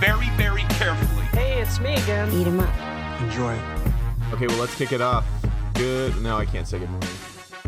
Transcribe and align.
very, 0.00 0.28
very 0.30 0.62
carefully. 0.70 1.22
Hey, 1.32 1.60
it's 1.60 1.78
me 1.80 1.94
again. 1.94 2.30
Eat 2.32 2.46
'em 2.46 2.60
up. 2.60 3.20
Enjoy. 3.22 3.56
Okay, 4.32 4.46
well, 4.46 4.56
let's 4.58 4.74
kick 4.76 4.92
it 4.92 5.00
off. 5.00 5.24
Good. 5.74 6.20
No, 6.22 6.36
I 6.38 6.46
can't 6.46 6.66
say 6.66 6.78
good 6.78 6.90
morning. 6.90 7.08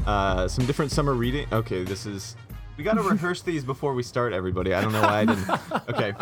Uh, 0.07 0.49
some 0.49 0.65
different 0.67 0.91
summer 0.91 1.13
reading. 1.15 1.47
Okay, 1.53 1.85
this 1.85 2.07
is. 2.07 2.37
We 2.77 2.85
got 2.85 2.95
to 2.95 3.03
rehearse 3.09 3.43
these 3.43 3.65
before 3.65 3.95
we 3.95 4.03
start, 4.03 4.33
everybody. 4.33 4.73
I 4.75 4.81
don't 4.81 4.93
know 4.93 5.03
why 5.03 5.21
I 5.21 5.25
didn't. 5.27 5.49
Okay. 5.89 6.13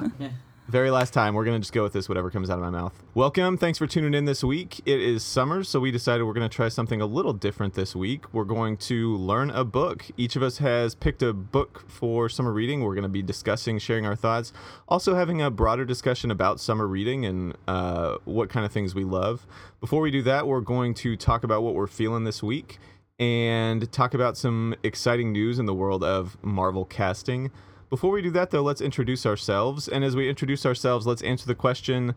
Very 0.71 0.93
last 0.93 1.13
time. 1.13 1.35
We're 1.35 1.45
going 1.45 1.57
to 1.57 1.61
just 1.61 1.73
go 1.73 1.83
with 1.83 1.93
this, 1.93 2.09
whatever 2.09 2.31
comes 2.31 2.49
out 2.49 2.55
of 2.55 2.61
my 2.61 2.71
mouth. 2.71 2.93
Welcome. 3.13 3.59
Thanks 3.59 3.77
for 3.77 3.89
tuning 3.89 4.15
in 4.15 4.25
this 4.25 4.45
week. 4.45 4.81
It 4.87 5.01
is 5.01 5.25
summer, 5.25 5.65
so 5.65 5.81
we 5.81 5.91
decided 5.91 6.23
we're 6.23 6.33
going 6.33 6.49
to 6.49 6.55
try 6.55 6.69
something 6.69 7.01
a 7.01 7.07
little 7.07 7.33
different 7.33 7.75
this 7.75 7.97
week. 7.97 8.33
We're 8.33 8.45
going 8.45 8.77
to 8.77 9.17
learn 9.17 9.51
a 9.51 9.65
book. 9.65 10.07
Each 10.17 10.37
of 10.37 10.45
us 10.45 10.59
has 10.59 10.95
picked 10.95 11.25
a 11.25 11.33
book 11.33 11.87
for 11.89 12.29
summer 12.29 12.53
reading. 12.53 12.85
We're 12.85 12.95
going 12.95 13.03
to 13.03 13.09
be 13.09 13.21
discussing, 13.21 13.81
sharing 13.81 14.07
our 14.07 14.15
thoughts, 14.15 14.53
also 14.89 15.17
having 15.17 15.43
a 15.43 15.51
broader 15.51 15.85
discussion 15.85 16.31
about 16.31 16.61
summer 16.61 16.87
reading 16.87 17.27
and 17.27 17.57
uh, 17.67 18.19
what 18.25 18.49
kind 18.49 18.65
of 18.65 18.71
things 18.71 18.95
we 18.95 19.03
love. 19.03 19.49
Before 19.81 20.01
we 20.01 20.13
do 20.13 20.23
that, 20.23 20.47
we're 20.47 20.61
going 20.61 20.95
to 20.95 21.17
talk 21.17 21.43
about 21.43 21.65
what 21.65 21.75
we're 21.75 21.89
feeling 21.89 22.23
this 22.23 22.45
week 22.45 22.79
and 23.19 23.91
talk 23.91 24.15
about 24.15 24.37
some 24.37 24.77
exciting 24.85 25.33
news 25.33 25.59
in 25.59 25.67
the 25.67 25.75
world 25.75 26.05
of 26.05 26.37
Marvel 26.45 26.85
casting. 26.85 27.51
Before 27.91 28.13
we 28.13 28.23
do 28.23 28.31
that, 28.31 28.53
though, 28.53 28.63
let's 28.63 28.81
introduce 28.81 29.27
ourselves. 29.27 29.89
And 29.89 30.05
as 30.05 30.15
we 30.15 30.29
introduce 30.29 30.65
ourselves, 30.65 31.09
let's 31.09 31.23
answer 31.23 31.47
the 31.47 31.57
question 31.57 32.15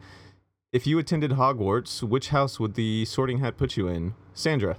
if 0.72 0.86
you 0.86 1.00
attended 1.00 1.32
Hogwarts, 1.32 2.04
which 2.04 2.30
house 2.30 2.60
would 2.60 2.76
the 2.76 3.06
sorting 3.06 3.40
hat 3.40 3.58
put 3.58 3.76
you 3.76 3.88
in? 3.88 4.14
Sandra. 4.36 4.78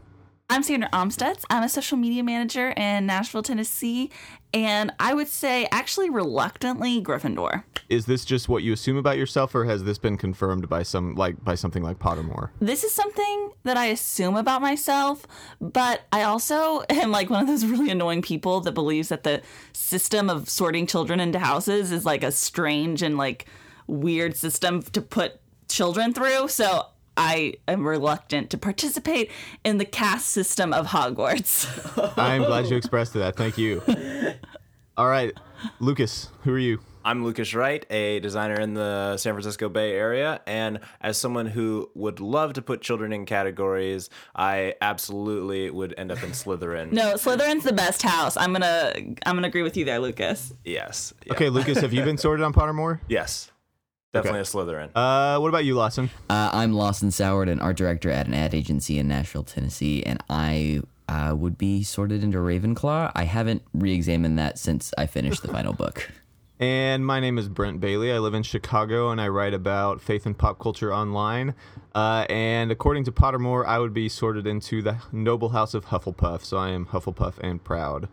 I'm 0.50 0.62
Sandra 0.62 0.90
Omstutz. 0.90 1.42
I'm 1.48 1.62
a 1.62 1.68
social 1.70 1.96
media 1.96 2.22
manager 2.22 2.70
in 2.76 3.06
Nashville, 3.06 3.42
Tennessee, 3.42 4.10
and 4.52 4.92
I 5.00 5.14
would 5.14 5.28
say 5.28 5.66
actually 5.72 6.10
reluctantly 6.10 7.02
Gryffindor. 7.02 7.64
Is 7.88 8.04
this 8.04 8.26
just 8.26 8.48
what 8.48 8.62
you 8.62 8.72
assume 8.74 8.98
about 8.98 9.16
yourself, 9.16 9.54
or 9.54 9.64
has 9.64 9.84
this 9.84 9.96
been 9.96 10.18
confirmed 10.18 10.68
by 10.68 10.82
some 10.82 11.14
like 11.14 11.42
by 11.42 11.54
something 11.54 11.82
like 11.82 11.98
Pottermore? 11.98 12.50
This 12.60 12.84
is 12.84 12.92
something 12.92 13.52
that 13.62 13.78
I 13.78 13.86
assume 13.86 14.36
about 14.36 14.60
myself, 14.60 15.26
but 15.60 16.02
I 16.12 16.22
also 16.22 16.84
am 16.90 17.10
like 17.10 17.30
one 17.30 17.40
of 17.40 17.46
those 17.48 17.64
really 17.64 17.90
annoying 17.90 18.20
people 18.20 18.60
that 18.60 18.72
believes 18.72 19.08
that 19.08 19.24
the 19.24 19.40
system 19.72 20.28
of 20.28 20.50
sorting 20.50 20.86
children 20.86 21.20
into 21.20 21.38
houses 21.38 21.90
is 21.90 22.04
like 22.04 22.22
a 22.22 22.30
strange 22.30 23.02
and 23.02 23.16
like 23.16 23.46
weird 23.86 24.36
system 24.36 24.82
to 24.82 25.00
put 25.00 25.40
children 25.68 26.12
through. 26.12 26.48
So 26.48 26.86
I 27.16 27.54
am 27.68 27.86
reluctant 27.86 28.50
to 28.50 28.58
participate 28.58 29.30
in 29.64 29.78
the 29.78 29.84
caste 29.84 30.28
system 30.28 30.72
of 30.72 30.86
Hogwarts. 30.88 31.66
I'm 32.18 32.44
glad 32.44 32.66
you 32.66 32.76
expressed 32.76 33.14
that. 33.14 33.36
Thank 33.36 33.58
you. 33.58 33.82
All 34.96 35.08
right, 35.08 35.32
Lucas, 35.80 36.28
who 36.42 36.54
are 36.54 36.58
you? 36.58 36.80
I'm 37.06 37.22
Lucas 37.22 37.52
Wright, 37.52 37.84
a 37.90 38.18
designer 38.20 38.58
in 38.58 38.72
the 38.72 39.18
San 39.18 39.34
Francisco 39.34 39.68
Bay 39.68 39.92
Area, 39.92 40.40
and 40.46 40.80
as 41.02 41.18
someone 41.18 41.44
who 41.44 41.90
would 41.94 42.18
love 42.18 42.54
to 42.54 42.62
put 42.62 42.80
children 42.80 43.12
in 43.12 43.26
categories, 43.26 44.08
I 44.34 44.74
absolutely 44.80 45.68
would 45.68 45.94
end 45.98 46.10
up 46.10 46.22
in 46.22 46.30
Slytherin. 46.30 46.92
no, 46.92 47.14
Slytherin's 47.14 47.64
the 47.64 47.74
best 47.74 48.00
house. 48.00 48.38
I'm 48.38 48.52
gonna 48.52 48.94
I'm 49.26 49.36
gonna 49.36 49.48
agree 49.48 49.62
with 49.62 49.76
you 49.76 49.84
there, 49.84 49.98
Lucas. 49.98 50.54
Yes. 50.64 51.12
Yeah. 51.26 51.34
Okay, 51.34 51.50
Lucas, 51.50 51.78
have 51.80 51.92
you 51.92 52.02
been 52.04 52.16
sorted 52.16 52.42
on 52.44 52.54
Pottermore? 52.54 53.00
Yes. 53.08 53.50
Definitely 54.14 54.40
a 54.40 54.44
Slytherin. 54.44 54.90
Uh, 54.94 55.40
what 55.40 55.48
about 55.48 55.64
you, 55.64 55.74
Lawson? 55.74 56.08
Uh, 56.30 56.50
I'm 56.52 56.72
Lawson 56.72 57.08
Soward, 57.10 57.50
an 57.50 57.60
art 57.60 57.76
director 57.76 58.10
at 58.10 58.28
an 58.28 58.34
ad 58.34 58.54
agency 58.54 58.98
in 58.98 59.08
Nashville, 59.08 59.42
Tennessee, 59.42 60.04
and 60.04 60.22
I 60.30 60.82
uh, 61.08 61.34
would 61.36 61.58
be 61.58 61.82
sorted 61.82 62.22
into 62.22 62.38
Ravenclaw. 62.38 63.10
I 63.12 63.24
haven't 63.24 63.62
re-examined 63.74 64.38
that 64.38 64.56
since 64.58 64.94
I 64.96 65.06
finished 65.06 65.42
the 65.42 65.48
final 65.48 65.72
book. 65.72 66.10
And 66.60 67.04
my 67.04 67.18
name 67.18 67.36
is 67.36 67.48
Brent 67.48 67.80
Bailey. 67.80 68.12
I 68.12 68.18
live 68.18 68.32
in 68.32 68.44
Chicago 68.44 69.10
and 69.10 69.20
I 69.20 69.26
write 69.26 69.54
about 69.54 70.00
faith 70.00 70.24
and 70.24 70.38
pop 70.38 70.60
culture 70.60 70.94
online. 70.94 71.56
Uh, 71.96 72.26
and 72.30 72.70
according 72.70 73.04
to 73.04 73.12
Pottermore, 73.12 73.66
I 73.66 73.80
would 73.80 73.92
be 73.92 74.08
sorted 74.08 74.46
into 74.46 74.80
the 74.80 74.98
noble 75.10 75.48
house 75.48 75.74
of 75.74 75.86
Hufflepuff. 75.86 76.44
So 76.44 76.56
I 76.56 76.68
am 76.68 76.86
Hufflepuff 76.86 77.38
and 77.40 77.62
proud. 77.62 78.08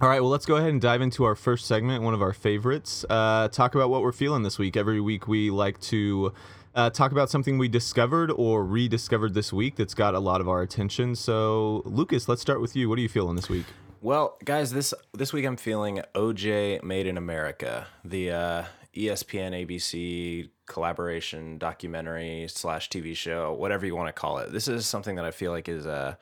All 0.00 0.08
right, 0.08 0.20
well, 0.20 0.30
let's 0.30 0.44
go 0.44 0.56
ahead 0.56 0.70
and 0.70 0.80
dive 0.80 1.02
into 1.02 1.22
our 1.22 1.36
first 1.36 1.66
segment, 1.66 2.02
one 2.02 2.14
of 2.14 2.20
our 2.20 2.32
favorites. 2.32 3.04
Uh, 3.08 3.46
talk 3.48 3.76
about 3.76 3.90
what 3.90 4.02
we're 4.02 4.10
feeling 4.10 4.42
this 4.42 4.58
week. 4.58 4.76
Every 4.76 5.00
week, 5.00 5.28
we 5.28 5.52
like 5.52 5.80
to 5.82 6.32
uh, 6.74 6.90
talk 6.90 7.12
about 7.12 7.30
something 7.30 7.58
we 7.58 7.68
discovered 7.68 8.32
or 8.32 8.64
rediscovered 8.64 9.34
this 9.34 9.52
week 9.52 9.76
that's 9.76 9.94
got 9.94 10.16
a 10.16 10.18
lot 10.18 10.40
of 10.40 10.48
our 10.48 10.62
attention. 10.62 11.14
So, 11.14 11.82
Lucas, 11.84 12.28
let's 12.28 12.42
start 12.42 12.60
with 12.60 12.74
you. 12.74 12.88
What 12.88 12.98
are 12.98 13.02
you 13.02 13.08
feeling 13.08 13.36
this 13.36 13.48
week? 13.48 13.66
Well, 14.00 14.36
guys, 14.44 14.72
this 14.72 14.92
this 15.12 15.32
week 15.32 15.46
I'm 15.46 15.56
feeling 15.56 16.02
OJ 16.16 16.82
Made 16.82 17.06
in 17.06 17.16
America, 17.16 17.86
the 18.04 18.32
uh, 18.32 18.64
ESPN 18.96 19.64
ABC 19.64 20.50
collaboration 20.66 21.56
documentary 21.56 22.46
slash 22.48 22.90
TV 22.90 23.16
show, 23.16 23.52
whatever 23.52 23.86
you 23.86 23.94
want 23.94 24.08
to 24.08 24.12
call 24.12 24.38
it. 24.38 24.50
This 24.50 24.66
is 24.66 24.86
something 24.86 25.14
that 25.14 25.24
I 25.24 25.30
feel 25.30 25.52
like 25.52 25.68
is 25.68 25.86
uh, 25.86 26.16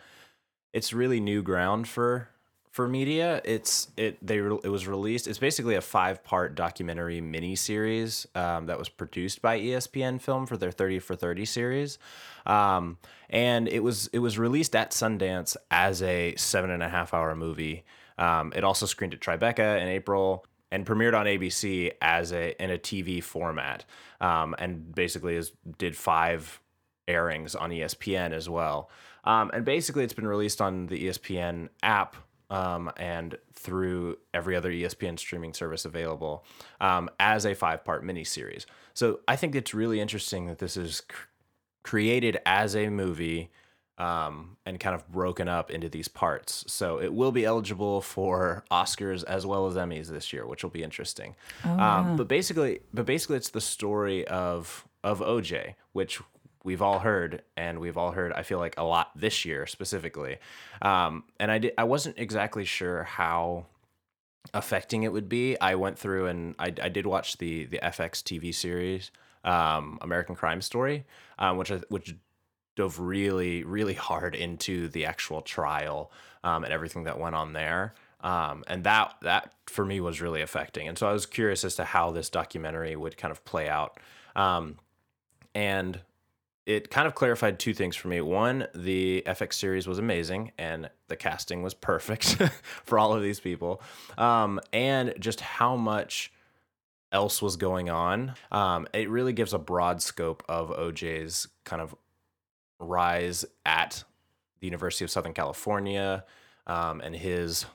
it's 0.75 0.93
really 0.93 1.21
new 1.21 1.43
ground 1.43 1.89
for 1.89 2.29
for 2.73 2.89
media. 2.89 3.43
It's 3.45 3.89
it 3.99 4.19
they 4.27 4.41
re- 4.41 4.59
it 4.65 4.69
was 4.69 4.89
released. 4.89 5.29
It's 5.29 5.39
basically 5.39 5.77
a 5.77 5.81
five 5.81 6.25
part 6.25 6.55
documentary 6.55 7.21
miniseries 7.21 8.27
um, 8.35 8.67
that 8.67 8.79
was 8.79 8.89
produced 8.89 9.41
by 9.43 9.61
ESPN 9.61 10.21
Film 10.21 10.47
for 10.47 10.57
their 10.57 10.73
Thirty 10.73 10.99
for 10.99 11.15
Thirty 11.15 11.45
series, 11.45 11.99
um, 12.47 12.99
and 13.31 13.69
it 13.69 13.81
was 13.81 14.09
it 14.09 14.19
was 14.19 14.39
released 14.39 14.75
at 14.75 14.91
Sundance 14.91 15.55
as 15.71 16.03
a 16.03 16.35
seven 16.37 16.71
and 16.71 16.83
a 16.83 16.89
half 16.89 17.15
hour 17.15 17.37
movie. 17.37 17.85
Um, 18.19 18.53
it 18.57 18.65
also 18.65 18.87
screened 18.87 19.15
at 19.15 19.21
Tribeca 19.21 19.81
in 19.81 19.89
April 19.89 20.47
and 20.71 20.87
premiered 20.87 21.19
on 21.19 21.27
ABC 21.27 21.93
as 22.01 22.33
a 22.33 22.61
in 22.63 22.71
a 22.71 22.79
TV 22.79 23.23
format, 23.23 23.85
um, 24.23 24.57
and 24.59 24.95
basically 24.95 25.37
is 25.37 25.53
did 25.77 25.95
five 25.95 26.59
airings 27.07 27.55
on 27.55 27.69
ESPN 27.69 28.33
as 28.33 28.49
well. 28.49 28.89
Um, 29.25 29.51
and 29.53 29.63
basically, 29.63 30.05
it's 30.05 30.15
been 30.15 30.27
released 30.27 30.63
on 30.63 30.87
the 30.87 31.07
ESPN 31.07 31.69
app 31.83 32.17
um, 32.53 32.93
and 32.99 33.39
through 33.55 34.19
every 34.35 34.55
other 34.55 34.71
ESPN 34.71 35.19
streaming 35.19 35.55
service 35.55 35.87
available 35.87 36.45
um, 36.81 37.09
as 37.19 37.47
a 37.47 37.55
five 37.55 37.83
part 37.83 38.05
miniseries. 38.05 38.67
So 38.93 39.21
I 39.27 39.37
think 39.37 39.55
it's 39.55 39.73
really 39.73 40.01
interesting 40.01 40.47
that 40.47 40.59
this 40.59 40.77
is 40.77 41.01
cr- 41.09 41.27
created 41.83 42.39
as 42.45 42.77
a 42.77 42.91
movie 42.91 43.51
um, 43.97 44.57
and 44.67 44.79
kind 44.79 44.95
of 44.95 45.11
broken 45.11 45.49
up 45.49 45.71
into 45.71 45.89
these 45.89 46.09
parts. 46.09 46.65
So 46.67 47.01
it 47.01 47.15
will 47.15 47.33
be 47.33 47.45
eligible 47.45 48.03
for 48.03 48.65
Oscars 48.71 49.25
as 49.25 49.47
well 49.47 49.67
as 49.67 49.75
Emmys 49.75 50.09
this 50.09 50.33
year, 50.33 50.47
which 50.47 50.63
will 50.63 50.71
be 50.71 50.83
interesting. 50.83 51.35
um, 51.65 52.17
but 52.17 52.29
basically, 52.29 52.81
but 52.93 53.07
basically, 53.07 53.37
it's 53.37 53.51
the 53.51 53.61
story 53.63 54.27
of 54.29 54.87
of 55.03 55.21
OJ, 55.21 55.75
which 55.93 56.21
we've 56.65 56.83
all 56.83 57.01
heard, 57.01 57.43
and 57.57 57.79
we've 57.79 57.97
all 57.97 58.13
heard. 58.13 58.33
I 58.33 58.43
feel 58.43 58.59
like 58.59 58.75
a 58.79 58.85
lot 58.85 59.11
this 59.17 59.45
year 59.45 59.67
specifically. 59.67 60.39
Um, 60.81 61.25
and 61.39 61.51
I 61.51 61.59
did, 61.59 61.73
I 61.77 61.85
wasn't 61.85 62.19
exactly 62.19 62.65
sure 62.65 63.05
how 63.05 63.67
affecting 64.55 65.03
it 65.03 65.13
would 65.13 65.29
be. 65.29 65.59
I 65.61 65.75
went 65.77 65.99
through 65.99 66.27
and 66.27 66.55
I, 66.59 66.67
I 66.83 66.89
did 66.89 67.07
watch 67.07 67.39
the 67.39 67.67
the 67.67 67.79
FX 67.79 68.23
TV 68.23 68.55
series, 68.55 69.11
um, 69.45 69.99
American 70.01 70.35
Crime 70.35 70.61
Story, 70.61 71.05
um, 71.39 71.57
which 71.57 71.71
I, 71.71 71.81
which 71.89 72.15
dove 72.75 72.99
really 72.99 73.65
really 73.65 73.95
hard 73.95 74.35
into 74.35 74.89
the 74.89 75.05
actual 75.05 75.43
trial 75.43 76.11
um, 76.43 76.65
and 76.65 76.73
everything 76.73 77.05
that 77.05 77.19
went 77.19 77.35
on 77.35 77.53
there. 77.53 77.95
Um, 78.21 78.65
and 78.69 78.85
that 78.85 79.15
that 79.23 79.53
for 79.67 79.85
me 79.85 80.01
was 80.01 80.21
really 80.21 80.43
affecting. 80.43 80.89
And 80.89 80.97
so 80.97 81.09
I 81.09 81.13
was 81.13 81.27
curious 81.27 81.65
as 81.65 81.75
to 81.77 81.85
how 81.85 82.11
this 82.11 82.31
documentary 82.31 82.95
would 82.95 83.17
kind 83.17 83.33
of 83.33 83.45
play 83.45 83.69
out. 83.69 83.99
Um, 84.37 84.79
and 85.55 86.01
it 86.67 86.91
kind 86.91 87.09
of 87.09 87.15
clarified 87.15 87.59
two 87.59 87.75
things 87.75 87.97
for 87.97 88.09
me. 88.09 88.21
One, 88.21 88.67
the 88.75 89.23
FX 89.27 89.55
series 89.55 89.87
was 89.87 89.99
amazing 89.99 90.53
and 90.59 90.89
the 91.09 91.17
casting 91.17 91.63
was 91.63 91.75
perfect 91.75 92.37
for 92.85 92.99
all 92.99 93.15
of 93.15 93.23
these 93.23 93.41
people. 93.41 93.83
Um, 94.17 94.61
and 94.73 95.15
just 95.19 95.41
how 95.41 95.77
much 95.77 96.33
else 97.11 97.43
was 97.43 97.57
going 97.57 97.91
on. 97.91 98.35
Um, 98.51 98.87
it 98.95 99.09
really 99.11 99.33
gives 99.33 99.53
a 99.53 99.59
broad 99.59 100.01
scope 100.01 100.43
of 100.49 100.71
OJ's 100.71 101.49
kind 101.65 101.83
of 101.83 101.95
rise 102.79 103.45
at 103.67 104.05
the 104.61 104.67
University 104.67 105.05
of 105.05 105.11
Southern 105.11 105.35
California 105.35 106.25
um, 106.67 107.01
and 107.01 107.15
his 107.15 107.67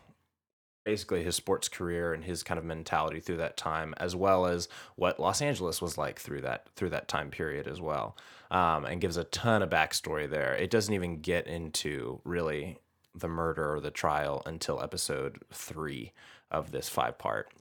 basically 0.88 1.22
his 1.22 1.36
sports 1.36 1.68
career 1.68 2.14
and 2.14 2.24
his 2.24 2.44
kind 2.44 2.58
of 2.58 2.64
mentality 2.64 3.20
through 3.20 3.36
that 3.36 3.58
time, 3.58 3.94
as 3.98 4.16
well 4.16 4.46
as 4.46 4.70
what 4.96 5.20
Los 5.20 5.42
Angeles 5.42 5.82
was 5.82 5.98
like 5.98 6.18
through 6.18 6.40
that 6.40 6.70
through 6.78 6.92
that 6.92 7.10
time 7.10 7.30
period 7.30 7.68
as 7.68 7.82
well, 7.82 8.16
um, 8.50 8.86
and 8.86 9.02
gives 9.02 9.18
a 9.18 9.26
ton 9.26 9.62
of 9.62 9.70
backstory 9.70 10.30
there. 10.30 10.56
It 10.56 10.70
doesn't 10.70 10.94
even 10.94 11.20
get 11.20 11.46
into 11.46 12.22
really 12.24 12.78
the 13.14 13.28
murder 13.28 13.74
or 13.74 13.82
the 13.82 13.92
trial 13.92 14.42
until 14.46 14.82
episode 14.82 15.44
three 15.52 16.14
of 16.50 16.72
this 16.72 16.88
five 16.88 17.18
part 17.18 17.52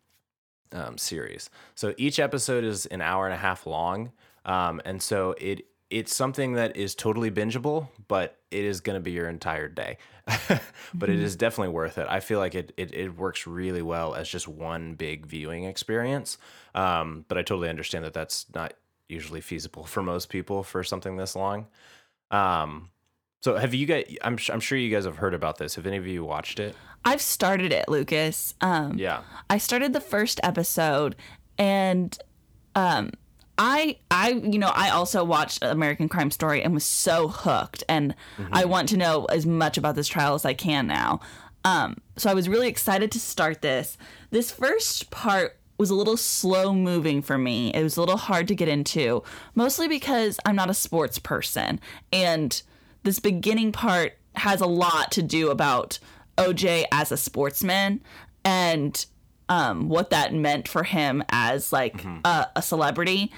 um, 0.70 0.96
series. 0.96 1.50
So 1.75 1.94
each 1.96 2.20
episode 2.20 2.62
is 2.62 2.87
an 2.87 3.00
hour 3.00 3.26
and 3.26 3.34
a 3.34 3.38
half 3.38 3.67
long, 3.67 4.12
um, 4.44 4.81
and 4.84 5.02
so 5.02 5.34
it 5.38 5.67
it's 5.91 6.15
something 6.15 6.55
that 6.55 6.77
is 6.77 6.94
totally 6.94 7.31
bingeable, 7.31 7.88
but 8.09 8.38
it 8.50 8.65
is 8.65 8.81
going 8.81 8.94
to 8.97 9.00
be 9.00 9.12
your 9.12 9.29
entire 9.29 9.69
day. 9.69 9.99
but 10.94 11.09
it 11.09 11.21
is 11.21 11.37
definitely 11.37 11.73
worth 11.73 11.99
it. 11.99 12.06
I 12.09 12.19
feel 12.19 12.41
like 12.41 12.56
it, 12.56 12.73
it 12.77 12.93
it 12.93 13.17
works 13.17 13.47
really 13.47 13.83
well 13.83 14.15
as 14.15 14.29
just 14.29 14.49
one 14.49 14.94
big 14.94 15.25
viewing 15.27 15.65
experience. 15.65 16.38
Um, 16.75 17.25
but 17.29 17.38
I 17.38 17.43
totally 17.43 17.69
understand 17.69 18.05
that 18.05 18.12
that's 18.15 18.47
not 18.53 18.75
usually 19.09 19.41
feasible 19.41 19.85
for 19.85 20.03
most 20.03 20.29
people 20.29 20.65
for 20.65 20.83
something 20.83 21.17
this 21.17 21.37
long. 21.37 21.67
Um, 22.32 22.91
so 23.43 23.55
have 23.56 23.73
you 23.73 23.87
guys? 23.87 24.17
I'm 24.23 24.37
I'm 24.53 24.59
sure 24.59 24.77
you 24.77 24.91
guys 24.91 25.05
have 25.05 25.19
heard 25.19 25.35
about 25.35 25.59
this. 25.59 25.77
Have 25.77 25.87
any 25.87 25.97
of 25.97 26.06
you 26.09 26.25
watched 26.25 26.59
it? 26.59 26.75
I've 27.05 27.21
started 27.21 27.73
it, 27.73 27.89
Lucas. 27.89 28.55
Um, 28.61 28.99
Yeah. 28.99 29.23
I 29.49 29.59
started 29.59 29.93
the 29.93 30.00
first 30.00 30.41
episode, 30.43 31.15
and 31.56 32.19
um, 32.75 33.11
I, 33.58 33.99
I, 34.11 34.31
you 34.31 34.58
know, 34.58 34.70
I 34.75 34.91
also 34.91 35.25
watched 35.25 35.62
American 35.62 36.08
Crime 36.08 36.31
Story 36.31 36.62
and 36.62 36.75
was 36.75 36.85
so 36.85 37.29
hooked, 37.29 37.82
and 37.88 38.14
I 38.53 38.64
want 38.67 38.88
to 38.91 38.97
know 38.97 39.25
as 39.26 39.47
much 39.47 39.79
about 39.79 39.94
this 39.94 40.08
trial 40.08 40.35
as 40.35 40.44
I 40.44 40.55
can 40.55 40.87
now. 40.87 41.20
Um, 41.64 41.97
so 42.17 42.31
I 42.31 42.35
was 42.35 42.49
really 42.49 42.69
excited 42.69 43.11
to 43.12 43.20
start 43.20 43.62
this. 43.62 43.97
This 44.31 44.50
first 44.50 45.11
part 45.11 45.56
was 45.79 45.91
a 45.91 45.94
little 45.94 46.17
slow 46.17 46.73
moving 46.73 47.23
for 47.23 47.37
me. 47.38 47.73
It 47.75 47.82
was 47.82 47.97
a 47.97 48.00
little 48.00 48.17
hard 48.17 48.49
to 48.49 48.55
get 48.55 48.69
into, 48.69 49.23
mostly 49.55 49.88
because 49.88 50.38
I'm 50.44 50.56
not 50.56 50.70
a 50.70 50.75
sports 50.75 51.19
person, 51.19 51.81
and 52.12 52.62
this 53.03 53.20
beginning 53.20 53.73
part 53.73 54.19
has 54.35 54.61
a 54.61 54.67
lot 54.67 55.12
to 55.12 55.23
do 55.23 55.50
about 55.50 55.99
OJ 56.37 56.85
as 56.93 57.11
a 57.11 57.17
sportsman 57.17 58.03
and 58.44 59.06
um, 59.48 59.88
what 59.88 60.10
that 60.10 60.34
meant 60.34 60.69
for 60.69 60.82
him 60.82 61.22
as 61.31 61.72
like 61.72 62.04
a, 62.25 62.48
a 62.56 62.62
celebrity, 62.62 63.32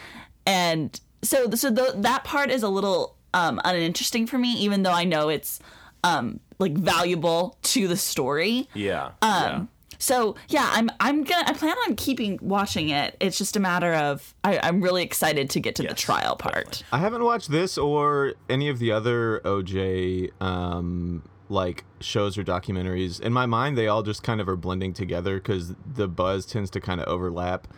and 0.46 0.98
so 1.22 1.50
so 1.50 1.74
th- 1.74 1.94
that 1.96 2.24
part 2.24 2.50
is 2.50 2.62
a 2.62 2.68
little 2.68 3.16
um, 3.34 3.60
uninteresting 3.64 4.26
for 4.26 4.38
me, 4.38 4.54
even 4.54 4.82
though 4.82 4.92
I 4.92 5.04
know 5.04 5.28
it's 5.28 5.60
um, 6.04 6.40
like 6.58 6.72
valuable 6.72 7.56
to 7.62 7.88
the 7.88 7.96
story. 7.96 8.68
Yeah. 8.74 9.10
Um, 9.22 9.68
So 10.00 10.36
yeah, 10.48 10.70
I'm 10.72 10.88
I'm 11.00 11.24
gonna 11.24 11.44
I 11.48 11.52
plan 11.54 11.76
on 11.88 11.96
keeping 11.96 12.38
watching 12.40 12.88
it. 12.90 13.16
It's 13.18 13.36
just 13.36 13.56
a 13.56 13.60
matter 13.60 13.92
of 13.94 14.32
I, 14.44 14.60
I'm 14.62 14.80
really 14.80 15.02
excited 15.02 15.50
to 15.50 15.60
get 15.60 15.74
to 15.74 15.82
the 15.82 15.92
trial 15.94 16.36
part. 16.36 16.84
I 16.92 16.98
haven't 16.98 17.24
watched 17.24 17.50
this 17.50 17.76
or 17.76 18.34
any 18.48 18.68
of 18.68 18.78
the 18.78 18.92
other 18.92 19.40
OJ 19.44 20.30
um, 20.40 21.24
like 21.48 21.84
shows 22.00 22.36
or 22.36 22.44
documentaries. 22.44 23.20
In 23.20 23.32
my 23.32 23.46
mind, 23.46 23.76
they 23.76 23.88
all 23.88 24.02
just 24.02 24.22
kind 24.22 24.40
of 24.40 24.48
are 24.48 24.56
blending 24.56 24.92
together 24.92 25.36
because 25.36 25.74
the 25.94 26.08
buzz 26.08 26.46
tends 26.46 26.70
to 26.70 26.80
kind 26.80 27.00
of 27.00 27.08
overlap. 27.08 27.68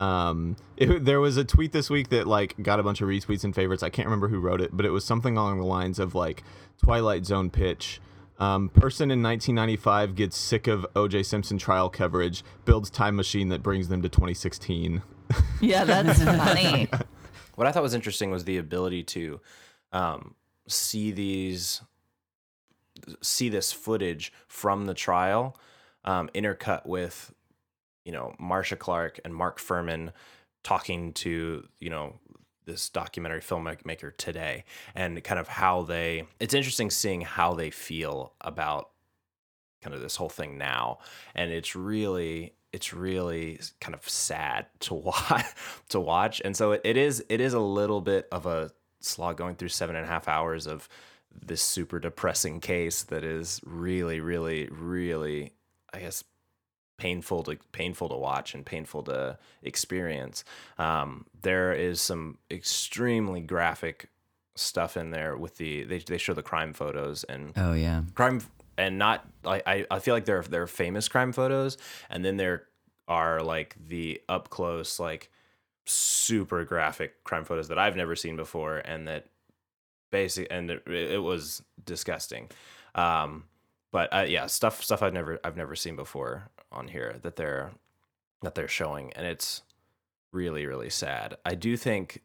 Um, 0.00 0.56
it, 0.76 1.04
there 1.04 1.20
was 1.20 1.36
a 1.36 1.44
tweet 1.44 1.72
this 1.72 1.90
week 1.90 2.08
that 2.10 2.26
like 2.26 2.54
got 2.62 2.78
a 2.78 2.82
bunch 2.82 3.00
of 3.00 3.08
retweets 3.08 3.44
and 3.44 3.54
favorites. 3.54 3.82
I 3.82 3.90
can't 3.90 4.06
remember 4.06 4.28
who 4.28 4.38
wrote 4.38 4.60
it, 4.60 4.70
but 4.72 4.86
it 4.86 4.90
was 4.90 5.04
something 5.04 5.36
along 5.36 5.58
the 5.58 5.66
lines 5.66 5.98
of 5.98 6.14
like 6.14 6.42
Twilight 6.82 7.26
Zone 7.26 7.50
pitch. 7.50 8.00
Um, 8.38 8.68
person 8.68 9.10
in 9.10 9.20
1995 9.20 10.14
gets 10.14 10.36
sick 10.36 10.68
of 10.68 10.86
O.J. 10.94 11.24
Simpson 11.24 11.58
trial 11.58 11.90
coverage, 11.90 12.44
builds 12.64 12.88
time 12.88 13.16
machine 13.16 13.48
that 13.48 13.64
brings 13.64 13.88
them 13.88 14.00
to 14.02 14.08
2016. 14.08 15.02
Yeah, 15.60 15.84
that's 15.84 16.22
funny. 16.22 16.88
What 17.56 17.66
I 17.66 17.72
thought 17.72 17.82
was 17.82 17.94
interesting 17.94 18.30
was 18.30 18.44
the 18.44 18.58
ability 18.58 19.02
to 19.04 19.40
um, 19.92 20.36
see 20.68 21.10
these, 21.10 21.82
see 23.20 23.48
this 23.48 23.72
footage 23.72 24.32
from 24.46 24.86
the 24.86 24.94
trial, 24.94 25.56
um, 26.04 26.30
intercut 26.34 26.86
with, 26.86 27.32
you 28.04 28.12
know, 28.12 28.34
Marcia 28.38 28.76
Clark 28.76 29.20
and 29.24 29.34
Mark 29.34 29.58
Fuhrman 29.58 30.12
talking 30.62 31.12
to, 31.14 31.66
you 31.80 31.90
know, 31.90 32.14
this 32.64 32.90
documentary 32.90 33.40
filmmaker 33.40 34.16
today, 34.16 34.64
and 34.94 35.22
kind 35.24 35.40
of 35.40 35.48
how 35.48 35.82
they. 35.82 36.24
It's 36.38 36.54
interesting 36.54 36.90
seeing 36.90 37.22
how 37.22 37.54
they 37.54 37.70
feel 37.70 38.34
about 38.40 38.90
kind 39.82 39.94
of 39.94 40.02
this 40.02 40.16
whole 40.16 40.28
thing 40.28 40.58
now, 40.58 40.98
and 41.34 41.50
it's 41.50 41.74
really 41.74 42.54
it's 42.72 42.92
really 42.92 43.58
kind 43.80 43.94
of 43.94 44.06
sad 44.08 44.66
to 44.80 44.94
watch 44.94 45.46
to 45.88 46.00
watch 46.00 46.42
and 46.44 46.56
so 46.56 46.72
it, 46.72 46.80
it 46.84 46.96
is 46.96 47.24
it 47.28 47.40
is 47.40 47.54
a 47.54 47.60
little 47.60 48.00
bit 48.00 48.28
of 48.30 48.46
a 48.46 48.70
slog 49.00 49.36
going 49.36 49.54
through 49.54 49.68
seven 49.68 49.96
and 49.96 50.04
a 50.04 50.08
half 50.08 50.28
hours 50.28 50.66
of 50.66 50.88
this 51.32 51.62
super 51.62 51.98
depressing 51.98 52.60
case 52.60 53.02
that 53.04 53.24
is 53.24 53.60
really 53.64 54.20
really 54.20 54.68
really 54.70 55.52
i 55.92 55.98
guess 55.98 56.24
painful 56.98 57.44
to 57.44 57.56
painful 57.72 58.08
to 58.08 58.16
watch 58.16 58.54
and 58.54 58.66
painful 58.66 59.02
to 59.04 59.38
experience 59.62 60.44
um, 60.78 61.24
there 61.42 61.72
is 61.72 62.00
some 62.00 62.38
extremely 62.50 63.40
graphic 63.40 64.10
stuff 64.56 64.96
in 64.96 65.10
there 65.10 65.36
with 65.36 65.56
the 65.58 65.84
they, 65.84 65.98
they 65.98 66.18
show 66.18 66.34
the 66.34 66.42
crime 66.42 66.72
photos 66.72 67.22
and 67.24 67.52
Oh 67.56 67.72
yeah. 67.72 68.02
crime 68.14 68.40
and 68.76 68.98
not 68.98 69.24
like 69.44 69.62
I, 69.66 69.86
I 69.90 70.00
feel 70.00 70.14
like 70.14 70.24
there 70.24 70.42
there 70.42 70.62
are 70.62 70.66
famous 70.66 71.06
crime 71.08 71.32
photos 71.32 71.78
and 72.10 72.24
then 72.24 72.36
there 72.36 72.64
are 73.06 73.40
like 73.42 73.76
the 73.88 74.20
up 74.28 74.50
close 74.50 74.98
like 74.98 75.30
super 75.86 76.64
graphic 76.64 77.22
crime 77.24 77.44
photos 77.44 77.68
that 77.68 77.78
I've 77.78 77.96
never 77.96 78.16
seen 78.16 78.36
before 78.36 78.78
and 78.78 79.06
that 79.06 79.26
basic 80.10 80.46
and 80.50 80.70
it, 80.70 80.82
it 80.86 81.22
was 81.22 81.62
disgusting 81.84 82.48
um 82.94 83.44
but 83.92 84.12
uh, 84.12 84.24
yeah 84.26 84.46
stuff 84.46 84.82
stuff 84.82 85.02
I've 85.02 85.12
never 85.12 85.38
I've 85.44 85.56
never 85.56 85.76
seen 85.76 85.96
before 85.96 86.48
on 86.72 86.88
here 86.88 87.16
that 87.22 87.36
they're 87.36 87.72
that 88.42 88.54
they're 88.54 88.68
showing 88.68 89.12
and 89.14 89.26
it's 89.26 89.62
really 90.32 90.66
really 90.66 90.90
sad 90.90 91.36
I 91.44 91.54
do 91.54 91.76
think 91.76 92.22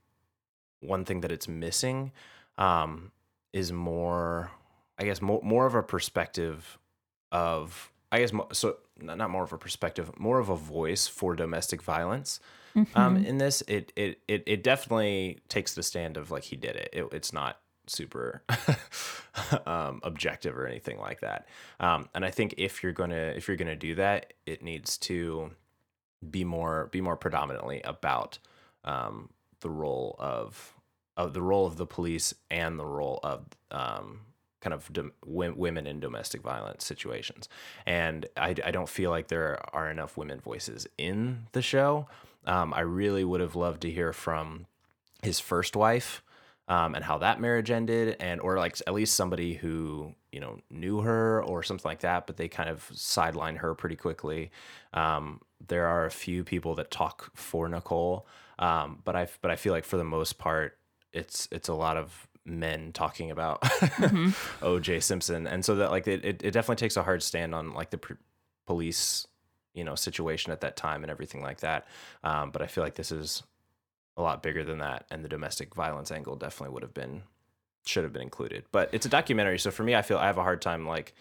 one 0.82 1.06
thing 1.06 1.22
that 1.22 1.32
it's 1.32 1.48
missing 1.48 2.12
um 2.58 3.12
is 3.52 3.72
more 3.72 4.52
I 4.98 5.06
guess 5.06 5.22
more 5.22 5.42
more 5.44 5.66
of 5.66 5.76
a 5.76 5.84
perspective 5.84 6.78
of 7.32 7.92
I 8.12 8.20
guess 8.20 8.32
mo- 8.32 8.48
so 8.52 8.78
not 9.02 9.18
not 9.18 9.32
more 9.32 9.44
of 9.44 9.52
a 9.54 9.58
perspective, 9.58 10.12
more 10.20 10.40
of 10.40 10.50
a 10.50 10.56
voice 10.56 11.08
for 11.08 11.36
domestic 11.36 11.82
violence. 11.82 12.40
Um, 12.96 13.18
in 13.18 13.38
this, 13.38 13.62
it, 13.68 13.92
it 13.96 14.20
it 14.28 14.44
it 14.46 14.64
definitely 14.64 15.40
takes 15.50 15.74
the 15.74 15.84
stand 15.84 16.18
of 16.18 16.32
like 16.32 16.44
he 16.44 16.56
did 16.56 16.76
it. 16.76 16.90
it 16.94 17.06
it's 17.12 17.34
not 17.34 17.60
super 17.88 18.44
um, 19.66 20.00
objective 20.04 20.58
or 20.58 20.68
anything 20.68 21.00
like 21.00 21.22
that. 21.22 21.48
Um, 21.80 22.10
and 22.14 22.26
I 22.26 22.32
think 22.32 22.56
if 22.58 22.84
you're 22.84 22.94
gonna 22.94 23.34
if 23.36 23.48
you're 23.48 23.58
gonna 23.58 23.76
do 23.76 23.96
that, 23.96 24.34
it 24.46 24.64
needs 24.64 24.98
to 25.00 25.52
be 26.30 26.44
more 26.44 26.90
be 26.92 27.02
more 27.02 27.18
predominantly 27.18 27.82
about 27.84 28.40
um, 28.86 29.30
the 29.62 29.70
role 29.70 30.16
of 30.20 30.74
of 31.18 31.34
the 31.34 31.42
role 31.42 31.66
of 31.66 31.78
the 31.78 31.86
police 31.86 32.34
and 32.50 32.80
the 32.80 32.86
role 32.86 33.20
of 33.24 33.46
um, 33.72 34.22
kind 34.62 34.74
of 34.74 34.92
dom- 34.92 35.12
women 35.26 35.86
in 35.86 36.00
domestic 36.00 36.42
violence 36.42 36.86
situations. 36.86 37.50
And 37.86 38.26
I, 38.38 38.56
I 38.64 38.72
don't 38.72 38.90
feel 38.90 39.12
like 39.12 39.28
there 39.28 39.60
are 39.74 39.90
enough 39.92 40.18
women 40.18 40.40
voices 40.40 40.88
in 40.98 41.48
the 41.52 41.62
show. 41.62 42.08
Um, 42.46 42.74
I 42.74 42.80
really 42.80 43.24
would 43.24 43.42
have 43.42 43.56
loved 43.56 43.82
to 43.82 43.92
hear 43.92 44.12
from 44.12 44.66
his 45.22 45.40
first 45.40 45.76
wife 45.76 46.24
um, 46.74 46.96
and 46.96 47.04
how 47.06 47.20
that 47.20 47.40
marriage 47.40 47.70
ended, 47.70 48.18
and 48.20 48.42
or 48.42 48.58
like 48.58 48.82
at 48.88 48.96
least 48.96 49.16
somebody 49.16 49.54
who 49.54 50.16
you 50.32 50.40
know 50.40 50.58
knew 50.72 51.02
her 51.02 51.44
or 51.44 51.62
something 51.62 51.88
like 51.88 52.00
that, 52.00 52.26
but 52.26 52.36
they 52.36 52.48
kind 52.48 52.68
of 52.68 52.90
sideline 52.96 53.58
her 53.58 53.76
pretty 53.76 53.96
quickly. 53.96 54.50
Um, 54.92 55.42
there 55.68 55.86
are 55.86 56.06
a 56.06 56.12
few 56.12 56.44
people 56.44 56.74
that 56.76 56.90
talk 56.90 57.30
for 57.36 57.70
Nicole, 57.70 58.26
um, 58.58 59.02
but 59.04 59.16
I 59.16 59.28
but 59.44 59.52
I 59.52 59.56
feel 59.56 59.72
like 59.72 59.86
for 59.86 59.98
the 59.98 60.04
most 60.04 60.40
part, 60.40 60.76
it's 61.12 61.48
it's 61.52 61.70
a 61.70 61.76
lot 61.76 61.96
of 61.96 62.28
men 62.44 62.92
talking 62.92 63.30
about 63.30 63.62
OJ 63.62 65.04
Simpson, 65.04 65.46
and 65.46 65.64
so 65.64 65.76
that 65.76 65.92
like 65.92 66.08
it, 66.08 66.26
it, 66.26 66.42
it 66.44 66.52
definitely 66.52 66.78
takes 66.78 66.98
a 66.98 67.04
hard 67.04 67.22
stand 67.22 67.54
on 67.54 67.76
like 67.76 67.92
the 67.92 68.00
police 68.66 69.28
you 69.76 69.84
know 69.84 69.94
situation 69.94 70.52
at 70.52 70.62
that 70.62 70.76
time 70.76 71.04
and 71.04 71.12
everything 71.12 71.44
like 71.44 71.60
that. 71.60 71.86
Um, 72.24 72.50
but 72.50 72.64
I 72.64 72.68
feel 72.68 72.84
like 72.84 72.96
this 72.96 73.12
is 73.12 73.44
a 74.18 74.22
lot 74.22 74.44
bigger 74.44 74.64
than 74.64 74.80
that, 74.80 75.06
and 75.10 75.24
the 75.24 75.30
domestic 75.30 75.74
violence 75.76 76.12
angle 76.12 76.36
definitely 76.36 76.74
would 76.74 76.84
have 76.84 76.94
been 76.94 77.24
should 77.86 78.04
have 78.04 78.14
been 78.14 78.22
included. 78.22 78.64
But 78.72 78.90
it's 78.94 79.06
a 79.06 79.10
documentary, 79.10 79.60
so 79.60 79.72
for 79.72 79.84
me, 79.84 79.96
I 79.96 80.02
feel 80.02 80.18
I 80.18 80.28
have 80.28 80.38
a 80.38 80.44
hard 80.44 80.62
time 80.62 80.86
like 80.88 81.14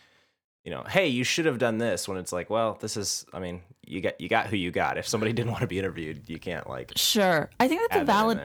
you 0.65 0.71
know, 0.71 0.85
hey, 0.89 1.09
you 1.09 1.25
should 1.25 1.47
have 1.47 1.59
done 1.59 1.79
this 1.79 2.07
when 2.07 2.19
it's 2.19 2.33
like, 2.33 2.49
well, 2.49 2.79
this 2.81 2.97
is 2.97 3.27
I 3.33 3.41
mean, 3.41 3.63
you 3.85 4.01
got 4.01 4.21
you 4.21 4.29
got 4.29 4.47
who 4.47 4.57
you 4.57 4.71
got. 4.71 4.97
If 4.97 5.09
somebody 5.09 5.33
didn't 5.33 5.51
want 5.51 5.63
to 5.63 5.67
be 5.67 5.79
interviewed, 5.79 6.29
you 6.29 6.39
can't 6.39 6.69
like 6.69 6.93
Sure. 6.97 7.51
I 7.59 7.67
think 7.69 7.81
that's 7.81 7.97
a 7.97 8.05
that 8.05 8.07
valid 8.07 8.41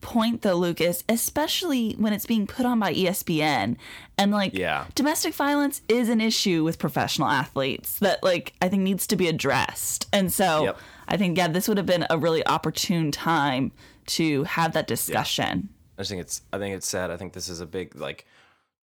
point 0.00 0.42
though, 0.42 0.56
Lucas, 0.56 1.04
especially 1.08 1.92
when 1.92 2.12
it's 2.12 2.26
being 2.26 2.48
put 2.48 2.66
on 2.66 2.80
by 2.80 2.92
ESPN 2.92 3.76
and 4.18 4.32
like 4.32 4.52
Yeah. 4.54 4.86
domestic 4.96 5.34
violence 5.34 5.80
is 5.88 6.08
an 6.08 6.20
issue 6.20 6.64
with 6.64 6.80
professional 6.80 7.28
athletes 7.28 8.00
that 8.00 8.22
like 8.24 8.54
I 8.60 8.68
think 8.68 8.82
needs 8.82 9.06
to 9.06 9.16
be 9.16 9.28
addressed. 9.28 10.08
And 10.12 10.32
so 10.32 10.64
Yep. 10.64 10.78
I 11.08 11.16
think 11.16 11.36
yeah, 11.36 11.48
this 11.48 11.68
would 11.68 11.76
have 11.76 11.86
been 11.86 12.06
a 12.10 12.18
really 12.18 12.44
opportune 12.46 13.10
time 13.12 13.72
to 14.06 14.44
have 14.44 14.72
that 14.72 14.86
discussion. 14.86 15.68
I 15.98 16.02
just 16.02 16.10
think 16.10 16.22
it's 16.22 16.42
I 16.52 16.58
think 16.58 16.74
it's 16.76 16.86
sad. 16.88 17.10
I 17.10 17.16
think 17.16 17.32
this 17.32 17.48
is 17.48 17.60
a 17.60 17.66
big 17.66 17.94
like 17.96 18.26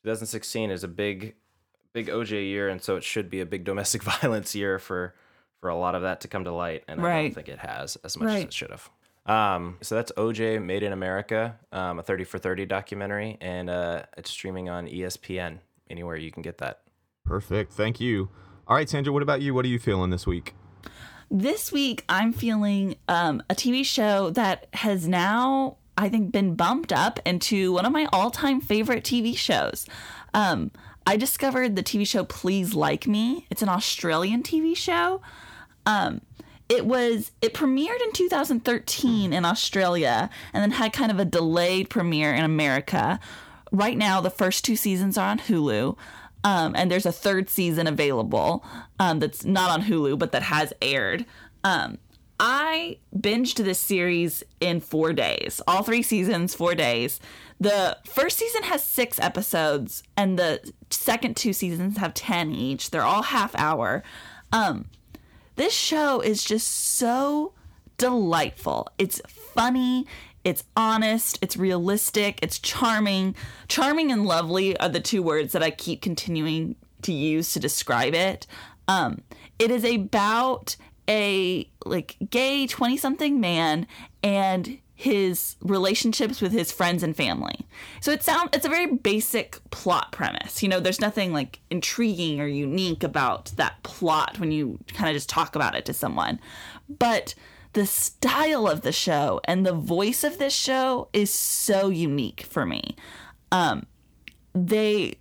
2016 0.03 0.71
is 0.71 0.83
a 0.83 0.87
big 0.87 1.35
big 1.93 2.07
OJ 2.07 2.31
year 2.47 2.69
and 2.69 2.81
so 2.81 2.95
it 2.95 3.03
should 3.03 3.29
be 3.29 3.41
a 3.41 3.45
big 3.45 3.63
domestic 3.63 4.03
violence 4.21 4.55
year 4.55 4.79
for 4.79 5.15
for 5.59 5.69
a 5.69 5.75
lot 5.75 5.95
of 5.95 6.03
that 6.03 6.21
to 6.21 6.27
come 6.27 6.43
to 6.45 6.51
light 6.51 6.83
and 6.87 7.01
I 7.01 7.03
Right. 7.03 7.21
don't 7.23 7.33
think 7.35 7.49
it 7.49 7.59
has 7.59 7.95
as 7.97 8.17
much 8.17 8.29
as 8.29 8.43
it 8.43 8.53
should 8.53 8.69
have. 8.71 8.89
Um, 9.25 9.77
so 9.81 9.95
that's 9.95 10.11
OJ 10.13 10.63
Made 10.63 10.81
in 10.83 10.93
America, 10.93 11.57
um, 11.71 11.99
a 11.99 12.03
30 12.03 12.23
for 12.23 12.39
30 12.39 12.65
documentary 12.65 13.37
and 13.41 13.69
uh, 13.69 14.03
it's 14.17 14.29
streaming 14.31 14.69
on 14.69 14.87
ESPN 14.87 15.59
anywhere 15.89 16.15
you 16.15 16.31
can 16.31 16.41
get 16.41 16.59
that. 16.59 16.81
Perfect. 17.25 17.73
Thank 17.73 17.99
you. 17.99 18.29
All 18.67 18.75
right, 18.75 18.87
Sandra, 18.89 19.11
what 19.11 19.21
about 19.23 19.41
you? 19.41 19.53
What 19.53 19.65
are 19.65 19.69
you 19.69 19.79
feeling 19.79 20.09
this 20.11 20.25
week? 20.25 20.53
This 21.31 21.71
week, 21.71 22.03
I'm 22.09 22.33
feeling 22.33 22.95
um, 23.07 23.43
a 23.49 23.55
TV 23.55 23.85
show 23.85 24.31
that 24.31 24.65
has 24.73 25.07
now, 25.07 25.77
I 25.95 26.09
think, 26.09 26.31
been 26.31 26.55
bumped 26.55 26.91
up 26.91 27.19
into 27.23 27.71
one 27.71 27.85
of 27.85 27.91
my 27.91 28.07
all 28.11 28.31
time 28.31 28.59
favorite 28.59 29.03
TV 29.03 29.37
shows. 29.37 29.85
Um, 30.33 30.71
I 31.05 31.17
discovered 31.17 31.75
the 31.75 31.83
TV 31.83 32.07
show 32.07 32.23
Please 32.23 32.73
Like 32.73 33.05
Me. 33.05 33.45
It's 33.51 33.61
an 33.61 33.69
Australian 33.69 34.41
TV 34.41 34.75
show. 34.75 35.21
Um, 35.85 36.21
it 36.67 36.87
was 36.87 37.31
it 37.43 37.53
premiered 37.53 38.01
in 38.01 38.11
2013 38.11 39.31
in 39.31 39.45
Australia 39.45 40.31
and 40.51 40.63
then 40.63 40.71
had 40.71 40.93
kind 40.93 41.11
of 41.11 41.19
a 41.19 41.25
delayed 41.25 41.91
premiere 41.91 42.33
in 42.33 42.43
America. 42.43 43.19
Right 43.71 43.97
now, 43.97 44.19
the 44.19 44.31
first 44.31 44.65
two 44.65 44.75
seasons 44.75 45.15
are 45.15 45.29
on 45.29 45.39
Hulu, 45.39 45.95
um, 46.43 46.75
and 46.75 46.89
there's 46.89 47.05
a 47.05 47.11
third 47.11 47.49
season 47.49 47.87
available 47.87 48.63
um, 48.99 49.19
that's 49.19 49.45
not 49.45 49.69
on 49.69 49.83
Hulu 49.83 50.17
but 50.17 50.31
that 50.31 50.43
has 50.43 50.73
aired. 50.81 51.25
Um, 51.63 51.97
I 52.39 52.99
binged 53.13 53.55
this 53.55 53.79
series 53.79 54.43
in 54.61 54.79
four 54.79 55.11
days, 55.11 55.61
all 55.67 55.83
three 55.83 56.01
seasons, 56.01 56.55
four 56.55 56.73
days. 56.73 57.19
The 57.59 57.97
first 58.05 58.37
season 58.37 58.63
has 58.63 58.81
six 58.81 59.19
episodes, 59.19 60.03
and 60.15 60.39
the 60.39 60.71
second 60.89 61.35
two 61.35 61.51
seasons 61.51 61.97
have 61.97 62.13
10 62.13 62.51
each. 62.51 62.91
They're 62.91 63.03
all 63.03 63.23
half 63.23 63.53
hour. 63.55 64.03
Um, 64.53 64.85
this 65.57 65.73
show 65.73 66.21
is 66.21 66.45
just 66.45 66.69
so 66.69 67.53
delightful. 67.97 68.87
It's 68.97 69.19
funny, 69.27 70.07
it's 70.49 70.63
honest, 70.75 71.37
it's 71.43 71.55
realistic, 71.55 72.39
it's 72.41 72.57
charming. 72.57 73.35
Charming 73.67 74.11
and 74.11 74.25
lovely 74.25 74.75
are 74.79 74.89
the 74.89 74.99
two 74.99 75.21
words 75.21 75.53
that 75.53 75.61
I 75.61 75.69
keep 75.69 76.01
continuing 76.01 76.75
to 77.03 77.13
use 77.13 77.53
to 77.53 77.59
describe 77.59 78.15
it. 78.15 78.47
Um, 78.87 79.21
it 79.59 79.69
is 79.69 79.85
about 79.85 80.75
a 81.07 81.69
like 81.85 82.17
gay 82.31 82.65
20 82.65 82.97
something 82.97 83.39
man 83.39 83.85
and 84.23 84.79
his 84.95 85.55
relationships 85.61 86.41
with 86.41 86.51
his 86.51 86.71
friends 86.71 87.03
and 87.03 87.15
family. 87.15 87.67
So 88.01 88.11
it 88.11 88.23
sound 88.23 88.49
it's 88.51 88.65
a 88.65 88.69
very 88.69 88.87
basic 88.95 89.59
plot 89.69 90.11
premise. 90.11 90.63
You 90.63 90.69
know, 90.69 90.79
there's 90.79 90.99
nothing 90.99 91.31
like 91.31 91.59
intriguing 91.69 92.41
or 92.41 92.47
unique 92.47 93.03
about 93.03 93.51
that 93.57 93.81
plot 93.83 94.39
when 94.39 94.51
you 94.51 94.79
kind 94.93 95.09
of 95.09 95.15
just 95.15 95.29
talk 95.29 95.55
about 95.55 95.75
it 95.75 95.85
to 95.85 95.93
someone. 95.93 96.39
But 96.89 97.35
the 97.73 97.85
style 97.85 98.67
of 98.67 98.81
the 98.81 98.91
show 98.91 99.39
and 99.45 99.65
the 99.65 99.73
voice 99.73 100.23
of 100.23 100.37
this 100.37 100.53
show 100.53 101.07
is 101.13 101.31
so 101.31 101.89
unique 101.89 102.41
for 102.41 102.65
me. 102.65 102.95
Um 103.51 103.85
they 104.53 105.15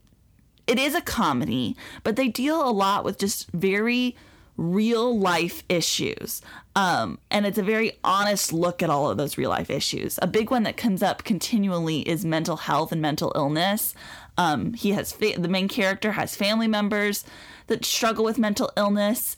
it 0.67 0.78
is 0.78 0.95
a 0.95 1.00
comedy, 1.00 1.76
but 2.05 2.17
they 2.17 2.28
deal 2.28 2.67
a 2.67 2.71
lot 2.71 3.05
with 3.05 3.19
just 3.19 3.50
very 3.52 4.14
real 4.59 5.19
life 5.19 5.62
issues. 5.69 6.43
Um, 6.76 7.19
and 7.31 7.47
it's 7.47 7.59
a 7.59 7.62
very 7.62 7.93
honest 8.05 8.52
look 8.52 8.83
at 8.83 8.90
all 8.90 9.09
of 9.09 9.17
those 9.17 9.38
real 9.38 9.50
life 9.50 9.71
issues. 9.71 10.19
A 10.21 10.26
big 10.26 10.50
one 10.50 10.64
that 10.64 10.76
comes 10.76 11.02
up 11.02 11.25
continually 11.25 12.00
is 12.00 12.25
mental 12.25 12.57
health 12.57 12.93
and 12.93 13.00
mental 13.00 13.33
illness. 13.35 13.95
Um, 14.37 14.75
he 14.75 14.90
has 14.90 15.12
fa- 15.12 15.38
the 15.38 15.49
main 15.49 15.69
character 15.69 16.12
has 16.12 16.37
family 16.37 16.67
members 16.67 17.25
that 17.69 17.85
struggle 17.85 18.25
with 18.25 18.37
mental 18.37 18.71
illness. 18.76 19.37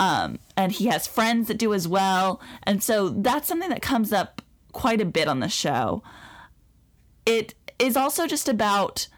Um, 0.00 0.38
and 0.56 0.72
he 0.72 0.86
has 0.86 1.06
friends 1.06 1.48
that 1.48 1.58
do 1.58 1.74
as 1.74 1.88
well. 1.88 2.40
And 2.62 2.82
so 2.82 3.08
that's 3.08 3.48
something 3.48 3.70
that 3.70 3.82
comes 3.82 4.12
up 4.12 4.42
quite 4.72 5.00
a 5.00 5.04
bit 5.04 5.28
on 5.28 5.40
the 5.40 5.48
show. 5.48 6.02
It 7.26 7.54
is 7.78 7.96
also 7.96 8.26
just 8.26 8.48
about 8.48 9.08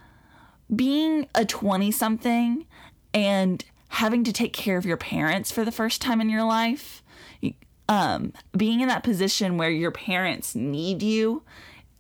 being 0.74 1.28
a 1.34 1.44
20 1.44 1.90
something 1.90 2.66
and 3.12 3.64
having 3.88 4.24
to 4.24 4.32
take 4.32 4.52
care 4.52 4.78
of 4.78 4.86
your 4.86 4.96
parents 4.96 5.50
for 5.50 5.64
the 5.64 5.72
first 5.72 6.00
time 6.00 6.20
in 6.20 6.30
your 6.30 6.44
life 6.44 7.02
um, 7.90 8.32
being 8.56 8.80
in 8.80 8.88
that 8.88 9.02
position 9.02 9.58
where 9.58 9.68
your 9.68 9.90
parents 9.90 10.54
need 10.54 11.02
you 11.02 11.42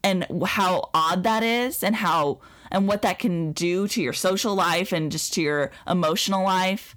and 0.04 0.24
how 0.46 0.88
odd 0.94 1.24
that 1.24 1.42
is 1.42 1.82
and 1.82 1.96
how 1.96 2.38
and 2.70 2.86
what 2.86 3.02
that 3.02 3.18
can 3.18 3.50
do 3.50 3.88
to 3.88 4.00
your 4.00 4.12
social 4.12 4.54
life 4.54 4.92
and 4.92 5.10
just 5.10 5.34
to 5.34 5.42
your 5.42 5.72
emotional 5.88 6.44
life 6.44 6.94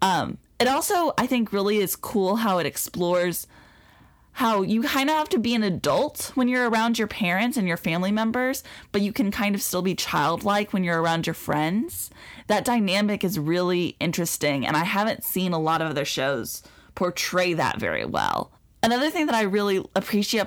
um, 0.00 0.38
it 0.62 0.68
also 0.68 1.12
i 1.18 1.26
think 1.26 1.52
really 1.52 1.78
is 1.78 1.96
cool 1.96 2.36
how 2.36 2.58
it 2.58 2.66
explores 2.66 3.46
how 4.32 4.62
you 4.62 4.82
kind 4.82 5.10
of 5.10 5.16
have 5.16 5.28
to 5.28 5.38
be 5.38 5.54
an 5.54 5.62
adult 5.62 6.32
when 6.34 6.48
you're 6.48 6.68
around 6.68 6.98
your 6.98 7.06
parents 7.06 7.56
and 7.56 7.68
your 7.68 7.76
family 7.76 8.10
members, 8.10 8.64
but 8.90 9.02
you 9.02 9.12
can 9.12 9.30
kind 9.30 9.54
of 9.54 9.60
still 9.60 9.82
be 9.82 9.94
childlike 9.94 10.72
when 10.72 10.84
you're 10.84 11.00
around 11.00 11.26
your 11.26 11.34
friends. 11.34 12.10
That 12.46 12.64
dynamic 12.64 13.24
is 13.24 13.38
really 13.38 13.96
interesting, 14.00 14.66
and 14.66 14.76
I 14.76 14.84
haven't 14.84 15.24
seen 15.24 15.52
a 15.52 15.58
lot 15.58 15.82
of 15.82 15.90
other 15.90 16.06
shows 16.06 16.62
portray 16.94 17.52
that 17.54 17.78
very 17.78 18.04
well. 18.04 18.52
Another 18.82 19.10
thing 19.10 19.26
that 19.26 19.34
I 19.34 19.42
really 19.42 19.84
appreciate 19.94 20.46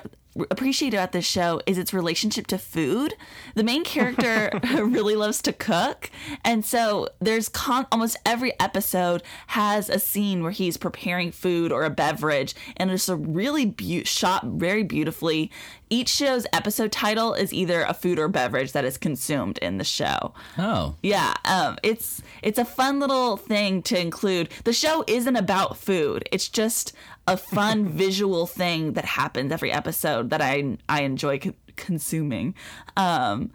appreciate 0.50 0.94
about 0.94 1.12
this 1.12 1.24
show 1.26 1.60
is 1.66 1.78
its 1.78 1.92
relationship 1.94 2.46
to 2.48 2.58
food. 2.58 3.14
The 3.54 3.64
main 3.64 3.84
character 3.84 4.50
really 4.74 5.16
loves 5.16 5.40
to 5.42 5.52
cook, 5.52 6.10
and 6.44 6.64
so 6.64 7.08
there's 7.20 7.48
con- 7.48 7.86
almost 7.92 8.16
every 8.24 8.52
episode 8.60 9.22
has 9.48 9.88
a 9.88 9.98
scene 9.98 10.42
where 10.42 10.52
he's 10.52 10.76
preparing 10.76 11.32
food 11.32 11.72
or 11.72 11.84
a 11.84 11.90
beverage, 11.90 12.54
and 12.76 12.90
it's 12.90 13.08
a 13.08 13.16
really 13.16 13.66
be- 13.66 14.04
shot 14.04 14.44
very 14.44 14.82
beautifully. 14.82 15.50
Each 15.88 16.08
show's 16.08 16.46
episode 16.52 16.90
title 16.90 17.32
is 17.32 17.52
either 17.54 17.82
a 17.82 17.94
food 17.94 18.18
or 18.18 18.26
beverage 18.26 18.72
that 18.72 18.84
is 18.84 18.98
consumed 18.98 19.58
in 19.58 19.78
the 19.78 19.84
show. 19.84 20.34
Oh, 20.58 20.96
Yeah, 21.02 21.34
um, 21.44 21.78
it's 21.84 22.22
it's 22.42 22.58
a 22.58 22.64
fun 22.64 22.98
little 22.98 23.36
thing 23.36 23.82
to 23.82 23.98
include. 23.98 24.48
The 24.64 24.72
show 24.72 25.04
isn't 25.06 25.36
about 25.36 25.76
food; 25.76 26.28
it's 26.32 26.48
just 26.48 26.92
a 27.26 27.36
fun 27.36 27.86
visual 28.04 28.46
thing 28.46 28.92
that 28.94 29.04
happens 29.04 29.52
every 29.52 29.72
episode 29.72 30.30
that 30.30 30.40
I 30.40 30.78
I 30.88 31.02
enjoy 31.02 31.38
co- 31.38 31.54
consuming. 31.76 32.54
Um, 32.96 33.50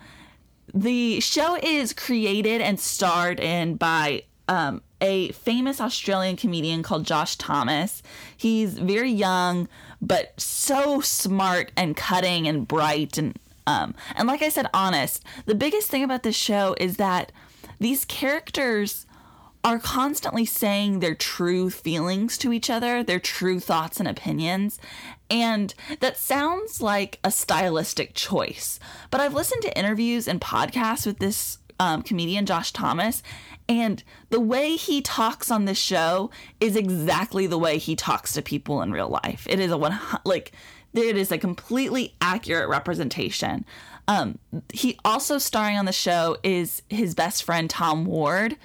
the 0.74 1.20
show 1.20 1.58
is 1.62 1.94
created 1.94 2.62
and 2.62 2.80
starred 2.80 3.40
in 3.40 3.76
by 3.76 4.24
um, 4.48 4.82
a 5.00 5.32
famous 5.32 5.82
Australian 5.82 6.36
comedian 6.36 6.84
called 6.84 7.06
Josh 7.06 7.36
Thomas. 7.36 8.04
He's 8.36 8.78
very 8.78 9.12
young, 9.12 9.68
but 10.02 10.40
so 10.40 11.02
smart 11.02 11.72
and 11.76 11.96
cutting 11.98 12.48
and 12.48 12.68
bright 12.68 13.18
and 13.18 13.38
um, 13.68 13.94
and 14.16 14.28
like 14.28 14.42
I 14.42 14.50
said, 14.50 14.68
honest. 14.74 15.24
The 15.46 15.56
biggest 15.56 15.90
thing 15.90 16.04
about 16.04 16.24
this 16.24 16.36
show 16.36 16.76
is 16.80 16.98
that 16.98 17.32
these 17.80 18.06
characters 18.06 19.06
are 19.64 19.80
constantly 19.80 20.46
saying 20.46 21.00
their 21.00 21.16
true 21.16 21.70
feelings 21.70 22.38
to 22.40 22.52
each 22.52 22.70
other, 22.70 23.04
their 23.04 23.20
true 23.20 23.60
thoughts 23.60 24.00
and 24.00 24.08
opinions. 24.08 24.80
And 25.30 25.74
that 26.00 26.18
sounds 26.18 26.82
like 26.82 27.20
a 27.24 27.32
stylistic 27.32 28.14
choice. 28.14 28.80
But 29.12 29.22
I've 29.22 29.34
listened 29.34 29.62
to 29.64 29.78
interviews 29.78 30.28
and 30.28 30.42
podcasts 30.42 31.06
with 31.06 31.20
this 31.20 31.60
um, 31.80 32.02
comedian, 32.02 32.46
Josh 32.46 32.72
Thomas, 32.72 33.24
and 33.70 34.04
the 34.30 34.40
way 34.40 34.76
he 34.76 35.02
talks 35.02 35.50
on 35.50 35.66
this 35.66 35.78
show 35.78 36.30
is 36.60 36.76
exactly 36.76 37.48
the 37.48 37.58
way 37.58 37.78
he 37.78 37.96
talks 37.96 38.34
to 38.34 38.42
people 38.42 38.82
in 38.82 38.92
real 38.92 39.10
life. 39.10 39.48
It 39.50 39.60
is 39.60 39.72
a 39.72 39.78
one, 39.78 39.98
like, 40.26 40.52
it 40.94 41.16
is 41.16 41.32
a 41.32 41.38
completely 41.38 42.16
accurate 42.20 42.68
representation. 42.68 43.66
Um, 44.08 44.40
he 44.74 45.00
also 45.06 45.38
starring 45.38 45.78
on 45.78 45.86
the 45.86 45.94
show 45.94 46.38
is 46.44 46.82
his 46.90 47.16
best 47.16 47.44
friend 47.44 47.70
Tom 47.70 48.06
Ward. 48.06 48.58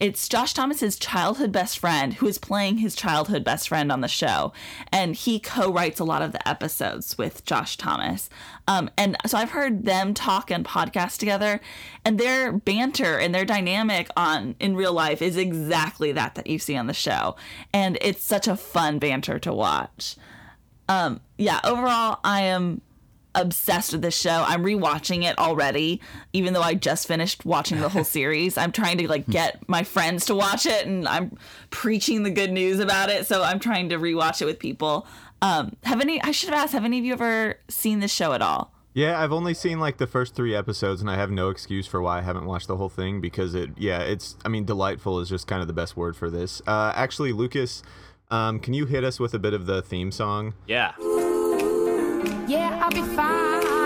It's 0.00 0.30
Josh 0.30 0.54
Thomas's 0.54 0.98
childhood 0.98 1.52
best 1.52 1.78
friend 1.78 2.14
who 2.14 2.26
is 2.26 2.38
playing 2.38 2.78
his 2.78 2.96
childhood 2.96 3.44
best 3.44 3.68
friend 3.68 3.92
on 3.92 4.00
the 4.00 4.08
show, 4.08 4.54
and 4.90 5.14
he 5.14 5.38
co-writes 5.38 6.00
a 6.00 6.04
lot 6.04 6.22
of 6.22 6.32
the 6.32 6.48
episodes 6.48 7.18
with 7.18 7.44
Josh 7.44 7.76
Thomas. 7.76 8.30
Um, 8.66 8.88
and 8.96 9.18
so 9.26 9.36
I've 9.36 9.50
heard 9.50 9.84
them 9.84 10.14
talk 10.14 10.50
and 10.50 10.64
podcast 10.64 11.18
together, 11.18 11.60
and 12.02 12.18
their 12.18 12.50
banter 12.50 13.18
and 13.18 13.34
their 13.34 13.44
dynamic 13.44 14.08
on 14.16 14.56
in 14.58 14.74
real 14.74 14.94
life 14.94 15.20
is 15.20 15.36
exactly 15.36 16.12
that 16.12 16.34
that 16.34 16.46
you 16.46 16.58
see 16.58 16.78
on 16.78 16.86
the 16.86 16.94
show, 16.94 17.36
and 17.74 17.98
it's 18.00 18.24
such 18.24 18.48
a 18.48 18.56
fun 18.56 19.00
banter 19.00 19.38
to 19.40 19.52
watch. 19.52 20.16
Um, 20.88 21.20
yeah, 21.36 21.60
overall, 21.62 22.20
I 22.24 22.40
am 22.40 22.80
obsessed 23.34 23.92
with 23.92 24.02
this 24.02 24.16
show. 24.16 24.44
I'm 24.46 24.64
rewatching 24.64 25.24
it 25.24 25.38
already, 25.38 26.00
even 26.32 26.52
though 26.52 26.62
I 26.62 26.74
just 26.74 27.06
finished 27.06 27.44
watching 27.44 27.80
the 27.80 27.88
whole 27.88 28.04
series. 28.18 28.58
I'm 28.58 28.72
trying 28.72 28.98
to 28.98 29.08
like 29.08 29.26
get 29.26 29.68
my 29.68 29.82
friends 29.82 30.26
to 30.26 30.34
watch 30.34 30.66
it, 30.66 30.86
and 30.86 31.06
I'm 31.06 31.36
preaching 31.70 32.22
the 32.22 32.30
good 32.30 32.52
news 32.52 32.80
about 32.80 33.10
it. 33.10 33.26
So 33.26 33.42
I'm 33.42 33.58
trying 33.58 33.88
to 33.90 33.98
rewatch 33.98 34.42
it 34.42 34.44
with 34.44 34.58
people. 34.58 35.06
Um, 35.42 35.76
have 35.84 36.00
any? 36.00 36.22
I 36.22 36.32
should 36.32 36.50
have 36.50 36.58
asked. 36.58 36.72
Have 36.72 36.84
any 36.84 36.98
of 36.98 37.04
you 37.04 37.12
ever 37.12 37.56
seen 37.68 38.00
this 38.00 38.12
show 38.12 38.32
at 38.32 38.42
all? 38.42 38.72
Yeah, 38.92 39.20
I've 39.20 39.32
only 39.32 39.54
seen 39.54 39.78
like 39.78 39.98
the 39.98 40.06
first 40.06 40.34
three 40.34 40.54
episodes, 40.54 41.00
and 41.00 41.08
I 41.08 41.14
have 41.14 41.30
no 41.30 41.48
excuse 41.48 41.86
for 41.86 42.02
why 42.02 42.18
I 42.18 42.22
haven't 42.22 42.46
watched 42.46 42.66
the 42.66 42.76
whole 42.76 42.88
thing 42.88 43.20
because 43.20 43.54
it, 43.54 43.70
yeah, 43.76 44.00
it's, 44.00 44.36
I 44.44 44.48
mean, 44.48 44.64
delightful 44.64 45.20
is 45.20 45.28
just 45.28 45.46
kind 45.46 45.62
of 45.62 45.68
the 45.68 45.72
best 45.72 45.96
word 45.96 46.16
for 46.16 46.28
this. 46.28 46.60
Uh, 46.66 46.92
actually, 46.96 47.32
Lucas, 47.32 47.84
um, 48.32 48.58
can 48.58 48.74
you 48.74 48.86
hit 48.86 49.04
us 49.04 49.20
with 49.20 49.32
a 49.32 49.38
bit 49.38 49.54
of 49.54 49.66
the 49.66 49.80
theme 49.80 50.10
song? 50.10 50.54
Yeah. 50.66 50.92
Yeah, 52.50 52.76
I'll 52.82 52.90
be 52.90 53.02
fine. 53.14 53.79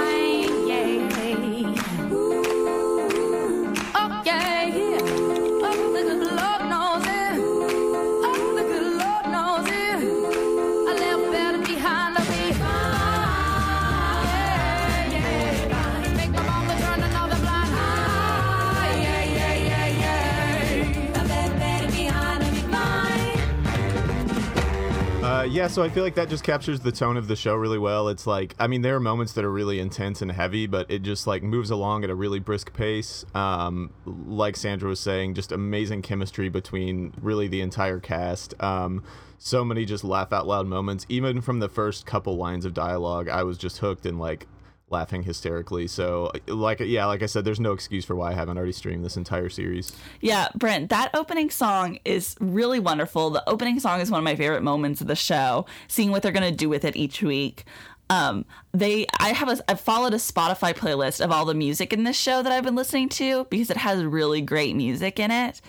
Yeah, 25.50 25.68
so 25.68 25.82
I 25.82 25.88
feel 25.88 26.02
like 26.02 26.14
that 26.14 26.28
just 26.28 26.42
captures 26.42 26.80
the 26.80 26.92
tone 26.92 27.16
of 27.16 27.28
the 27.28 27.36
show 27.36 27.54
really 27.54 27.78
well. 27.78 28.08
It's 28.08 28.26
like, 28.26 28.54
I 28.58 28.66
mean, 28.66 28.82
there 28.82 28.96
are 28.96 29.00
moments 29.00 29.34
that 29.34 29.44
are 29.44 29.50
really 29.50 29.78
intense 29.78 30.22
and 30.22 30.32
heavy, 30.32 30.66
but 30.66 30.90
it 30.90 31.02
just 31.02 31.26
like 31.26 31.42
moves 31.42 31.70
along 31.70 32.02
at 32.04 32.10
a 32.10 32.14
really 32.14 32.40
brisk 32.40 32.72
pace. 32.72 33.24
Um, 33.34 33.90
like 34.06 34.56
Sandra 34.56 34.88
was 34.88 35.00
saying, 35.00 35.34
just 35.34 35.52
amazing 35.52 36.02
chemistry 36.02 36.48
between 36.48 37.12
really 37.20 37.46
the 37.48 37.60
entire 37.60 38.00
cast. 38.00 38.60
Um, 38.62 39.04
so 39.38 39.64
many 39.64 39.84
just 39.84 40.04
laugh 40.04 40.32
out 40.32 40.46
loud 40.46 40.66
moments. 40.66 41.04
Even 41.08 41.40
from 41.40 41.58
the 41.58 41.68
first 41.68 42.06
couple 42.06 42.36
lines 42.36 42.64
of 42.64 42.72
dialogue, 42.72 43.28
I 43.28 43.42
was 43.42 43.58
just 43.58 43.78
hooked 43.78 44.06
and 44.06 44.18
like 44.18 44.46
laughing 44.94 45.22
hysterically. 45.24 45.86
So, 45.86 46.30
like, 46.46 46.80
yeah, 46.80 47.04
like 47.06 47.22
I 47.22 47.26
said, 47.26 47.44
there's 47.44 47.60
no 47.60 47.72
excuse 47.72 48.04
for 48.04 48.14
why 48.14 48.30
I 48.30 48.34
haven't 48.34 48.56
already 48.56 48.72
streamed 48.72 49.04
this 49.04 49.16
entire 49.16 49.48
series. 49.48 49.92
Yeah, 50.20 50.48
Brent, 50.54 50.88
that 50.90 51.10
opening 51.12 51.50
song 51.50 51.98
is 52.04 52.36
really 52.40 52.78
wonderful. 52.80 53.30
The 53.30 53.46
opening 53.48 53.80
song 53.80 54.00
is 54.00 54.10
one 54.10 54.18
of 54.18 54.24
my 54.24 54.36
favorite 54.36 54.62
moments 54.62 55.00
of 55.00 55.06
the 55.06 55.16
show, 55.16 55.66
seeing 55.88 56.10
what 56.10 56.22
they're 56.22 56.32
going 56.32 56.50
to 56.50 56.56
do 56.56 56.68
with 56.68 56.84
it 56.84 56.96
each 56.96 57.22
week. 57.22 57.64
Um, 58.10 58.44
they, 58.72 59.06
I 59.18 59.30
have 59.30 59.48
a, 59.48 59.70
I've 59.70 59.80
followed 59.80 60.14
a 60.14 60.18
Spotify 60.18 60.74
playlist 60.74 61.24
of 61.24 61.30
all 61.30 61.44
the 61.44 61.54
music 61.54 61.92
in 61.92 62.04
this 62.04 62.16
show 62.16 62.42
that 62.42 62.52
I've 62.52 62.64
been 62.64 62.74
listening 62.74 63.08
to 63.10 63.44
because 63.44 63.70
it 63.70 63.78
has 63.78 64.04
really 64.04 64.40
great 64.40 64.76
music 64.76 65.18
in 65.18 65.30
it. 65.30 65.60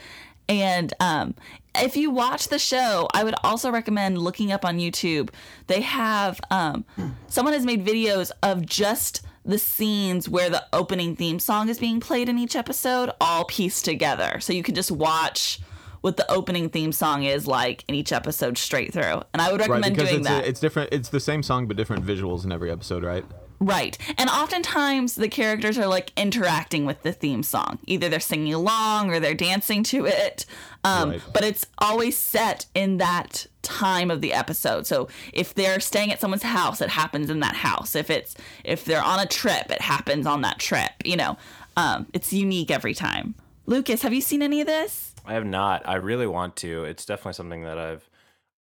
And 0.48 0.94
um, 1.00 1.36
if 1.84 1.98
you 1.98 2.12
watch 2.12 2.48
the 2.48 2.60
show, 2.60 3.08
I 3.14 3.24
would 3.24 3.36
also 3.44 3.72
recommend 3.72 4.18
looking 4.18 4.52
up 4.52 4.66
on 4.66 4.78
YouTube. 4.78 5.30
They 5.68 5.82
have 5.82 6.40
um, 6.52 6.86
someone 7.28 7.54
has 7.54 7.66
made 7.66 7.86
videos 7.86 8.32
of 8.44 8.66
just 8.66 9.22
the 9.44 9.60
scenes 9.60 10.28
where 10.28 10.50
the 10.50 10.66
opening 10.74 11.16
theme 11.16 11.40
song 11.40 11.70
is 11.70 11.80
being 11.80 12.00
played 12.00 12.30
in 12.30 12.40
each 12.40 12.56
episode, 12.56 13.12
all 13.22 13.46
pieced 13.46 13.86
together. 13.86 14.40
So 14.40 14.54
you 14.54 14.64
can 14.64 14.76
just 14.76 14.92
watch 14.92 15.60
what 16.02 16.18
the 16.18 16.32
opening 16.32 16.70
theme 16.70 16.92
song 16.92 17.24
is 17.24 17.48
like 17.48 17.84
in 17.88 17.96
each 17.96 18.12
episode 18.12 18.58
straight 18.58 18.94
through. 18.94 19.22
And 19.34 19.42
I 19.42 19.52
would 19.52 19.60
recommend 19.60 19.96
because 19.96 20.10
doing 20.10 20.22
it's, 20.22 20.30
that. 20.30 20.44
A, 20.44 20.48
it's 20.48 20.60
different. 20.60 20.90
It's 20.92 21.10
the 21.10 21.20
same 21.20 21.44
song, 21.44 21.68
but 21.68 21.78
different 21.78 22.06
visuals 22.06 22.44
in 22.46 22.52
every 22.52 22.72
episode, 22.72 23.04
right? 23.04 23.26
Right. 23.60 23.98
And 24.18 24.30
oftentimes 24.30 25.16
the 25.16 25.30
characters 25.30 25.78
are 25.78 25.88
like 25.88 26.12
interacting 26.18 26.86
with 26.86 27.02
the 27.04 27.14
theme 27.14 27.42
song. 27.42 27.80
Either 27.86 28.10
they're 28.10 28.20
singing 28.20 28.54
along 28.54 29.10
or 29.10 29.20
they're 29.20 29.34
dancing 29.34 29.82
to 29.84 30.06
it. 30.06 30.46
Um, 30.86 31.10
Right. 31.12 31.22
But 31.34 31.44
it's 31.44 31.66
always 31.80 32.18
set 32.18 32.66
in 32.74 32.98
that 32.98 33.48
time 33.62 34.12
of 34.12 34.22
the 34.22 34.34
episode. 34.34 34.86
So 34.86 35.08
if 35.34 35.54
they're 35.54 35.80
staying 35.80 36.12
at 36.12 36.20
someone's 36.22 36.44
house, 36.44 36.82
it 36.82 36.90
happens 36.90 37.30
in 37.30 37.40
that 37.40 37.56
house. 37.56 37.96
If 37.96 38.10
it's 38.10 38.36
if 38.64 38.86
they're 38.86 39.04
on 39.04 39.20
a 39.20 39.26
trip, 39.26 39.72
it 39.72 39.82
happens 39.82 40.26
on 40.28 40.42
that 40.42 40.60
trip. 40.60 40.92
You 41.04 41.18
know, 41.18 41.38
um, 41.76 42.08
it's 42.14 42.32
unique 42.32 42.72
every 42.72 42.94
time. 42.94 43.36
Lucas, 43.66 44.04
have 44.04 44.14
you 44.14 44.22
seen 44.22 44.42
any 44.42 44.62
of 44.62 44.68
this? 44.68 45.16
I 45.26 45.34
have 45.34 45.46
not. 45.46 45.88
I 45.88 45.96
really 45.96 46.28
want 46.28 46.56
to. 46.58 46.84
It's 46.86 47.04
definitely 47.06 47.34
something 47.34 47.64
that 47.64 47.78
I've 47.80 48.08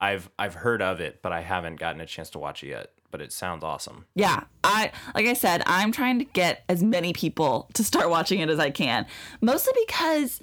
I've 0.02 0.30
I've 0.40 0.56
heard 0.56 0.82
of 0.82 1.00
it, 1.00 1.22
but 1.22 1.32
I 1.32 1.42
haven't 1.42 1.80
gotten 1.80 2.02
a 2.02 2.06
chance 2.06 2.30
to 2.32 2.40
watch 2.40 2.64
it 2.64 2.70
yet. 2.70 2.92
But 3.12 3.22
it 3.22 3.32
sounds 3.32 3.64
awesome. 3.64 4.06
Yeah, 4.16 4.44
I 4.64 4.92
like 5.14 5.28
I 5.28 5.34
said, 5.34 5.64
I'm 5.68 5.92
trying 5.92 6.20
to 6.20 6.26
get 6.26 6.64
as 6.68 6.84
many 6.84 7.14
people 7.14 7.70
to 7.76 7.84
start 7.84 8.10
watching 8.10 8.40
it 8.40 8.50
as 8.50 8.60
I 8.60 8.72
can. 8.72 9.06
Mostly 9.42 9.74
because 9.88 10.42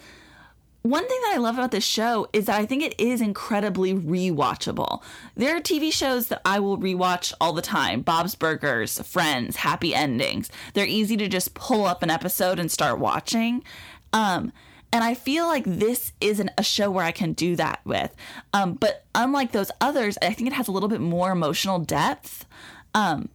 one 0.83 1.07
thing 1.07 1.21
that 1.23 1.35
I 1.35 1.39
love 1.39 1.57
about 1.59 1.71
this 1.71 1.85
show 1.85 2.27
is 2.33 2.47
that 2.47 2.61
I 2.61 2.67
think 2.67 2.83
it 2.83 2.99
is 2.99 3.21
incredibly 3.21 3.95
rewatchable. 3.95 5.03
There 5.37 5.57
are 5.57 5.61
TV 5.61 5.93
shows 5.93 6.27
that 6.27 6.43
I 6.45 6.59
will 6.59 6.77
rewatch 6.77 7.33
all 7.41 7.53
the 7.53 7.63
time 7.63 8.03
Bob's 8.03 8.35
Burgers, 8.35 9.01
Friends, 9.01 9.57
Happy 9.57 9.95
Endings. 9.95 10.51
They're 10.75 10.87
easy 10.87 11.17
to 11.19 11.29
just 11.29 11.55
pull 11.55 11.85
up 11.85 12.03
an 12.03 12.11
episode 12.11 12.59
and 12.59 12.71
start 12.71 12.99
watching. 12.99 13.63
Um, 14.13 14.53
and 14.93 15.05
I 15.05 15.15
feel 15.15 15.47
like 15.47 15.65
this 15.65 16.13
isn't 16.21 16.51
a 16.59 16.65
show 16.65 16.91
where 16.91 17.05
I 17.05 17.13
can 17.13 17.33
do 17.33 17.55
that 17.57 17.81
with. 17.85 18.15
Um, 18.53 18.75
but 18.75 19.07
unlike 19.15 19.53
those 19.53 19.71
others, 19.81 20.19
I 20.21 20.33
think 20.33 20.49
it 20.49 20.55
has 20.55 20.67
a 20.67 20.73
little 20.73 20.89
bit 20.89 21.01
more 21.01 21.31
emotional 21.31 21.79
depth. 21.79 22.45
Um, 22.95 23.29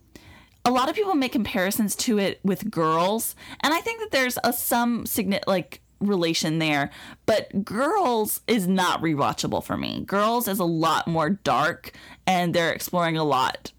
a 0.66 0.72
lot 0.72 0.90
of 0.90 0.96
people 0.96 1.16
make 1.16 1.32
comparisons 1.32 1.96
to 1.96 2.20
it 2.20 2.42
with 2.44 2.70
girls 2.70 3.38
and 3.62 3.74
i 3.74 3.80
think 3.80 4.02
that 4.02 4.12
there's 4.12 4.38
a 4.44 4.52
some 4.52 5.06
signi- 5.06 5.40
like 5.48 5.80
relation 6.00 6.60
there 6.60 6.90
but 7.26 7.64
girls 7.66 8.42
is 8.48 8.68
not 8.68 9.02
rewatchable 9.02 9.64
for 9.64 9.78
me 9.78 10.04
girls 10.06 10.48
is 10.48 10.60
a 10.60 10.66
lot 10.66 11.08
more 11.08 11.30
dark 11.30 11.92
and 12.26 12.54
they're 12.54 12.72
exploring 12.72 13.18
a 13.18 13.24
lot 13.24 13.72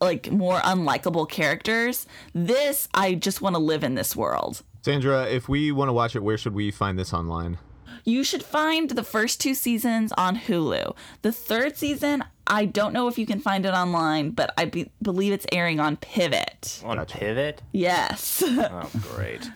like 0.00 0.30
more 0.30 0.58
unlikable 0.60 1.28
characters 1.28 2.06
this 2.34 2.88
i 2.94 3.14
just 3.14 3.40
want 3.40 3.54
to 3.54 3.60
live 3.60 3.84
in 3.84 3.94
this 3.94 4.16
world 4.16 4.62
Sandra, 4.84 5.28
if 5.28 5.48
we 5.48 5.70
want 5.70 5.90
to 5.90 5.92
watch 5.92 6.16
it, 6.16 6.24
where 6.24 6.36
should 6.36 6.54
we 6.54 6.72
find 6.72 6.98
this 6.98 7.14
online? 7.14 7.58
you 8.04 8.24
should 8.24 8.42
find 8.42 8.90
the 8.90 9.04
first 9.04 9.40
two 9.40 9.54
seasons 9.54 10.12
on 10.16 10.36
Hulu. 10.36 10.96
The 11.22 11.32
third 11.32 11.76
season, 11.76 12.24
I 12.46 12.64
don't 12.64 12.92
know 12.92 13.08
if 13.08 13.18
you 13.18 13.26
can 13.26 13.38
find 13.40 13.64
it 13.64 13.74
online, 13.74 14.30
but 14.30 14.52
I 14.56 14.64
be- 14.64 14.90
believe 15.00 15.32
it's 15.32 15.46
airing 15.52 15.78
on 15.78 15.96
Pivot. 15.96 16.82
On 16.84 16.98
a 16.98 17.06
Pivot? 17.06 17.62
Yes. 17.72 18.42
Oh, 18.52 18.90
great. 19.14 19.50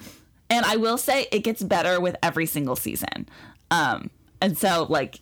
And 0.50 0.64
I 0.64 0.76
will 0.76 0.98
say 0.98 1.26
it 1.32 1.40
gets 1.40 1.62
better 1.62 2.00
with 2.00 2.16
every 2.22 2.46
single 2.46 2.76
season. 2.76 3.28
Um, 3.70 4.10
and 4.40 4.56
so 4.56 4.86
like 4.88 5.20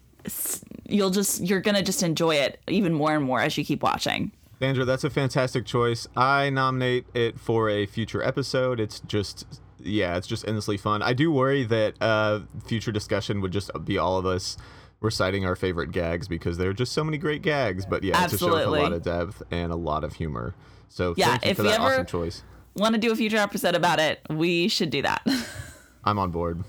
you'll 0.87 1.11
just 1.11 1.41
you're 1.43 1.61
gonna 1.61 1.83
just 1.83 2.03
enjoy 2.03 2.37
it 2.37 2.61
even 2.69 2.93
more 2.93 3.15
and 3.15 3.25
more 3.25 3.41
as 3.41 3.57
you 3.59 3.65
keep 3.65 3.83
watching. 3.83 4.33
Andrew, 4.61 4.85
that's 4.85 5.05
a 5.05 5.11
fantastic 5.11 5.67
choice. 5.67 6.07
I 6.17 6.49
nominate 6.51 7.07
it 7.15 7.39
for 7.39 7.69
a 7.69 7.87
future 7.87 8.23
episode. 8.23 8.79
It's 8.81 9.01
just, 9.01 9.61
yeah, 9.81 10.17
it's 10.17 10.27
just 10.29 10.47
endlessly 10.47 10.77
fun. 10.77 11.03
I 11.03 11.13
do 11.13 11.31
worry 11.31 11.65
that 11.65 12.01
uh, 12.01 12.41
future 12.65 12.93
discussion 12.93 13.41
would 13.41 13.53
just 13.53 13.71
be 13.85 13.99
all 13.99 14.17
of 14.17 14.25
us 14.25 14.57
reciting 15.01 15.45
our 15.45 15.57
favorite 15.57 15.91
gags 15.91 16.29
because 16.29 16.57
there 16.57 16.71
are 16.71 16.75
just 16.75 16.93
so 16.93 17.05
many 17.05 17.19
great 17.19 17.43
gags. 17.43 17.85
But 17.85 18.05
yeah, 18.05 18.25
it's 18.25 18.35
a 18.35 18.39
show 18.39 18.55
with 18.55 18.65
a 18.65 18.71
lot 18.71 18.93
of 18.93 19.03
depth 19.03 19.43
and 19.51 19.71
a 19.73 19.77
lot 19.77 20.03
of 20.05 20.15
humor. 20.15 20.55
So 20.89 21.15
Yeah, 21.17 21.37
thank 21.37 21.45
you 21.47 21.55
for 21.57 21.63
that 21.65 21.81
ever- 21.81 21.93
awesome 21.93 22.07
choice. 22.07 22.43
Want 22.77 22.95
to 22.95 23.01
do 23.01 23.13
a 23.13 23.17
future 23.17 23.37
episode 23.37 23.75
about 23.77 24.01
it? 24.01 24.21
We 24.29 24.69
should 24.69 24.91
do 24.91 25.03
that. 25.03 25.25
I'm 26.05 26.19
on 26.19 26.31
board. 26.31 26.65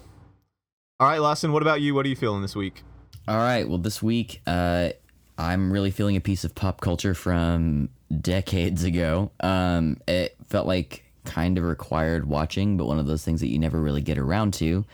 All 0.99 1.07
right, 1.07 1.19
Lawson, 1.19 1.51
what 1.51 1.61
about 1.61 1.81
you? 1.81 1.95
What 1.95 2.05
are 2.05 2.09
you 2.09 2.15
feeling 2.15 2.41
this 2.41 2.55
week? 2.55 2.83
All 3.27 3.37
right. 3.37 3.67
Well, 3.67 3.79
this 3.79 4.03
week, 4.03 4.41
uh, 4.45 4.89
I'm 5.37 5.73
really 5.73 5.91
feeling 5.91 6.15
a 6.15 6.21
piece 6.21 6.43
of 6.43 6.53
pop 6.53 6.79
culture 6.79 7.15
from 7.15 7.89
decades 8.21 8.83
ago. 8.83 9.31
Um, 9.39 9.97
it 10.07 10.35
felt 10.47 10.67
like 10.67 11.03
kind 11.25 11.57
of 11.57 11.63
required 11.63 12.27
watching, 12.27 12.77
but 12.77 12.85
one 12.85 12.99
of 12.99 13.07
those 13.07 13.25
things 13.25 13.41
that 13.41 13.47
you 13.47 13.57
never 13.57 13.81
really 13.81 14.01
get 14.01 14.19
around 14.19 14.53
to. 14.55 14.85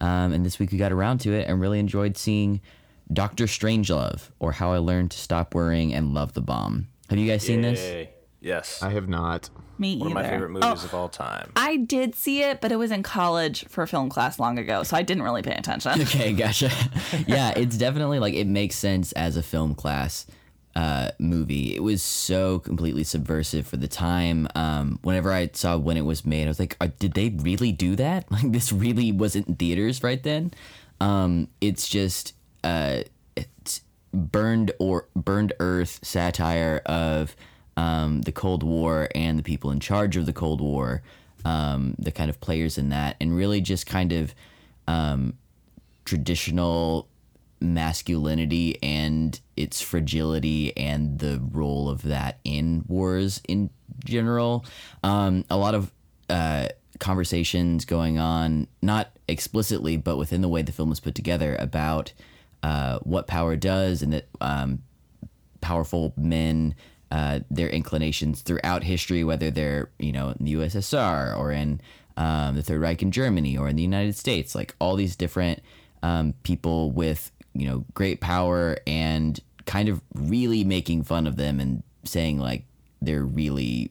Um, 0.00 0.32
and 0.32 0.46
this 0.46 0.58
week 0.60 0.70
we 0.70 0.78
got 0.78 0.92
around 0.92 1.18
to 1.22 1.32
it 1.32 1.48
and 1.48 1.60
really 1.60 1.80
enjoyed 1.80 2.16
seeing 2.16 2.60
Doctor 3.12 3.44
Strangelove, 3.44 4.30
or 4.38 4.52
How 4.52 4.72
I 4.72 4.78
Learned 4.78 5.10
to 5.10 5.18
Stop 5.18 5.52
Worrying 5.52 5.92
and 5.92 6.14
Love 6.14 6.32
the 6.34 6.40
Bomb. 6.40 6.86
Have 7.10 7.18
you 7.18 7.26
guys 7.26 7.42
seen 7.42 7.60
this? 7.60 8.06
Yes. 8.40 8.80
I 8.82 8.90
have 8.90 9.08
not. 9.08 9.50
Me 9.80 9.96
One 9.96 10.12
of 10.12 10.16
either. 10.18 10.22
my 10.22 10.28
favorite 10.28 10.62
Oh, 10.62 10.68
movies 10.68 10.84
of 10.84 10.94
all 10.94 11.08
time. 11.08 11.50
I 11.56 11.76
did 11.78 12.14
see 12.14 12.42
it, 12.42 12.60
but 12.60 12.70
it 12.70 12.76
was 12.76 12.90
in 12.90 13.02
college 13.02 13.64
for 13.68 13.82
a 13.82 13.88
film 13.88 14.10
class 14.10 14.38
long 14.38 14.58
ago, 14.58 14.82
so 14.82 14.96
I 14.96 15.02
didn't 15.02 15.22
really 15.22 15.42
pay 15.42 15.54
attention. 15.54 16.00
Okay, 16.02 16.32
gotcha. 16.34 16.70
yeah, 17.26 17.52
it's 17.56 17.76
definitely 17.78 18.18
like 18.18 18.34
it 18.34 18.46
makes 18.46 18.76
sense 18.76 19.12
as 19.12 19.36
a 19.36 19.42
film 19.42 19.74
class 19.74 20.26
uh, 20.76 21.10
movie. 21.18 21.74
It 21.74 21.82
was 21.82 22.02
so 22.02 22.58
completely 22.58 23.02
subversive 23.04 23.66
for 23.66 23.76
the 23.78 23.88
time. 23.88 24.46
Um, 24.54 24.98
whenever 25.02 25.32
I 25.32 25.48
saw 25.52 25.76
when 25.78 25.96
it 25.96 26.02
was 26.04 26.24
made, 26.26 26.44
I 26.44 26.48
was 26.48 26.60
like, 26.60 26.76
"Are- 26.80 26.88
did 26.88 27.14
they 27.14 27.30
really 27.30 27.72
do 27.72 27.96
that? 27.96 28.26
Like 28.30 28.52
this 28.52 28.70
really 28.72 29.10
wasn't 29.12 29.48
in 29.48 29.56
theaters 29.56 30.02
right 30.02 30.22
then. 30.22 30.52
Um, 31.00 31.48
it's 31.62 31.88
just 31.88 32.34
uh, 32.62 33.02
it's 33.34 33.80
burned 34.12 34.72
or 34.78 35.08
burned 35.16 35.54
earth 35.58 36.00
satire 36.02 36.82
of 36.84 37.34
um, 37.76 38.22
the 38.22 38.32
Cold 38.32 38.62
War 38.62 39.08
and 39.14 39.38
the 39.38 39.42
people 39.42 39.70
in 39.70 39.80
charge 39.80 40.16
of 40.16 40.26
the 40.26 40.32
Cold 40.32 40.60
War, 40.60 41.02
um, 41.44 41.94
the 41.98 42.12
kind 42.12 42.30
of 42.30 42.40
players 42.40 42.78
in 42.78 42.90
that, 42.90 43.16
and 43.20 43.34
really 43.34 43.60
just 43.60 43.86
kind 43.86 44.12
of 44.12 44.34
um, 44.86 45.34
traditional 46.04 47.08
masculinity 47.60 48.82
and 48.82 49.38
its 49.56 49.80
fragility 49.80 50.74
and 50.76 51.18
the 51.18 51.40
role 51.52 51.88
of 51.88 52.02
that 52.02 52.38
in 52.44 52.84
wars 52.88 53.40
in 53.46 53.70
general. 54.04 54.64
Um, 55.02 55.44
a 55.50 55.56
lot 55.56 55.74
of 55.74 55.92
uh, 56.28 56.68
conversations 56.98 57.84
going 57.84 58.18
on, 58.18 58.66
not 58.80 59.10
explicitly, 59.28 59.96
but 59.96 60.16
within 60.16 60.40
the 60.40 60.48
way 60.48 60.62
the 60.62 60.72
film 60.72 60.88
was 60.88 61.00
put 61.00 61.14
together 61.14 61.56
about 61.58 62.12
uh, 62.62 62.98
what 63.00 63.26
power 63.26 63.56
does 63.56 64.02
and 64.02 64.12
that 64.12 64.28
um, 64.40 64.82
powerful 65.60 66.12
men. 66.16 66.74
Uh, 67.10 67.40
their 67.50 67.68
inclinations 67.68 68.40
throughout 68.42 68.84
history, 68.84 69.24
whether 69.24 69.50
they're 69.50 69.90
you 69.98 70.12
know 70.12 70.28
in 70.38 70.44
the 70.44 70.54
USSR 70.54 71.36
or 71.36 71.50
in 71.50 71.80
um, 72.16 72.54
the 72.54 72.62
Third 72.62 72.80
Reich 72.80 73.02
in 73.02 73.10
Germany 73.10 73.56
or 73.58 73.68
in 73.68 73.76
the 73.76 73.82
United 73.82 74.16
States, 74.16 74.54
like 74.54 74.74
all 74.78 74.94
these 74.94 75.16
different 75.16 75.60
um, 76.02 76.34
people 76.42 76.90
with 76.92 77.32
you 77.54 77.66
know 77.66 77.84
great 77.94 78.20
power 78.20 78.76
and 78.86 79.40
kind 79.66 79.88
of 79.88 80.00
really 80.14 80.64
making 80.64 81.02
fun 81.02 81.26
of 81.26 81.36
them 81.36 81.60
and 81.60 81.82
saying 82.04 82.38
like 82.38 82.64
they're 83.02 83.24
really 83.24 83.90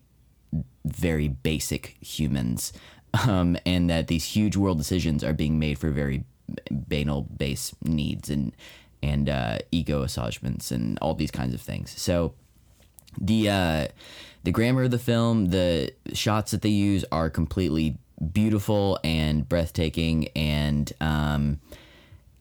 very 0.86 1.28
basic 1.28 1.98
humans 2.02 2.74
um, 3.28 3.58
and 3.66 3.90
that 3.90 4.08
these 4.08 4.24
huge 4.24 4.56
world 4.56 4.78
decisions 4.78 5.24
are 5.24 5.34
being 5.34 5.60
made 5.60 5.78
for 5.78 5.90
very 5.90 6.24
banal 6.72 7.24
base 7.24 7.76
needs 7.84 8.30
and 8.30 8.56
and 9.02 9.30
uh, 9.30 9.60
ego 9.72 10.02
assuagements 10.02 10.72
and 10.72 10.98
all 11.02 11.14
these 11.14 11.32
kinds 11.32 11.54
of 11.54 11.62
things. 11.62 11.94
So 12.00 12.34
the 13.20 13.50
uh, 13.50 13.88
the 14.44 14.52
grammar 14.52 14.84
of 14.84 14.92
the 14.92 15.00
film 15.00 15.48
the 15.48 15.92
shots 16.14 16.52
that 16.52 16.62
they 16.62 16.70
use 16.70 17.04
are 17.12 17.30
completely 17.30 17.98
beautiful 18.34 19.00
and 19.04 19.48
breathtaking 19.48 20.28
and 20.36 20.92
um, 21.02 21.60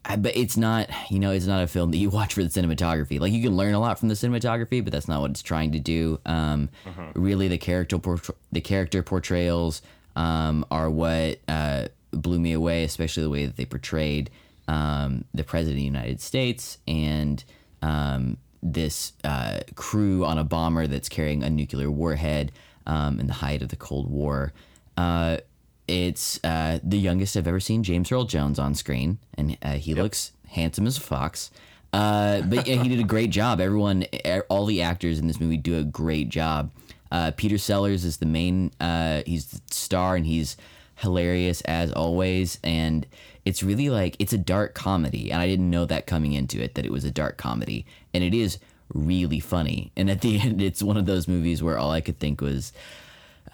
I- 0.04 0.16
but 0.16 0.36
it's 0.36 0.56
not 0.56 0.88
you 1.10 1.18
know 1.18 1.30
it's 1.32 1.46
not 1.46 1.62
a 1.62 1.66
film 1.66 1.90
that 1.92 1.98
you 1.98 2.10
watch 2.18 2.34
for 2.34 2.42
the 2.42 2.48
cinematography. 2.48 3.20
Like 3.20 3.32
you 3.32 3.42
can 3.42 3.56
learn 3.56 3.74
a 3.74 3.80
lot 3.80 3.98
from 3.98 4.08
the 4.08 4.14
cinematography 4.14 4.82
but 4.82 4.92
that's 4.92 5.08
not 5.08 5.20
what 5.20 5.30
it's 5.30 5.42
trying 5.42 5.72
to 5.72 5.80
do. 5.80 6.20
Um, 6.26 6.68
really 7.14 7.48
the 7.48 7.58
character 7.58 7.98
portray- 7.98 8.34
the 8.52 8.60
character 8.60 9.02
portrayals 9.02 9.82
um, 10.16 10.64
are 10.70 10.90
what 10.90 11.38
uh, 11.48 11.88
blew 12.10 12.38
me 12.40 12.52
away 12.52 12.84
especially 12.84 13.22
the 13.22 13.30
way 13.30 13.46
that 13.46 13.56
they 13.56 13.64
portrayed 13.66 14.30
um, 14.66 15.24
the 15.32 15.44
president 15.44 15.74
of 15.76 15.78
the 15.80 15.84
united 15.84 16.20
states 16.20 16.78
and 16.88 17.44
um, 17.82 18.36
this 18.62 19.12
uh, 19.24 19.60
crew 19.74 20.24
on 20.24 20.38
a 20.38 20.44
bomber 20.44 20.86
that's 20.86 21.08
carrying 21.08 21.42
a 21.42 21.50
nuclear 21.50 21.90
warhead 21.90 22.52
um, 22.86 23.20
in 23.20 23.26
the 23.26 23.34
height 23.34 23.62
of 23.62 23.68
the 23.68 23.76
cold 23.76 24.10
war 24.10 24.52
uh, 24.98 25.38
it's 25.86 26.38
uh, 26.44 26.80
the 26.82 26.98
youngest 26.98 27.36
I've 27.36 27.46
ever 27.46 27.60
seen 27.60 27.84
James 27.84 28.10
Earl 28.10 28.24
Jones 28.24 28.58
on 28.58 28.74
screen, 28.74 29.18
and 29.34 29.56
uh, 29.62 29.74
he 29.74 29.94
looks 29.94 30.32
handsome 30.48 30.86
as 30.86 30.98
a 30.98 31.00
fox. 31.00 31.50
Uh, 31.92 32.42
but 32.42 32.66
yeah, 32.66 32.82
he 32.82 32.88
did 32.88 32.98
a 32.98 33.04
great 33.04 33.30
job. 33.30 33.60
Everyone, 33.60 34.04
all 34.48 34.66
the 34.66 34.82
actors 34.82 35.18
in 35.18 35.28
this 35.28 35.40
movie 35.40 35.56
do 35.56 35.78
a 35.78 35.84
great 35.84 36.28
job. 36.28 36.70
Uh, 37.10 37.30
Peter 37.36 37.56
Sellers 37.56 38.04
is 38.04 38.18
the 38.18 38.26
main. 38.26 38.72
Uh, 38.80 39.22
he's 39.24 39.46
the 39.46 39.60
star, 39.70 40.16
and 40.16 40.26
he's 40.26 40.56
hilarious 40.96 41.60
as 41.62 41.92
always. 41.92 42.58
And 42.62 43.06
it's 43.48 43.62
really 43.62 43.88
like 43.88 44.14
it's 44.18 44.34
a 44.34 44.38
dark 44.38 44.74
comedy, 44.74 45.32
and 45.32 45.40
I 45.40 45.46
didn't 45.46 45.70
know 45.70 45.86
that 45.86 46.06
coming 46.06 46.34
into 46.34 46.62
it 46.62 46.74
that 46.74 46.84
it 46.84 46.92
was 46.92 47.06
a 47.06 47.10
dark 47.10 47.38
comedy, 47.38 47.86
and 48.12 48.22
it 48.22 48.34
is 48.34 48.58
really 48.92 49.40
funny. 49.40 49.90
And 49.96 50.10
at 50.10 50.20
the 50.20 50.38
end, 50.44 50.60
it's 50.60 50.82
one 50.82 50.98
of 50.98 51.06
those 51.06 51.26
movies 51.26 51.62
where 51.62 51.78
all 51.78 51.90
I 51.90 52.02
could 52.02 52.18
think 52.18 52.42
was, 52.42 52.74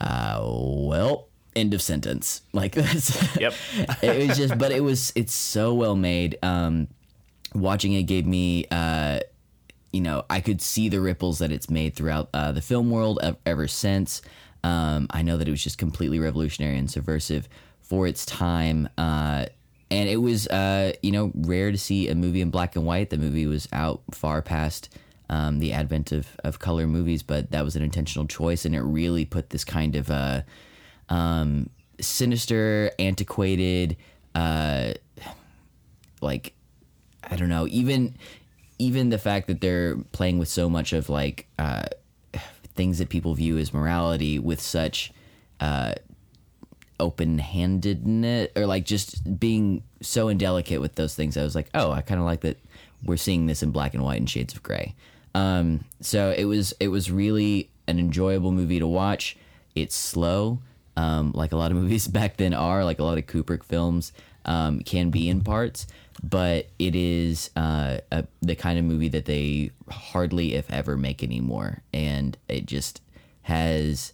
uh, 0.01 0.41
well, 0.43 1.29
end 1.55 1.75
of 1.75 1.81
sentence. 1.81 2.43
Like 2.53 2.73
that's 2.73 3.37
Yep. 3.37 3.55
it 4.03 4.29
was 4.29 4.37
just 4.37 4.59
but 4.59 4.73
it 4.73 4.83
was 4.83 5.13
it's 5.15 5.33
so 5.35 5.73
well 5.75 5.95
made. 5.95 6.39
Um 6.43 6.89
watching 7.55 7.93
it 7.93 8.05
gave 8.05 8.27
me 8.27 8.67
uh 8.73 9.21
you 9.93 10.01
know, 10.01 10.25
I 10.29 10.41
could 10.41 10.61
see 10.61 10.89
the 10.89 11.01
ripples 11.01 11.39
that 11.39 11.53
it's 11.53 11.71
made 11.71 11.95
throughout 11.95 12.29
uh, 12.35 12.51
the 12.51 12.61
film 12.61 12.91
world 12.91 13.21
ever 13.47 13.69
since. 13.69 14.23
Um, 14.65 15.07
I 15.11 15.23
know 15.23 15.37
that 15.37 15.47
it 15.47 15.53
was 15.53 15.63
just 15.63 15.79
completely 15.79 16.19
revolutionary 16.19 16.77
and 16.79 16.91
subversive 16.91 17.49
for 17.81 18.09
its 18.09 18.27
time. 18.27 18.89
Uh, 18.99 19.47
and 19.95 20.09
it 20.09 20.17
was, 20.17 20.49
uh, 20.49 20.93
you 21.05 21.13
know, 21.13 21.31
rare 21.37 21.71
to 21.71 21.79
see 21.79 22.09
a 22.09 22.17
movie 22.17 22.41
in 22.41 22.51
black 22.51 22.75
and 22.75 22.85
white. 22.85 23.11
The 23.11 23.17
movie 23.17 23.47
was 23.47 23.69
out 23.73 24.03
far 24.11 24.43
past 24.43 24.89
um, 25.31 25.61
the 25.61 25.73
advent 25.73 26.11
of, 26.11 26.37
of 26.43 26.59
color 26.59 26.89
movies, 26.89 27.23
but 27.23 27.53
that 27.53 27.65
was 27.65 27.77
an 27.77 27.85
intentional 27.85 28.27
choice. 28.27 28.65
And 28.65 28.75
it 28.75 28.81
really 28.81 29.25
put 29.25 29.51
this 29.51 29.63
kind 29.63 29.95
of 29.95 30.11
uh, 30.11 30.43
um, 31.09 31.71
sinister, 32.01 32.91
antiquated, 32.99 33.97
uh, 34.35 34.95
like 36.21 36.55
I 37.23 37.37
don't 37.37 37.49
know, 37.49 37.69
even 37.69 38.17
even 38.81 39.11
the 39.11 39.19
fact 39.19 39.47
that 39.47 39.61
they're 39.61 39.97
playing 40.11 40.41
with 40.41 40.49
so 40.49 40.69
much 40.69 40.93
of 40.93 41.09
like 41.09 41.47
uh, 41.57 41.85
things 42.75 42.99
that 42.99 43.11
people 43.11 43.33
view 43.35 43.59
as 43.59 43.73
morality 43.73 44.41
with 44.41 44.61
such 44.61 45.13
uh, 46.99 47.03
open-handedness 47.03 48.51
or 48.57 48.67
like 48.67 48.85
just 48.85 49.39
being 49.39 49.83
so 50.01 50.29
indelicate 50.29 50.81
with 50.81 50.95
those 50.95 51.15
things. 51.15 51.37
I 51.37 51.43
was 51.43 51.55
like, 51.55 51.71
oh, 51.75 51.91
I 51.93 52.01
kind 52.01 52.21
of 52.21 52.27
like 52.27 52.41
that 52.41 52.59
we're 53.05 53.17
seeing 53.17 53.47
this 53.47 53.63
in 53.63 53.71
black 53.71 53.95
and 53.95 54.03
white 54.03 54.19
and 54.19 54.29
shades 54.29 54.55
of 54.55 54.63
gray. 54.63 54.95
Um, 55.35 55.85
so 56.01 56.35
it 56.37 56.45
was 56.45 56.73
it 56.81 56.89
was 56.89 57.11
really 57.11 57.71
an 57.87 57.99
enjoyable 57.99 58.53
movie 58.53 58.79
to 58.79 58.87
watch. 58.87 59.37
It's 59.75 59.97
slow, 59.97 60.61
um, 60.97 61.33
like 61.35 61.53
a 61.53 61.57
lot 61.57 61.71
of 61.71 61.77
movies 61.83 62.09
back 62.09 62.37
then 62.37 62.55
are, 62.55 62.85
like 62.85 62.99
a 62.99 63.05
lot 63.05 63.19
of 63.19 63.27
Kubrick 63.27 63.65
films 63.65 64.13
um, 64.45 64.81
can 64.81 65.11
be 65.11 65.29
in 65.29 65.43
parts, 65.43 65.87
but 66.23 66.69
it 66.79 66.95
is 66.95 67.51
uh, 67.57 67.99
a, 68.13 68.27
the 68.43 68.55
kind 68.55 68.79
of 68.79 68.85
movie 68.85 69.09
that 69.09 69.25
they 69.25 69.71
hardly, 69.91 70.55
if 70.55 70.71
ever, 70.71 70.97
make 70.97 71.23
anymore, 71.23 71.83
and 71.93 72.37
it 72.49 72.67
just 72.67 73.01
has 73.43 74.13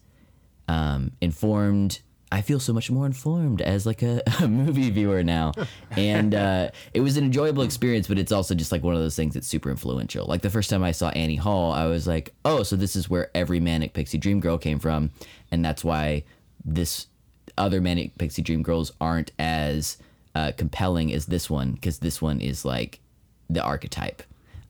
um, 0.68 1.12
informed. 1.20 2.00
I 2.32 2.42
feel 2.42 2.60
so 2.60 2.72
much 2.72 2.90
more 2.90 3.06
informed 3.06 3.60
as 3.60 3.86
like 3.86 4.02
a, 4.02 4.22
a 4.40 4.48
movie 4.48 4.90
viewer 4.90 5.22
now, 5.22 5.52
and 5.90 6.34
uh, 6.34 6.70
it 6.94 7.00
was 7.00 7.16
an 7.16 7.24
enjoyable 7.24 7.62
experience. 7.62 8.06
But 8.06 8.18
it's 8.18 8.32
also 8.32 8.54
just 8.54 8.72
like 8.72 8.82
one 8.82 8.94
of 8.94 9.00
those 9.00 9.16
things 9.16 9.34
that's 9.34 9.48
super 9.48 9.70
influential. 9.70 10.26
Like 10.26 10.42
the 10.42 10.50
first 10.50 10.70
time 10.70 10.84
I 10.84 10.92
saw 10.92 11.10
Annie 11.10 11.36
Hall, 11.36 11.72
I 11.72 11.86
was 11.86 12.06
like, 12.06 12.32
"Oh, 12.44 12.62
so 12.62 12.76
this 12.76 12.94
is 12.94 13.10
where 13.10 13.30
every 13.34 13.60
manic 13.60 13.94
pixie 13.94 14.18
dream 14.18 14.40
girl 14.40 14.58
came 14.58 14.78
from," 14.78 15.10
and 15.50 15.64
that's 15.64 15.84
why 15.84 16.24
this 16.64 17.06
other 17.58 17.80
manic 17.80 18.16
pixie 18.16 18.42
dream 18.42 18.62
girls 18.62 18.92
aren't 19.00 19.32
as 19.38 19.98
uh, 20.34 20.52
compelling 20.56 21.12
as 21.12 21.26
this 21.26 21.50
one 21.50 21.72
because 21.72 21.98
this 21.98 22.22
one 22.22 22.40
is 22.40 22.64
like 22.64 23.00
the 23.48 23.62
archetype. 23.62 24.22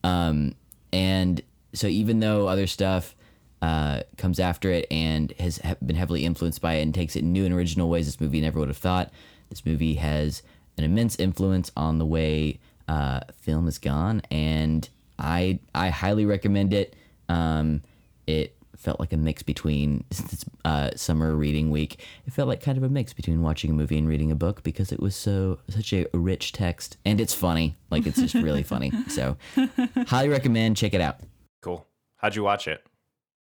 Um, 0.03 0.55
and 0.91 1.41
so 1.73 1.87
even 1.87 2.19
though 2.19 2.47
other 2.47 2.67
stuff 2.67 3.15
uh, 3.61 4.01
comes 4.17 4.39
after 4.39 4.71
it 4.71 4.87
and 4.89 5.33
has 5.39 5.59
been 5.85 5.95
heavily 5.95 6.25
influenced 6.25 6.61
by 6.61 6.75
it 6.75 6.81
and 6.81 6.93
takes 6.93 7.15
it 7.15 7.19
in 7.19 7.31
new 7.31 7.45
and 7.45 7.53
original 7.53 7.89
ways 7.89 8.07
this 8.07 8.19
movie 8.19 8.41
never 8.41 8.59
would 8.59 8.69
have 8.69 8.77
thought, 8.77 9.11
this 9.49 9.65
movie 9.65 9.95
has 9.95 10.41
an 10.77 10.83
immense 10.83 11.17
influence 11.17 11.71
on 11.75 11.99
the 11.99 12.05
way 12.05 12.59
uh, 12.87 13.21
film 13.35 13.65
has 13.65 13.77
gone, 13.77 14.21
and 14.31 14.89
I 15.19 15.59
I 15.75 15.89
highly 15.89 16.25
recommend 16.25 16.73
it. 16.73 16.95
Um, 17.29 17.83
it 18.27 18.55
felt 18.75 18.99
like 18.99 19.13
a 19.13 19.17
mix 19.17 19.43
between 19.43 20.03
uh, 20.65 20.89
summer 20.95 21.35
reading 21.35 21.69
week. 21.69 22.03
It 22.25 22.33
felt 22.33 22.47
like 22.47 22.61
kind 22.61 22.77
of 22.77 22.83
a 22.83 22.89
mix 22.89 23.13
between 23.13 23.41
watching 23.41 23.69
a 23.69 23.73
movie 23.73 23.97
and 23.97 24.07
reading 24.07 24.31
a 24.31 24.35
book 24.35 24.63
because 24.63 24.91
it 24.91 24.99
was 24.99 25.15
so 25.15 25.59
such 25.69 25.93
a 25.93 26.07
rich 26.13 26.51
text 26.51 26.97
and 27.05 27.21
it's 27.21 27.33
funny. 27.33 27.77
Like 27.91 28.07
it's 28.07 28.19
just 28.19 28.33
really 28.33 28.63
funny. 28.63 28.91
So 29.07 29.37
highly 30.07 30.29
recommend. 30.29 30.77
Check 30.77 30.93
it 30.93 31.01
out. 31.01 31.19
Cool. 31.61 31.85
How'd 32.17 32.35
you 32.35 32.43
watch 32.43 32.67
it? 32.67 32.83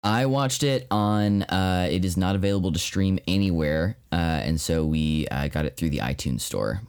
I 0.03 0.27
watched 0.27 0.63
it 0.63 0.87
on. 0.91 1.43
Uh, 1.43 1.89
it 1.91 2.05
is 2.05 2.17
not 2.17 2.37
available 2.37 2.73
to 2.73 2.79
stream 2.79 3.19
anywhere, 3.27 3.97
uh, 4.13 4.15
and 4.15 4.61
so 4.61 4.85
we 4.85 5.27
uh, 5.29 5.49
got 5.49 5.65
it 5.65 5.77
through 5.77 5.91
the 5.91 5.99
iTunes 5.99 6.43
store. 6.43 6.83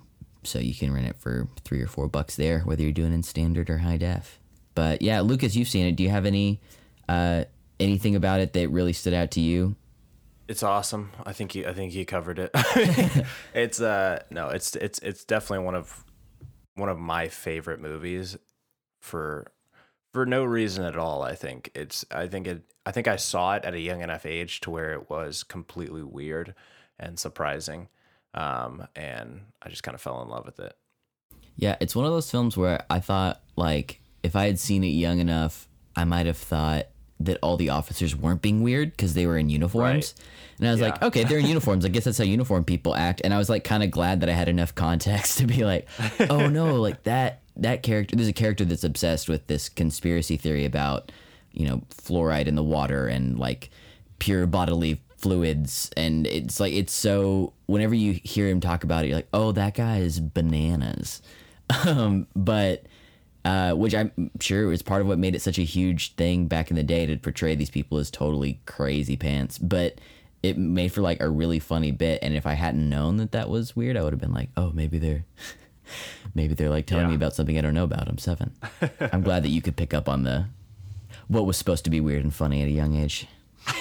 So 0.43 0.59
you 0.59 0.73
can 0.73 0.93
rent 0.93 1.07
it 1.07 1.17
for 1.17 1.47
three 1.65 1.81
or 1.81 1.87
four 1.87 2.07
bucks 2.07 2.35
there, 2.35 2.59
whether 2.61 2.81
you're 2.83 2.91
doing 2.91 3.11
it 3.11 3.15
in 3.15 3.23
standard 3.23 3.69
or 3.69 3.79
high 3.79 3.97
def. 3.97 4.39
But 4.75 5.01
yeah, 5.01 5.21
Lucas, 5.21 5.55
you've 5.55 5.67
seen 5.67 5.87
it. 5.87 5.95
Do 5.95 6.03
you 6.03 6.09
have 6.09 6.25
any 6.25 6.61
uh, 7.09 7.45
anything 7.79 8.15
about 8.15 8.39
it 8.39 8.53
that 8.53 8.69
really 8.69 8.93
stood 8.93 9.13
out 9.13 9.31
to 9.31 9.41
you? 9.41 9.75
It's 10.47 10.63
awesome. 10.63 11.11
I 11.25 11.33
think 11.33 11.55
you 11.55 11.67
I 11.67 11.73
think 11.73 11.93
you 11.93 12.05
covered 12.05 12.39
it. 12.39 12.51
it's 13.53 13.81
uh 13.81 14.23
no, 14.29 14.49
it's 14.49 14.75
it's 14.77 14.99
it's 14.99 15.25
definitely 15.25 15.65
one 15.65 15.75
of 15.75 16.05
one 16.75 16.89
of 16.89 16.97
my 16.97 17.27
favorite 17.27 17.81
movies 17.81 18.37
for 19.01 19.51
for 20.17 20.25
no 20.25 20.43
reason 20.43 20.83
at 20.83 20.97
all, 20.97 21.21
I 21.21 21.35
think. 21.35 21.69
It's 21.75 22.03
I 22.09 22.25
think 22.25 22.47
it 22.47 22.63
I 22.87 22.91
think 22.91 23.07
I 23.07 23.17
saw 23.17 23.53
it 23.53 23.65
at 23.65 23.75
a 23.75 23.79
young 23.79 24.01
enough 24.01 24.25
age 24.25 24.61
to 24.61 24.71
where 24.71 24.93
it 24.93 25.11
was 25.11 25.43
completely 25.43 26.01
weird 26.01 26.55
and 26.99 27.19
surprising. 27.19 27.89
Um 28.33 28.87
and 28.95 29.41
I 29.61 29.69
just 29.69 29.83
kind 29.83 29.93
of 29.93 30.01
fell 30.01 30.23
in 30.23 30.29
love 30.29 30.47
with 30.47 30.59
it. 30.59 30.75
Yeah, 31.55 31.75
it's 31.79 31.95
one 31.95 32.07
of 32.07 32.11
those 32.11 32.31
films 32.31 32.57
where 32.57 32.83
I 32.89 32.99
thought 32.99 33.43
like 33.55 34.01
if 34.23 34.35
I 34.35 34.47
had 34.47 34.57
seen 34.57 34.83
it 34.83 34.87
young 34.87 35.19
enough, 35.19 35.67
I 35.95 36.03
might 36.03 36.25
have 36.25 36.37
thought 36.37 36.87
that 37.19 37.37
all 37.43 37.55
the 37.55 37.69
officers 37.69 38.15
weren't 38.15 38.41
being 38.41 38.63
weird 38.63 38.93
because 38.93 39.13
they 39.13 39.27
were 39.27 39.37
in 39.37 39.51
uniforms. 39.51 40.15
And 40.59 40.67
I 40.67 40.71
was 40.71 40.81
like, 40.81 41.01
okay, 41.01 41.23
they're 41.23 41.39
in 41.39 41.45
uniforms. 41.47 41.85
I 41.85 41.89
guess 41.89 42.05
that's 42.05 42.17
how 42.17 42.23
uniform 42.23 42.63
people 42.63 42.95
act. 42.95 43.21
And 43.23 43.33
I 43.33 43.37
was 43.37 43.49
like, 43.49 43.63
kind 43.63 43.83
of 43.83 43.91
glad 43.91 44.21
that 44.21 44.29
I 44.29 44.33
had 44.33 44.49
enough 44.49 44.73
context 44.73 45.37
to 45.39 45.45
be 45.45 45.63
like, 45.63 45.87
oh 46.29 46.47
no, 46.47 46.75
like 46.81 47.03
that 47.03 47.41
that 47.55 47.83
character. 47.83 48.15
There's 48.15 48.27
a 48.27 48.33
character 48.33 48.65
that's 48.65 48.83
obsessed 48.83 49.29
with 49.29 49.47
this 49.47 49.69
conspiracy 49.69 50.37
theory 50.37 50.65
about, 50.65 51.11
you 51.51 51.67
know, 51.67 51.83
fluoride 51.89 52.47
in 52.47 52.55
the 52.55 52.63
water 52.63 53.07
and 53.07 53.37
like 53.37 53.69
pure 54.19 54.47
bodily 54.47 55.01
fluids. 55.17 55.91
And 55.95 56.25
it's 56.27 56.59
like 56.59 56.73
it's 56.73 56.93
so. 56.93 57.53
Whenever 57.67 57.95
you 57.95 58.19
hear 58.23 58.47
him 58.47 58.59
talk 58.59 58.83
about 58.83 59.03
it, 59.03 59.09
you're 59.09 59.17
like, 59.17 59.29
oh, 59.33 59.51
that 59.51 59.75
guy 59.75 59.97
is 59.97 60.19
bananas. 60.19 61.21
um, 61.85 62.27
but 62.35 62.85
uh, 63.47 63.73
which 63.73 63.95
I'm 63.95 64.31
sure 64.41 64.67
was 64.67 64.81
part 64.81 65.01
of 65.01 65.07
what 65.07 65.19
made 65.19 65.33
it 65.33 65.41
such 65.41 65.57
a 65.57 65.63
huge 65.63 66.15
thing 66.15 66.47
back 66.47 66.69
in 66.69 66.75
the 66.75 66.83
day 66.83 67.05
to 67.05 67.15
portray 67.15 67.55
these 67.55 67.69
people 67.69 67.97
as 67.97 68.11
totally 68.11 68.59
crazy 68.65 69.15
pants. 69.15 69.57
But 69.57 69.99
it 70.47 70.57
made 70.57 70.91
for 70.91 71.01
like 71.01 71.21
a 71.21 71.29
really 71.29 71.59
funny 71.59 71.91
bit, 71.91 72.19
and 72.21 72.33
if 72.33 72.45
I 72.45 72.53
hadn't 72.53 72.89
known 72.89 73.17
that 73.17 73.31
that 73.33 73.49
was 73.49 73.75
weird, 73.75 73.97
I 73.97 74.03
would 74.03 74.13
have 74.13 74.19
been 74.19 74.33
like, 74.33 74.49
oh, 74.57 74.71
maybe 74.73 74.97
they're. 74.97 75.25
Maybe 76.35 76.53
they're 76.53 76.69
like 76.69 76.85
telling 76.85 77.07
me 77.07 77.15
about 77.15 77.33
something 77.33 77.57
I 77.57 77.61
don't 77.61 77.73
know 77.73 77.85
about. 77.85 78.09
I'm 78.09 78.17
seven. 78.17 78.51
I'm 78.99 79.21
glad 79.21 79.43
that 79.43 79.49
you 79.49 79.61
could 79.61 79.77
pick 79.77 79.93
up 79.93 80.09
on 80.09 80.23
the 80.23 80.47
what 81.29 81.45
was 81.45 81.55
supposed 81.55 81.85
to 81.85 81.89
be 81.89 82.01
weird 82.01 82.25
and 82.25 82.33
funny 82.33 82.61
at 82.61 82.67
a 82.67 82.71
young 82.71 82.93
age. 82.93 83.25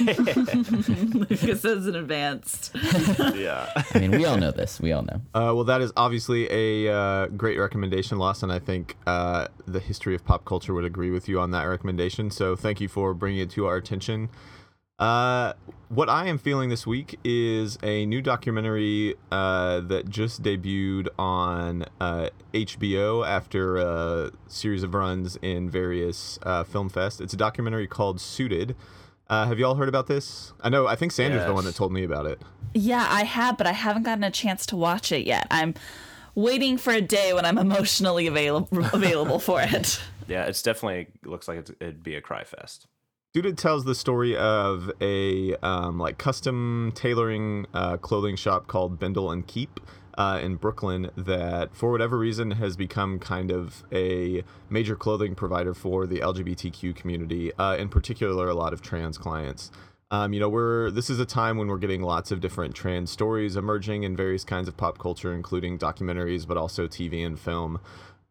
Lucas 0.01 1.65
is 1.65 1.87
an 1.87 1.97
advanced. 1.97 2.73
Yeah. 3.35 3.71
I 3.95 3.99
mean, 3.99 4.11
we 4.13 4.25
all 4.25 4.37
know 4.37 4.51
this. 4.51 4.81
We 4.81 4.93
all 4.93 5.03
know. 5.03 5.21
Uh, 5.35 5.55
well, 5.55 5.65
that 5.65 5.81
is 5.81 5.93
obviously 5.97 6.49
a 6.51 6.93
uh, 6.93 7.27
great 7.29 7.59
recommendation, 7.59 8.19
Lawson. 8.19 8.51
I 8.51 8.59
think 8.59 8.97
uh, 9.07 9.49
the 9.67 9.81
history 9.81 10.15
of 10.15 10.25
pop 10.25 10.45
culture 10.45 10.75
would 10.75 10.85
agree 10.85 11.11
with 11.11 11.29
you 11.29 11.41
on 11.41 11.51
that 11.53 11.65
recommendation. 11.65 12.31
So 12.31 12.57
thank 12.57 12.81
you 12.81 12.89
for 12.89 13.15
bringing 13.15 13.41
it 13.41 13.51
to 13.51 13.67
our 13.67 13.77
attention. 13.77 14.29
Uh, 14.99 15.53
what 15.89 16.09
I 16.09 16.27
am 16.27 16.39
feeling 16.39 16.71
this 16.71 16.87
week 16.87 17.19
is 17.23 17.79
a 17.83 18.07
new 18.07 18.23
documentary 18.23 19.15
uh, 19.31 19.81
that 19.81 20.09
just 20.09 20.43
debuted 20.43 21.09
on 21.19 21.85
uh, 22.01 22.31
HBO 22.55 23.27
after 23.27 23.77
a 23.77 24.33
series 24.49 24.83
of 24.83 24.95
runs 24.95 25.37
in 25.43 25.69
various 25.69 26.39
uh, 26.43 26.65
film 26.65 26.89
fest. 26.89 27.21
It's 27.21 27.35
a 27.35 27.37
documentary 27.37 27.87
called 27.87 28.21
Suited. 28.21 28.75
Uh, 29.29 29.47
have 29.47 29.59
you 29.59 29.67
all 29.67 29.75
heard 29.75 29.89
about 29.89 30.07
this? 30.07 30.53
I 30.61 30.71
know. 30.71 30.87
I 30.87 30.97
think 30.97 31.13
Sanders 31.13 31.45
the 31.45 31.53
one 31.53 31.65
that 31.65 31.75
told 31.75 31.93
me 31.93 32.05
about 32.05 32.27
it. 32.27 32.41
Yeah, 32.75 33.07
I 33.11 33.25
have, 33.25 33.59
but 33.59 33.67
I 33.67 33.73
haven't 33.73 34.05
gotten 34.05 34.25
a 34.25 34.31
chance 34.31 34.65
to 34.67 34.77
watch 34.77 35.13
it 35.13 35.27
yet. 35.27 35.47
I'm 35.51 35.75
waiting 36.35 36.79
for 36.79 36.93
a 36.93 37.01
day 37.01 37.33
when 37.33 37.45
I'm 37.45 37.59
emotionally 37.59 38.27
available 38.27 38.69
available 38.93 39.39
for 39.39 39.61
it. 39.63 40.01
Yeah, 40.29 40.47
it's 40.47 40.61
definitely 40.61 41.07
looks 41.25 41.47
like 41.47 41.59
it's, 41.61 41.71
it'd 41.81 42.03
be 42.03 42.17
a 42.17 42.21
cry 42.21 42.43
fest. 42.43 42.89
Dude 43.37 43.59
tells 43.59 43.85
the 43.85 43.95
story 43.95 44.35
of 44.35 44.91
a 44.99 45.55
um, 45.57 45.99
like 45.99 46.17
custom 46.17 46.91
tailoring 46.95 47.67
uh, 47.75 47.99
clothing 47.99 48.35
shop 48.35 48.67
called 48.67 48.99
Bindle 48.99 49.31
and 49.31 49.47
Keep 49.47 49.79
uh, 50.17 50.41
in 50.43 50.57
Brooklyn 50.57 51.11
that, 51.19 51.77
for 51.77 51.93
whatever 51.93 52.17
reason, 52.17 52.53
has 52.53 52.79
become 52.79 53.19
kind 53.19 53.51
of 53.51 53.85
a 53.93 54.43
major 54.71 54.97
clothing 54.97 55.35
provider 55.35 55.75
for 55.75 56.07
the 56.07 56.21
LGBTQ 56.21 56.97
community, 56.97 57.53
uh, 57.59 57.77
in 57.77 57.91
particular, 57.91 58.49
a 58.49 58.55
lot 58.55 58.73
of 58.73 58.81
trans 58.81 59.19
clients. 59.19 59.71
Um, 60.11 60.33
you 60.33 60.41
know, 60.41 60.49
we're 60.49 60.91
this 60.91 61.11
is 61.11 61.21
a 61.21 61.27
time 61.27 61.59
when 61.59 61.69
we're 61.69 61.77
getting 61.77 62.01
lots 62.01 62.31
of 62.31 62.41
different 62.41 62.75
trans 62.75 63.11
stories 63.11 63.55
emerging 63.55 64.05
in 64.05 64.17
various 64.17 64.45
kinds 64.45 64.67
of 64.67 64.79
pop 64.79 64.97
culture, 64.97 65.35
including 65.35 65.79
documentaries, 65.79 66.49
but 66.49 66.57
also 66.57 66.89
TV 66.89 67.27
and 67.27 67.39
film. 67.39 67.81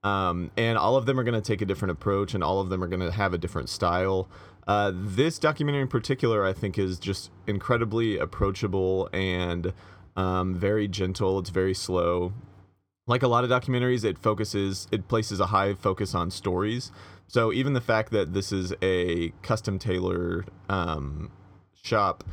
Um, 0.06 0.52
and 0.56 0.78
all 0.78 0.96
of 0.98 1.08
them 1.08 1.20
are 1.20 1.24
going 1.24 1.40
to 1.40 1.42
take 1.42 1.64
a 1.64 1.66
different 1.66 1.92
approach, 1.92 2.36
and 2.36 2.44
all 2.44 2.60
of 2.60 2.70
them 2.70 2.84
are 2.84 2.88
going 2.88 3.02
to 3.02 3.12
have 3.12 3.34
a 3.34 3.40
different 3.40 3.70
style. 3.70 4.30
Uh, 4.68 4.92
this 4.94 5.38
documentary 5.38 5.82
in 5.82 5.88
particular, 5.88 6.46
I 6.46 6.54
think, 6.54 6.78
is 6.78 6.98
just 6.98 7.32
incredibly 7.48 8.18
approachable 8.18 9.10
and 9.14 9.74
um, 10.16 10.56
very 10.56 10.88
gentle. 10.88 11.40
It's 11.40 11.52
very 11.52 11.74
slow. 11.74 12.34
Like 13.08 13.22
a 13.22 13.28
lot 13.28 13.44
of 13.44 13.50
documentaries, 13.52 14.04
it 14.04 14.18
focuses, 14.18 14.88
it 14.92 15.08
places 15.08 15.40
a 15.40 15.48
high 15.48 15.76
focus 15.76 16.16
on 16.16 16.32
stories. 16.32 16.92
So 17.28 17.54
even 17.54 17.74
the 17.74 17.82
fact 17.82 18.12
that 18.12 18.34
this 18.34 18.52
is 18.52 18.74
a 18.82 19.30
custom 19.44 19.78
tailored 19.78 20.50
um, 20.70 21.32
shop 21.84 22.24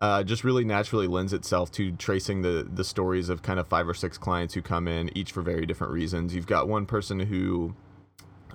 uh, 0.00 0.22
just 0.22 0.44
really 0.44 0.64
naturally 0.64 1.06
lends 1.06 1.32
itself 1.32 1.72
to 1.72 1.90
tracing 1.92 2.42
the 2.42 2.68
the 2.72 2.84
stories 2.84 3.28
of 3.28 3.42
kind 3.42 3.58
of 3.58 3.66
five 3.66 3.88
or 3.88 3.94
six 3.94 4.16
clients 4.16 4.54
who 4.54 4.62
come 4.62 4.86
in, 4.86 5.10
each 5.16 5.32
for 5.32 5.42
very 5.42 5.66
different 5.66 5.92
reasons. 5.92 6.34
You've 6.34 6.46
got 6.46 6.68
one 6.68 6.86
person 6.86 7.18
who 7.18 7.74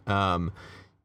um, 0.07 0.51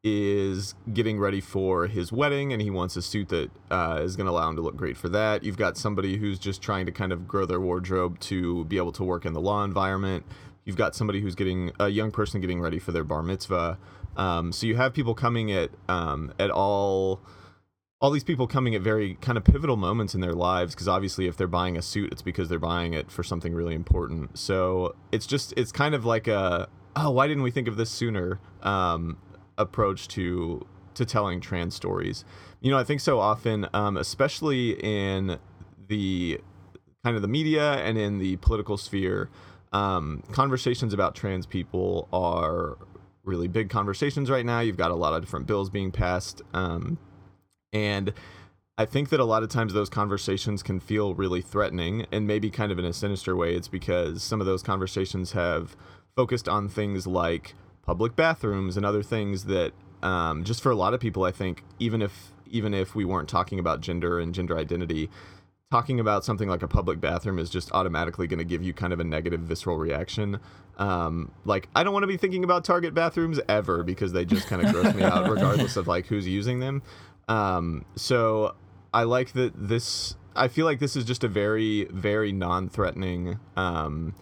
is 0.05 0.75
getting 0.93 1.19
ready 1.19 1.41
for 1.41 1.89
his 1.89 2.13
wedding 2.13 2.53
and 2.53 2.63
he 2.63 2.71
wants 2.71 2.97
a 2.97 3.03
suit 3.03 3.29
that 3.29 3.51
uh, 3.71 4.01
is 4.03 4.17
going 4.17 4.27
to 4.27 4.31
allow 4.31 4.49
him 4.49 4.57
to 4.57 4.63
look 4.63 4.77
great 4.77 4.97
for 4.97 5.09
that. 5.09 5.43
You've 5.43 5.57
got 5.57 5.77
somebody 5.77 6.17
who's 6.19 6.39
just 6.39 6.63
trying 6.63 6.87
to 6.87 6.93
kind 6.93 7.13
of 7.13 7.27
grow 7.27 7.47
their 7.47 7.61
wardrobe 7.61 8.21
to 8.21 8.65
be 8.67 8.77
able 8.77 8.93
to 8.93 9.05
work 9.05 9.25
in 9.25 9.33
the 9.33 9.41
law 9.41 9.65
environment. 9.65 10.25
You've 10.65 10.77
got 10.77 10.95
somebody 10.95 11.21
who's 11.21 11.35
getting 11.35 11.73
a 11.81 11.89
young 11.89 12.11
person 12.11 12.41
getting 12.41 12.61
ready 12.61 12.79
for 12.79 12.93
their 12.93 13.05
bar 13.05 13.23
mitzvah. 13.23 13.79
Um, 14.17 14.53
so 14.53 14.67
you 14.67 14.77
have 14.77 14.95
people 14.95 15.15
coming 15.15 15.51
at 15.51 15.71
um, 15.89 16.33
at 16.39 16.51
all 16.51 17.21
all 18.01 18.11
these 18.11 18.25
people 18.25 18.47
coming 18.47 18.75
at 18.77 18.81
very 18.81 19.15
kind 19.15 19.37
of 19.37 19.45
pivotal 19.45 19.77
moments 19.77 20.15
in 20.15 20.21
their 20.21 20.33
lives 20.33 20.75
because 20.75 20.87
obviously 20.87 21.27
if 21.27 21.37
they're 21.37 21.49
buying 21.49 21.77
a 21.77 21.83
suit 21.83 22.13
it's 22.13 22.23
because 22.23 22.49
they're 22.49 22.59
buying 22.59 22.95
it 22.95 23.11
for 23.11 23.25
something 23.25 23.55
really 23.55 23.75
important 23.75 24.39
so 24.39 24.95
it's 25.11 25.27
just 25.27 25.53
it's 25.57 25.73
kind 25.73 25.97
of 25.97 26.05
like 26.05 26.29
a 26.29 26.69
oh 26.95 27.11
why 27.11 27.27
didn't 27.27 27.43
we 27.43 27.51
think 27.51 27.67
of 27.67 27.77
this 27.77 27.91
sooner 27.91 28.39
um, 28.63 29.17
approach 29.59 30.09
to 30.09 30.67
to 30.95 31.05
telling 31.05 31.41
trans 31.41 31.75
stories 31.75 32.25
you 32.61 32.71
know 32.71 32.79
i 32.79 32.85
think 32.85 33.01
so 33.01 33.19
often 33.21 33.67
um, 33.75 33.97
especially 33.97 34.71
in 34.83 35.39
the 35.89 36.41
kind 37.05 37.17
of 37.17 37.23
the 37.23 37.29
media 37.29 37.75
and 37.75 37.99
in 37.99 38.19
the 38.19 38.37
political 38.37 38.77
sphere 38.77 39.29
um, 39.73 40.23
conversations 40.33 40.95
about 40.95 41.15
trans 41.15 41.47
people 41.47 42.09
are 42.13 42.79
really 43.25 43.49
big 43.49 43.69
conversations 43.69 44.31
right 44.31 44.47
now 44.47 44.61
you've 44.61 44.79
got 44.79 44.91
a 44.91 44.95
lot 44.95 45.13
of 45.13 45.21
different 45.21 45.47
bills 45.47 45.69
being 45.69 45.93
passed 45.93 46.41
um, 46.55 46.99
and 47.73 48.13
I 48.79 48.87
think 48.87 49.09
that 49.09 49.19
a 49.19 49.25
lot 49.25 49.43
of 49.43 49.49
times 49.49 49.73
those 49.73 49.89
conversations 49.89 50.63
can 50.63 50.79
feel 50.79 51.13
really 51.13 51.43
threatening 51.43 52.07
and 52.13 52.29
maybe 52.29 52.49
kind 52.49 52.71
of 52.71 52.79
in 52.79 52.85
a 52.85 52.93
sinister 52.93 53.35
way. 53.35 53.57
It's 53.57 53.67
because 53.67 54.23
some 54.23 54.41
of 54.41 54.47
those 54.47 54.63
conversations 54.63 55.33
have 55.33 55.77
focused 56.15 56.49
on 56.49 56.69
things 56.69 57.05
like 57.05 57.55
public 57.89 58.15
bathrooms 58.15 58.77
and 58.77 58.85
other 58.85 59.03
things 59.03 59.45
that 59.45 59.73
um, 60.03 60.45
just 60.45 60.63
for 60.63 60.71
a 60.71 60.75
lot 60.75 60.93
of 60.93 61.01
people, 61.01 61.25
I 61.25 61.31
think, 61.31 61.65
even 61.79 62.03
if 62.03 62.33
even 62.51 62.75
if 62.75 62.95
we 62.95 63.07
weren't 63.07 63.31
talking 63.31 63.59
about 63.59 63.81
gender 63.81 64.21
and 64.21 64.35
gender 64.35 64.59
identity, 64.59 65.09
talking 65.71 65.99
about 65.99 66.23
something 66.23 66.51
like 66.51 66.63
a 66.63 66.69
public 66.69 67.01
bathroom 67.01 67.39
is 67.39 67.49
just 67.49 67.73
automatically 67.73 68.27
going 68.27 68.41
to 68.41 68.45
give 68.45 68.63
you 68.63 68.75
kind 68.75 68.93
of 68.93 69.01
a 69.01 69.05
negative 69.05 69.41
visceral 69.41 69.79
reaction. 69.79 70.39
Um, 70.77 71.33
like 71.47 71.71
I 71.75 71.83
don't 71.83 71.95
want 71.95 72.03
to 72.03 72.09
be 72.09 72.19
thinking 72.19 72.45
about 72.45 72.63
Target 72.63 72.93
bathrooms 72.93 73.41
ever 73.49 73.83
because 73.83 74.13
they 74.13 74.27
just 74.27 74.49
kind 74.49 74.63
of 74.63 74.71
gross 74.71 74.95
me 74.95 75.03
out, 75.03 75.27
regardless 75.31 75.79
of 75.79 75.89
like 75.89 76.09
who's 76.09 76.29
using 76.29 76.61
them. 76.61 76.83
Um, 77.27 77.87
so 77.97 78.55
I 78.93 79.05
like 79.05 79.33
that 79.33 79.53
this. 79.57 80.15
I 80.37 80.49
feel 80.49 80.67
like 80.67 80.79
this 80.79 80.95
is 80.95 81.07
just 81.07 81.25
a 81.25 81.29
very, 81.29 81.87
very 81.87 82.33
non-threatening 82.33 83.41
um, 83.57 84.15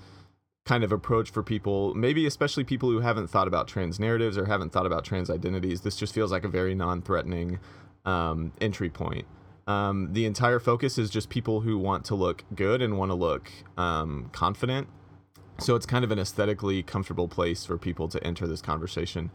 kind 0.67 0.85
of 0.85 0.93
approach 0.93 1.31
for 1.31 1.43
people. 1.43 1.95
Maybe 1.95 2.27
especially 2.27 2.65
people 2.65 2.91
who 2.91 3.01
haven't 3.01 3.29
thought 3.29 3.49
about 3.49 3.69
trans 3.69 3.99
narratives 3.99 4.37
or 4.37 4.45
haven't 4.45 4.73
thought 4.73 4.85
about 4.85 5.05
trans 5.05 5.31
identities. 5.31 5.81
This 5.81 5.97
just 5.97 6.13
feels 6.13 6.31
like 6.31 6.45
a 6.45 6.49
very 6.49 6.75
non-threatening 6.75 7.61
um, 8.05 8.53
entry 8.61 8.91
point. 8.91 9.25
Um, 9.67 10.13
the 10.13 10.27
entire 10.27 10.61
focus 10.61 10.99
is 10.99 11.09
just 11.09 11.29
people 11.29 11.61
who 11.61 11.79
want 11.79 12.05
to 12.07 12.15
look 12.15 12.45
good 12.55 12.83
and 12.83 12.99
want 12.99 13.11
to 13.11 13.15
look 13.15 13.51
um, 13.79 14.29
confident. 14.33 14.89
So 15.59 15.75
it's 15.75 15.87
kind 15.87 16.05
of 16.05 16.11
an 16.11 16.19
aesthetically 16.19 16.83
comfortable 16.83 17.29
place 17.29 17.65
for 17.65 17.79
people 17.79 18.09
to 18.09 18.23
enter 18.25 18.47
this 18.47 18.61
conversation. 18.61 19.31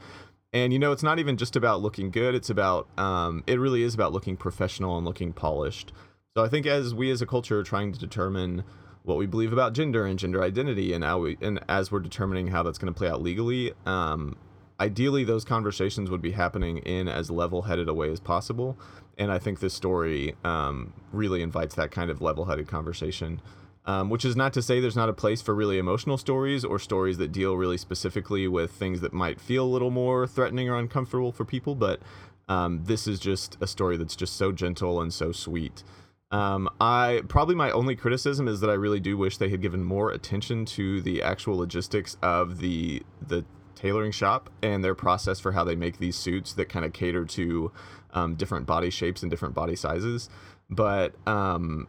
And 0.54 0.74
you 0.74 0.80
know, 0.80 0.91
it's 0.91 1.04
not 1.04 1.17
even 1.17 1.38
just 1.38 1.56
about 1.56 1.82
looking 1.82 2.12
good. 2.12 2.36
It's 2.36 2.50
about 2.50 2.88
um, 2.98 3.44
it 3.48 3.58
really 3.60 3.84
is 3.84 3.94
about 3.94 4.12
looking 4.12 4.36
professional 4.36 4.98
and 4.98 5.06
looking 5.06 5.32
polished. 5.34 5.94
So 6.36 6.44
I 6.44 6.50
think 6.50 6.65
as 6.65 6.94
we 6.94 7.10
as 7.10 7.22
a 7.22 7.26
culture 7.26 7.60
are 7.60 7.63
trying 7.63 7.91
to 7.94 8.00
determine 8.00 8.63
what 9.03 9.17
we 9.17 9.25
believe 9.25 9.51
about 9.51 9.73
gender 9.73 10.05
and 10.05 10.19
gender 10.19 10.43
identity, 10.43 10.93
and 10.93 11.03
how 11.03 11.19
we 11.19 11.37
and 11.41 11.59
as 11.67 11.91
we're 11.91 11.99
determining 11.99 12.47
how 12.47 12.63
that's 12.63 12.77
going 12.77 12.93
to 12.93 12.97
play 12.97 13.09
out 13.09 13.21
legally, 13.21 13.73
um, 13.85 14.35
ideally 14.79 15.23
those 15.23 15.45
conversations 15.45 16.09
would 16.09 16.21
be 16.21 16.31
happening 16.31 16.77
in 16.79 17.07
as 17.07 17.29
level-headed 17.31 17.89
a 17.89 17.93
way 17.93 18.11
as 18.11 18.19
possible. 18.19 18.77
And 19.17 19.31
I 19.31 19.39
think 19.39 19.59
this 19.59 19.73
story 19.73 20.35
um, 20.43 20.93
really 21.11 21.41
invites 21.41 21.75
that 21.75 21.91
kind 21.91 22.09
of 22.09 22.21
level-headed 22.21 22.67
conversation. 22.67 23.41
Um, 23.83 24.11
which 24.11 24.25
is 24.25 24.35
not 24.35 24.53
to 24.53 24.61
say 24.61 24.79
there's 24.79 24.95
not 24.95 25.09
a 25.09 25.13
place 25.13 25.41
for 25.41 25.55
really 25.55 25.79
emotional 25.79 26.15
stories 26.19 26.63
or 26.63 26.77
stories 26.77 27.17
that 27.17 27.31
deal 27.31 27.57
really 27.57 27.77
specifically 27.77 28.47
with 28.47 28.69
things 28.71 29.01
that 29.01 29.11
might 29.11 29.41
feel 29.41 29.65
a 29.65 29.73
little 29.73 29.89
more 29.89 30.27
threatening 30.27 30.69
or 30.69 30.77
uncomfortable 30.77 31.31
for 31.31 31.45
people. 31.45 31.73
But 31.73 31.99
um, 32.47 32.83
this 32.83 33.07
is 33.07 33.19
just 33.19 33.57
a 33.59 33.65
story 33.65 33.97
that's 33.97 34.15
just 34.15 34.35
so 34.35 34.51
gentle 34.51 35.01
and 35.01 35.11
so 35.11 35.31
sweet. 35.31 35.83
Um, 36.32 36.70
I 36.80 37.24
probably 37.28 37.56
my 37.56 37.72
only 37.72 37.96
criticism 37.96 38.48
is 38.48 38.62
that 38.62 38.70
I 38.70 38.74
really 38.74 39.02
do 39.02 39.17
wish 39.17 39.38
they 39.38 39.50
had 39.50 39.62
given 39.62 39.84
more 39.84 40.12
attention 40.12 40.65
to 40.65 41.02
the 41.02 41.22
actual 41.22 41.58
logistics 41.58 42.15
of 42.22 42.60
the 42.60 43.04
the 43.26 43.44
tailoring 43.76 44.12
shop 44.12 44.50
and 44.62 44.84
their 44.84 44.96
process 44.96 45.39
for 45.39 45.52
how 45.52 45.63
they 45.63 45.76
make 45.76 45.98
these 45.98 46.15
suits 46.15 46.54
that 46.54 46.70
kind 46.70 46.86
of 46.86 46.94
cater 46.94 47.26
to 47.26 47.72
um, 48.13 48.36
different 48.36 48.65
body 48.65 48.89
shapes 48.89 49.24
and 49.24 49.32
different 49.32 49.56
body 49.56 49.76
sizes. 49.76 50.30
But 50.70 51.15
um, 51.28 51.88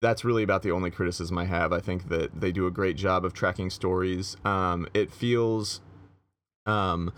that's 0.00 0.24
really 0.24 0.42
about 0.42 0.62
the 0.62 0.70
only 0.72 0.90
criticism 0.90 1.36
I 1.38 1.44
have. 1.44 1.72
I 1.72 1.80
think 1.80 2.08
that 2.08 2.40
they 2.40 2.50
do 2.50 2.66
a 2.66 2.70
great 2.70 2.96
job 2.96 3.24
of 3.24 3.32
tracking 3.32 3.70
stories. 3.70 4.36
Um, 4.44 4.88
it 4.94 5.12
feels, 5.12 5.80
um, 6.64 7.12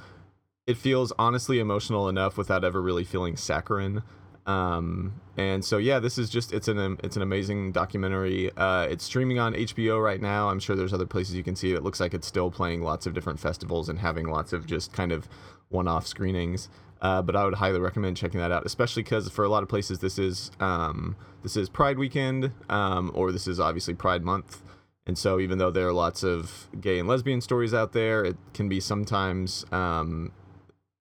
it 0.66 0.76
feels 0.76 1.12
honestly 1.18 1.58
emotional 1.58 2.08
enough 2.08 2.36
without 2.36 2.64
ever 2.64 2.82
really 2.82 3.04
feeling 3.04 3.36
saccharine. 3.36 4.02
Um, 4.48 5.20
and 5.36 5.62
so 5.62 5.76
yeah, 5.76 5.98
this 5.98 6.16
is 6.16 6.30
just 6.30 6.54
it's 6.54 6.68
an 6.68 6.98
it's 7.04 7.16
an 7.16 7.22
amazing 7.22 7.70
documentary. 7.70 8.50
Uh, 8.56 8.86
it's 8.90 9.04
streaming 9.04 9.38
on 9.38 9.52
HBO 9.52 10.02
right 10.02 10.20
now. 10.20 10.48
I'm 10.48 10.58
sure 10.58 10.74
there's 10.74 10.94
other 10.94 11.06
places 11.06 11.34
you 11.36 11.44
can 11.44 11.54
see 11.54 11.70
it. 11.70 11.76
It 11.76 11.82
looks 11.84 12.00
like 12.00 12.14
it's 12.14 12.26
still 12.26 12.50
playing 12.50 12.82
lots 12.82 13.06
of 13.06 13.12
different 13.12 13.38
festivals 13.38 13.90
and 13.90 13.98
having 13.98 14.26
lots 14.26 14.54
of 14.54 14.66
just 14.66 14.92
kind 14.92 15.12
of 15.12 15.28
one-off 15.68 16.06
screenings. 16.06 16.70
Uh, 17.02 17.20
but 17.20 17.36
I 17.36 17.44
would 17.44 17.54
highly 17.54 17.78
recommend 17.78 18.16
checking 18.16 18.40
that 18.40 18.50
out, 18.50 18.64
especially 18.64 19.02
because 19.02 19.28
for 19.28 19.44
a 19.44 19.48
lot 19.48 19.62
of 19.62 19.68
places 19.68 19.98
this 19.98 20.18
is 20.18 20.50
um, 20.60 21.14
this 21.42 21.54
is 21.54 21.68
Pride 21.68 21.98
weekend, 21.98 22.52
um, 22.70 23.12
or 23.14 23.30
this 23.30 23.46
is 23.46 23.60
obviously 23.60 23.92
Pride 23.92 24.24
month, 24.24 24.62
and 25.06 25.16
so 25.16 25.38
even 25.38 25.58
though 25.58 25.70
there 25.70 25.86
are 25.86 25.92
lots 25.92 26.24
of 26.24 26.68
gay 26.80 26.98
and 26.98 27.06
lesbian 27.06 27.42
stories 27.42 27.74
out 27.74 27.92
there, 27.92 28.24
it 28.24 28.36
can 28.54 28.68
be 28.68 28.80
sometimes. 28.80 29.66
Um, 29.70 30.32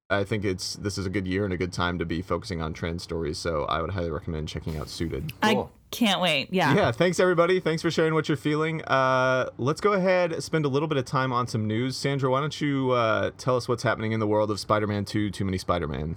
I 0.10 0.24
think 0.24 0.46
it's 0.46 0.76
this 0.76 0.98
is 0.98 1.06
a 1.06 1.10
good 1.10 1.28
year 1.28 1.44
and 1.44 1.54
a 1.54 1.58
good 1.58 1.74
time 1.74 2.00
to 2.00 2.06
be 2.06 2.22
focusing 2.22 2.62
on 2.62 2.74
trans 2.74 3.04
stories. 3.04 3.38
So 3.38 3.66
I 3.66 3.82
would 3.82 3.92
highly 3.92 4.10
recommend 4.10 4.48
checking 4.48 4.78
out 4.78 4.88
Suited. 4.88 5.34
I 5.44 5.66
can't 5.92 6.22
wait. 6.22 6.50
Yeah. 6.52 6.76
Yeah, 6.76 6.92
thanks 6.92 7.20
everybody. 7.20 7.60
Thanks 7.60 7.82
for 7.82 7.90
sharing 7.90 8.14
what 8.14 8.28
you're 8.28 8.38
feeling. 8.38 8.84
Uh, 8.84 9.50
let's 9.58 9.82
go 9.82 9.94
ahead 9.94 10.42
spend 10.44 10.66
a 10.66 10.68
little 10.68 10.88
bit 10.88 10.98
of 10.98 11.06
time 11.06 11.32
on 11.32 11.48
some 11.48 11.66
news. 11.66 11.96
Sandra, 11.98 12.30
why 12.30 12.40
don't 12.42 12.60
you 12.62 12.92
uh, 12.92 13.32
tell 13.38 13.56
us 13.56 13.68
what's 13.68 13.84
happening 13.84 14.12
in 14.12 14.20
the 14.20 14.28
world 14.28 14.52
of 14.52 14.60
Spider-Man 14.60 15.06
2: 15.06 15.32
Too 15.32 15.46
Many 15.46 15.58
Spider-Man? 15.58 16.16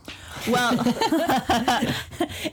Well, 0.48 0.74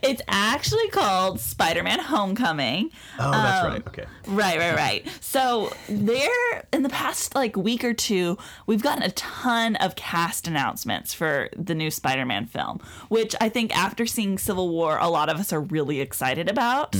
it's 0.01 0.21
actually 0.27 0.87
called 0.89 1.39
Spider-Man: 1.39 1.99
Homecoming. 1.99 2.91
Oh, 3.19 3.31
that's 3.31 3.65
Um, 3.65 3.71
right. 3.71 3.87
Okay. 3.87 4.05
Right, 4.27 4.57
right, 4.59 4.75
right. 4.75 5.07
So 5.21 5.71
there, 5.89 6.67
in 6.73 6.83
the 6.83 6.89
past 6.89 7.35
like 7.35 7.55
week 7.55 7.83
or 7.83 7.93
two, 7.93 8.37
we've 8.65 8.83
gotten 8.83 9.03
a 9.03 9.11
ton 9.11 9.75
of 9.77 9.95
cast 9.95 10.47
announcements 10.47 11.13
for 11.13 11.49
the 11.55 11.73
new 11.75 11.89
Spider-Man 11.91 12.45
film, 12.47 12.79
which 13.09 13.35
I 13.41 13.49
think 13.49 13.75
after 13.77 14.05
seeing 14.05 14.37
Civil 14.37 14.69
War, 14.69 14.97
a 14.99 15.09
lot 15.09 15.29
of 15.29 15.37
us 15.39 15.51
are 15.53 15.61
really 15.61 15.99
excited 16.01 16.49
about. 16.49 16.95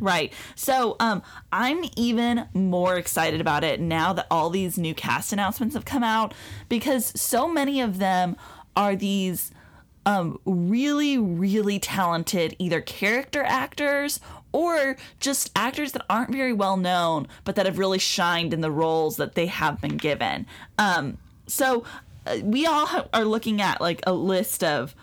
Right. 0.00 0.32
So 0.54 0.96
um, 1.00 1.22
I'm 1.52 1.84
even 1.96 2.48
more 2.54 2.96
excited 2.96 3.40
about 3.40 3.64
it 3.64 3.80
now 3.80 4.12
that 4.12 4.26
all 4.30 4.50
these 4.50 4.78
new 4.78 4.94
cast 4.94 5.32
announcements 5.32 5.74
have 5.74 5.84
come 5.84 6.04
out 6.04 6.34
because 6.68 7.12
so 7.20 7.48
many 7.48 7.80
of 7.80 7.98
them 7.98 8.36
are 8.76 8.96
these 8.96 9.50
um, 10.06 10.38
really, 10.44 11.18
really 11.18 11.78
talented 11.78 12.56
either 12.58 12.80
character 12.80 13.42
actors 13.42 14.20
or 14.52 14.96
just 15.20 15.50
actors 15.54 15.92
that 15.92 16.04
aren't 16.10 16.32
very 16.32 16.52
well 16.52 16.76
known, 16.76 17.28
but 17.44 17.54
that 17.54 17.66
have 17.66 17.78
really 17.78 17.98
shined 17.98 18.52
in 18.52 18.60
the 18.60 18.70
roles 18.70 19.16
that 19.16 19.34
they 19.34 19.46
have 19.46 19.80
been 19.80 19.96
given. 19.96 20.46
Um, 20.78 21.18
so 21.46 21.84
uh, 22.26 22.38
we 22.42 22.66
all 22.66 22.86
ha- 22.86 23.06
are 23.12 23.24
looking 23.24 23.60
at 23.60 23.80
like 23.80 24.00
a 24.06 24.12
list 24.12 24.64
of 24.64 24.94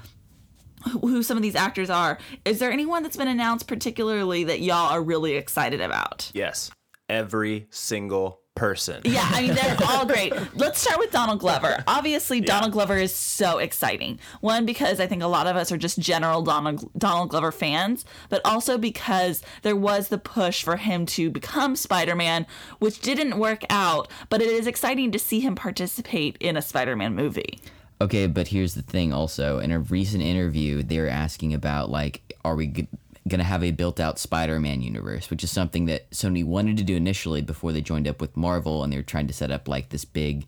who 0.83 1.23
some 1.23 1.37
of 1.37 1.43
these 1.43 1.55
actors 1.55 1.89
are. 1.89 2.17
Is 2.45 2.59
there 2.59 2.71
anyone 2.71 3.03
that's 3.03 3.17
been 3.17 3.27
announced 3.27 3.67
particularly 3.67 4.43
that 4.45 4.61
y'all 4.61 4.91
are 4.91 5.01
really 5.01 5.35
excited 5.35 5.81
about? 5.81 6.31
Yes, 6.33 6.71
every 7.09 7.67
single 7.69 8.39
person. 8.57 9.01
Yeah, 9.05 9.27
I 9.31 9.41
mean 9.43 9.53
they're 9.53 9.77
all 9.87 10.05
great. 10.07 10.33
Let's 10.55 10.81
start 10.81 10.97
with 10.97 11.11
Donald 11.11 11.39
Glover. 11.39 11.83
Obviously, 11.87 12.41
Donald 12.41 12.71
Glover 12.71 12.97
is 12.97 13.13
so 13.13 13.59
exciting. 13.59 14.19
One 14.41 14.65
because 14.65 14.99
I 14.99 15.05
think 15.05 15.21
a 15.21 15.27
lot 15.27 15.47
of 15.47 15.55
us 15.55 15.71
are 15.71 15.77
just 15.77 15.99
general 15.99 16.41
Donald 16.41 16.89
Donald 16.97 17.29
Glover 17.29 17.51
fans, 17.51 18.03
but 18.29 18.41
also 18.43 18.77
because 18.77 19.43
there 19.61 19.75
was 19.75 20.07
the 20.07 20.17
push 20.17 20.63
for 20.63 20.75
him 20.77 21.05
to 21.07 21.29
become 21.29 21.75
Spider-Man, 21.75 22.47
which 22.79 22.99
didn't 22.99 23.37
work 23.37 23.63
out, 23.69 24.09
but 24.29 24.41
it 24.41 24.49
is 24.49 24.65
exciting 24.65 25.11
to 25.11 25.19
see 25.19 25.39
him 25.39 25.55
participate 25.55 26.35
in 26.39 26.57
a 26.57 26.61
Spider-Man 26.61 27.13
movie. 27.15 27.59
Okay, 27.99 28.27
but 28.27 28.49
here's 28.49 28.75
the 28.75 28.81
thing 28.83 29.12
also. 29.12 29.60
In 29.60 29.71
a 29.71 29.79
recent 29.79 30.21
interview, 30.23 30.83
they 30.83 30.99
were 30.99 31.07
asking 31.07 31.53
about, 31.53 31.89
like, 31.89 32.36
are 32.45 32.55
we 32.55 32.67
g- 32.67 32.88
going 33.27 33.39
to 33.39 33.43
have 33.45 33.63
a 33.63 33.71
built 33.71 33.99
out 33.99 34.19
Spider 34.19 34.60
Man 34.60 34.81
universe, 34.81 35.29
which 35.31 35.43
is 35.43 35.51
something 35.51 35.86
that 35.86 36.10
Sony 36.12 36.43
wanted 36.45 36.77
to 36.77 36.83
do 36.83 36.95
initially 36.95 37.41
before 37.41 37.71
they 37.71 37.81
joined 37.81 38.07
up 38.07 38.21
with 38.21 38.38
Marvel 38.38 38.83
and 38.83 38.93
they 38.93 38.97
were 38.97 39.03
trying 39.03 39.27
to 39.27 39.33
set 39.33 39.49
up, 39.51 39.67
like, 39.67 39.89
this 39.89 40.05
big 40.05 40.45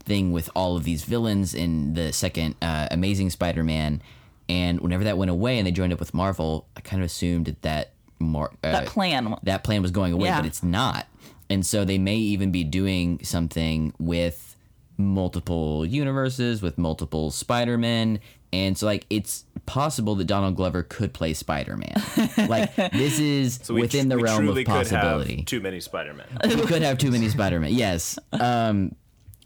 thing 0.00 0.30
with 0.32 0.50
all 0.54 0.76
of 0.76 0.84
these 0.84 1.04
villains 1.04 1.54
in 1.54 1.94
the 1.94 2.12
second 2.12 2.54
uh, 2.62 2.88
Amazing 2.90 3.30
Spider 3.30 3.62
Man. 3.64 4.02
And 4.48 4.80
whenever 4.80 5.04
that 5.04 5.16
went 5.16 5.30
away 5.30 5.58
and 5.58 5.66
they 5.66 5.70
joined 5.72 5.92
up 5.92 6.00
with 6.00 6.12
Marvel, 6.12 6.66
I 6.76 6.80
kind 6.80 7.02
of 7.02 7.06
assumed 7.06 7.46
that 7.46 7.62
that, 7.62 7.92
Mar- 8.18 8.50
uh, 8.62 8.72
That 8.72 8.86
plan. 8.86 9.36
that 9.44 9.64
plan 9.64 9.80
was 9.80 9.90
going 9.90 10.12
away, 10.12 10.28
Yeah. 10.28 10.40
but 10.40 10.46
it's 10.46 10.62
not. 10.62 11.06
And 11.48 11.64
so 11.64 11.84
they 11.86 11.98
may 11.98 12.16
even 12.16 12.50
be 12.52 12.62
doing 12.64 13.20
something 13.24 13.94
with 13.98 14.54
multiple 15.06 15.84
universes, 15.86 16.62
with 16.62 16.78
multiple 16.78 17.30
Spider 17.30 17.78
Men. 17.78 18.20
And 18.52 18.76
so, 18.76 18.86
like, 18.86 19.06
it's 19.10 19.44
possible 19.66 20.16
that 20.16 20.24
Donald 20.24 20.56
Glover 20.56 20.82
could 20.82 21.12
play 21.12 21.34
Spider 21.34 21.76
Man. 21.76 22.02
like, 22.48 22.74
this 22.74 23.18
is 23.20 23.60
So 23.62 23.74
within 23.74 24.10
tr- 24.10 24.16
the 24.16 24.22
realm 24.22 24.44
truly 24.44 24.62
of 24.62 24.66
possibility. 24.66 25.36
Could 25.36 25.38
have 25.38 25.46
too 25.46 25.60
many 25.60 25.80
Spider-Man. 25.80 26.26
we 26.44 26.66
could 26.66 26.82
have 26.82 26.98
too 26.98 27.10
many 27.10 27.28
Spider 27.28 27.60
Man. 27.60 27.72
Yes. 27.72 28.18
Um, 28.32 28.94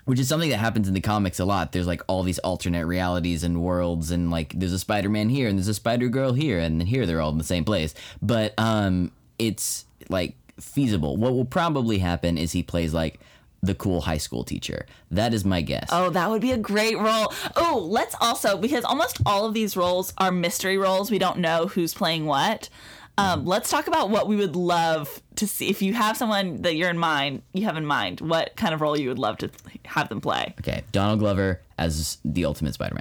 which 0.04 0.20
is 0.20 0.28
something 0.28 0.50
that 0.50 0.58
happens 0.58 0.86
in 0.88 0.94
the 0.94 1.00
comics 1.00 1.38
a 1.40 1.44
lot. 1.44 1.72
There's 1.72 1.86
like 1.86 2.02
all 2.08 2.22
these 2.22 2.38
alternate 2.40 2.86
realities 2.86 3.42
and 3.42 3.62
worlds, 3.62 4.10
and 4.10 4.30
like 4.30 4.52
there's 4.58 4.72
a 4.72 4.78
Spider 4.78 5.08
Man 5.08 5.28
here, 5.28 5.48
and 5.48 5.58
there's 5.58 5.68
a 5.68 5.74
Spider 5.74 6.08
Girl 6.08 6.32
here, 6.32 6.58
and 6.58 6.80
then 6.80 6.86
here 6.86 7.06
they're 7.06 7.20
all 7.20 7.30
in 7.30 7.38
the 7.38 7.44
same 7.44 7.64
place. 7.64 7.94
But 8.20 8.54
um, 8.58 9.12
it's 9.38 9.86
like 10.08 10.34
feasible. 10.60 11.16
What 11.16 11.32
will 11.32 11.44
probably 11.44 11.98
happen 11.98 12.38
is 12.38 12.52
he 12.52 12.62
plays 12.62 12.92
like 12.92 13.18
the 13.66 13.74
cool 13.74 14.02
high 14.02 14.18
school 14.18 14.44
teacher. 14.44 14.86
That 15.10 15.34
is 15.34 15.44
my 15.44 15.60
guess. 15.60 15.88
Oh, 15.90 16.10
that 16.10 16.30
would 16.30 16.42
be 16.42 16.52
a 16.52 16.58
great 16.58 16.98
role. 16.98 17.32
Oh, 17.56 17.86
let's 17.88 18.14
also 18.20 18.56
because 18.56 18.84
almost 18.84 19.18
all 19.26 19.46
of 19.46 19.54
these 19.54 19.76
roles 19.76 20.12
are 20.18 20.30
mystery 20.30 20.78
roles. 20.78 21.10
We 21.10 21.18
don't 21.18 21.38
know 21.38 21.66
who's 21.66 21.94
playing 21.94 22.26
what. 22.26 22.68
Um, 23.16 23.46
let's 23.46 23.70
talk 23.70 23.86
about 23.86 24.10
what 24.10 24.26
we 24.26 24.34
would 24.34 24.56
love 24.56 25.22
to 25.36 25.46
see. 25.46 25.70
If 25.70 25.82
you 25.82 25.94
have 25.94 26.16
someone 26.16 26.62
that 26.62 26.74
you're 26.74 26.90
in 26.90 26.98
mind, 26.98 27.42
you 27.52 27.64
have 27.64 27.76
in 27.76 27.86
mind, 27.86 28.20
what 28.20 28.56
kind 28.56 28.74
of 28.74 28.80
role 28.80 28.98
you 28.98 29.08
would 29.08 29.20
love 29.20 29.38
to 29.38 29.50
have 29.84 30.08
them 30.08 30.20
play. 30.20 30.52
Okay, 30.58 30.82
Donald 30.90 31.20
Glover 31.20 31.60
as 31.78 32.18
the 32.24 32.44
Ultimate 32.44 32.74
Spider 32.74 32.96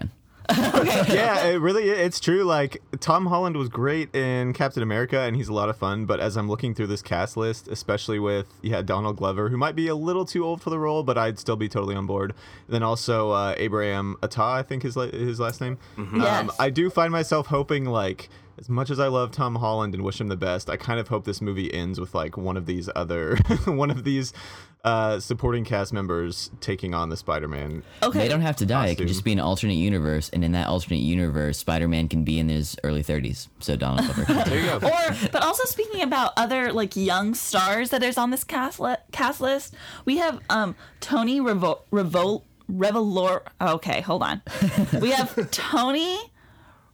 Man. 0.49 1.05
yeah, 1.09 1.45
it 1.47 1.55
really 1.61 1.89
it's 1.89 2.19
true. 2.19 2.43
Like 2.43 2.81
Tom 2.99 3.27
Holland 3.27 3.55
was 3.55 3.69
great 3.69 4.13
in 4.15 4.53
Captain 4.53 4.83
America, 4.83 5.19
and 5.19 5.35
he's 5.35 5.47
a 5.47 5.53
lot 5.53 5.69
of 5.69 5.77
fun. 5.77 6.05
But 6.05 6.19
as 6.19 6.35
I'm 6.35 6.49
looking 6.49 6.73
through 6.73 6.87
this 6.87 7.01
cast 7.01 7.37
list, 7.37 7.67
especially 7.67 8.19
with 8.19 8.47
yeah 8.61 8.81
Donald 8.81 9.17
Glover, 9.17 9.49
who 9.49 9.57
might 9.57 9.75
be 9.75 9.87
a 9.87 9.95
little 9.95 10.25
too 10.25 10.43
old 10.45 10.61
for 10.61 10.69
the 10.69 10.79
role, 10.79 11.03
but 11.03 11.17
I'd 11.17 11.39
still 11.39 11.55
be 11.55 11.69
totally 11.69 11.95
on 11.95 12.05
board. 12.05 12.33
then 12.67 12.83
also 12.83 13.31
uh, 13.31 13.55
Abraham 13.57 14.15
Attah, 14.21 14.53
I 14.55 14.63
think 14.63 14.83
his 14.83 14.97
la- 14.97 15.07
his 15.07 15.39
last 15.39 15.61
name. 15.61 15.77
Yes. 15.97 16.41
Um, 16.41 16.51
I 16.59 16.69
do 16.69 16.89
find 16.89 17.11
myself 17.11 17.47
hoping 17.47 17.85
like. 17.85 18.29
As 18.55 18.69
much 18.69 18.91
as 18.91 18.99
I 18.99 19.07
love 19.07 19.31
Tom 19.31 19.55
Holland 19.55 19.95
and 19.95 20.03
wish 20.03 20.21
him 20.21 20.27
the 20.27 20.37
best, 20.37 20.69
I 20.69 20.77
kind 20.77 20.99
of 20.99 21.07
hope 21.07 21.25
this 21.25 21.41
movie 21.41 21.73
ends 21.73 21.99
with 21.99 22.13
like 22.13 22.37
one 22.37 22.55
of 22.55 22.67
these 22.67 22.87
other, 22.95 23.35
one 23.65 23.89
of 23.89 24.03
these 24.03 24.31
uh, 24.83 25.17
supporting 25.19 25.63
cast 25.63 25.93
members 25.93 26.51
taking 26.59 26.93
on 26.93 27.07
the 27.09 27.15
Spider-Man. 27.15 27.83
Okay. 28.01 28.19
They 28.19 28.27
don't 28.27 28.41
have 28.41 28.57
to 28.57 28.65
die. 28.65 28.87
It 28.87 28.97
can 28.97 29.07
just 29.07 29.23
be 29.23 29.31
an 29.31 29.39
alternate 29.39 29.75
universe, 29.75 30.29
and 30.33 30.43
in 30.43 30.51
that 30.51 30.67
alternate 30.67 30.99
universe, 30.99 31.57
Spider 31.57 31.87
Man 31.87 32.09
can 32.09 32.23
be 32.25 32.37
in 32.39 32.49
his 32.49 32.75
early 32.83 33.01
30s. 33.03 33.47
So 33.59 33.75
Donald 33.77 34.13
Glover. 34.13 34.25
There 34.49 34.59
you 34.59 34.79
go. 34.79 34.87
or 34.87 35.15
but 35.31 35.41
also 35.43 35.63
speaking 35.65 36.01
about 36.01 36.33
other 36.35 36.73
like 36.73 36.95
young 36.97 37.33
stars 37.33 37.91
that 37.91 38.03
is 38.03 38.17
on 38.17 38.31
this 38.31 38.43
cast, 38.43 38.79
li- 38.79 38.95
cast 39.13 39.39
list, 39.39 39.73
we 40.05 40.17
have 40.17 40.39
um 40.49 40.75
Tony 40.99 41.39
Revo 41.39 41.79
Revo 41.91 42.41
Revelor. 42.71 43.41
Okay, 43.61 44.01
hold 44.01 44.21
on. 44.23 44.41
We 44.99 45.11
have 45.11 45.49
Tony 45.51 46.17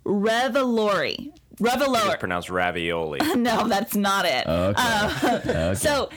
Revolori. 0.05 1.31
Revolori. 1.59 2.05
It's 2.07 2.15
pronounced 2.19 2.49
ravioli. 2.49 3.19
No, 3.35 3.67
that's 3.67 3.95
not 3.95 4.25
it. 4.25 4.47
Okay. 4.47 5.73
So 5.75 6.09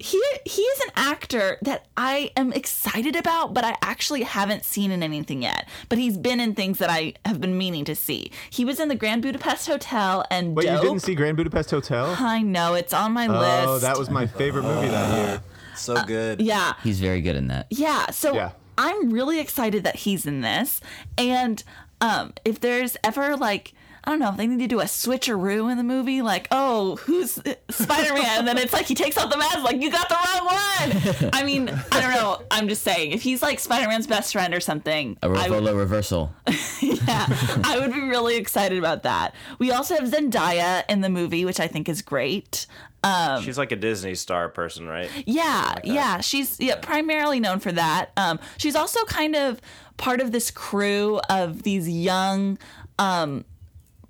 he 0.00 0.22
he 0.44 0.62
is 0.62 0.80
an 0.84 0.90
actor 0.96 1.58
that 1.62 1.86
I 1.96 2.30
am 2.36 2.52
excited 2.52 3.16
about, 3.16 3.52
but 3.54 3.64
I 3.64 3.76
actually 3.82 4.22
haven't 4.22 4.64
seen 4.64 4.90
in 4.90 5.02
anything 5.02 5.42
yet. 5.42 5.68
But 5.88 5.98
he's 5.98 6.16
been 6.16 6.40
in 6.40 6.54
things 6.54 6.78
that 6.78 6.90
I 6.90 7.14
have 7.24 7.40
been 7.40 7.58
meaning 7.58 7.84
to 7.86 7.94
see. 7.94 8.30
He 8.50 8.64
was 8.64 8.78
in 8.80 8.88
the 8.88 8.94
Grand 8.94 9.22
Budapest 9.22 9.66
Hotel 9.66 10.24
and 10.30 10.54
Wait, 10.56 10.66
Dope. 10.66 10.82
you 10.82 10.88
didn't 10.88 11.02
see 11.02 11.14
Grand 11.14 11.36
Budapest 11.36 11.70
Hotel? 11.70 12.14
I 12.18 12.42
know 12.42 12.74
it's 12.74 12.92
on 12.92 13.12
my 13.12 13.26
list. 13.26 13.68
Oh, 13.68 13.78
that 13.80 13.98
was 13.98 14.08
my 14.10 14.26
favorite 14.26 14.62
movie 14.62 14.88
that 14.88 15.16
year. 15.28 15.40
So 15.76 16.02
good. 16.04 16.40
yeah, 16.40 16.74
He's 16.82 17.00
very 17.00 17.20
good 17.20 17.36
in 17.36 17.48
that. 17.48 17.66
yeah. 17.70 18.10
So 18.10 18.34
Yeah. 18.34 18.50
I'm 18.76 19.10
really 19.10 19.40
excited 19.40 19.82
that 19.84 19.96
he's 19.96 20.24
in 20.26 20.40
this, 20.42 20.80
and 21.16 21.62
um, 22.00 22.32
if 22.44 22.60
there's 22.60 22.96
ever 23.02 23.36
like 23.36 23.72
I 24.08 24.12
don't 24.12 24.20
know 24.20 24.30
if 24.30 24.38
they 24.38 24.46
need 24.46 24.60
to 24.60 24.66
do 24.66 24.80
a 24.80 24.84
switcheroo 24.84 25.70
in 25.70 25.76
the 25.76 25.84
movie, 25.84 26.22
like, 26.22 26.48
oh, 26.50 26.96
who's 26.96 27.32
Spider 27.68 28.14
Man? 28.14 28.38
And 28.38 28.48
then 28.48 28.56
it's 28.56 28.72
like 28.72 28.86
he 28.86 28.94
takes 28.94 29.18
off 29.18 29.28
the 29.30 29.36
mask, 29.36 29.58
like, 29.62 29.82
you 29.82 29.90
got 29.90 30.08
the 30.08 30.14
wrong 30.14 30.46
one. 30.46 31.30
I 31.34 31.42
mean, 31.44 31.68
I 31.92 32.00
don't 32.00 32.12
know. 32.12 32.40
I'm 32.50 32.68
just 32.68 32.82
saying, 32.82 33.12
if 33.12 33.20
he's 33.20 33.42
like 33.42 33.60
Spider 33.60 33.86
Man's 33.86 34.06
best 34.06 34.32
friend 34.32 34.54
or 34.54 34.60
something, 34.60 35.18
A 35.22 35.28
I 35.28 35.50
would- 35.50 35.62
reversal. 35.76 36.32
yeah, 36.80 37.26
I 37.64 37.78
would 37.78 37.92
be 37.92 38.00
really 38.00 38.36
excited 38.36 38.78
about 38.78 39.02
that. 39.02 39.34
We 39.58 39.72
also 39.72 39.94
have 39.96 40.04
Zendaya 40.08 40.84
in 40.88 41.02
the 41.02 41.10
movie, 41.10 41.44
which 41.44 41.60
I 41.60 41.66
think 41.66 41.86
is 41.90 42.00
great. 42.00 42.66
Um, 43.04 43.42
She's 43.42 43.58
like 43.58 43.72
a 43.72 43.76
Disney 43.76 44.14
star 44.14 44.48
person, 44.48 44.88
right? 44.88 45.10
yeah, 45.26 45.74
yeah, 45.84 46.20
she's 46.22 46.58
yeah 46.58 46.76
primarily 46.76 47.40
known 47.40 47.60
for 47.60 47.72
that. 47.72 48.10
Um, 48.16 48.40
she's 48.56 48.74
also 48.74 49.04
kind 49.04 49.36
of 49.36 49.60
part 49.98 50.22
of 50.22 50.32
this 50.32 50.50
crew 50.50 51.20
of 51.28 51.62
these 51.62 51.86
young, 51.90 52.58
um, 52.98 53.44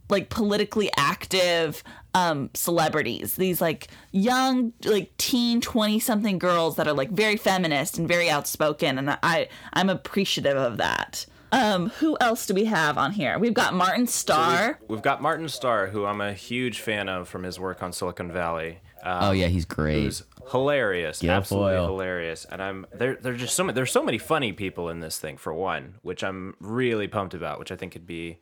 like 0.09 0.31
politically 0.31 0.91
active 0.97 1.83
um 2.15 2.49
celebrities 2.55 3.35
these 3.37 3.61
like 3.61 3.89
young 4.13 4.73
like 4.85 5.15
teen 5.19 5.61
20 5.61 6.01
something 6.01 6.39
girls 6.39 6.77
that 6.77 6.89
are 6.89 6.95
like 6.95 7.11
very 7.11 7.37
feminist 7.37 7.99
and 7.99 8.09
very 8.09 8.31
outspoken 8.31 8.99
and 8.99 9.19
i 9.23 9.49
i'm 9.75 9.91
appreciative 9.91 10.57
of 10.57 10.79
that 10.79 11.27
um 11.53 11.91
who 12.01 12.17
else 12.21 12.47
do 12.47 12.55
we 12.55 12.65
have 12.65 12.97
on 12.97 13.13
here 13.13 13.39
we've 13.39 13.55
got 13.55 13.75
martin 13.75 14.07
starr 14.07 14.79
We've 14.89 15.03
got 15.03 15.21
Martin 15.21 15.49
Starr, 15.49 15.89
who 15.89 16.07
I'm 16.07 16.21
a 16.23 16.33
huge 16.33 16.81
fan 16.81 17.09
of 17.11 17.29
from 17.29 17.43
his 17.43 17.61
work 17.61 17.83
on 17.83 17.93
Silicon 17.93 18.33
Valley. 18.33 18.81
Um, 19.03 19.19
Oh 19.25 19.31
yeah, 19.33 19.47
he's 19.49 19.65
great. 19.67 20.03
who's 20.03 20.23
hilarious, 20.51 21.23
Yeah, 21.23 21.37
absolutely 21.37 21.77
foil. 21.77 21.87
hilarious. 21.89 22.47
And 22.51 22.63
I'm 22.63 22.87
there. 22.95 23.17
There's 23.21 23.39
just 23.41 23.55
so 23.55 23.65
many. 23.65 23.75
There's 23.75 23.93
so 23.93 24.03
many 24.03 24.17
funny 24.19 24.53
people 24.53 24.89
in 24.89 25.01
this 25.01 25.19
thing. 25.19 25.37
For 25.37 25.53
one, 25.53 25.95
which 26.03 26.25
I'm 26.25 26.55
really 26.61 27.07
pumped 27.07 27.35
about, 27.35 27.59
which 27.59 27.71
I 27.71 27.77
think 27.77 27.93
could 27.93 28.07
be 28.07 28.39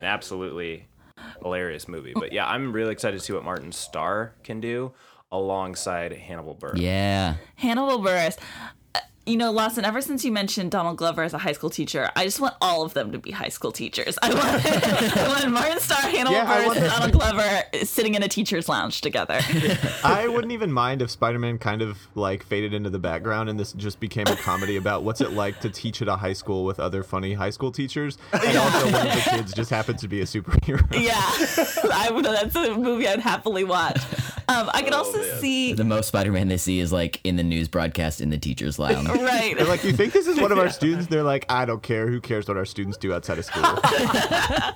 an 0.00 0.06
absolutely 0.08 0.86
hilarious 1.42 1.88
movie. 1.88 2.12
But 2.14 2.32
yeah, 2.32 2.46
I'm 2.46 2.72
really 2.72 2.92
excited 2.92 3.18
to 3.18 3.24
see 3.24 3.32
what 3.32 3.44
Martin 3.44 3.72
Starr 3.72 4.34
can 4.44 4.60
do 4.60 4.92
alongside 5.30 6.12
Hannibal 6.12 6.54
Buress. 6.54 6.80
Yeah. 6.80 7.36
Hannibal 7.56 7.98
Buress. 7.98 8.38
You 9.28 9.36
know, 9.36 9.50
Lawson, 9.50 9.84
ever 9.84 10.00
since 10.00 10.24
you 10.24 10.30
mentioned 10.30 10.70
Donald 10.70 10.98
Glover 10.98 11.24
as 11.24 11.34
a 11.34 11.38
high 11.38 11.50
school 11.50 11.68
teacher, 11.68 12.08
I 12.14 12.24
just 12.24 12.38
want 12.38 12.54
all 12.60 12.82
of 12.82 12.94
them 12.94 13.10
to 13.10 13.18
be 13.18 13.32
high 13.32 13.48
school 13.48 13.72
teachers. 13.72 14.16
I 14.22 14.32
want, 14.32 14.46
I 15.16 15.26
want 15.26 15.50
Martin 15.50 15.80
Starr, 15.80 16.02
Hannibal 16.02 16.32
Yeah, 16.32 16.72
and 16.72 16.84
Donald 16.84 17.12
Glover 17.12 17.64
sitting 17.82 18.14
in 18.14 18.22
a 18.22 18.28
teacher's 18.28 18.68
lounge 18.68 19.00
together. 19.00 19.40
I 20.04 20.28
wouldn't 20.28 20.52
even 20.52 20.70
mind 20.70 21.02
if 21.02 21.10
Spider-Man 21.10 21.58
kind 21.58 21.82
of 21.82 21.98
like 22.14 22.44
faded 22.44 22.72
into 22.72 22.88
the 22.88 23.00
background 23.00 23.50
and 23.50 23.58
this 23.58 23.72
just 23.72 23.98
became 23.98 24.28
a 24.28 24.36
comedy 24.36 24.76
about 24.76 25.02
what's 25.02 25.20
it 25.20 25.32
like 25.32 25.58
to 25.62 25.70
teach 25.70 26.00
at 26.02 26.06
a 26.06 26.14
high 26.14 26.32
school 26.32 26.64
with 26.64 26.78
other 26.78 27.02
funny 27.02 27.34
high 27.34 27.50
school 27.50 27.72
teachers, 27.72 28.18
and 28.32 28.56
also 28.56 28.92
one 28.92 29.08
of 29.08 29.12
the 29.12 29.28
kids 29.28 29.52
just 29.52 29.70
happens 29.70 30.02
to 30.02 30.08
be 30.08 30.20
a 30.20 30.24
superhero. 30.24 30.86
yeah, 30.92 31.16
I. 31.92 32.22
That's 32.22 32.54
a 32.54 32.76
movie 32.76 33.08
I'd 33.08 33.18
happily 33.18 33.64
watch. 33.64 34.00
Um, 34.48 34.70
I 34.72 34.82
could 34.82 34.92
Oh, 34.94 34.98
also 34.98 35.22
see. 35.40 35.72
The 35.72 35.82
most 35.84 36.06
Spider-Man 36.08 36.46
they 36.48 36.56
see 36.56 36.78
is 36.78 36.92
like 36.92 37.20
in 37.24 37.34
the 37.36 37.42
news 37.42 37.66
broadcast 37.68 38.20
in 38.20 38.30
the 38.30 38.38
teacher's 38.38 38.78
lounge. 38.78 39.08
Right. 39.26 39.56
They're 39.56 39.66
like, 39.66 39.82
you 39.82 39.92
think 39.92 40.12
this 40.12 40.26
is 40.28 40.38
one 40.40 40.52
of 40.52 40.58
our 40.58 40.70
students? 40.80 41.08
They're 41.08 41.22
like, 41.24 41.44
I 41.48 41.64
don't 41.64 41.82
care. 41.82 42.06
Who 42.06 42.20
cares 42.20 42.46
what 42.46 42.56
our 42.56 42.64
students 42.64 42.96
do 42.96 43.12
outside 43.12 43.38
of 43.38 43.44
school? 43.44 43.64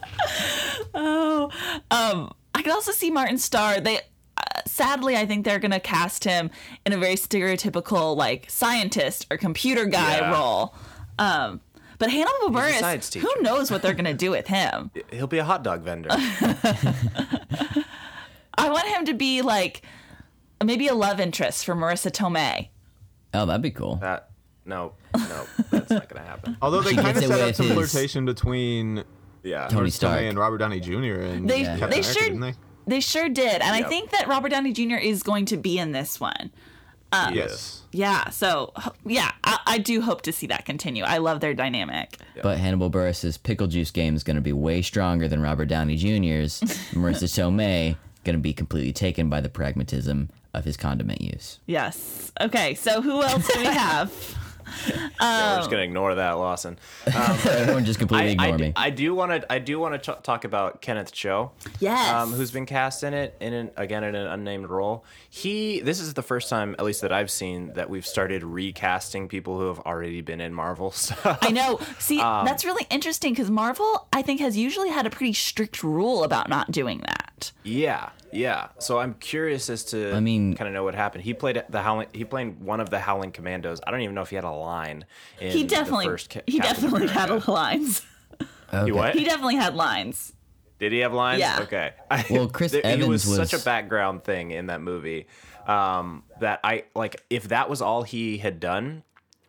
Oh, 0.92 1.50
um, 1.90 2.32
I 2.54 2.62
could 2.62 2.72
also 2.72 2.90
see 2.92 3.10
Martin 3.10 3.38
Starr. 3.38 3.80
They 3.80 3.98
uh, 4.36 4.42
sadly, 4.66 5.16
I 5.16 5.24
think 5.24 5.44
they're 5.44 5.58
gonna 5.60 5.78
cast 5.80 6.24
him 6.24 6.50
in 6.84 6.92
a 6.92 6.98
very 6.98 7.14
stereotypical 7.14 8.16
like 8.16 8.46
scientist 8.50 9.26
or 9.30 9.36
computer 9.36 9.84
guy 9.86 10.18
Yeah. 10.18 10.32
role. 10.32 10.74
Um, 11.18 11.60
but 11.98 12.10
Hannibal 12.10 12.46
a 12.46 12.50
Buress, 12.50 13.14
who 13.14 13.30
knows 13.42 13.70
what 13.70 13.82
they're 13.82 13.94
gonna 13.94 14.14
do 14.14 14.30
with 14.32 14.48
him? 14.48 14.90
He'll 15.12 15.26
be 15.28 15.38
a 15.38 15.44
hot 15.44 15.62
dog 15.62 15.82
vendor. 15.82 16.08
I 18.60 18.70
want 18.70 18.86
him 18.88 19.04
to 19.06 19.14
be 19.14 19.42
like 19.42 19.82
maybe 20.62 20.88
a 20.88 20.94
love 20.94 21.20
interest 21.20 21.64
for 21.64 21.74
Marisa 21.74 22.10
Tomei. 22.10 22.68
Oh, 23.34 23.46
that'd 23.46 23.62
be 23.62 23.70
cool. 23.70 23.96
that 23.96 24.30
no, 24.66 24.92
no, 25.16 25.46
that's 25.70 25.90
not 25.90 26.08
gonna 26.08 26.24
happen. 26.26 26.56
Although 26.62 26.82
they 26.82 26.90
She 26.90 26.96
kind 26.96 27.08
of 27.08 27.14
gets 27.14 27.26
it 27.26 27.28
set 27.28 27.40
up 27.40 27.46
with 27.46 27.56
some 27.56 27.66
his- 27.66 27.74
flirtation 27.90 28.24
between 28.26 29.04
Yeah, 29.42 29.64
uh, 29.64 29.68
Tony 29.68 29.88
Marisa 29.88 29.92
Stark. 29.92 30.20
Tomei 30.20 30.28
and 30.28 30.38
Robert 30.38 30.58
Downey 30.58 30.80
Jr. 30.80 30.92
and 31.22 31.48
They 31.48 31.62
Captain 31.64 31.80
they 31.90 31.98
America, 32.00 32.02
sure 32.12 32.22
didn't 32.22 32.40
they? 32.40 32.54
they 32.86 33.00
sure 33.00 33.28
did, 33.28 33.62
and 33.62 33.74
I 33.74 33.78
Yep. 33.80 33.88
think 33.88 34.10
that 34.10 34.28
Robert 34.28 34.50
Downey 34.50 34.72
Jr. 34.72 34.96
is 34.96 35.22
going 35.22 35.46
to 35.46 35.56
be 35.56 35.78
in 35.78 35.92
this 35.92 36.20
one. 36.20 36.50
Uh, 37.12 37.32
yes. 37.34 37.82
Yeah, 37.90 38.30
so 38.30 38.72
h- 38.78 38.92
yeah, 39.04 39.32
I, 39.42 39.58
I 39.66 39.78
do 39.78 40.00
hope 40.00 40.22
to 40.22 40.32
see 40.32 40.46
that 40.48 40.64
continue. 40.64 41.02
I 41.02 41.18
love 41.18 41.40
their 41.40 41.54
dynamic. 41.54 42.16
But 42.40 42.58
Hannibal 42.58 42.88
Buress's 42.88 43.36
pickle 43.36 43.66
juice 43.66 43.90
game 43.90 44.14
is 44.14 44.22
going 44.22 44.36
to 44.36 44.40
be 44.42 44.52
way 44.52 44.80
stronger 44.82 45.26
than 45.26 45.40
Robert 45.42 45.66
Downey 45.66 45.96
Jr.'s. 45.96 46.60
Marisa 46.94 47.24
Tomei 47.24 47.96
going 48.24 48.36
to 48.36 48.40
be 48.42 48.52
completely 48.52 48.92
taken 48.92 49.28
by 49.28 49.40
the 49.40 49.48
pragmatism 49.48 50.30
of 50.52 50.64
his 50.64 50.76
condiment 50.76 51.20
use. 51.20 51.60
Yes. 51.66 52.32
Okay, 52.40 52.74
so 52.74 53.00
who 53.00 53.22
else 53.22 53.46
do 53.52 53.58
we 53.60 53.64
have? 53.66 54.12
Yeah, 54.88 55.52
we're 55.52 55.58
just 55.58 55.70
gonna 55.70 55.82
ignore 55.82 56.14
that, 56.14 56.32
Lawson. 56.32 56.78
Everyone 57.06 57.84
just 57.84 57.98
completely 57.98 58.28
I, 58.30 58.32
ignore 58.32 58.54
I, 58.54 58.56
me. 58.56 58.72
I 58.76 58.90
do 58.90 59.14
want 59.14 59.32
to. 59.42 59.52
I 59.52 59.58
do 59.58 59.78
want 59.78 60.02
to 60.02 60.12
talk 60.22 60.44
about 60.44 60.80
Kenneth 60.80 61.12
Choi. 61.12 61.50
Yes. 61.78 62.12
Um, 62.12 62.32
who's 62.32 62.50
been 62.50 62.66
cast 62.66 63.02
in 63.04 63.14
it 63.14 63.36
in 63.40 63.52
an, 63.52 63.70
again 63.76 64.04
in 64.04 64.14
an 64.14 64.26
unnamed 64.26 64.66
role. 64.68 65.04
He. 65.28 65.80
This 65.80 66.00
is 66.00 66.14
the 66.14 66.22
first 66.22 66.48
time, 66.48 66.74
at 66.78 66.84
least 66.84 67.00
that 67.02 67.12
I've 67.12 67.30
seen, 67.30 67.72
that 67.74 67.90
we've 67.90 68.06
started 68.06 68.42
recasting 68.42 69.28
people 69.28 69.58
who 69.58 69.68
have 69.68 69.80
already 69.80 70.20
been 70.20 70.40
in 70.40 70.54
Marvel 70.54 70.90
stuff. 70.92 71.38
I 71.42 71.50
know. 71.50 71.80
See, 71.98 72.20
Um, 72.20 72.44
that's 72.44 72.64
really 72.64 72.86
interesting 72.90 73.32
because 73.32 73.50
Marvel, 73.50 74.06
I 74.12 74.22
think, 74.22 74.40
has 74.40 74.56
usually 74.56 74.90
had 74.90 75.06
a 75.06 75.10
pretty 75.10 75.32
strict 75.32 75.82
rule 75.82 76.24
about 76.24 76.48
not 76.48 76.70
doing 76.70 76.98
that. 77.06 77.52
Yeah, 77.62 78.10
yeah. 78.32 78.68
So 78.78 78.98
I'm 78.98 79.14
curious 79.14 79.70
as 79.70 79.84
to. 79.86 80.12
I 80.14 80.20
mean- 80.20 80.54
kind 80.54 80.68
of 80.68 80.74
know 80.74 80.84
what 80.84 80.94
happened. 80.94 81.24
He 81.24 81.32
played 81.34 81.62
the 81.68 81.80
Howling. 81.82 82.08
He 82.12 82.24
played 82.24 82.60
one 82.60 82.80
of 82.80 82.90
the 82.90 82.98
Howling 82.98 83.32
Commandos. 83.32 83.80
I 83.86 83.90
don't 83.90 84.00
even 84.02 84.14
know 84.14 84.22
if 84.22 84.30
he 84.30 84.36
had 84.36 84.44
a 84.44 84.50
line. 84.60 85.04
In 85.40 85.52
He 85.52 85.64
definitely, 85.64 86.06
The 86.06 86.10
first 86.12 86.30
Ca- 86.30 86.40
he 86.46 86.58
Captain 86.60 86.84
definitely 86.84 87.08
had 87.08 87.28
America. 87.30 87.50
lines. 87.52 88.02
He 88.84 88.92
what? 88.92 89.14
He 89.14 89.24
definitely 89.24 89.56
had 89.56 89.74
lines. 89.74 90.32
Did 90.78 90.92
he 90.92 90.98
have 91.00 91.12
lines? 91.12 91.40
Yeah. 91.40 91.60
Okay. 91.62 91.92
Well, 92.30 92.48
Chris 92.48 92.72
There- 92.72 92.84
Evans 92.86 93.04
he 93.04 93.08
was, 93.10 93.50
such 93.50 93.52
a 93.52 93.62
background 93.64 94.24
thing 94.24 94.50
in 94.52 94.66
that 94.68 94.80
movie 94.80 95.26
um, 95.66 96.22
that 96.40 96.60
I 96.64 96.84
like. 96.94 97.22
If 97.30 97.48
that 97.48 97.68
was 97.68 97.82
all 97.82 98.02
he 98.02 98.38
had 98.38 98.60
done 98.60 99.02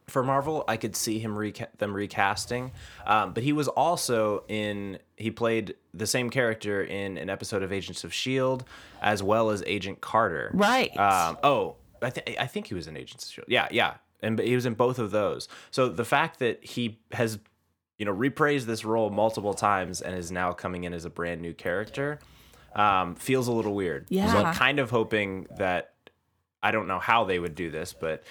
for 0.07 0.23
Marvel, 0.23 0.65
I 0.67 0.75
could 0.75 0.95
see 0.95 1.19
him 1.19 1.35
reca- 1.35 1.69
them 1.77 1.93
recasting. 1.93 2.71
Um, 3.05 3.33
but 3.33 3.43
he 3.43 3.53
was 3.53 3.67
also 3.69 4.43
in. 4.49 4.99
He 5.15 5.31
played 5.31 5.75
the 5.93 6.07
same 6.07 6.29
character 6.29 6.83
in 6.83 7.17
an 7.17 7.29
episode 7.29 7.63
of 7.63 7.71
Agents 7.71 8.03
of 8.03 8.13
Shield, 8.13 8.65
as 9.01 9.21
well 9.23 9.51
as 9.51 9.63
Agent 9.65 10.01
Carter. 10.01 10.51
Right. 10.53 10.95
Um, 10.97 11.37
oh, 11.43 11.75
I 12.01 12.09
think 12.09 12.35
I 12.39 12.47
think 12.47 12.67
he 12.67 12.73
was 12.73 12.87
in 12.87 12.97
Agents 12.97 13.25
of 13.25 13.31
Shield. 13.31 13.45
Yeah, 13.47 13.67
yeah, 13.71 13.93
and 14.21 14.39
he 14.39 14.55
was 14.55 14.65
in 14.65 14.73
both 14.73 14.99
of 14.99 15.11
those. 15.11 15.47
So 15.71 15.89
the 15.89 16.05
fact 16.05 16.39
that 16.39 16.63
he 16.63 16.99
has, 17.11 17.39
you 17.97 18.05
know, 18.05 18.13
repraised 18.13 18.65
this 18.65 18.83
role 18.85 19.09
multiple 19.09 19.53
times 19.53 20.01
and 20.01 20.15
is 20.15 20.31
now 20.31 20.51
coming 20.53 20.83
in 20.83 20.93
as 20.93 21.05
a 21.05 21.09
brand 21.09 21.41
new 21.41 21.53
character, 21.53 22.19
um, 22.75 23.15
feels 23.15 23.47
a 23.47 23.51
little 23.51 23.73
weird. 23.73 24.05
Yeah, 24.09 24.31
So 24.31 24.39
Yeah. 24.39 24.49
I'm 24.49 24.55
kind 24.55 24.79
of 24.79 24.89
hoping 24.89 25.47
that 25.57 25.93
I 26.63 26.71
don't 26.71 26.87
know 26.87 26.99
how 26.99 27.23
they 27.25 27.39
would 27.39 27.55
do 27.55 27.71
this, 27.71 27.93
but 27.93 28.23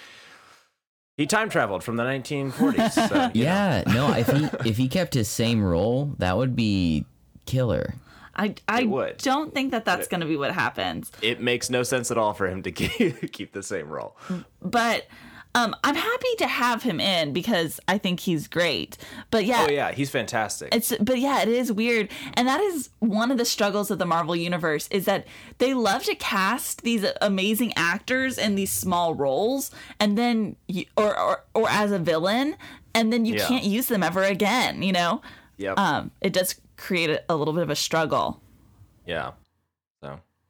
he 1.17 1.25
time 1.27 1.49
traveled 1.49 1.83
from 1.83 1.97
the 1.97 2.03
1940s. 2.03 2.91
So, 2.93 3.01
you 3.33 3.43
know. 3.45 3.51
yeah, 3.51 3.83
no, 3.87 4.13
if 4.13 4.27
he 4.29 4.69
if 4.69 4.77
he 4.77 4.87
kept 4.87 5.13
his 5.13 5.27
same 5.27 5.61
role, 5.63 6.15
that 6.17 6.37
would 6.37 6.55
be 6.55 7.05
killer. 7.45 7.95
I, 8.33 8.55
I 8.67 8.85
would. 8.85 9.17
don't 9.17 9.53
think 9.53 9.71
that 9.71 9.83
that's 9.83 10.07
going 10.07 10.21
to 10.21 10.25
be 10.25 10.37
what 10.37 10.53
happens. 10.53 11.11
It 11.21 11.41
makes 11.41 11.69
no 11.69 11.83
sense 11.83 12.09
at 12.11 12.17
all 12.17 12.33
for 12.33 12.47
him 12.47 12.63
to 12.63 12.71
keep, 12.71 13.31
keep 13.33 13.51
the 13.51 13.61
same 13.61 13.89
role. 13.89 14.15
But 14.61 15.05
um, 15.53 15.75
I'm 15.83 15.95
happy 15.95 16.35
to 16.37 16.47
have 16.47 16.83
him 16.83 16.99
in 16.99 17.33
because 17.33 17.79
I 17.87 17.97
think 17.97 18.21
he's 18.21 18.47
great. 18.47 18.97
But 19.31 19.45
yeah, 19.45 19.65
Oh 19.67 19.71
yeah, 19.71 19.91
he's 19.91 20.09
fantastic. 20.09 20.73
It's 20.73 20.95
but 20.97 21.19
yeah, 21.19 21.41
it 21.41 21.49
is 21.49 21.71
weird, 21.71 22.09
and 22.35 22.47
that 22.47 22.61
is 22.61 22.89
one 22.99 23.31
of 23.31 23.37
the 23.37 23.45
struggles 23.45 23.91
of 23.91 23.99
the 23.99 24.05
Marvel 24.05 24.35
universe 24.35 24.87
is 24.91 25.05
that 25.05 25.27
they 25.57 25.73
love 25.73 26.03
to 26.03 26.15
cast 26.15 26.83
these 26.83 27.05
amazing 27.21 27.73
actors 27.75 28.37
in 28.37 28.55
these 28.55 28.71
small 28.71 29.13
roles, 29.13 29.71
and 29.99 30.17
then 30.17 30.55
you, 30.67 30.85
or, 30.95 31.17
or 31.19 31.43
or 31.53 31.67
as 31.69 31.91
a 31.91 31.99
villain, 31.99 32.55
and 32.93 33.11
then 33.11 33.25
you 33.25 33.35
Yeah. 33.35 33.47
can't 33.47 33.63
use 33.65 33.87
them 33.87 34.03
ever 34.03 34.23
again. 34.23 34.81
You 34.83 34.93
know, 34.93 35.21
yep. 35.57 35.77
um, 35.77 36.11
it 36.21 36.31
does 36.33 36.55
create 36.77 37.09
a, 37.09 37.23
a 37.29 37.35
little 37.35 37.53
bit 37.53 37.63
of 37.63 37.69
a 37.69 37.75
struggle. 37.75 38.41
yeah. 39.05 39.31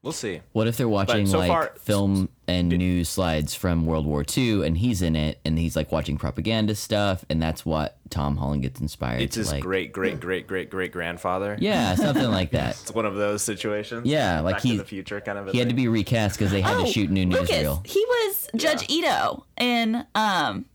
So 0.04 0.08
we'll 0.08 0.14
see. 0.14 0.42
What 0.54 0.66
if 0.68 0.78
they're 0.78 0.90
watching 0.90 1.28
so 1.28 1.38
like 1.38 1.48
far- 1.50 1.74
film 1.78 2.28
and 2.48 2.70
news 2.70 3.08
slides 3.08 3.54
from 3.54 3.86
World 3.86 4.08
War 4.08 4.26
II 4.36 4.66
and 4.66 4.76
he's 4.76 5.04
in 5.04 5.16
it 5.16 5.40
and 5.46 5.60
he's 5.60 5.76
like 5.76 5.92
watching 5.92 6.18
propaganda 6.18 6.74
stuff 6.74 7.24
and 7.30 7.40
that's 7.40 7.64
what 7.68 7.98
Tom 8.10 8.38
Holland 8.38 8.64
gets 8.64 8.82
inspired 8.82 9.22
It's 9.22 9.36
to 9.36 9.42
his 9.42 9.52
like 9.52 9.62
great 9.62 9.92
great 9.94 10.20
great 10.20 10.48
great 10.48 10.72
great 10.72 10.92
grandfather. 10.92 11.56
Yeah, 11.60 11.94
something 11.94 12.32
like 12.32 12.50
that. 12.54 12.82
It's 12.82 12.92
one 12.92 13.06
of 13.06 13.14
those 13.14 13.44
situations. 13.44 14.08
Yeah, 14.08 14.40
like 14.40 14.56
Back 14.56 14.64
he- 14.64 14.78
the 14.78 14.86
future 14.86 15.22
kind 15.22 15.38
of. 15.38 15.50
A 15.50 15.52
He 15.52 15.60
had 15.60 15.70
to 15.70 15.76
be 15.76 15.88
recast 15.88 16.40
because 16.40 16.52
they 16.52 16.62
had 16.62 16.78
oh, 16.78 16.86
to 16.86 16.92
shoot 16.92 17.12
new 17.12 17.28
Lucas, 17.28 17.52
newsreel. 17.52 17.86
he 17.86 18.04
was 18.04 18.48
Judge 18.56 18.90
Ito 18.90 19.46
in 19.60 20.04
um 20.16 20.66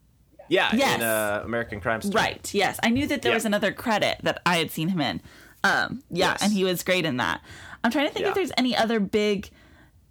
Yeah, 0.49 0.71
Yes. 0.73 0.99
in 0.99 1.03
uh, 1.03 1.43
American 1.45 1.81
Crime 1.81 2.01
Story. 2.01 2.15
right. 2.23 2.55
Yes, 2.55 2.79
I 2.85 2.91
knew 2.91 3.09
that 3.09 3.23
there 3.23 3.33
Yeah. 3.33 3.37
was 3.39 3.45
another 3.45 3.73
credit 3.73 4.19
that 4.23 4.41
I 4.47 4.59
had 4.59 4.71
seen 4.71 4.87
him 4.91 5.01
in. 5.01 5.21
Um, 5.65 6.05
yeah, 6.13 6.31
Yes. 6.31 6.43
and 6.45 6.53
he 6.53 6.63
was 6.63 6.85
great 6.85 7.05
in 7.05 7.17
that. 7.17 7.41
I'm 7.87 7.93
trying 7.93 8.09
to 8.09 8.13
think 8.13 8.25
Yeah. 8.25 8.31
if 8.31 8.35
there's 8.35 8.53
any 8.59 8.77
other 8.77 9.01
big 9.01 9.49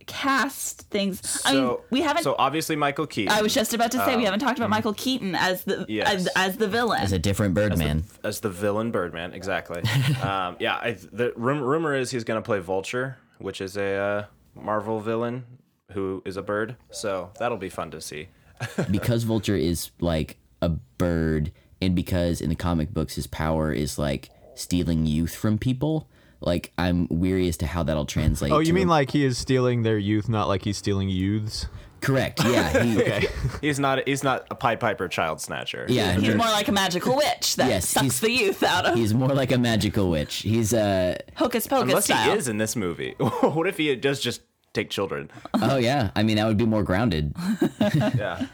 cast 0.07 0.81
things. 0.89 1.41
I 1.45 1.53
mean, 1.53 1.61
So 1.63 1.81
we 1.89 2.01
haven't. 2.01 2.23
So 2.23 2.35
obviously 2.37 2.75
Michael 2.75 3.07
Keaton. 3.07 3.33
I 3.35 3.41
was 3.41 3.53
just 3.53 3.73
about 3.73 3.91
to 3.91 3.97
say 3.99 4.15
we 4.15 4.21
Um, 4.21 4.25
haven't 4.25 4.39
talked 4.39 4.57
about 4.59 4.69
Michael 4.69 4.93
Keaton 4.93 5.35
as 5.35 5.63
the 5.63 5.85
Yes. 5.89 6.07
as, 6.13 6.27
as 6.35 6.57
the 6.57 6.67
villain. 6.67 7.01
As 7.01 7.11
a 7.11 7.19
different 7.19 7.53
Birdman. 7.55 8.03
as 8.23 8.39
the 8.41 8.49
villain 8.49 8.91
Birdman, 8.91 9.33
exactly. 9.33 9.81
um, 10.23 10.57
yeah, 10.59 10.75
I, 10.75 10.97
the 11.11 11.33
rum, 11.35 11.61
rumor 11.61 11.95
is 11.95 12.11
he's 12.11 12.23
going 12.23 12.41
to 12.41 12.45
play 12.45 12.59
Vulture, 12.59 13.17
which 13.39 13.61
is 13.61 13.77
a 13.77 13.95
uh, 13.95 14.25
Marvel 14.53 14.99
villain 14.99 15.45
who 15.91 16.21
is 16.25 16.37
a 16.37 16.41
bird. 16.43 16.75
So 16.91 17.31
that'll 17.39 17.57
be 17.57 17.69
fun 17.69 17.91
to 17.91 18.01
see. 18.01 18.27
because 18.91 19.23
Vulture 19.23 19.55
is 19.55 19.91
like 19.99 20.37
a 20.61 20.69
bird, 20.69 21.51
and 21.81 21.95
because 21.95 22.41
in 22.41 22.49
the 22.49 22.55
comic 22.55 22.93
books 22.93 23.15
his 23.15 23.27
power 23.27 23.71
is 23.73 23.97
like 23.97 24.29
stealing 24.53 25.05
youth 25.05 25.35
from 25.35 25.57
people. 25.57 26.07
Like 26.41 26.71
I'm 26.77 27.07
weary 27.09 27.47
as 27.47 27.57
to 27.57 27.67
how 27.67 27.83
that'll 27.83 28.05
translate. 28.05 28.51
Oh, 28.51 28.61
to 28.61 28.65
you 28.67 28.73
mean 28.73 28.87
a- 28.87 28.91
like 28.91 29.11
he 29.11 29.23
is 29.25 29.37
stealing 29.37 29.83
their 29.83 29.97
youth, 29.97 30.29
not 30.29 30.47
like 30.47 30.63
he's 30.63 30.77
stealing 30.77 31.09
youths? 31.09 31.67
correct? 32.01 32.43
Yeah, 32.45 32.83
he, 32.83 32.97
Okay. 33.01 33.27
He's 33.61 33.79
not 33.79 34.07
he's 34.07 34.23
not 34.23 34.45
a 34.51 34.55
Pied 34.55 34.79
Piper 34.79 35.07
child 35.07 35.41
snatcher. 35.41 35.87
yeah. 35.89 36.13
He's 36.13 36.27
he- 36.27 36.33
more 36.35 36.45
like 36.47 36.67
a 36.67 36.71
magical 36.71 37.15
witch 37.15 37.55
that 37.55 37.67
Yes, 37.67 37.87
sucks 37.89 38.03
he's- 38.03 38.19
the 38.19 38.31
youth 38.31 38.61
out 38.61 38.85
of 38.85 38.95
he's 38.95 39.13
more 39.15 39.29
like 39.29 39.51
a 39.51 39.57
magical 39.57 40.11
witch. 40.11 40.35
He's 40.43 40.71
uh 40.73 41.17
hocus 41.35 41.65
pocus 41.65 41.89
Unless 41.89 42.05
style. 42.05 42.31
he 42.31 42.37
is 42.37 42.47
in 42.47 42.57
this 42.59 42.75
movie. 42.75 43.15
what 43.41 43.65
if 43.67 43.77
he 43.77 43.95
does 43.95 44.19
just 44.19 44.41
take 44.73 44.91
children? 44.91 45.31
oh 45.55 45.77
yeah. 45.77 46.11
I 46.15 46.21
mean 46.21 46.35
that 46.35 46.45
would 46.45 46.57
be 46.57 46.65
more 46.67 46.83
grounded. 46.83 47.33
Yeah. 48.15 48.45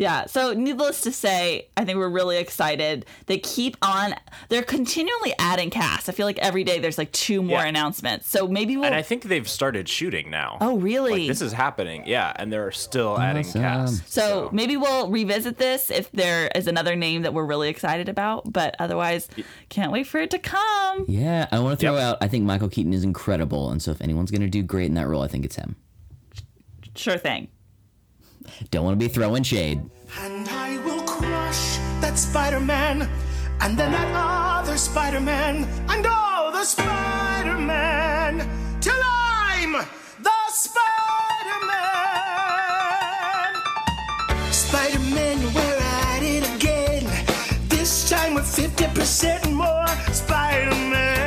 Yeah. 0.00 0.24
So, 0.26 0.54
needless 0.54 1.02
to 1.02 1.12
say, 1.12 1.68
I 1.76 1.84
think 1.84 1.98
we're 1.98 2.08
really 2.08 2.38
excited. 2.38 3.04
They 3.26 3.36
keep 3.36 3.76
on, 3.82 4.14
they're 4.48 4.62
continually 4.62 5.34
adding 5.38 5.68
cast. 5.68 6.08
I 6.08 6.12
feel 6.12 6.24
like 6.24 6.38
every 6.38 6.64
day 6.64 6.78
there's 6.78 6.96
like 6.96 7.12
two 7.12 7.42
more 7.42 7.58
Yeah. 7.60 7.66
announcements. 7.66 8.26
So 8.26 8.48
maybe 8.48 8.78
we'll. 8.78 8.86
And 8.86 8.94
I 8.94 9.02
think 9.02 9.24
they've 9.24 9.46
started 9.46 9.90
shooting 9.90 10.30
now. 10.30 10.56
oh, 10.62 10.78
really? 10.78 11.20
Like 11.20 11.28
this 11.28 11.42
is 11.42 11.52
happening. 11.52 12.04
Yeah, 12.06 12.32
and 12.36 12.50
they're 12.50 12.72
still 12.72 13.20
adding 13.20 13.44
Awesome. 13.44 13.60
cast. 13.60 14.10
so, 14.10 14.48
maybe 14.52 14.78
we'll 14.78 15.10
revisit 15.10 15.58
this 15.58 15.90
if 15.90 16.10
there 16.12 16.50
is 16.54 16.66
another 16.66 16.96
name 16.96 17.20
that 17.22 17.34
we're 17.34 17.44
really 17.44 17.68
excited 17.68 18.08
about. 18.08 18.50
But 18.50 18.76
otherwise, 18.78 19.28
can't 19.68 19.92
wait 19.92 20.06
for 20.06 20.18
it 20.18 20.30
to 20.30 20.38
come. 20.38 21.04
Yeah, 21.08 21.46
I 21.52 21.58
want 21.60 21.78
to 21.78 21.84
throw 21.86 21.96
Yep. 21.96 22.02
out. 22.02 22.18
I 22.22 22.28
think 22.28 22.44
Michael 22.46 22.70
Keaton 22.70 22.94
is 22.94 23.04
incredible, 23.04 23.70
and 23.70 23.82
so 23.82 23.90
if 23.90 24.00
anyone's 24.00 24.30
gonna 24.30 24.48
do 24.48 24.62
great 24.62 24.86
in 24.86 24.94
that 24.94 25.08
role, 25.08 25.20
I 25.22 25.28
think 25.28 25.44
it's 25.44 25.56
him. 25.56 25.76
Sure 26.96 27.18
thing. 27.18 27.48
Don't 28.70 28.84
want 28.84 28.98
to 28.98 29.04
be 29.06 29.12
throwing 29.12 29.42
shade. 29.42 29.80
And 30.20 30.48
I 30.48 30.78
will 30.84 31.02
crush 31.02 31.78
that 32.00 32.18
Spider 32.18 32.60
Man, 32.60 33.08
and 33.60 33.78
then 33.78 33.92
that 33.92 34.12
other 34.14 34.76
Spider 34.76 35.20
Man, 35.20 35.66
and 35.88 36.06
all 36.06 36.50
the 36.52 36.64
Spider 36.64 37.58
Man, 37.58 38.38
till 38.80 39.00
I'm 39.02 39.72
the 39.72 40.40
Spider 40.50 41.66
Man. 41.66 43.54
Spider 44.52 45.00
Man, 45.14 45.38
we're 45.54 45.78
at 45.78 46.22
it 46.22 46.44
again. 46.56 47.04
This 47.68 48.08
time 48.08 48.34
with 48.34 48.46
50% 48.46 49.52
more 49.52 49.86
Spider 50.12 50.70
Man. 50.70 51.19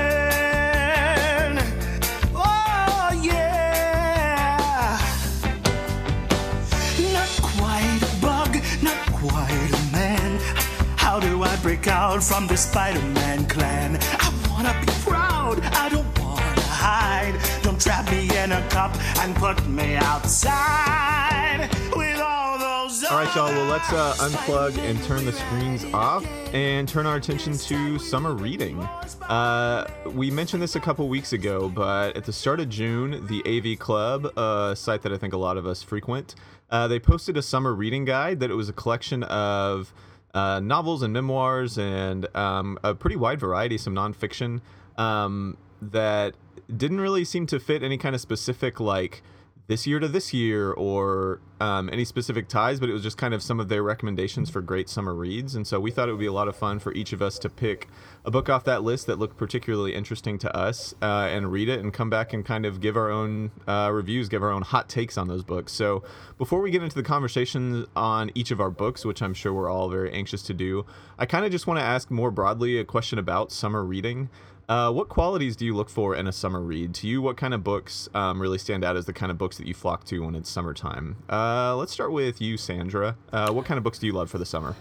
Break 11.64 11.88
out 11.88 12.22
from 12.22 12.46
the 12.46 12.58
Spider 12.58 13.00
Man 13.00 13.48
clan? 13.48 13.98
I 14.20 14.50
wanna 14.50 14.76
be 14.86 14.92
proud, 15.02 15.62
I 15.62 15.88
don't 15.88 16.20
wanna 16.20 16.62
hide. 16.62 17.40
Don't 17.64 17.80
trap 17.80 18.12
me 18.12 18.24
in 18.38 18.52
a 18.52 18.62
cup 18.68 18.94
and 19.20 19.34
put 19.34 19.66
me 19.66 19.96
outside 19.96 21.70
with 21.96 22.20
all 22.20 22.60
those. 22.60 23.06
All 23.06 23.18
right, 23.18 23.34
y'all. 23.34 23.48
Well, 23.48 23.66
let's 23.66 23.90
uh, 23.94 24.14
unplug 24.20 24.78
and 24.80 25.02
turn 25.04 25.24
the 25.24 25.32
screens 25.32 25.86
off 25.94 26.26
and 26.54 26.86
turn 26.86 27.06
our 27.06 27.16
attention 27.16 27.58
to 27.58 27.98
summer 27.98 28.34
reading. 28.34 28.78
Uh, 29.22 29.88
we 30.08 30.30
mentioned 30.30 30.62
this 30.62 30.76
a 30.76 30.82
couple 30.82 31.08
weeks 31.08 31.32
ago, 31.32 31.70
but 31.70 32.18
at 32.18 32.26
the 32.26 32.34
start 32.34 32.60
of 32.60 32.68
June, 32.68 33.26
the 33.28 33.42
AV 33.48 33.80
Club, 33.80 34.26
a 34.38 34.76
site 34.76 35.02
that 35.04 35.14
I 35.14 35.18
think 35.18 35.32
a 35.32 35.38
lot 35.38 35.56
of 35.56 35.66
us 35.66 35.82
frequent, 35.82 36.36
uh, 36.70 36.90
they 36.90 37.00
posted 37.00 37.38
a 37.38 37.42
summer 37.42 37.74
reading 37.74 38.04
guide 38.04 38.42
that 38.42 38.52
it 38.52 38.56
was 38.56 38.68
a 38.68 38.74
collection 38.74 39.24
of 39.24 39.94
uh, 40.34 40.60
novels 40.60 41.04
and 41.04 41.14
memoirs 41.14 41.78
and 41.78 42.28
um, 42.36 42.78
a 42.84 42.96
pretty 42.96 43.16
wide 43.16 43.40
variety, 43.40 43.78
some 43.78 43.94
nonfiction 43.94 44.62
um, 44.98 45.58
that 45.82 46.36
didn't 46.76 47.02
really 47.02 47.26
seem 47.26 47.46
to 47.48 47.60
fit 47.60 47.84
any 47.84 47.98
kind 47.98 48.16
of 48.16 48.22
specific 48.22 48.80
like 48.80 49.22
this 49.68 49.88
year 49.88 50.00
to 50.00 50.08
this 50.08 50.34
year 50.34 50.72
or 50.74 51.40
um, 51.62 51.90
any 51.94 52.04
specific 52.04 52.50
ties, 52.50 52.82
but 52.82 52.90
it 52.90 52.94
was 52.94 53.02
just 53.02 53.18
kind 53.18 53.34
of 53.34 53.42
some 53.42 53.60
of 53.62 53.70
their 53.70 53.82
recommendations 53.82 54.50
for 54.50 54.62
great 54.62 54.90
summer 54.90 55.14
reads. 55.14 55.56
And 55.56 55.66
so 55.66 55.80
we 55.80 55.90
thought 55.90 56.10
it 56.10 56.12
would 56.12 56.20
be 56.20 56.26
a 56.26 56.34
lot 56.34 56.50
of 56.50 56.56
fun 56.56 56.80
for 56.80 56.94
each 56.94 57.14
of 57.14 57.22
us 57.22 57.40
to 57.40 57.50
pick 57.50 57.88
a 58.26 58.32
book 58.32 58.50
off 58.50 58.66
that 58.66 58.84
list 58.84 59.08
that 59.08 59.20
looked 59.20 59.38
particularly 59.38 59.96
interesting 59.96 60.38
to 60.40 60.54
us 60.56 60.94
uh, 61.02 61.30
and 61.32 61.52
read 61.52 61.70
it 61.70 61.80
and 61.80 61.94
come 61.94 62.10
back 62.10 62.34
and 62.34 62.46
kind 62.46 62.66
of 62.66 62.82
give 62.82 62.98
our 62.98 63.10
own 63.10 63.52
uh, 63.66 63.90
reviews, 63.94 64.28
give 64.28 64.44
our 64.44 64.52
own 64.52 64.64
hot 64.64 64.90
takes 64.90 65.18
on 65.18 65.30
those 65.30 65.44
books. 65.44 65.72
So 65.72 66.04
before 66.38 66.60
we 66.60 66.70
get 66.70 66.84
into 66.84 66.96
the 66.96 67.04
conversations 67.04 67.88
on 67.96 68.32
each 68.36 68.52
of 68.52 68.60
our 68.60 68.70
books, 68.70 69.06
which 69.06 69.22
I'm 69.22 69.34
sure 69.34 69.54
we're 69.54 69.70
all 69.70 69.90
very 69.90 70.12
anxious 70.12 70.42
to 70.44 70.54
do, 70.54 70.86
I 71.18 71.26
kind 71.26 71.46
of 71.46 71.52
just 71.52 71.68
want 71.68 71.80
to 71.80 71.84
ask 71.84 72.12
more 72.12 72.32
broadly 72.32 72.78
a 72.78 72.84
question 72.84 73.18
about 73.18 73.54
summer 73.54 73.84
reading. 73.86 74.30
Uh, 74.74 74.92
what 74.92 75.08
qualities 75.08 75.56
do 75.56 75.68
you 75.68 75.76
look 75.76 75.88
for 75.88 76.16
in 76.16 76.26
a 76.26 76.32
summer 76.32 76.60
read? 76.60 76.96
To 76.96 77.08
you, 77.08 77.22
what 77.22 77.38
kind 77.38 77.54
of 77.54 77.64
books 77.64 78.10
um, 78.16 78.42
really 78.42 78.58
stand 78.58 78.84
out 78.84 78.98
as 78.98 79.06
the 79.06 79.14
kind 79.14 79.32
of 79.32 79.38
books 79.38 79.58
that 79.58 79.68
you 79.68 79.76
flock 79.76 80.04
to 80.06 80.26
when 80.26 80.34
it's 80.34 80.50
summertime? 80.50 81.16
Uh, 81.30 81.76
let's 81.76 81.92
start 81.92 82.12
with 82.12 82.42
you, 82.42 82.58
Sandra. 82.58 83.16
Uh, 83.32 83.52
what 83.52 83.68
kind 83.68 83.78
of 83.78 83.84
books 83.84 84.00
do 84.00 84.08
you 84.08 84.14
love 84.14 84.32
for 84.32 84.40
the 84.40 84.48
summer? 84.48 84.76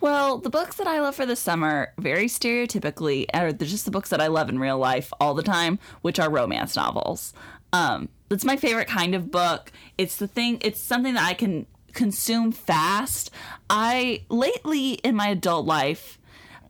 Well, 0.00 0.38
the 0.38 0.48
books 0.48 0.76
that 0.76 0.86
I 0.86 1.00
love 1.00 1.16
for 1.16 1.26
the 1.26 1.34
summer, 1.34 1.92
very 1.98 2.26
stereotypically, 2.26 3.26
are 3.34 3.50
just 3.50 3.84
the 3.84 3.90
books 3.90 4.10
that 4.10 4.20
I 4.20 4.28
love 4.28 4.48
in 4.48 4.60
real 4.60 4.78
life 4.78 5.12
all 5.20 5.34
the 5.34 5.42
time, 5.42 5.80
which 6.02 6.20
are 6.20 6.30
romance 6.30 6.76
novels. 6.76 7.34
Um, 7.72 8.10
that's 8.28 8.44
my 8.44 8.54
favorite 8.54 8.86
kind 8.86 9.12
of 9.12 9.32
book. 9.32 9.72
It's 9.98 10.18
the 10.18 10.28
thing. 10.28 10.58
It's 10.60 10.78
something 10.78 11.14
that 11.14 11.28
I 11.28 11.34
can 11.34 11.66
consume 11.94 12.52
fast. 12.52 13.32
I 13.68 14.22
lately 14.28 14.92
in 14.92 15.16
my 15.16 15.30
adult 15.30 15.66
life, 15.66 16.20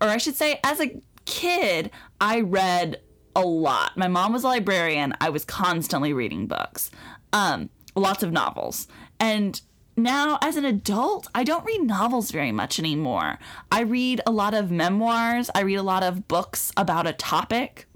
or 0.01 0.09
I 0.09 0.17
should 0.17 0.37
say, 0.37 0.59
as 0.65 0.81
a 0.81 1.03
kid, 1.25 1.91
I 2.21 2.41
read 2.41 3.01
a 3.35 3.43
lot. 3.43 3.97
My 3.97 4.09
mom 4.09 4.33
was 4.33 4.45
a 4.45 4.49
librarian. 4.49 5.15
I 5.21 5.31
was 5.31 5.45
constantly 5.45 6.13
reading 6.13 6.47
books, 6.47 6.91
um, 7.33 7.71
lots 7.95 8.23
of 8.23 8.33
novels, 8.33 8.89
and 9.19 9.61
now 9.95 10.39
as 10.41 10.57
an 10.57 10.65
adult 10.65 11.29
i 11.35 11.45
don't 11.45 11.67
read 11.67 11.83
novels 11.83 12.31
very 12.31 12.53
much 12.53 12.79
anymore. 12.79 13.39
I 13.71 13.81
read 13.83 14.21
a 14.27 14.31
lot 14.31 14.55
of 14.55 14.71
memoirs. 14.71 15.51
I 15.55 15.61
read 15.61 15.77
a 15.77 15.83
lot 15.83 16.03
of 16.03 16.29
books 16.29 16.73
about 16.77 17.07
a 17.07 17.13
topic 17.13 17.87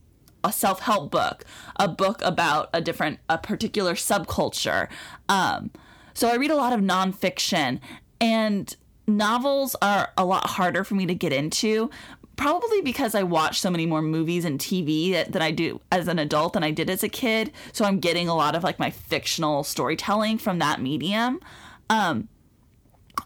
a 0.44 0.52
self-help 0.52 1.10
book 1.10 1.44
a 1.76 1.88
book 1.88 2.20
about 2.22 2.68
a 2.72 2.80
different 2.80 3.18
a 3.28 3.38
particular 3.38 3.94
subculture. 3.94 4.88
Um, 5.28 5.70
so 6.14 6.28
i 6.28 6.36
read 6.36 6.50
a 6.50 6.56
lot 6.56 6.72
of 6.72 6.80
nonfiction 6.80 7.80
and 8.20 8.76
novels 9.06 9.76
are 9.80 10.12
a 10.16 10.24
lot 10.24 10.46
harder 10.50 10.84
for 10.84 10.94
me 10.94 11.06
to 11.06 11.14
get 11.14 11.32
into 11.32 11.90
probably 12.36 12.80
because 12.82 13.14
i 13.14 13.22
watch 13.22 13.60
so 13.60 13.70
many 13.70 13.86
more 13.86 14.02
movies 14.02 14.44
and 14.44 14.60
tv 14.60 15.12
that, 15.12 15.32
that 15.32 15.42
i 15.42 15.50
do 15.50 15.80
as 15.90 16.06
an 16.08 16.18
adult 16.18 16.52
than 16.52 16.62
i 16.62 16.70
did 16.70 16.88
as 16.90 17.02
a 17.02 17.08
kid 17.08 17.50
so 17.72 17.84
i'm 17.84 17.98
getting 17.98 18.28
a 18.28 18.34
lot 18.34 18.54
of 18.54 18.62
like 18.62 18.78
my 18.78 18.90
fictional 18.90 19.64
storytelling 19.64 20.38
from 20.38 20.58
that 20.58 20.80
medium 20.80 21.40
um, 21.88 22.28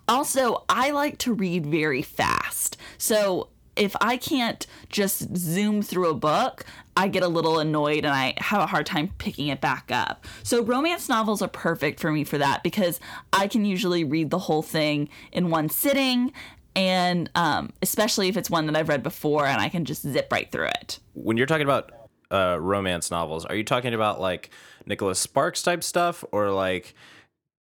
also, 0.08 0.64
I 0.68 0.90
like 0.90 1.18
to 1.18 1.32
read 1.32 1.66
very 1.66 2.02
fast. 2.02 2.76
So 2.98 3.48
if 3.76 3.94
I 4.00 4.16
can't 4.16 4.66
just 4.88 5.36
zoom 5.36 5.82
through 5.82 6.10
a 6.10 6.14
book, 6.14 6.64
I 6.96 7.08
get 7.08 7.22
a 7.22 7.28
little 7.28 7.58
annoyed 7.58 8.04
and 8.04 8.12
I 8.12 8.34
have 8.38 8.60
a 8.60 8.66
hard 8.66 8.86
time 8.86 9.10
picking 9.18 9.46
it 9.46 9.60
back 9.60 9.90
up. 9.90 10.26
So 10.42 10.62
romance 10.62 11.08
novels 11.08 11.40
are 11.40 11.48
perfect 11.48 12.00
for 12.00 12.12
me 12.12 12.24
for 12.24 12.36
that 12.38 12.62
because 12.62 13.00
I 13.32 13.46
can 13.46 13.64
usually 13.64 14.04
read 14.04 14.30
the 14.30 14.38
whole 14.38 14.62
thing 14.62 15.08
in 15.32 15.50
one 15.50 15.68
sitting. 15.68 16.32
And 16.76 17.30
um, 17.34 17.70
especially 17.82 18.28
if 18.28 18.36
it's 18.36 18.50
one 18.50 18.66
that 18.66 18.76
I've 18.76 18.88
read 18.88 19.02
before 19.02 19.46
and 19.46 19.60
I 19.60 19.68
can 19.68 19.84
just 19.84 20.02
zip 20.02 20.28
right 20.30 20.50
through 20.50 20.68
it. 20.68 21.00
When 21.14 21.36
you're 21.36 21.46
talking 21.46 21.64
about 21.64 21.92
uh, 22.30 22.58
romance 22.60 23.10
novels, 23.10 23.44
are 23.44 23.54
you 23.54 23.64
talking 23.64 23.94
about 23.94 24.20
like 24.20 24.50
Nicholas 24.86 25.18
Sparks 25.18 25.62
type 25.62 25.82
stuff 25.82 26.24
or 26.32 26.50
like 26.50 26.94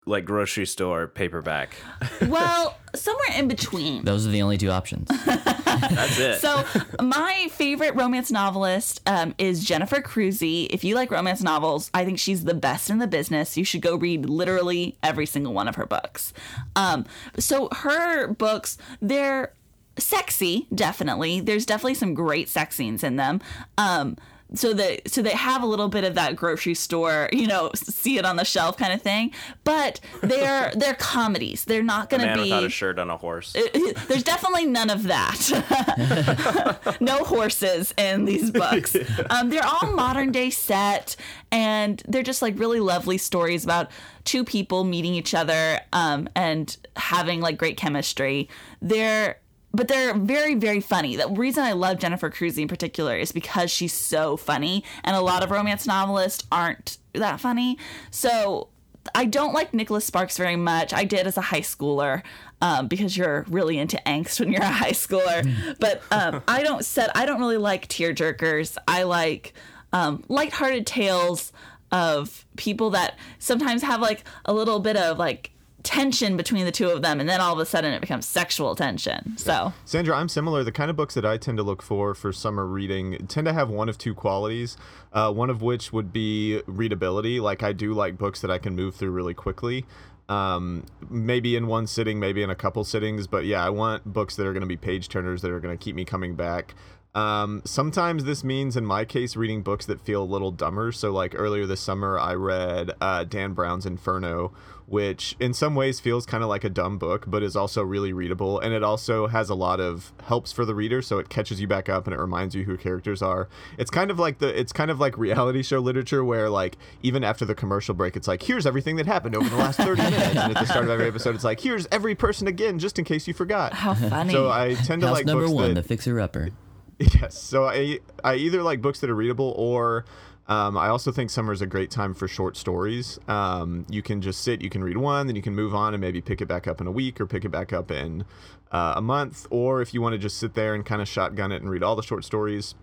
like 0.10 0.26
grocery 0.26 0.66
store 0.66 1.08
paperback? 1.08 1.76
Well, 2.28 2.78
somewhere 2.94 3.38
in 3.38 3.48
between. 3.48 4.04
Those 4.04 4.28
are 4.28 4.30
the 4.30 4.42
only 4.42 4.58
two 4.58 4.70
options. 4.70 5.08
That's 5.26 6.20
it. 6.20 6.42
So, 6.42 6.66
my 7.02 7.48
favorite 7.52 7.96
romance 7.96 8.30
novelist 8.30 9.02
um, 9.08 9.34
is 9.38 9.64
Jennifer 9.64 10.02
Crusie. 10.02 10.68
If 10.70 10.84
you 10.84 10.96
like 10.96 11.10
romance 11.10 11.42
novels, 11.42 11.90
I 11.94 12.04
think 12.06 12.20
she's 12.20 12.44
the 12.44 12.54
best 12.54 12.90
in 12.90 13.00
the 13.00 13.08
business. 13.08 13.58
You 13.58 13.64
should 13.64 13.82
go 13.82 13.96
read 13.96 14.26
literally 14.26 14.98
every 15.02 15.26
single 15.26 15.54
one 15.54 15.68
of 15.68 15.76
her 15.76 15.86
books. 15.86 16.34
Um, 16.76 17.06
so, 17.38 17.70
her 17.72 18.28
books, 18.28 18.78
they're 19.02 19.54
sexy, 19.98 20.68
definitely. 20.74 21.40
There's 21.40 21.66
definitely 21.66 21.96
some 21.96 22.14
great 22.14 22.50
sex 22.50 22.76
scenes 22.76 23.04
in 23.04 23.16
them. 23.16 23.42
Um, 23.78 24.18
so 24.56 24.74
they 24.74 25.02
so 25.06 25.22
they 25.22 25.32
have 25.32 25.62
a 25.62 25.66
little 25.66 25.90
bit 25.90 26.04
of 26.04 26.16
that 26.16 26.36
grocery 26.36 26.74
store, 26.74 27.30
you 27.32 27.48
know, 27.48 27.72
see 27.76 28.18
it 28.18 28.26
on 28.26 28.36
the 28.36 28.46
shelf 28.46 28.78
kind 28.78 28.94
of 28.94 29.02
thing. 29.02 29.32
But 29.64 30.00
they're 30.22 30.72
they're 30.76 30.96
comedies. 30.96 31.66
They're 31.66 31.84
not 31.84 32.10
going 32.10 32.28
to 32.28 32.34
be. 32.34 32.42
without 32.42 32.64
a 32.64 32.70
shirt 32.70 33.00
on 33.00 33.10
a 33.10 33.18
horse. 33.18 33.54
There's 33.54 34.24
definitely 34.24 34.66
none 34.66 34.90
of 34.90 35.04
that. 35.04 36.98
no 37.02 37.24
horses 37.24 37.94
in 37.98 38.26
these 38.26 38.52
books. 38.52 38.96
Um, 39.30 39.50
they're 39.50 39.66
all 39.66 39.92
modern 39.92 40.32
day 40.32 40.50
set, 40.50 41.16
and 41.52 42.02
they're 42.08 42.24
just 42.24 42.42
like 42.42 42.58
really 42.58 42.80
lovely 42.80 43.18
stories 43.18 43.64
about 43.64 43.92
two 44.24 44.44
people 44.44 44.84
meeting 44.84 45.14
each 45.14 45.34
other 45.34 45.80
um, 45.94 46.28
and 46.36 46.76
having 46.96 47.42
like 47.42 47.58
great 47.58 47.78
chemistry. 47.78 48.50
They're 48.82 49.40
but 49.74 49.88
they're 49.88 50.14
very 50.14 50.56
very 50.56 50.80
funny. 50.80 51.16
The 51.16 51.30
reason 51.30 51.64
I 51.64 51.74
love 51.74 52.00
Jennifer 52.00 52.30
Crusie 52.30 52.64
in 52.64 52.68
particular 52.68 53.16
is 53.16 53.32
because 53.32 53.72
she's 53.72 53.94
so 53.94 54.38
funny, 54.38 54.84
and 55.04 55.16
a 55.16 55.22
lot 55.22 55.44
of 55.44 55.52
romance 55.52 55.86
novelists 55.86 56.46
aren't 56.52 56.98
that 57.14 57.40
funny. 57.40 57.78
So 58.12 58.70
I 59.16 59.26
don't 59.26 59.54
like 59.54 59.74
Nicholas 59.74 60.06
Sparks 60.06 60.38
very 60.38 60.56
much. 60.56 60.94
I 60.94 61.04
did 61.04 61.28
as 61.28 61.38
a 61.38 61.42
high 61.42 61.62
schooler 61.62 62.22
um, 62.62 62.88
because 62.88 63.16
you're 63.16 63.46
really 63.50 63.78
into 63.78 64.02
angst 64.06 64.40
when 64.40 64.52
you're 64.52 64.62
a 64.62 64.68
high 64.68 64.92
schooler. 64.92 65.78
but 65.80 66.02
um, 66.12 66.44
I 66.48 66.64
don't 66.64 66.86
set. 66.86 67.16
I 67.16 67.26
don't 67.26 67.40
really 67.40 67.58
like 67.58 67.88
tear 67.88 68.14
jerkers. 68.14 68.78
I 68.88 69.04
like 69.04 69.54
um, 69.94 70.24
lighthearted 70.28 70.86
tales 70.86 71.52
of 71.92 72.46
people 72.56 72.92
that 72.92 73.18
sometimes 73.40 73.82
have 73.82 74.02
like 74.02 74.24
a 74.46 74.54
little 74.54 74.80
bit 74.80 74.96
of 74.96 75.18
like 75.18 75.52
tension 75.84 76.38
between 76.38 76.66
the 76.66 76.72
two 76.72 76.90
of 76.90 77.02
them, 77.02 77.20
and 77.20 77.30
then 77.30 77.40
all 77.40 77.54
of 77.54 77.60
a 77.60 77.66
sudden 77.66 77.94
it 77.94 78.02
becomes 78.02 78.28
sexual 78.28 78.76
tension. 78.76 79.38
So 79.38 79.74
Sandra, 79.86 80.16
I'm 80.16 80.30
similar. 80.30 80.64
The 80.64 80.72
kind 80.72 80.90
of 80.90 80.96
books 80.96 81.14
that 81.14 81.26
I 81.26 81.38
tend 81.38 81.58
to 81.58 81.64
look 81.64 81.82
for 81.82 82.14
for 82.14 82.34
summer 82.34 82.66
reading 82.66 83.26
tend 83.28 83.46
to 83.48 83.54
have 83.54 83.70
one 83.70 83.90
of 83.90 83.98
two 83.98 84.14
qualities. 84.14 84.78
Uh, 85.12 85.32
one 85.32 85.50
of 85.50 85.62
which 85.62 85.92
would 85.92 86.14
be 86.14 86.62
readability. 86.68 87.40
Like 87.40 87.64
I 87.64 87.74
do 87.74 87.94
like 87.94 88.18
books 88.18 88.42
that 88.42 88.52
I 88.52 88.58
can 88.58 88.76
move 88.76 88.96
through 88.96 89.12
really 89.12 89.34
quickly. 89.34 89.86
Um, 90.28 90.86
maybe 91.10 91.56
in 91.56 91.66
one 91.66 91.88
sitting, 91.88 92.20
maybe 92.20 92.44
in 92.44 92.52
a 92.52 92.56
couple 92.56 92.84
sittings. 92.84 93.26
But 93.26 93.46
yeah, 93.46 93.66
I 93.66 93.72
want 93.72 94.06
books 94.06 94.36
that 94.36 94.46
are 94.46 94.54
going 94.54 94.62
to 94.62 94.68
be 94.68 94.78
page 94.78 95.10
turners 95.10 95.42
that 95.42 95.52
are 95.52 95.60
going 95.60 95.76
to 95.76 95.84
keep 95.84 95.96
me 95.96 96.06
coming 96.06 96.36
back. 96.36 96.76
Um, 97.16 97.64
sometimes 97.66 98.26
this 98.26 98.44
means, 98.44 98.78
in 98.78 98.86
my 98.86 99.04
case, 99.04 99.36
reading 99.36 99.64
books 99.64 99.88
that 99.88 100.00
feel 100.00 100.22
a 100.22 100.26
little 100.26 100.52
dumber. 100.52 100.92
So, 100.92 101.12
like 101.12 101.34
earlier 101.36 101.66
this 101.66 101.82
summer, 101.82 102.20
I 102.20 102.36
read 102.36 102.92
uh, 103.02 103.24
Dan 103.24 103.54
Brown's 103.54 103.88
Inferno, 103.88 104.54
which 104.90 105.36
in 105.40 105.54
some 105.54 105.76
ways 105.76 106.00
feels 106.00 106.26
kind 106.26 106.44
of 106.44 106.50
like 106.50 106.64
a 106.64 106.70
dumb 106.70 106.98
book, 106.98 107.26
but 107.28 107.44
is 107.44 107.56
also 107.56 107.84
really 107.84 108.12
readable. 108.12 108.60
And 108.60 108.74
it 108.74 108.84
also 108.84 109.28
has 109.28 109.50
a 109.50 109.56
lot 109.56 109.80
of 109.80 110.12
helps 110.24 110.52
for 110.52 110.66
the 110.66 110.74
reader, 110.74 111.02
so 111.02 111.20
it 111.20 111.30
catches 111.30 111.62
you 111.62 111.68
back 111.68 111.88
up 111.90 112.08
and 112.08 112.14
it 112.14 112.20
reminds 112.20 112.56
you 112.56 112.64
who 112.64 112.78
characters 112.78 113.22
are. 113.22 113.48
It's 113.78 113.92
kind 113.92 114.12
of 114.12 114.20
like 114.20 114.40
the 114.40 114.48
it's 114.60 114.74
kind 114.74 114.92
of 114.92 115.00
like 115.00 115.18
reality 115.18 115.62
show 115.64 115.80
literature, 115.80 116.24
where 116.24 116.50
like 116.50 116.78
even 117.04 117.24
after 117.24 117.46
the 117.46 117.56
commercial 117.56 117.94
break, 117.94 118.16
it's 118.16 118.28
like 118.28 118.44
here's 118.44 118.66
everything 118.66 118.96
that 118.98 119.06
happened 119.06 119.36
over 119.36 119.48
the 119.48 119.58
last 119.58 119.78
thirty 119.78 120.02
minutes, 120.10 120.36
and 120.36 120.38
at 120.38 120.54
the 120.54 120.66
start 120.66 120.86
of 120.86 120.90
every 120.92 121.08
episode, 121.08 121.36
it's 121.36 121.44
like 121.44 121.60
here's 121.60 121.88
every 121.92 122.16
person 122.16 122.48
again, 122.48 122.80
just 122.80 122.98
in 122.98 123.06
case 123.06 123.28
you 123.28 123.34
forgot. 123.34 123.74
How 123.74 123.94
funny. 123.94 124.34
So 124.34 124.50
I 124.50 124.74
tend 124.74 125.02
to 125.02 125.08
House 125.08 125.18
like 125.18 125.26
number 125.26 125.44
books 125.44 125.54
one, 125.54 125.74
that, 125.76 125.82
the 125.82 125.88
fixer 125.88 126.20
upper. 126.20 126.50
Yes. 127.00 127.38
So 127.38 127.64
I 127.66 128.00
I 128.26 128.36
either 128.36 128.62
like 128.62 128.82
books 128.82 129.00
that 129.00 129.10
are 129.10 129.16
readable 129.16 129.54
or 129.56 130.04
um, 130.50 130.78
I 130.78 130.90
also 130.90 131.12
think 131.12 131.30
summer 131.30 131.54
is 131.54 131.62
a 131.62 131.68
great 131.68 131.92
time 131.92 132.16
for 132.16 132.28
short 132.28 132.58
stories. 132.58 133.20
Um, 133.28 133.86
you 133.88 134.02
can 134.02 134.20
just 134.20 134.42
sit, 134.42 134.64
you 134.64 134.70
can 134.70 134.84
read 134.84 134.98
one, 134.98 135.28
then 135.28 135.36
you 135.36 135.44
can 135.44 135.54
move 135.54 135.76
on 135.76 135.94
and 135.94 136.02
maybe 136.02 136.22
pick 136.22 136.42
it 136.42 136.48
back 136.48 136.68
up 136.68 136.82
in 136.82 136.88
a 136.88 136.92
week 136.92 137.22
or 137.22 137.28
pick 137.28 137.46
it 137.46 137.50
back 137.50 137.72
up 137.72 137.92
in 137.92 138.26
uh, 138.72 138.96
a 138.98 139.02
month. 139.02 139.46
Or 139.52 139.80
if 139.80 139.94
you 139.94 140.02
want 140.02 140.14
to 140.14 140.18
just 140.18 140.38
sit 140.38 140.56
there 140.56 140.74
and 140.74 140.84
kind 140.84 141.04
of 141.04 141.08
shotgun 141.08 141.52
it 141.52 141.62
and 141.62 141.70
read 141.70 141.84
all 141.84 141.96
the 141.96 142.02
short 142.02 142.26
stories, 142.26 142.74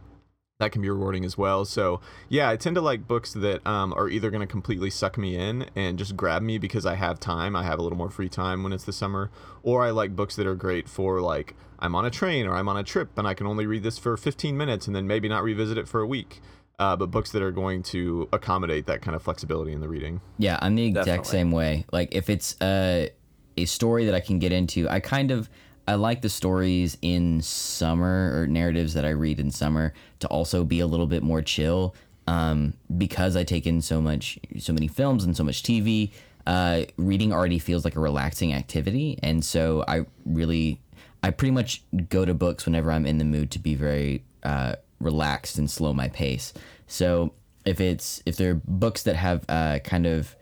that 0.61 0.71
can 0.71 0.81
be 0.81 0.89
rewarding 0.89 1.25
as 1.25 1.37
well. 1.37 1.65
So 1.65 2.01
yeah, 2.29 2.49
I 2.49 2.57
tend 2.57 2.77
to 2.77 2.81
like 2.81 3.09
books 3.09 3.33
that 3.33 3.67
um, 3.67 3.93
are 3.95 4.09
either 4.09 4.31
going 4.31 4.41
to 4.41 4.47
completely 4.47 4.89
suck 4.89 5.19
me 5.19 5.37
in 5.37 5.69
and 5.75 5.99
just 5.99 6.17
grab 6.17 6.43
me 6.43 6.59
because 6.59 6.87
I 6.87 6.95
have 6.95 7.19
time. 7.19 7.57
I 7.57 7.65
have 7.65 7.81
a 7.81 7.83
little 7.83 7.99
more 7.99 8.11
free 8.11 8.29
time 8.29 8.63
when 8.63 8.73
it's 8.73 8.85
the 8.85 8.93
summer, 8.93 9.31
or 9.65 9.83
I 9.83 9.91
like 9.91 10.15
books 10.15 10.37
that 10.37 10.47
are 10.47 10.55
great 10.55 10.89
for 10.89 11.21
like 11.21 11.57
I'm 11.81 11.97
on 11.97 12.05
a 12.05 12.11
train 12.11 12.47
or 12.47 12.55
I'm 12.55 12.69
on 12.69 12.77
a 12.77 12.85
trip 12.85 13.19
and 13.19 13.27
I 13.27 13.35
can 13.35 13.49
only 13.49 13.67
read 13.67 13.83
this 13.83 13.99
for 13.99 14.17
15 14.17 14.57
minutes 14.57 14.87
and 14.87 14.95
then 14.95 15.09
maybe 15.09 15.29
not 15.29 15.43
revisit 15.43 15.77
it 15.77 15.89
for 15.89 16.01
a 16.01 16.07
week. 16.07 16.41
Uh, 16.79 16.95
but 16.95 17.11
books 17.11 17.33
that 17.33 17.43
are 17.43 17.51
going 17.51 17.83
to 17.83 18.29
accommodate 18.33 18.87
that 18.87 19.01
kind 19.01 19.15
of 19.15 19.23
flexibility 19.23 19.73
in 19.73 19.81
the 19.81 19.89
reading. 19.89 20.21
Yeah, 20.39 20.59
I'm 20.61 20.75
the 20.75 20.85
exact 20.85 21.07
Definitely. 21.07 21.31
same 21.31 21.51
way. 21.53 21.87
Like 21.93 22.15
if 22.15 22.29
it's 22.29 22.57
a 22.61 23.11
a 23.57 23.65
story 23.65 24.05
that 24.05 24.15
I 24.15 24.21
can 24.21 24.39
get 24.39 24.53
into, 24.53 24.89
I 24.89 25.01
kind 25.01 25.31
of 25.31 25.49
I 25.89 25.95
like 25.95 26.21
the 26.21 26.29
stories 26.29 26.99
in 27.01 27.41
summer 27.41 28.33
or 28.35 28.47
narratives 28.47 28.95
that 28.95 29.05
I 29.05 29.11
read 29.11 29.41
in 29.41 29.51
summer 29.51 29.95
to 30.19 30.27
also 30.29 30.65
be 30.65 30.81
a 30.81 30.87
little 30.87 31.07
bit 31.07 31.23
more 31.23 31.43
chill. 31.43 31.95
Um, 32.29 32.75
because 32.99 33.37
I 33.37 33.45
take 33.45 33.69
in 33.69 33.81
so 33.81 34.01
much, 34.01 34.37
so 34.59 34.73
many 34.73 34.89
films 34.89 35.23
and 35.25 35.37
so 35.37 35.45
much 35.45 35.63
TV. 35.63 36.11
Uh, 36.45 36.83
reading 36.97 37.33
already 37.33 37.61
feels 37.61 37.85
like 37.85 37.95
a 37.97 38.01
relaxing 38.01 38.53
activity, 38.53 39.19
and 39.23 39.45
so 39.45 39.85
I 39.87 40.07
really, 40.25 40.81
I 41.23 41.31
pretty 41.31 41.53
much 41.53 41.83
go 42.09 42.25
to 42.25 42.35
books 42.35 42.67
whenever 42.67 42.91
I'm 42.91 43.07
in 43.07 43.19
the 43.19 43.25
mood 43.25 43.51
to 43.53 43.59
be 43.61 43.77
very 43.77 44.25
uh, 44.43 44.75
relaxed 45.01 45.59
and 45.59 45.71
slow 45.71 45.93
my 45.93 46.09
pace. 46.09 46.53
So 46.87 47.33
if 47.65 47.81
it's 47.81 48.23
if 48.27 48.37
they're 48.37 48.55
books 48.55 49.03
that 49.05 49.17
have 49.17 49.45
uh, 49.49 49.81
kind 49.81 50.07
of 50.07 50.37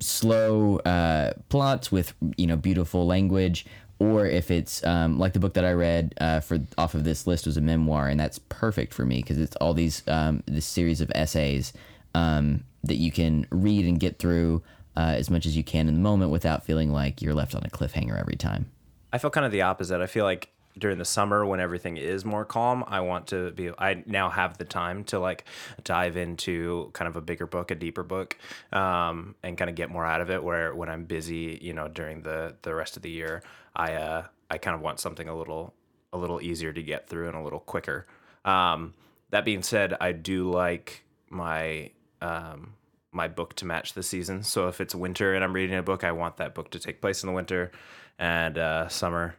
slow 0.00 0.78
uh, 0.78 1.32
plots 1.48 1.92
with 1.92 2.14
you 2.36 2.46
know 2.46 2.56
beautiful 2.56 3.06
language, 3.06 3.66
or 3.98 4.26
if 4.26 4.50
it's 4.50 4.84
um, 4.84 5.18
like 5.18 5.32
the 5.32 5.40
book 5.40 5.54
that 5.54 5.64
I 5.64 5.72
read 5.72 6.14
uh, 6.20 6.40
for 6.40 6.58
off 6.78 6.94
of 6.94 7.04
this 7.04 7.26
list 7.26 7.46
was 7.46 7.56
a 7.56 7.60
memoir, 7.60 8.08
and 8.08 8.18
that's 8.18 8.38
perfect 8.38 8.92
for 8.92 9.04
me 9.04 9.16
because 9.16 9.38
it's 9.38 9.56
all 9.56 9.74
these 9.74 10.02
um, 10.08 10.42
this 10.46 10.66
series 10.66 11.00
of 11.00 11.10
essays 11.14 11.72
um, 12.14 12.64
that 12.82 12.96
you 12.96 13.12
can 13.12 13.46
read 13.50 13.84
and 13.86 14.00
get 14.00 14.18
through 14.18 14.62
uh, 14.96 15.14
as 15.16 15.30
much 15.30 15.46
as 15.46 15.56
you 15.56 15.62
can 15.62 15.88
in 15.88 15.94
the 15.94 16.00
moment 16.00 16.30
without 16.30 16.64
feeling 16.64 16.90
like 16.90 17.22
you're 17.22 17.34
left 17.34 17.54
on 17.54 17.62
a 17.64 17.68
cliffhanger 17.68 18.18
every 18.18 18.36
time. 18.36 18.70
I 19.12 19.18
feel 19.18 19.30
kind 19.30 19.46
of 19.46 19.52
the 19.52 19.62
opposite. 19.62 20.00
I 20.00 20.06
feel 20.06 20.24
like 20.24 20.50
during 20.80 20.98
the 20.98 21.04
summer 21.04 21.46
when 21.46 21.60
everything 21.60 21.96
is 21.96 22.24
more 22.24 22.44
calm, 22.44 22.84
I 22.86 23.00
want 23.00 23.28
to 23.28 23.52
be 23.52 23.70
I 23.78 24.02
now 24.06 24.30
have 24.30 24.58
the 24.58 24.64
time 24.64 25.04
to 25.04 25.18
like 25.18 25.44
dive 25.84 26.16
into 26.16 26.90
kind 26.92 27.08
of 27.08 27.16
a 27.16 27.20
bigger 27.20 27.46
book, 27.46 27.70
a 27.70 27.74
deeper 27.74 28.02
book, 28.02 28.36
um, 28.72 29.34
and 29.42 29.56
kind 29.56 29.70
of 29.70 29.76
get 29.76 29.90
more 29.90 30.04
out 30.04 30.20
of 30.20 30.30
it 30.30 30.42
where 30.42 30.74
when 30.74 30.88
I'm 30.88 31.04
busy, 31.04 31.58
you 31.62 31.72
know, 31.72 31.88
during 31.88 32.22
the 32.22 32.56
the 32.62 32.74
rest 32.74 32.96
of 32.96 33.02
the 33.02 33.10
year, 33.10 33.42
I 33.76 33.94
uh 33.94 34.24
I 34.50 34.58
kind 34.58 34.74
of 34.74 34.80
want 34.80 34.98
something 34.98 35.28
a 35.28 35.36
little 35.36 35.74
a 36.12 36.18
little 36.18 36.40
easier 36.40 36.72
to 36.72 36.82
get 36.82 37.08
through 37.08 37.28
and 37.28 37.36
a 37.36 37.42
little 37.42 37.60
quicker. 37.60 38.06
Um, 38.44 38.94
that 39.30 39.44
being 39.44 39.62
said, 39.62 39.96
I 40.00 40.12
do 40.12 40.50
like 40.50 41.04
my 41.28 41.90
um, 42.20 42.74
my 43.12 43.28
book 43.28 43.54
to 43.56 43.64
match 43.64 43.94
the 43.94 44.02
season. 44.02 44.42
So 44.42 44.68
if 44.68 44.80
it's 44.80 44.94
winter 44.94 45.34
and 45.34 45.42
I'm 45.42 45.52
reading 45.52 45.76
a 45.76 45.82
book, 45.82 46.04
I 46.04 46.12
want 46.12 46.36
that 46.36 46.54
book 46.54 46.70
to 46.72 46.78
take 46.78 47.00
place 47.00 47.22
in 47.22 47.28
the 47.28 47.32
winter, 47.32 47.70
and 48.18 48.58
uh, 48.58 48.88
summer, 48.88 49.36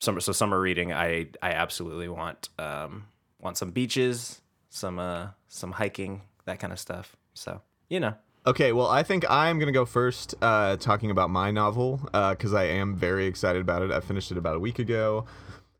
summer. 0.00 0.20
So 0.20 0.32
summer 0.32 0.60
reading, 0.60 0.92
I 0.92 1.28
I 1.42 1.52
absolutely 1.52 2.08
want 2.08 2.48
um, 2.58 3.06
want 3.40 3.56
some 3.56 3.70
beaches, 3.70 4.40
some 4.70 4.98
uh, 4.98 5.28
some 5.48 5.72
hiking, 5.72 6.22
that 6.44 6.58
kind 6.58 6.72
of 6.72 6.78
stuff. 6.78 7.16
So 7.34 7.60
you 7.88 8.00
know, 8.00 8.14
Okay, 8.46 8.72
well, 8.72 8.88
I 8.88 9.02
think 9.02 9.24
I'm 9.30 9.58
to 9.68 9.72
go 9.72 9.86
first 9.86 10.34
uh, 10.42 10.76
talking 10.76 11.10
about 11.10 11.30
my 11.30 11.50
novel 11.50 12.00
uh 12.12 12.34
because 12.34 12.52
I 12.52 12.64
am 12.64 12.94
very 12.94 13.26
excited 13.26 13.62
about 13.62 13.80
it. 13.82 13.90
I 13.90 14.00
finished 14.00 14.30
it 14.30 14.36
about 14.36 14.56
a 14.56 14.60
week 14.60 14.78
ago. 14.78 15.24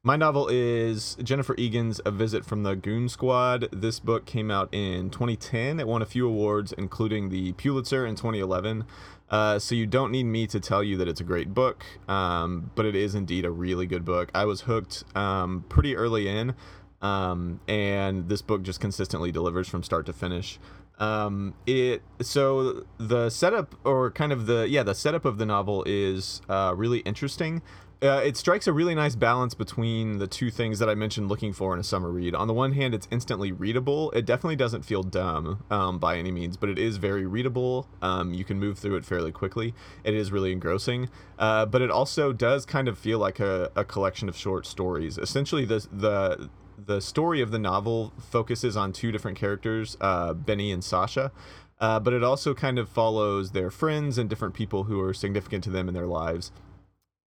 My 0.06 0.16
novel 0.16 0.48
is 0.48 1.16
Jennifer 1.22 1.54
Egan's 1.56 1.98
A 2.04 2.10
Visit 2.10 2.44
from 2.44 2.62
the 2.62 2.76
Goon 2.76 3.08
Squad. 3.08 3.70
This 3.72 4.00
book 4.00 4.26
came 4.26 4.50
out 4.50 4.68
in 4.70 5.08
2010. 5.08 5.80
It 5.80 5.88
won 5.88 6.02
a 6.02 6.04
few 6.04 6.28
awards, 6.28 6.74
including 6.74 7.30
the 7.30 7.54
Pulitzer 7.54 8.04
in 8.04 8.14
2011. 8.14 8.84
Uh, 9.30 9.58
so 9.58 9.74
you 9.74 9.86
don't 9.86 10.12
need 10.12 10.24
me 10.24 10.46
to 10.46 10.60
tell 10.60 10.84
you 10.84 10.98
that 10.98 11.08
it's 11.08 11.22
a 11.22 11.24
great 11.24 11.54
book, 11.54 11.86
um, 12.06 12.70
but 12.74 12.84
it 12.84 12.94
is 12.94 13.14
indeed 13.14 13.46
a 13.46 13.50
really 13.50 13.86
good 13.86 14.04
book. 14.04 14.30
I 14.34 14.44
was 14.44 14.60
hooked 14.60 15.04
um, 15.16 15.64
pretty 15.70 15.96
early 15.96 16.28
in, 16.28 16.54
um, 17.00 17.60
and 17.66 18.28
this 18.28 18.42
book 18.42 18.62
just 18.62 18.80
consistently 18.80 19.32
delivers 19.32 19.68
from 19.68 19.82
start 19.82 20.04
to 20.04 20.12
finish. 20.12 20.58
Um, 20.98 21.54
it 21.66 22.02
so 22.20 22.84
the 22.98 23.30
setup 23.30 23.74
or 23.84 24.10
kind 24.12 24.32
of 24.32 24.46
the 24.46 24.68
yeah 24.68 24.84
the 24.84 24.94
setup 24.94 25.24
of 25.24 25.38
the 25.38 25.46
novel 25.46 25.82
is 25.86 26.40
uh, 26.48 26.74
really 26.76 26.98
interesting. 27.00 27.62
Uh, 28.04 28.20
it 28.22 28.36
strikes 28.36 28.66
a 28.66 28.72
really 28.72 28.94
nice 28.94 29.14
balance 29.14 29.54
between 29.54 30.18
the 30.18 30.26
two 30.26 30.50
things 30.50 30.78
that 30.78 30.90
I 30.90 30.94
mentioned 30.94 31.30
looking 31.30 31.54
for 31.54 31.72
in 31.72 31.80
a 31.80 31.82
summer 31.82 32.10
read. 32.10 32.34
On 32.34 32.46
the 32.46 32.52
one 32.52 32.72
hand, 32.72 32.94
it's 32.94 33.08
instantly 33.10 33.50
readable. 33.50 34.10
It 34.10 34.26
definitely 34.26 34.56
doesn't 34.56 34.84
feel 34.84 35.02
dumb 35.02 35.64
um, 35.70 35.98
by 35.98 36.18
any 36.18 36.30
means, 36.30 36.58
but 36.58 36.68
it 36.68 36.78
is 36.78 36.98
very 36.98 37.24
readable. 37.24 37.88
Um, 38.02 38.34
you 38.34 38.44
can 38.44 38.60
move 38.60 38.78
through 38.78 38.96
it 38.96 39.06
fairly 39.06 39.32
quickly. 39.32 39.72
It 40.04 40.12
is 40.12 40.30
really 40.30 40.52
engrossing, 40.52 41.08
uh, 41.38 41.64
but 41.64 41.80
it 41.80 41.90
also 41.90 42.34
does 42.34 42.66
kind 42.66 42.88
of 42.88 42.98
feel 42.98 43.18
like 43.18 43.40
a, 43.40 43.70
a 43.74 43.86
collection 43.86 44.28
of 44.28 44.36
short 44.36 44.66
stories. 44.66 45.16
Essentially, 45.16 45.64
the 45.64 45.86
the 45.90 46.50
the 46.76 47.00
story 47.00 47.40
of 47.40 47.52
the 47.52 47.58
novel 47.58 48.12
focuses 48.18 48.76
on 48.76 48.92
two 48.92 49.12
different 49.12 49.38
characters, 49.38 49.96
uh, 50.02 50.34
Benny 50.34 50.72
and 50.72 50.84
Sasha. 50.84 51.32
Uh, 51.80 51.98
but 51.98 52.12
it 52.12 52.22
also 52.22 52.54
kind 52.54 52.78
of 52.78 52.88
follows 52.88 53.50
their 53.50 53.70
friends 53.70 54.16
and 54.16 54.30
different 54.30 54.54
people 54.54 54.84
who 54.84 55.00
are 55.00 55.12
significant 55.12 55.64
to 55.64 55.70
them 55.70 55.88
in 55.88 55.94
their 55.94 56.06
lives. 56.06 56.52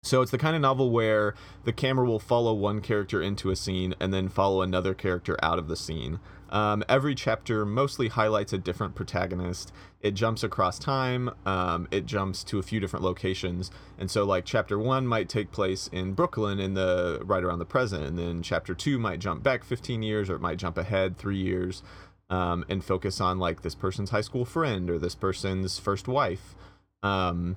So 0.06 0.22
it's 0.22 0.30
the 0.30 0.38
kind 0.38 0.54
of 0.54 0.62
novel 0.62 0.92
where 0.92 1.34
the 1.64 1.72
camera 1.72 2.06
will 2.06 2.20
follow 2.20 2.54
one 2.54 2.80
character 2.80 3.20
into 3.20 3.50
a 3.50 3.56
scene 3.56 3.92
and 3.98 4.14
then 4.14 4.28
follow 4.28 4.62
another 4.62 4.94
character 4.94 5.36
out 5.42 5.58
of 5.58 5.66
the 5.66 5.74
scene. 5.74 6.20
Um, 6.48 6.84
every 6.88 7.16
chapter 7.16 7.66
mostly 7.66 8.06
highlights 8.06 8.52
a 8.52 8.58
different 8.58 8.94
protagonist. 8.94 9.72
It 10.00 10.12
jumps 10.12 10.44
across 10.44 10.78
time. 10.78 11.32
Um, 11.44 11.88
it 11.90 12.06
jumps 12.06 12.44
to 12.44 12.60
a 12.60 12.62
few 12.62 12.78
different 12.78 13.04
locations, 13.04 13.72
and 13.98 14.08
so 14.08 14.22
like 14.22 14.44
chapter 14.44 14.78
one 14.78 15.08
might 15.08 15.28
take 15.28 15.50
place 15.50 15.88
in 15.90 16.12
Brooklyn 16.12 16.60
in 16.60 16.74
the 16.74 17.20
right 17.24 17.42
around 17.42 17.58
the 17.58 17.64
present, 17.64 18.04
and 18.04 18.16
then 18.16 18.44
chapter 18.44 18.76
two 18.76 19.00
might 19.00 19.18
jump 19.18 19.42
back 19.42 19.64
15 19.64 20.04
years, 20.04 20.30
or 20.30 20.36
it 20.36 20.40
might 20.40 20.58
jump 20.58 20.78
ahead 20.78 21.18
three 21.18 21.38
years, 21.42 21.82
um, 22.30 22.64
and 22.68 22.84
focus 22.84 23.20
on 23.20 23.40
like 23.40 23.62
this 23.62 23.74
person's 23.74 24.10
high 24.10 24.20
school 24.20 24.44
friend 24.44 24.88
or 24.88 25.00
this 25.00 25.16
person's 25.16 25.80
first 25.80 26.06
wife. 26.06 26.54
Um, 27.02 27.56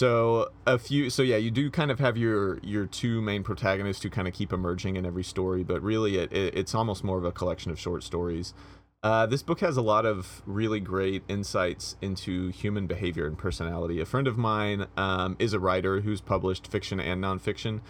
so 0.00 0.50
a 0.66 0.78
few 0.78 1.10
so 1.10 1.22
yeah, 1.22 1.36
you 1.36 1.50
do 1.50 1.70
kind 1.70 1.90
of 1.90 1.98
have 1.98 2.16
your 2.16 2.58
your 2.62 2.86
two 2.86 3.20
main 3.20 3.42
protagonists 3.42 4.02
who 4.02 4.08
kind 4.08 4.26
of 4.26 4.32
keep 4.32 4.50
emerging 4.50 4.96
in 4.96 5.04
every 5.04 5.22
story, 5.22 5.62
but 5.62 5.82
really 5.82 6.16
it, 6.16 6.32
it 6.32 6.54
it's 6.56 6.74
almost 6.74 7.04
more 7.04 7.18
of 7.18 7.24
a 7.24 7.32
collection 7.32 7.70
of 7.70 7.78
short 7.78 8.02
stories. 8.02 8.54
Uh, 9.02 9.26
this 9.26 9.42
book 9.42 9.60
has 9.60 9.76
a 9.76 9.82
lot 9.82 10.06
of 10.06 10.40
really 10.46 10.80
great 10.80 11.22
insights 11.28 11.96
into 12.00 12.48
human 12.48 12.86
behavior 12.86 13.26
and 13.26 13.36
personality. 13.36 14.00
A 14.00 14.06
friend 14.06 14.26
of 14.26 14.38
mine 14.38 14.86
um, 14.96 15.36
is 15.38 15.52
a 15.52 15.60
writer 15.60 16.00
who's 16.00 16.22
published 16.22 16.66
fiction 16.66 16.98
and 16.98 17.22
nonfiction, 17.22 17.82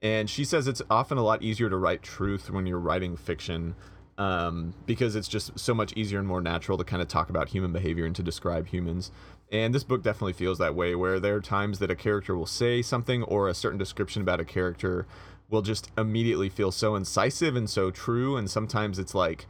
and 0.00 0.30
she 0.30 0.46
says 0.46 0.68
it's 0.68 0.80
often 0.88 1.18
a 1.18 1.22
lot 1.22 1.42
easier 1.42 1.68
to 1.68 1.76
write 1.76 2.02
truth 2.02 2.50
when 2.50 2.64
you're 2.64 2.78
writing 2.78 3.14
fiction 3.14 3.74
um, 4.18 4.74
because 4.84 5.14
it's 5.14 5.28
just 5.28 5.58
so 5.58 5.72
much 5.72 5.92
easier 5.96 6.18
and 6.18 6.26
more 6.26 6.40
natural 6.40 6.76
to 6.76 6.84
kind 6.84 7.00
of 7.00 7.08
talk 7.08 7.30
about 7.30 7.50
human 7.50 7.72
behavior 7.72 8.04
and 8.04 8.16
to 8.16 8.22
describe 8.22 8.66
humans. 8.66 9.12
And 9.50 9.74
this 9.74 9.84
book 9.84 10.02
definitely 10.02 10.34
feels 10.34 10.58
that 10.58 10.74
way, 10.74 10.94
where 10.94 11.18
there 11.18 11.36
are 11.36 11.40
times 11.40 11.78
that 11.78 11.90
a 11.90 11.96
character 11.96 12.36
will 12.36 12.46
say 12.46 12.82
something 12.82 13.22
or 13.22 13.48
a 13.48 13.54
certain 13.54 13.78
description 13.78 14.22
about 14.22 14.40
a 14.40 14.44
character 14.44 15.06
will 15.48 15.62
just 15.62 15.90
immediately 15.96 16.50
feel 16.50 16.70
so 16.70 16.94
incisive 16.94 17.56
and 17.56 17.70
so 17.70 17.90
true. 17.90 18.36
And 18.36 18.50
sometimes 18.50 18.98
it's 18.98 19.14
like 19.14 19.46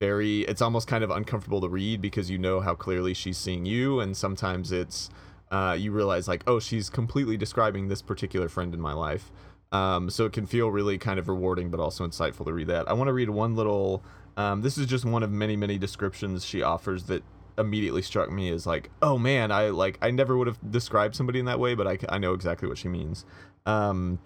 very, 0.00 0.40
it's 0.42 0.60
almost 0.60 0.88
kind 0.88 1.04
of 1.04 1.10
uncomfortable 1.10 1.60
to 1.60 1.68
read 1.68 2.00
because 2.00 2.30
you 2.30 2.38
know 2.38 2.60
how 2.60 2.74
clearly 2.74 3.14
she's 3.14 3.38
seeing 3.38 3.64
you. 3.66 4.00
And 4.00 4.16
sometimes 4.16 4.72
it's, 4.72 5.10
uh, 5.52 5.76
you 5.78 5.92
realize 5.92 6.26
like, 6.26 6.42
oh, 6.48 6.58
she's 6.58 6.90
completely 6.90 7.36
describing 7.36 7.86
this 7.86 8.02
particular 8.02 8.48
friend 8.48 8.74
in 8.74 8.80
my 8.80 8.92
life. 8.92 9.30
Um, 9.70 10.10
so 10.10 10.24
it 10.24 10.32
can 10.32 10.46
feel 10.46 10.72
really 10.72 10.98
kind 10.98 11.20
of 11.20 11.28
rewarding, 11.28 11.70
but 11.70 11.78
also 11.78 12.04
insightful 12.04 12.44
to 12.46 12.52
read 12.52 12.66
that. 12.66 12.88
I 12.88 12.92
want 12.94 13.06
to 13.06 13.12
read 13.12 13.30
one 13.30 13.54
little. 13.54 14.02
Um, 14.36 14.62
this 14.62 14.76
is 14.76 14.86
just 14.86 15.04
one 15.04 15.22
of 15.22 15.30
many, 15.30 15.54
many 15.54 15.78
descriptions 15.78 16.44
she 16.44 16.62
offers 16.62 17.04
that 17.04 17.22
immediately 17.60 18.02
struck 18.02 18.30
me 18.30 18.50
as 18.50 18.66
like, 18.66 18.90
oh 19.02 19.18
man, 19.18 19.52
I 19.52 19.68
like 19.68 19.98
I 20.02 20.10
never 20.10 20.36
would 20.36 20.46
have 20.46 20.58
described 20.70 21.14
somebody 21.14 21.38
in 21.38 21.44
that 21.44 21.60
way, 21.60 21.74
but 21.74 21.86
I, 21.86 21.98
I 22.08 22.18
know 22.18 22.34
exactly 22.34 22.68
what 22.68 22.78
she 22.78 22.88
means. 22.88 23.24
Um, 23.66 24.18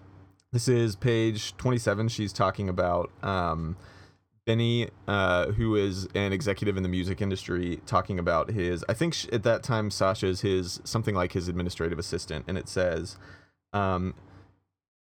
this 0.51 0.67
is 0.67 0.95
page 0.95 1.55
27. 1.57 2.07
She's 2.07 2.31
talking 2.31 2.69
about 2.69 3.11
um, 3.23 3.75
Benny, 4.45 4.89
uh, 5.07 5.51
who 5.51 5.75
is 5.75 6.07
an 6.15 6.31
executive 6.31 6.77
in 6.77 6.83
the 6.83 6.89
music 6.89 7.21
industry, 7.21 7.81
talking 7.85 8.19
about 8.19 8.51
his. 8.51 8.85
I 8.87 8.93
think 8.93 9.15
at 9.33 9.43
that 9.43 9.63
time 9.63 9.91
Sasha's 9.91 10.41
his 10.41 10.79
something 10.83 11.13
like 11.13 11.33
his 11.33 11.47
administrative 11.47 11.99
assistant, 11.99 12.45
and 12.47 12.57
it 12.57 12.69
says. 12.69 13.17
Um, 13.73 14.13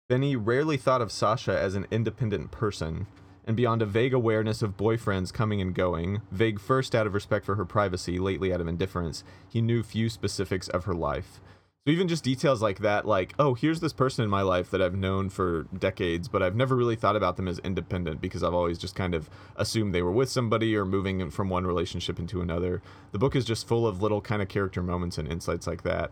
Benny 0.07 0.35
rarely 0.35 0.77
thought 0.77 1.01
of 1.01 1.11
Sasha 1.11 1.59
as 1.59 1.73
an 1.75 1.87
independent 1.89 2.51
person, 2.51 3.07
and 3.45 3.55
beyond 3.55 3.81
a 3.81 3.85
vague 3.85 4.13
awareness 4.13 4.61
of 4.61 4.75
boyfriends 4.75 5.31
coming 5.31 5.61
and 5.61 5.73
going, 5.73 6.21
vague 6.31 6.59
first 6.59 6.95
out 6.95 7.07
of 7.07 7.13
respect 7.13 7.45
for 7.45 7.55
her 7.55 7.65
privacy, 7.65 8.19
lately 8.19 8.51
out 8.51 8.59
of 8.59 8.67
indifference, 8.67 9.23
he 9.47 9.61
knew 9.61 9.83
few 9.83 10.09
specifics 10.09 10.67
of 10.67 10.85
her 10.85 10.93
life. 10.93 11.39
So 11.85 11.91
even 11.91 12.07
just 12.07 12.23
details 12.23 12.63
like 12.63 12.79
that, 12.79 13.05
like, 13.05 13.35
oh, 13.37 13.53
here's 13.53 13.79
this 13.79 13.93
person 13.93 14.23
in 14.23 14.29
my 14.31 14.41
life 14.41 14.71
that 14.71 14.81
I've 14.81 14.95
known 14.95 15.29
for 15.29 15.67
decades, 15.77 16.27
but 16.27 16.41
I've 16.41 16.55
never 16.55 16.75
really 16.75 16.95
thought 16.95 17.15
about 17.15 17.37
them 17.37 17.47
as 17.47 17.59
independent 17.59 18.21
because 18.21 18.43
I've 18.43 18.55
always 18.55 18.79
just 18.79 18.95
kind 18.95 19.13
of 19.13 19.29
assumed 19.55 19.93
they 19.93 20.01
were 20.01 20.11
with 20.11 20.29
somebody 20.29 20.75
or 20.75 20.83
moving 20.83 21.29
from 21.29 21.49
one 21.49 21.67
relationship 21.67 22.17
into 22.17 22.41
another. 22.41 22.81
The 23.11 23.19
book 23.19 23.35
is 23.35 23.45
just 23.45 23.67
full 23.67 23.85
of 23.85 24.01
little 24.01 24.19
kind 24.19 24.41
of 24.41 24.47
character 24.47 24.81
moments 24.81 25.19
and 25.19 25.31
insights 25.31 25.67
like 25.67 25.83
that 25.83 26.09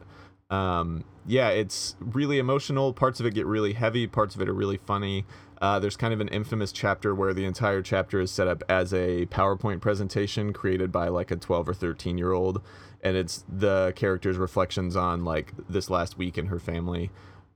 um, 0.54 1.04
yeah, 1.26 1.50
it's 1.50 1.96
really 2.00 2.38
emotional. 2.38 2.94
Parts 2.94 3.20
of 3.20 3.26
it 3.26 3.34
get 3.34 3.46
really 3.46 3.74
heavy. 3.74 4.06
Parts 4.08 4.36
of 4.36 4.42
it 4.42 4.48
are 4.48 4.54
really 4.54 4.78
funny. 4.78 5.26
Uh, 5.64 5.80
there's 5.80 5.96
kind 5.96 6.14
of 6.14 6.20
an 6.20 6.28
infamous 6.28 6.74
chapter 6.74 7.16
where 7.16 7.34
the 7.34 7.46
entire 7.46 7.82
chapter 7.82 8.20
is 8.20 8.30
set 8.30 8.50
up 8.50 8.62
as 8.68 8.94
a 8.94 9.26
PowerPoint 9.28 9.80
presentation 9.80 10.52
created 10.52 10.92
by 10.92 11.08
like 11.08 11.32
a 11.32 11.38
12 11.38 11.70
or 11.70 11.74
13 11.74 12.18
year 12.18 12.34
old, 12.34 12.62
and 13.02 13.16
it's 13.16 13.46
the 13.48 13.94
character's 13.96 14.36
reflections 14.36 14.98
on 14.98 15.24
like 15.24 15.54
this 15.70 15.90
last 15.90 16.18
week 16.18 16.38
in 16.38 16.48
her 16.48 16.60
family. 16.60 17.12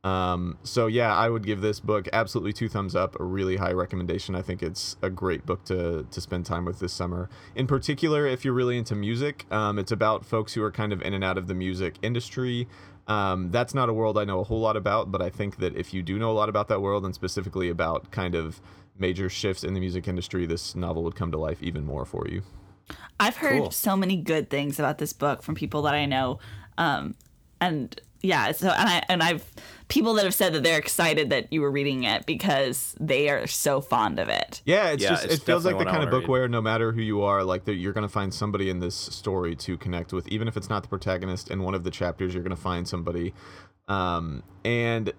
Um, 0.05 0.57
so 0.63 0.87
yeah, 0.87 1.13
I 1.13 1.27
would 1.27 1.45
give 1.45 1.59
this 1.59 1.81
book 1.81 2.07
absolutely 2.13 2.53
two 2.53 2.69
thumbs 2.69 2.95
up, 2.95 3.19
a 3.19 3.25
really 3.25 3.57
high 3.57 3.73
recommendation. 3.73 4.35
I 4.35 4.41
think 4.41 4.63
it's 4.63 4.95
a 5.01 5.09
great 5.09 5.45
book 5.45 5.65
to 5.65 6.07
to 6.09 6.21
spend 6.21 6.45
time 6.45 6.63
with 6.63 6.79
this 6.79 6.93
summer. 6.93 7.29
In 7.55 7.67
particular, 7.67 8.25
if 8.25 8.45
you're 8.45 8.53
really 8.53 8.77
into 8.77 8.95
music, 8.95 9.45
um, 9.51 9.77
it's 9.77 9.91
about 9.91 10.25
folks 10.25 10.53
who 10.53 10.63
are 10.63 10.71
kind 10.71 10.93
of 10.93 11.01
in 11.01 11.13
and 11.13 11.25
out 11.25 11.37
of 11.37 11.47
the 11.47 11.53
music 11.53 11.95
industry. 12.01 12.69
Um, 13.07 13.51
that's 13.51 13.73
not 13.73 13.87
a 13.89 13.93
world 13.93 14.17
I 14.17 14.25
know 14.25 14.39
a 14.39 14.43
whole 14.43 14.59
lot 14.59 14.75
about, 14.75 15.11
but 15.11 15.21
I 15.21 15.29
think 15.29 15.57
that 15.57 15.75
if 15.75 15.93
you 15.93 16.03
do 16.03 16.19
know 16.19 16.29
a 16.31 16.33
lot 16.33 16.49
about 16.49 16.67
that 16.67 16.81
world 16.81 17.05
and 17.05 17.15
specifically 17.15 17.69
about 17.69 18.11
kind 18.11 18.35
of 18.35 18.59
major 18.99 19.29
shifts 19.29 19.63
in 19.63 19.73
the 19.73 19.79
music 19.79 20.07
industry, 20.07 20.45
this 20.45 20.75
novel 20.75 21.03
would 21.03 21.15
come 21.15 21.31
to 21.31 21.37
life 21.37 21.61
even 21.63 21.85
more 21.85 22.03
for 22.05 22.27
you. 22.27 22.41
I've 23.19 23.37
heard 23.37 23.59
Cool. 23.59 23.71
so 23.71 23.95
many 23.95 24.17
good 24.17 24.49
things 24.49 24.79
about 24.79 24.97
this 24.97 25.13
book 25.13 25.41
from 25.41 25.55
people 25.55 25.81
that 25.83 25.93
I 25.93 26.05
know, 26.05 26.39
um, 26.77 27.15
and 27.61 27.99
yeah, 28.21 28.51
so 28.51 28.69
and 28.69 28.89
I 28.89 29.03
and 29.09 29.21
I've 29.23 29.43
people 29.88 30.13
that 30.15 30.25
have 30.25 30.33
said 30.33 30.53
that 30.53 30.63
they're 30.63 30.77
excited 30.77 31.29
that 31.29 31.51
you 31.51 31.61
were 31.61 31.71
reading 31.71 32.03
it 32.03 32.25
because 32.25 32.95
they 32.99 33.29
are 33.29 33.47
so 33.47 33.79
fond 33.79 34.19
of 34.19 34.27
it. 34.29 34.61
Yeah, 34.65 34.89
it's 34.89 35.03
Yeah, 35.03 35.09
just 35.11 35.25
it's 35.25 35.33
it 35.35 35.43
feels 35.43 35.65
like 35.65 35.77
the 35.77 35.85
kind 35.85 35.97
of 35.97 36.01
wanna 36.03 36.11
book 36.11 36.21
read. 36.23 36.29
where 36.29 36.47
no 36.47 36.61
matter 36.61 36.91
who 36.91 37.01
you 37.01 37.21
are, 37.21 37.43
like 37.43 37.65
that 37.65 37.75
you're 37.75 37.93
gonna 37.93 38.09
find 38.09 38.33
somebody 38.33 38.69
in 38.69 38.79
this 38.79 38.95
story 38.95 39.55
to 39.57 39.77
connect 39.77 40.11
with, 40.11 40.27
even 40.27 40.47
if 40.47 40.57
it's 40.57 40.69
not 40.69 40.83
the 40.83 40.89
protagonist. 40.89 41.49
In 41.49 41.63
one 41.63 41.73
of 41.73 41.83
the 41.83 41.91
chapters, 41.91 42.33
you're 42.33 42.43
gonna 42.43 42.55
find 42.55 42.88
somebody. 42.88 43.33
Um, 43.88 44.43
and 44.65 45.13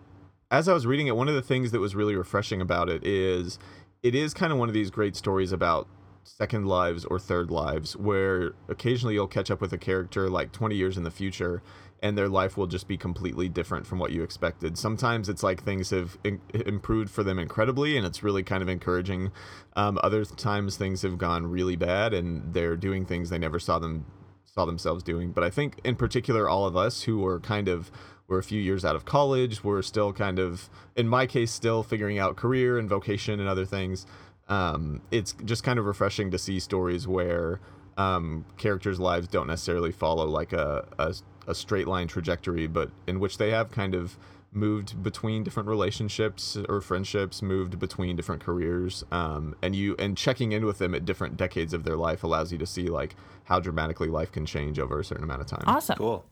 as 0.51 0.69
I 0.69 0.75
was 0.75 0.87
reading 0.87 1.07
it, 1.07 1.17
one 1.17 1.29
of 1.29 1.35
the 1.35 1.43
things 1.43 1.71
that 1.73 1.81
was 1.81 1.95
really 1.95 2.15
refreshing 2.15 2.61
about 2.61 2.89
it 2.89 3.07
is 3.07 3.59
it 4.03 4.15
is 4.15 4.35
kind 4.35 4.53
of 4.53 4.59
one 4.59 4.69
of 4.69 4.75
these 4.75 4.91
great 4.91 5.17
stories 5.17 5.53
about 5.53 5.89
second 6.25 6.67
lives 6.67 7.07
or 7.07 7.19
third 7.19 7.51
lives 7.51 7.97
where 7.97 8.53
occasionally 8.69 9.15
you'll 9.15 9.27
catch 9.27 9.51
up 9.51 9.63
with 9.63 9.73
a 9.73 9.79
character 9.79 10.29
like 10.29 10.53
20 10.53 10.77
years 10.77 10.99
in 10.99 11.03
the 11.05 11.11
future 11.11 11.63
and 12.03 12.17
their 12.17 12.29
life 12.29 12.57
will 12.57 12.67
just 12.67 12.87
be 12.87 12.97
completely 12.97 13.49
different 13.49 13.87
from 13.87 13.99
what 13.99 14.13
you 14.13 14.23
expected. 14.23 14.79
Sometimes 14.79 15.29
it's 15.29 15.43
like 15.43 15.63
things 15.63 15.91
have 15.91 16.17
in- 16.25 16.41
improved 16.53 17.11
for 17.11 17.23
them 17.23 17.39
incredibly 17.39 17.97
and 17.97 18.07
it's 18.07 18.23
really 18.23 18.43
kind 18.43 18.63
of 18.63 18.69
encouraging. 18.69 19.33
Um, 19.75 19.99
other 20.03 20.25
times 20.25 20.77
things 20.77 21.03
have 21.03 21.19
gone 21.19 21.47
really 21.47 21.77
bad 21.77 22.15
and 22.15 22.53
they're 22.55 22.77
doing 22.77 23.05
things 23.05 23.31
they 23.31 23.39
never 23.39 23.59
saw 23.59 23.79
them 23.79 24.07
saw 24.45 24.65
themselves 24.65 25.03
doing. 25.03 25.33
But 25.33 25.45
I 25.45 25.51
think 25.51 25.81
in 25.85 25.97
particular 25.97 26.49
all 26.49 26.67
of 26.67 26.77
us 26.77 27.03
who 27.03 27.19
were 27.19 27.41
kind 27.41 27.69
of 27.69 27.91
we're 28.29 28.39
a 28.39 28.43
few 28.43 28.61
years 28.61 28.85
out 28.85 28.95
of 28.95 29.07
college, 29.07 29.65
we're 29.65 29.81
still 29.83 30.13
kind 30.13 30.39
of 30.39 30.69
in 30.97 31.09
my 31.09 31.27
case 31.27 31.51
still 31.51 31.83
figuring 31.83 32.19
out 32.19 32.37
career 32.37 32.79
and 32.79 32.89
vocation 32.89 33.41
and 33.41 33.49
other 33.49 33.65
things. 33.65 34.07
Um, 34.49 35.03
it's 35.11 35.35
just 35.45 35.63
kind 35.63 35.79
of 35.79 35.87
refreshing 35.87 36.31
to 36.31 36.39
see 36.39 36.61
stories 36.61 37.09
where 37.09 37.61
um, 37.97 38.45
characters' 38.57 39.01
lives 39.01 39.29
don't 39.29 39.47
necessarily 39.49 39.93
follow 39.93 40.27
like 40.27 40.53
a, 40.53 40.87
a 40.99 41.15
a 41.49 41.55
straight 41.55 41.89
line 41.89 42.07
trajectory, 42.07 42.69
but 42.69 42.91
in 43.07 43.19
which 43.19 43.39
they 43.39 43.51
have 43.51 43.73
kind 43.73 43.95
of 43.95 44.17
moved 44.53 45.03
between 45.03 45.43
different 45.43 45.69
relationships 45.69 46.57
or 46.69 46.81
friendships, 46.81 47.43
moved 47.43 47.79
between 47.79 48.17
different 48.17 48.43
careers, 48.43 49.05
um, 49.11 49.55
and 49.63 49.75
you 49.75 49.97
and 49.99 50.17
checking 50.17 50.53
in 50.53 50.65
with 50.65 50.79
them 50.79 50.95
at 50.95 51.05
different 51.05 51.37
decades 51.37 51.75
of 51.75 51.85
their 51.85 51.97
life 51.97 52.23
allows 52.23 52.53
you 52.53 52.59
to 52.59 52.67
see 52.67 52.89
like 52.89 53.17
how 53.45 53.59
dramatically 53.59 54.09
life 54.09 54.31
can 54.31 54.47
change 54.47 54.79
over 54.79 55.01
a 55.01 55.05
certain 55.05 55.25
amount 55.25 55.41
of 55.41 55.47
time. 55.47 55.65
Awesome. 55.67 55.97
Cool. 55.97 56.25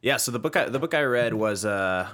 Yeah, 0.00 0.16
so 0.16 0.30
the 0.30 0.38
book 0.38 0.56
I, 0.56 0.68
the 0.68 0.78
book 0.78 0.94
I 0.94 1.02
read 1.02 1.34
was 1.34 1.64
uh, 1.64 2.08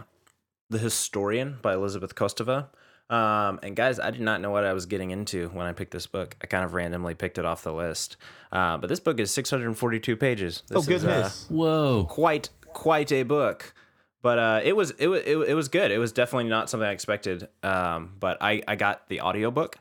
The 0.70 0.78
Historian 0.78 1.58
by 1.60 1.74
Elizabeth 1.74 2.14
Kostova. 2.14 2.68
Um, 3.10 3.60
and 3.62 3.76
guys, 3.76 4.00
I 4.00 4.10
did 4.10 4.22
not 4.22 4.40
know 4.40 4.50
what 4.50 4.64
I 4.64 4.72
was 4.72 4.86
getting 4.86 5.10
into 5.10 5.48
when 5.50 5.66
I 5.66 5.72
picked 5.72 5.90
this 5.90 6.06
book. 6.06 6.36
I 6.42 6.46
kind 6.46 6.64
of 6.64 6.72
randomly 6.74 7.14
picked 7.14 7.38
it 7.38 7.44
off 7.44 7.62
the 7.62 7.72
list. 7.72 8.16
Uh, 8.50 8.78
but 8.78 8.88
this 8.88 9.00
book 9.00 9.20
is 9.20 9.30
642 9.30 10.16
pages. 10.16 10.62
Oh 10.70 10.74
This 10.74 10.88
is, 10.88 11.04
uh, 11.04 11.08
goodness! 11.08 11.46
Whoa. 11.48 12.06
quite 12.08 12.48
quite 12.72 13.12
a 13.12 13.22
book. 13.22 13.74
But 14.22 14.38
uh, 14.38 14.60
it 14.64 14.74
was 14.74 14.92
it, 14.92 15.08
was 15.08 15.20
it, 15.26 15.36
it 15.36 15.54
was 15.54 15.68
good. 15.68 15.90
It 15.90 15.98
was 15.98 16.12
definitely 16.12 16.48
not 16.48 16.70
something 16.70 16.88
I 16.88 16.92
expected. 16.92 17.48
Um, 17.62 18.14
but 18.18 18.38
I, 18.40 18.62
I 18.66 18.74
got 18.74 19.08
the 19.08 19.20
audiobook. 19.20 19.76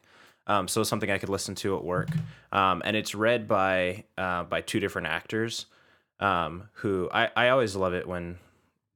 Um, 0.45 0.67
so 0.67 0.83
something 0.83 1.09
I 1.09 1.17
could 1.17 1.29
listen 1.29 1.55
to 1.55 1.77
at 1.77 1.83
work. 1.83 2.09
Um, 2.51 2.81
and 2.83 2.97
it's 2.97 3.15
read 3.15 3.47
by 3.47 4.03
uh, 4.17 4.43
by 4.43 4.59
two 4.59 4.81
different 4.81 5.07
actors. 5.07 5.67
Um, 6.19 6.69
who 6.73 7.09
I, 7.11 7.29
I 7.35 7.49
always 7.49 7.75
love 7.75 7.93
it 7.93 8.07
when 8.07 8.37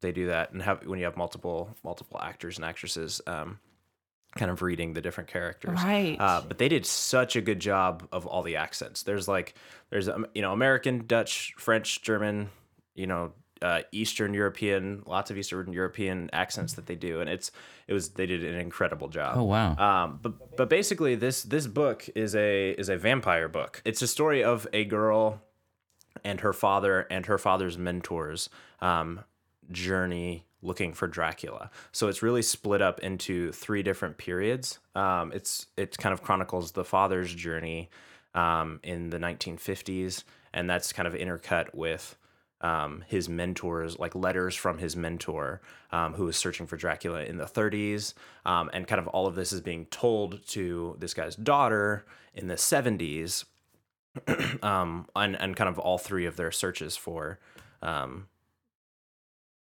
they 0.02 0.12
do 0.12 0.28
that 0.28 0.52
and 0.52 0.62
have 0.62 0.86
when 0.86 1.00
you 1.00 1.06
have 1.06 1.18
multiple 1.18 1.76
multiple 1.84 2.20
actors 2.22 2.58
and 2.58 2.66
actresses 2.66 3.22
um, 3.26 3.60
kind 4.36 4.52
of 4.52 4.62
reading 4.62 4.94
the 4.94 5.02
different 5.02 5.30
characters. 5.30 5.82
Right. 5.84 6.18
Uh, 6.20 6.42
but 6.48 6.58
they 6.58 6.70
did 6.70 6.86
such 6.86 7.36
a 7.36 7.42
good 7.42 7.60
job 7.60 8.08
of 8.12 8.26
all 8.26 8.44
the 8.44 8.56
accents. 8.56 9.04
There's 9.04 9.28
like 9.28 9.56
there's 9.90 10.10
um, 10.10 10.26
you 10.34 10.42
know 10.42 10.54
American, 10.54 11.06
Dutch, 11.08 11.54
French, 11.58 12.02
German, 12.02 12.50
you 12.96 13.08
know 13.08 13.34
uh, 13.62 13.82
Eastern 13.92 14.34
European, 14.34 15.04
lots 15.06 15.32
of 15.32 15.38
Eastern 15.38 15.74
European 15.74 16.30
accents 16.34 16.74
that 16.74 16.86
they 16.86 16.96
do, 16.96 17.22
and 17.22 17.30
it's 17.30 17.52
it 17.88 17.94
was 17.94 18.10
they 18.10 18.26
did 18.26 18.44
an 18.44 18.56
incredible 18.56 19.08
job. 19.08 19.38
Oh, 19.38 19.44
wow. 19.44 19.76
Um, 19.78 20.20
but 20.22 20.56
but 20.56 20.70
basically, 20.70 21.16
this 21.16 21.44
this 21.44 21.68
book 21.68 22.08
is 22.16 22.36
a 22.36 22.72
is 22.72 22.90
a 22.90 22.98
vampire 22.98 23.48
book. 23.48 23.82
It's 23.86 24.02
a 24.02 24.08
story 24.08 24.44
of 24.44 24.68
a 24.74 24.86
girl 24.86 25.42
and 26.24 26.42
her 26.42 26.54
father 26.54 27.08
and 27.10 27.26
her 27.28 27.38
father's 27.38 27.78
mentors 27.78 28.50
um, 28.82 29.24
journey 29.72 30.46
looking 30.62 30.94
for 30.94 31.08
Dracula. 31.08 31.70
So 31.92 32.08
it's 32.08 32.24
really 32.24 32.42
split 32.42 32.82
up 32.82 33.00
into 33.00 33.52
three 33.52 33.84
different 33.84 34.18
periods. 34.18 34.80
Um, 34.96 35.32
it's 35.34 35.68
it 35.78 35.98
kind 35.98 36.14
of 36.14 36.24
chronicles 36.24 36.72
the 36.72 36.84
father's 36.84 37.34
journey 37.34 37.90
um, 38.34 38.80
in 38.84 39.10
the 39.10 39.20
1950s, 39.20 40.24
and 40.54 40.70
that's 40.70 40.94
kind 40.94 41.08
of 41.08 41.14
intercut 41.14 41.74
with 41.74 42.18
um, 42.62 43.04
his 43.08 43.30
mentors, 43.30 44.00
like 44.00 44.16
letters 44.16 44.56
from 44.56 44.80
his 44.80 44.96
mentor, 44.96 45.62
um, 45.92 46.14
who 46.14 46.26
was 46.26 46.38
searching 46.38 46.66
for 46.66 46.76
Dracula 46.76 47.24
in 47.24 47.38
the 47.38 47.46
30s, 47.46 48.14
um, 48.46 48.70
and 48.74 48.88
kind 48.88 49.00
of 49.00 49.08
all 49.08 49.28
of 49.28 49.36
this 49.36 49.52
is 49.52 49.62
being 49.62 49.86
told 49.88 50.46
to 50.48 50.96
this 51.00 51.14
guy's 51.14 51.36
daughter 51.36 52.06
in 52.34 52.48
the 52.48 52.56
70s, 52.56 53.46
um, 54.64 55.06
and 55.16 55.40
and 55.40 55.56
kind 55.56 55.70
of 55.70 55.78
all 55.78 56.00
three 56.00 56.26
of 56.26 56.36
their 56.36 56.52
searches 56.52 56.98
for 56.98 57.40
um, 57.84 58.28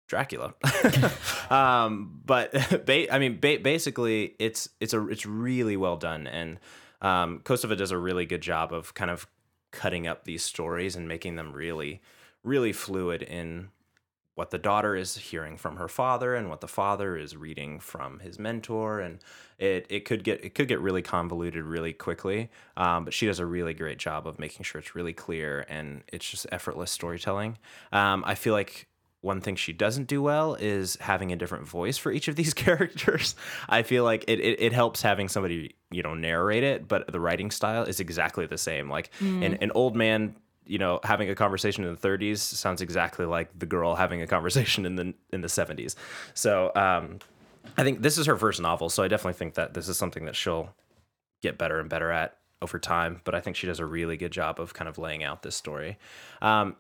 Dracula. 0.08 0.54
um, 1.50 2.22
but 2.26 2.52
ba- 2.86 3.14
I 3.14 3.20
mean, 3.20 3.40
ba- 3.40 3.60
basically, 3.62 4.36
it's 4.40 4.70
it's 4.80 4.94
a 4.94 5.08
it's 5.08 5.26
really 5.26 5.78
well 5.78 5.98
done, 5.98 6.28
and 6.28 6.60
um, 7.02 7.42
Kostova 7.44 7.78
does 7.78 7.92
a 7.92 7.98
really 7.98 8.26
good 8.26 8.42
job 8.42 8.74
of 8.74 8.94
kind 8.94 9.12
of 9.12 9.28
cutting 9.72 10.08
up 10.08 10.24
these 10.24 10.44
stories 10.44 10.96
and 10.96 11.08
making 11.08 11.36
them 11.36 11.52
really 11.52 12.02
really 12.44 12.72
fluid 12.72 13.22
in 13.22 13.70
what 14.38 14.52
the 14.52 14.58
daughter 14.60 14.96
is 14.96 15.18
hearing 15.18 15.58
from 15.58 15.78
her 15.78 15.88
father 15.88 16.36
and 16.36 16.48
what 16.48 16.62
the 16.62 16.68
father 16.68 17.18
is 17.18 17.36
reading 17.36 17.80
from 17.80 18.20
his 18.20 18.38
mentor. 18.38 19.00
And 19.00 19.18
it, 19.58 19.88
it 19.90 20.06
could 20.06 20.24
get 20.24 20.46
it 20.46 20.54
could 20.54 20.68
get 20.68 20.80
really 20.80 21.02
convoluted 21.02 21.64
really 21.64 21.92
quickly. 21.92 22.52
Um, 22.78 23.04
but 23.04 23.16
she 23.16 23.26
does 23.26 23.40
a 23.40 23.48
really 23.48 23.74
great 23.74 23.98
job 23.98 24.28
of 24.28 24.38
making 24.38 24.64
sure 24.64 24.80
it's 24.80 24.94
really 24.94 25.12
clear 25.12 25.66
and 25.68 26.04
it's 26.08 26.30
just 26.30 26.46
effortless 26.52 26.92
storytelling. 26.92 27.58
Um, 27.92 28.24
i 28.28 28.36
feel 28.36 28.54
like 28.54 28.88
one 29.22 29.42
thing 29.42 29.56
she 29.56 29.74
doesn't 29.74 30.08
do 30.08 30.22
well 30.22 30.56
is 30.56 30.96
having 31.02 31.32
a 31.32 31.36
different 31.36 31.68
voice 31.68 31.98
for 31.98 32.12
each 32.12 32.28
of 32.28 32.36
these 32.36 32.54
characters. 32.66 33.36
I 33.68 33.84
feel 33.84 34.04
like 34.04 34.26
it, 34.28 34.40
it, 34.40 34.62
it 34.62 34.74
helps 34.74 35.02
having 35.02 35.28
somebody, 35.28 35.76
you 35.92 36.04
know, 36.04 36.14
narrate 36.14 36.64
it, 36.64 36.88
but 36.88 37.12
the 37.12 37.20
writing 37.20 37.52
style 37.52 37.84
is 37.84 38.00
exactly 38.00 38.46
the 38.46 38.58
same. 38.58 38.90
Like 38.90 39.12
an, 39.20 39.56
an 39.56 39.72
old 39.74 39.96
man 39.96 40.36
you 40.70 40.78
know 40.78 41.00
having 41.04 41.30
a 41.30 41.36
conversation 41.36 41.84
in 41.86 41.96
the 41.96 42.08
30s 42.08 42.40
sounds 42.40 42.82
exactly 42.82 43.26
like 43.26 43.58
the 43.58 43.66
girl 43.66 43.96
having 43.96 44.22
a 44.22 44.28
conversation 44.28 44.86
in 44.86 44.96
the 44.96 45.14
in 45.32 45.40
the 45.40 45.48
70s 45.48 45.96
so 46.34 46.72
um 46.76 47.20
i 47.78 47.84
think 47.84 48.02
this 48.02 48.18
is 48.18 48.26
her 48.26 48.36
first 48.36 48.62
novel 48.62 48.90
so 48.90 49.02
i 49.02 49.08
definitely 49.08 49.38
think 49.38 49.54
that 49.54 49.74
this 49.74 49.88
is 49.88 49.98
something 49.98 50.26
that 50.26 50.36
she'll 50.36 50.76
get 51.42 51.58
better 51.58 51.80
and 51.80 51.90
better 51.90 52.12
at 52.12 52.38
over 52.62 52.80
time 52.80 53.22
but 53.24 53.34
i 53.34 53.40
think 53.40 53.56
she 53.56 53.66
does 53.66 53.80
a 53.80 53.86
really 53.86 54.18
good 54.18 54.32
job 54.32 54.60
of 54.60 54.74
kind 54.74 54.90
of 54.90 54.98
laying 54.98 55.24
out 55.24 55.42
this 55.42 55.56
story 55.56 55.98
um 56.42 56.76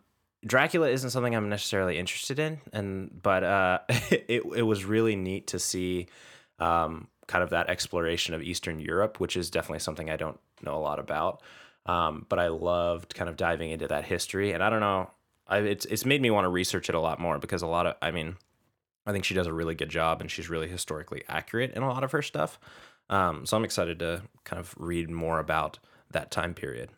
Dracula 0.45 0.89
isn't 0.89 1.09
something 1.09 1.35
I'm 1.35 1.49
necessarily 1.49 1.97
interested 1.97 2.39
in, 2.39 2.59
and 2.71 3.21
but 3.21 3.43
uh, 3.43 3.79
it 3.89 4.43
it 4.55 4.63
was 4.63 4.85
really 4.85 5.15
neat 5.15 5.47
to 5.47 5.59
see 5.59 6.07
um, 6.59 7.07
kind 7.27 7.43
of 7.43 7.49
that 7.51 7.69
exploration 7.69 8.33
of 8.33 8.41
Eastern 8.41 8.79
Europe, 8.79 9.19
which 9.19 9.35
is 9.35 9.49
definitely 9.49 9.79
something 9.79 10.09
I 10.09 10.17
don't 10.17 10.39
know 10.61 10.75
a 10.75 10.79
lot 10.79 10.99
about. 10.99 11.41
Um, 11.85 12.25
but 12.27 12.37
I 12.37 12.49
loved 12.49 13.15
kind 13.15 13.29
of 13.29 13.37
diving 13.37 13.71
into 13.71 13.87
that 13.87 14.05
history, 14.05 14.51
and 14.51 14.61
I 14.61 14.69
don't 14.69 14.81
know, 14.81 15.09
I, 15.47 15.59
it's 15.59 15.85
it's 15.85 16.05
made 16.05 16.21
me 16.21 16.31
want 16.31 16.45
to 16.45 16.49
research 16.49 16.89
it 16.89 16.95
a 16.95 16.99
lot 16.99 17.19
more 17.19 17.39
because 17.39 17.61
a 17.61 17.67
lot 17.67 17.87
of, 17.87 17.95
I 18.01 18.11
mean, 18.11 18.35
I 19.05 19.13
think 19.13 19.23
she 19.23 19.33
does 19.33 19.47
a 19.47 19.53
really 19.53 19.75
good 19.75 19.89
job, 19.89 20.21
and 20.21 20.29
she's 20.29 20.49
really 20.49 20.67
historically 20.67 21.23
accurate 21.29 21.73
in 21.73 21.83
a 21.83 21.87
lot 21.87 22.03
of 22.03 22.11
her 22.11 22.21
stuff. 22.21 22.59
Um, 23.09 23.45
so 23.45 23.55
I'm 23.55 23.63
excited 23.63 23.99
to 23.99 24.23
kind 24.43 24.59
of 24.59 24.75
read 24.77 25.09
more 25.09 25.39
about 25.39 25.79
that 26.11 26.29
time 26.29 26.53
period. 26.53 26.89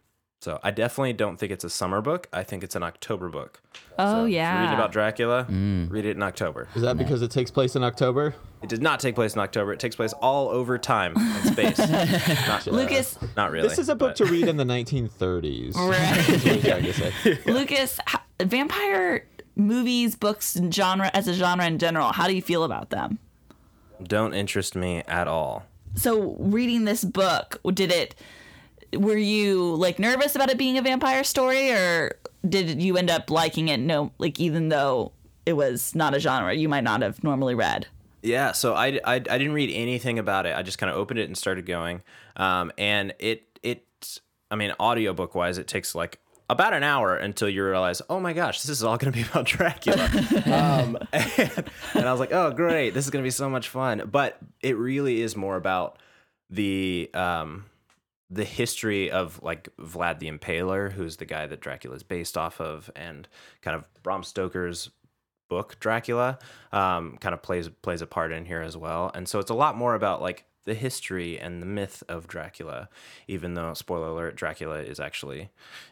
So 0.42 0.58
I 0.64 0.72
definitely 0.72 1.12
don't 1.14 1.38
think 1.38 1.52
it's 1.52 1.66
a 1.66 1.70
summer 1.70 2.00
book. 2.00 2.28
I 2.32 2.44
think 2.44 2.64
it's 2.64 2.76
an 2.76 2.82
October 2.84 3.28
book. 3.28 3.62
Oh 3.98 4.22
So 4.22 4.26
yeah. 4.26 4.62
reading 4.62 4.74
about 4.74 4.94
Dracula, 4.94 5.46
mm. 5.50 5.92
read 5.92 6.06
it 6.06 6.16
in 6.16 6.24
October. 6.24 6.70
Is 6.76 6.82
that 6.82 6.98
because 6.98 7.22
it 7.22 7.30
takes 7.30 7.52
place 7.52 7.76
in 7.76 7.84
October? 7.84 8.34
It 8.64 8.70
does 8.70 8.80
not 8.80 9.02
take 9.02 9.16
place 9.16 9.34
in 9.34 9.42
October. 9.42 9.74
It 9.74 9.82
takes 9.82 9.98
place 9.98 10.14
all 10.14 10.48
over 10.48 10.78
time 10.78 11.14
and 11.18 11.54
space. 11.54 11.78
not, 12.48 12.66
uh, 12.68 12.72
Lucas, 12.72 13.18
not 13.36 13.52
really. 13.52 13.68
This 13.68 13.80
is 13.80 13.90
a 13.90 13.96
book 13.96 14.12
but- 14.12 14.26
to 14.26 14.26
read 14.32 14.48
in 14.48 14.56
the 14.56 14.64
1930s. 14.64 15.76
Right. 15.90 15.98
That's 15.98 16.46
what 16.46 16.54
I'm 16.56 16.62
trying 16.62 16.84
to 16.84 16.94
say. 16.94 17.40
Lucas, 17.52 18.00
h- 18.08 18.48
vampire 18.48 19.28
movies, 19.58 20.16
books, 20.16 20.56
and 20.56 20.74
genre 20.74 21.12
as 21.14 21.28
a 21.28 21.34
genre 21.34 21.66
in 21.66 21.80
general. 21.80 22.14
How 22.14 22.28
do 22.28 22.34
you 22.36 22.42
feel 22.42 22.64
about 22.64 22.92
them? 22.92 23.20
Don't 24.02 24.34
interest 24.34 24.76
me 24.76 25.04
at 25.08 25.28
all. 25.28 25.66
So, 25.96 26.36
reading 26.40 26.86
this 26.86 27.04
book, 27.04 27.60
did 27.74 27.92
it? 27.92 28.16
Were 28.94 29.18
you 29.18 29.76
like 29.76 30.00
nervous 30.00 30.36
about 30.36 30.50
it 30.50 30.58
being 30.58 30.78
a 30.78 30.82
vampire 30.82 31.24
story, 31.24 31.72
or 31.72 32.18
did 32.48 32.82
you 32.82 32.98
end 32.98 33.10
up 33.10 33.30
liking 33.30 33.68
it? 33.68 33.80
No, 33.80 34.12
like 34.18 34.40
even 34.40 34.70
though 34.70 35.12
it 35.46 35.54
was 35.54 35.96
not 35.96 36.14
a 36.14 36.20
genre 36.20 36.54
you 36.54 36.70
might 36.70 36.84
not 36.84 37.02
have 37.02 37.24
normally 37.24 37.56
read. 37.56 37.88
Yeah, 38.22 38.52
so 38.52 38.74
I, 38.74 39.00
I, 39.06 39.16
I 39.16 39.20
didn't 39.20 39.54
read 39.54 39.72
anything 39.74 40.20
about 40.20 40.46
it. 40.46 40.56
I 40.56 40.62
just 40.62 40.78
kind 40.78 40.90
of 40.90 40.98
opened 40.98 41.20
it 41.20 41.24
and 41.24 41.38
started 41.38 41.66
going. 41.66 42.02
Um, 42.36 42.72
and 42.78 43.14
it 43.20 43.60
it 43.64 44.20
I 44.52 44.56
mean, 44.56 44.74
audiobook 44.80 45.36
wise, 45.36 45.58
it 45.58 45.68
takes 45.68 45.96
like 45.96 46.20
about 46.50 46.74
an 46.74 46.84
hour 46.84 47.16
until 47.16 47.48
you 47.48 47.64
realize, 47.64 48.02
oh 48.10 48.20
my 48.20 48.34
gosh, 48.34 48.62
this 48.62 48.70
is 48.70 48.84
all 48.84 48.98
going 48.98 49.14
to 49.14 49.18
be 49.18 49.26
about 49.26 49.46
Dracula. 49.46 50.06
um, 50.46 50.98
and, 51.14 51.72
and 51.94 52.08
I 52.08 52.12
was 52.12 52.20
like, 52.20 52.34
oh 52.34 52.52
great, 52.52 52.94
this 52.94 53.06
is 53.06 53.12
going 53.12 53.24
to 53.24 53.28
be 53.28 53.32
so 53.32 53.50
much 53.50 53.70
fun. 53.70 54.10
But 54.12 54.38
it 54.62 54.78
really 54.78 55.22
is 55.22 55.36
more 55.36 55.56
about 55.56 56.00
the 56.50 57.10
um, 57.14 57.66
the 58.30 58.44
history 58.44 59.10
of 59.10 59.42
like 59.42 59.70
Vlad 59.78 60.20
the 60.20 60.30
Impaler, 60.32 60.92
who's 60.92 61.18
the 61.18 61.26
guy 61.26 61.48
that 61.48 61.62
Dracula 61.62 61.96
is 61.96 62.04
based 62.04 62.38
off 62.38 62.62
of, 62.62 62.92
and 62.96 63.28
kind 63.62 63.76
of 63.76 63.84
Bram 64.04 64.24
Stoker's 64.24 64.90
book 65.50 65.80
Dracula 65.80 66.38
um, 66.72 67.18
kind 67.20 67.34
of 67.34 67.42
plays 67.42 67.70
plays 67.82 68.02
a 68.02 68.08
part 68.08 68.32
in 68.32 68.46
here 68.46 68.62
as 68.62 68.78
well. 68.78 69.12
And 69.14 69.28
so 69.28 69.40
it's 69.40 69.50
a 69.50 69.56
lot 69.56 69.76
more 69.76 69.96
about 69.96 70.22
like 70.22 70.46
the 70.66 70.76
history 70.76 71.40
and 71.40 71.62
the 71.62 71.66
myth 71.66 72.04
of 72.08 72.28
Dracula, 72.28 72.90
even 73.28 73.56
though 73.56 73.74
spoiler 73.74 74.10
alert, 74.10 74.36
Dracula 74.36 74.80
is 74.80 75.00
actually 75.00 75.50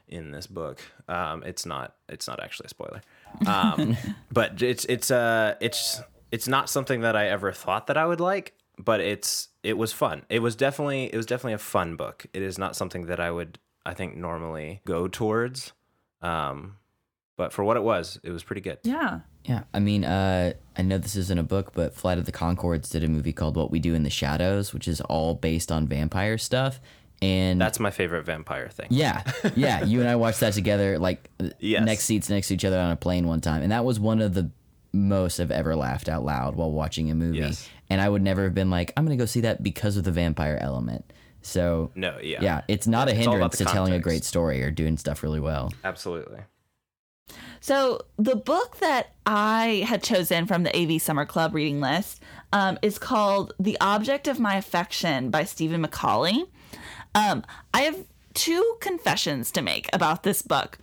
in 0.07 0.31
this 0.31 0.45
book. 0.45 0.79
Um, 1.09 1.43
it's 1.43 1.65
not 1.65 1.95
it's 2.07 2.27
not 2.27 2.41
actually 2.41 2.65
a 2.65 2.69
spoiler. 2.69 3.01
Um, 3.45 3.97
but 4.31 4.61
it's 4.61 4.85
it's 4.85 5.11
uh 5.11 5.55
it's 5.59 6.01
it's 6.31 6.47
not 6.47 6.69
something 6.69 7.01
that 7.01 7.15
I 7.15 7.27
ever 7.27 7.51
thought 7.51 7.88
that 7.88 7.97
I 7.97 8.05
would 8.05 8.19
like, 8.19 8.53
but 8.78 8.99
it's 8.99 9.49
it 9.63 9.78
was 9.78 9.91
fun. 9.93 10.23
It 10.30 10.39
was 10.39 10.55
definitely 10.55 11.05
it 11.05 11.15
was 11.17 11.25
definitely 11.25 11.53
a 11.53 11.57
fun 11.59 11.95
book. 11.95 12.25
It 12.34 12.41
is 12.41 12.57
not 12.57 12.75
something 12.75 13.07
that 13.07 13.19
I 13.19 13.32
would 13.32 13.59
I 13.86 13.93
think 13.93 14.15
normally 14.15 14.82
go 14.86 15.07
towards. 15.07 15.73
Um, 16.21 16.78
but 17.38 17.53
for 17.53 17.63
what 17.63 17.78
it 17.78 17.84
was, 17.84 18.19
it 18.23 18.32
was 18.32 18.43
pretty 18.43 18.61
good. 18.61 18.80
Yeah. 18.84 19.19
Yeah, 19.45 19.63
I 19.73 19.80
mean, 19.80 20.03
uh, 20.03 20.53
I 20.78 20.82
know 20.82 20.97
this 20.97 21.15
isn't 21.15 21.38
a 21.39 21.43
book, 21.43 21.71
but 21.73 21.93
Flight 21.93 22.17
of 22.17 22.25
the 22.25 22.34
Conchords 22.34 22.89
did 22.91 23.03
a 23.03 23.07
movie 23.07 23.32
called 23.32 23.55
What 23.55 23.71
We 23.71 23.80
Do 23.80 23.93
in 23.93 24.03
the 24.03 24.09
Shadows, 24.09 24.73
which 24.73 24.89
is 24.89 24.99
all 25.01 25.36
based 25.36 25.71
on 25.71 25.88
vampire 25.88 26.38
stuff. 26.38 26.82
And 27.21 27.61
That's 27.61 27.80
my 27.80 27.89
favorite 27.91 28.25
vampire 28.25 28.67
thing. 28.67 28.88
yeah, 28.89 29.23
yeah, 29.55 29.86
you 29.86 30.01
and 30.01 30.09
I 30.09 30.17
watched 30.17 30.41
that 30.41 30.51
together, 30.53 30.99
like 30.99 31.30
Yes. 31.59 31.86
next 31.86 32.03
seats 32.03 32.30
next 32.30 32.49
to 32.49 32.55
each 32.55 32.65
other 32.65 32.78
on 32.78 32.91
a 32.91 32.95
plane 32.97 33.25
one 33.25 33.39
time, 33.39 33.61
and 33.61 33.71
that 33.71 33.86
was 33.86 33.99
one 34.01 34.19
of 34.21 34.34
the 34.34 34.51
most 34.97 35.39
I've 35.39 35.51
ever 35.51 35.75
laughed 35.75 36.09
out 36.09 36.25
loud 36.25 36.55
while 36.55 36.71
watching 36.71 37.09
a 37.11 37.15
movie. 37.15 37.39
Yes. 37.39 37.69
And 37.89 38.01
I 38.01 38.09
would 38.09 38.21
never 38.21 38.43
have 38.43 38.53
been 38.53 38.69
like, 38.69 38.91
I'm 38.97 39.05
gonna 39.05 39.15
go 39.15 39.25
see 39.25 39.41
that 39.41 39.63
because 39.63 39.95
of 39.97 40.03
the 40.03 40.11
vampire 40.11 40.57
element. 40.59 41.05
So 41.41 41.91
No, 41.95 42.17
yeah. 42.21 42.41
yeah, 42.41 42.61
it's 42.67 42.87
not 42.87 43.07
a 43.07 43.11
It's 43.11 43.19
hindrance 43.21 43.57
the 43.57 43.65
to 43.65 43.71
telling 43.71 43.93
a 43.93 43.99
great 43.99 44.25
story 44.25 44.61
or 44.63 44.71
doing 44.71 44.97
stuff 44.97 45.23
really 45.23 45.39
well. 45.39 45.71
Absolutely. 45.83 46.39
So 47.59 48.01
the 48.17 48.35
book 48.35 48.77
that 48.77 49.13
I 49.25 49.83
had 49.87 50.03
chosen 50.03 50.45
from 50.45 50.63
the 50.63 50.75
AV 50.75 51.01
Summer 51.01 51.25
Club 51.25 51.53
reading 51.53 51.81
list 51.81 52.21
um, 52.53 52.77
is 52.81 52.97
called 52.99 53.53
"The 53.59 53.77
Object 53.81 54.27
of 54.27 54.39
My 54.39 54.55
Affection" 54.55 55.29
by 55.29 55.43
Stephen 55.43 55.85
McCauley. 55.85 56.47
Um, 57.15 57.43
I 57.73 57.81
have 57.81 58.05
two 58.33 58.75
confessions 58.79 59.51
to 59.51 59.61
make 59.61 59.89
about 59.93 60.23
this 60.23 60.41
book. 60.41 60.77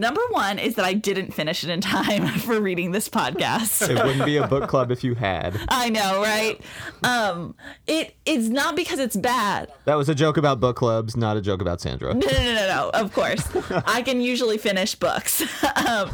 Number 0.00 0.22
one 0.30 0.58
is 0.58 0.76
that 0.76 0.86
I 0.86 0.94
didn't 0.94 1.34
finish 1.34 1.62
it 1.62 1.68
in 1.68 1.82
time 1.82 2.26
for 2.38 2.58
reading 2.58 2.92
this 2.92 3.06
podcast. 3.10 3.86
It 3.86 4.02
wouldn't 4.02 4.24
be 4.24 4.38
a 4.38 4.48
book 4.48 4.66
club 4.66 4.90
if 4.90 5.04
you 5.04 5.14
had. 5.14 5.60
I 5.68 5.90
know, 5.90 6.22
right? 6.22 6.58
Um, 7.04 7.54
it 7.86 8.16
it's 8.24 8.48
not 8.48 8.76
because 8.76 8.98
it's 8.98 9.14
bad. 9.14 9.70
That 9.84 9.96
was 9.96 10.08
a 10.08 10.14
joke 10.14 10.38
about 10.38 10.58
book 10.58 10.76
clubs, 10.76 11.18
not 11.18 11.36
a 11.36 11.42
joke 11.42 11.60
about 11.60 11.82
Sandra. 11.82 12.14
No, 12.14 12.26
no, 12.26 12.32
no, 12.32 12.54
no, 12.54 12.66
no. 12.66 12.90
Of 12.94 13.12
course, 13.12 13.46
I 13.86 14.00
can 14.00 14.22
usually 14.22 14.56
finish 14.56 14.94
books. 14.94 15.42
um, 15.76 16.10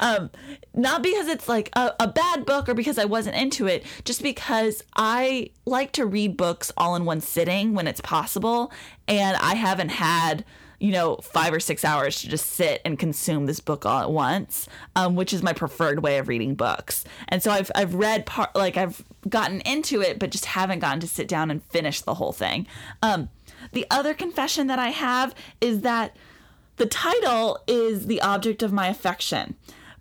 um, 0.00 0.30
not 0.74 1.04
because 1.04 1.28
it's 1.28 1.48
like 1.48 1.70
a, 1.76 1.94
a 2.00 2.08
bad 2.08 2.44
book 2.44 2.68
or 2.68 2.74
because 2.74 2.98
I 2.98 3.04
wasn't 3.04 3.36
into 3.36 3.68
it, 3.68 3.86
just 4.04 4.24
because 4.24 4.82
I 4.96 5.50
like 5.66 5.92
to 5.92 6.04
read 6.04 6.36
books 6.36 6.72
all 6.76 6.96
in 6.96 7.04
one 7.04 7.20
sitting 7.20 7.74
when 7.74 7.86
it's 7.86 8.00
possible, 8.00 8.72
and 9.06 9.36
I 9.36 9.54
haven't 9.54 9.90
had 9.90 10.44
you 10.80 10.92
know, 10.92 11.16
five 11.16 11.52
or 11.52 11.60
six 11.60 11.84
hours 11.84 12.22
to 12.22 12.28
just 12.28 12.46
sit 12.46 12.80
and 12.86 12.98
consume 12.98 13.44
this 13.44 13.60
book 13.60 13.84
all 13.84 14.00
at 14.00 14.10
once, 14.10 14.66
um, 14.96 15.14
which 15.14 15.32
is 15.32 15.42
my 15.42 15.52
preferred 15.52 16.02
way 16.02 16.16
of 16.16 16.26
reading 16.26 16.54
books. 16.54 17.04
And 17.28 17.42
so 17.42 17.50
I've 17.50 17.70
I've 17.74 17.94
read 17.94 18.24
part 18.26 18.56
like 18.56 18.78
I've 18.78 19.04
gotten 19.28 19.60
into 19.60 20.00
it, 20.00 20.18
but 20.18 20.30
just 20.30 20.46
haven't 20.46 20.78
gotten 20.78 21.00
to 21.00 21.06
sit 21.06 21.28
down 21.28 21.50
and 21.50 21.62
finish 21.62 22.00
the 22.00 22.14
whole 22.14 22.32
thing. 22.32 22.66
Um, 23.02 23.28
the 23.72 23.86
other 23.90 24.14
confession 24.14 24.66
that 24.68 24.78
I 24.78 24.88
have 24.88 25.34
is 25.60 25.82
that 25.82 26.16
the 26.76 26.86
title 26.86 27.58
is 27.66 28.06
the 28.06 28.22
object 28.22 28.62
of 28.62 28.72
my 28.72 28.88
affection, 28.88 29.56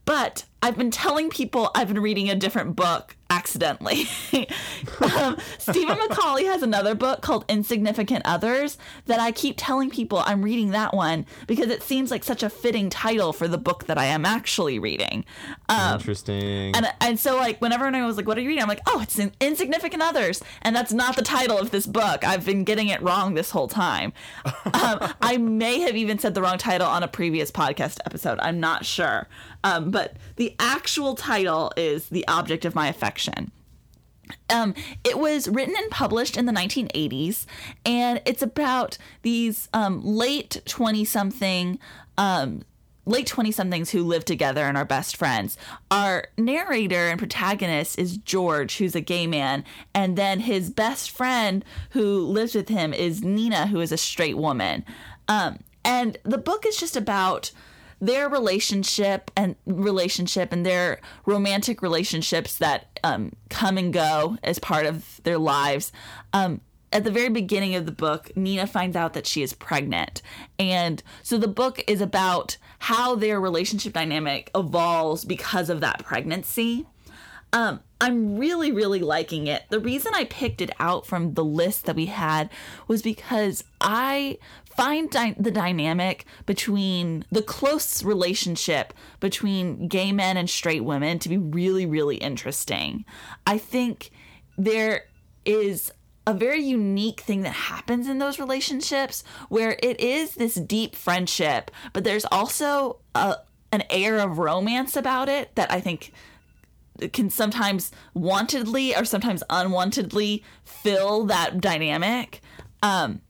but 0.06 0.46
I've 0.64 0.78
been 0.78 0.92
telling 0.92 1.30
people 1.30 1.72
I've 1.76 1.90
been 1.90 2.00
reading 2.00 2.30
a 2.30 2.36
different 2.36 2.78
book 2.78 3.18
accidentally. 3.30 4.08
um, 5.02 5.38
Stephen 5.58 5.98
McCauley 5.98 6.46
has 6.46 6.64
another 6.64 6.96
book 6.96 7.22
called 7.22 7.46
Insignificant 7.48 8.24
Others 8.26 8.78
that 9.06 9.20
I 9.20 9.32
keep 9.32 9.56
telling 9.58 9.90
people 9.90 10.22
I'm 10.26 10.42
reading 10.42 10.72
that 10.72 10.94
one 10.94 11.26
because 11.48 11.70
it 11.70 11.84
seems 11.84 12.12
like 12.12 12.24
such 12.24 12.44
a 12.44 12.50
fitting 12.50 12.90
title 12.90 13.32
for 13.34 13.48
the 13.48 13.58
book 13.58 13.86
that 13.86 13.98
I 13.98 14.06
am 14.06 14.26
actually 14.26 14.80
reading. 14.80 15.26
Um, 15.68 15.96
Interesting. 15.96 16.76
and 16.76 16.88
and 17.02 17.20
so 17.20 17.38
like 17.38 17.60
whenever 17.60 17.86
anyone 17.86 18.08
was 18.08 18.18
like, 18.18 18.28
"What 18.28 18.38
are 18.38 18.42
you 18.42 18.48
reading?" 18.50 18.64
I'm 18.64 18.70
like, 18.70 18.82
"Oh, 18.88 19.02
it's 19.02 19.20
in 19.20 19.32
Insignificant 19.40 20.02
Others," 20.02 20.42
and 20.62 20.76
that's 20.76 20.92
not 20.94 21.16
the 21.16 21.22
title 21.22 21.58
of 21.58 21.72
this 21.72 21.86
book. 21.86 22.24
I've 22.24 22.46
been 22.46 22.64
getting 22.64 22.88
it 22.88 23.02
wrong 23.02 23.36
this 23.36 23.52
whole 23.52 23.68
time. 23.68 24.14
um, 24.46 25.14
I 25.22 25.38
may 25.38 25.82
have 25.82 25.96
even 25.96 26.20
said 26.20 26.34
the 26.34 26.42
wrong 26.42 26.58
title 26.58 26.88
on 26.88 27.04
a 27.04 27.08
previous 27.08 27.52
podcast 27.52 28.00
episode. 28.06 28.40
I'm 28.42 28.60
not 28.60 28.86
sure, 28.86 29.28
um, 29.64 29.92
but 29.92 30.18
the 30.36 30.56
actual 30.60 31.16
title 31.16 31.72
is 31.78 32.10
"The 32.10 32.28
Object 32.28 32.66
of 32.66 32.76
My 32.76 32.88
Affection." 32.88 33.52
Um, 34.50 34.74
it 35.04 35.18
was 35.18 35.48
written 35.48 35.76
and 35.78 35.92
published 35.92 36.38
in 36.38 36.46
the 36.46 36.52
1980s, 36.52 37.46
and 37.86 38.22
it's 38.26 38.42
about 38.42 38.98
these 39.22 39.70
um, 39.74 40.02
late 40.04 40.62
20 40.66 41.04
something, 41.06 41.80
um, 42.18 42.64
late 43.06 43.28
20 43.28 43.52
somethings 43.52 43.90
who 43.90 44.04
live 44.04 44.26
together 44.26 44.66
and 44.66 44.78
are 44.78 44.86
best 44.86 45.18
friends. 45.18 45.58
Our 45.90 46.26
narrator 46.38 47.08
and 47.08 47.18
protagonist 47.18 47.98
is 47.98 48.18
George, 48.18 48.78
who's 48.78 48.96
a 48.96 49.02
gay 49.02 49.26
man, 49.26 49.64
and 49.94 50.16
then 50.16 50.42
his 50.42 50.70
best 50.70 51.12
friend 51.12 51.66
who 51.92 52.22
lives 52.22 52.54
with 52.54 52.70
him 52.70 52.94
is 52.94 53.24
Nina, 53.24 53.68
who 53.68 53.80
is 53.82 53.92
a 53.92 53.98
straight 53.98 54.38
woman. 54.38 54.86
Um, 55.28 55.60
and 55.84 56.18
the 56.24 56.38
book 56.38 56.66
is 56.68 56.78
just 56.78 56.96
about 56.96 57.52
their 58.02 58.30
relationship 58.30 59.32
and 59.36 59.56
relationship 59.66 60.52
and 60.52 60.66
their 60.66 61.00
romantic 61.26 61.82
relationships 61.82 62.58
that 62.58 63.00
um, 63.04 63.34
come 63.50 63.78
and 63.78 63.94
go 63.94 64.38
as 64.44 64.60
part 64.60 64.86
of 64.86 65.22
their 65.24 65.38
lives. 65.38 65.92
Um, 66.34 66.62
at 66.92 67.04
the 67.04 67.12
very 67.12 67.30
beginning 67.30 67.76
of 67.76 67.86
the 67.86 67.92
book, 67.92 68.36
Nina 68.36 68.66
finds 68.66 68.96
out 68.96 69.14
that 69.14 69.28
she 69.28 69.44
is 69.44 69.54
pregnant. 69.54 70.22
And 70.58 71.04
so 71.22 71.38
the 71.38 71.48
book 71.48 71.84
is 71.88 72.02
about 72.02 72.58
how 72.80 73.16
their 73.16 73.40
relationship 73.40 73.94
dynamic 73.94 74.50
evolves 74.56 75.24
because 75.24 75.70
of 75.70 75.82
that 75.82 76.04
pregnancy. 76.04 76.88
Um, 77.52 77.80
I'm 78.00 78.38
really, 78.38 78.72
really 78.72 79.00
liking 79.00 79.48
it. 79.48 79.64
The 79.70 79.80
reason 79.80 80.14
I 80.16 80.26
picked 80.26 80.62
it 80.62 80.72
out 80.80 81.06
from 81.06 81.34
the 81.34 81.44
list 81.44 81.86
that 81.86 81.96
we 81.96 82.06
had 82.06 82.50
was 82.88 83.02
because 83.02 83.64
I 83.82 84.38
find 84.66 85.12
the 85.38 85.52
dynamic 85.52 86.26
between 86.46 87.26
the 87.32 87.42
close 87.42 88.04
relationship 88.04 88.94
between 89.20 89.90
gay 89.90 90.12
men 90.14 90.38
and 90.38 90.50
straight 90.50 90.86
women 90.86 91.20
to 91.20 91.28
be 91.28 91.38
really, 91.38 91.86
really 91.86 92.16
interesting. 92.18 93.04
I 93.46 93.58
think 93.58 94.12
there 94.58 95.06
is 95.44 95.92
a 96.26 96.34
very 96.34 96.62
unique 96.62 97.20
thing 97.22 97.42
that 97.42 97.52
happens 97.52 98.08
in 98.08 98.20
those 98.20 98.40
relationships 98.40 99.24
where 99.50 99.78
it 99.82 100.00
is 100.00 100.36
this 100.36 100.56
deep 100.56 100.96
friendship, 100.96 101.72
but 101.92 102.04
there's 102.04 102.26
also 102.26 103.00
a, 103.16 103.38
an 103.72 103.84
air 103.90 104.20
of 104.20 104.38
romance 104.38 104.96
about 104.96 105.28
it 105.28 105.56
that 105.56 105.72
I 105.72 105.82
think 105.82 106.14
can 107.14 107.30
sometimes 107.30 107.92
wantedly 108.16 109.00
or 109.00 109.06
sometimes 109.06 109.44
unwantedly 109.50 110.44
fill 110.64 111.26
that 111.26 111.62
dynamic. 111.62 112.42
Um, 112.82 113.22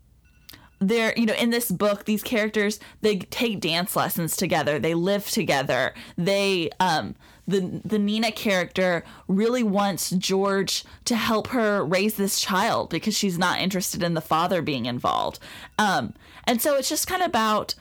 there, 0.80 1.14
you 1.18 1.26
know, 1.26 1.34
in 1.34 1.50
this 1.50 1.72
book, 1.72 2.06
these 2.06 2.24
characters 2.24 2.80
they 3.02 3.18
take 3.18 3.60
dance 3.60 3.96
lessons 3.96 4.36
together. 4.38 4.80
They 4.80 4.94
live 4.94 5.30
together. 5.30 5.94
They, 6.18 6.70
um, 6.80 7.16
the 7.48 7.82
the 7.84 8.00
Nina 8.00 8.32
character 8.32 9.04
really 9.28 9.64
wants 9.64 10.12
George 10.12 10.86
to 11.06 11.16
help 11.16 11.48
her 11.48 11.84
raise 11.84 12.16
this 12.16 12.40
child 12.40 12.90
because 12.90 13.18
she's 13.18 13.38
not 13.38 13.60
interested 13.60 14.04
in 14.04 14.14
the 14.14 14.22
father 14.22 14.62
being 14.62 14.86
involved. 14.86 15.40
Um, 15.78 16.14
and 16.46 16.62
so 16.62 16.76
it's 16.76 16.90
just 16.90 17.08
kind 17.08 17.22
of 17.22 17.28
about 17.28 17.76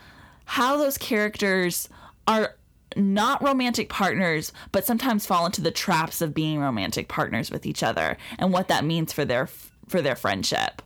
how 0.46 0.76
those 0.76 0.98
characters 0.98 1.88
are 2.26 2.56
not 2.98 3.42
romantic 3.42 3.88
partners, 3.88 4.52
but 4.72 4.84
sometimes 4.84 5.24
fall 5.24 5.46
into 5.46 5.60
the 5.62 5.70
traps 5.70 6.20
of 6.20 6.34
being 6.34 6.58
romantic 6.60 7.08
partners 7.08 7.50
with 7.50 7.64
each 7.64 7.82
other, 7.82 8.16
and 8.38 8.52
what 8.52 8.68
that 8.68 8.84
means 8.84 9.12
for 9.12 9.24
their 9.24 9.48
for 9.88 10.02
their 10.02 10.16
friendship. 10.16 10.82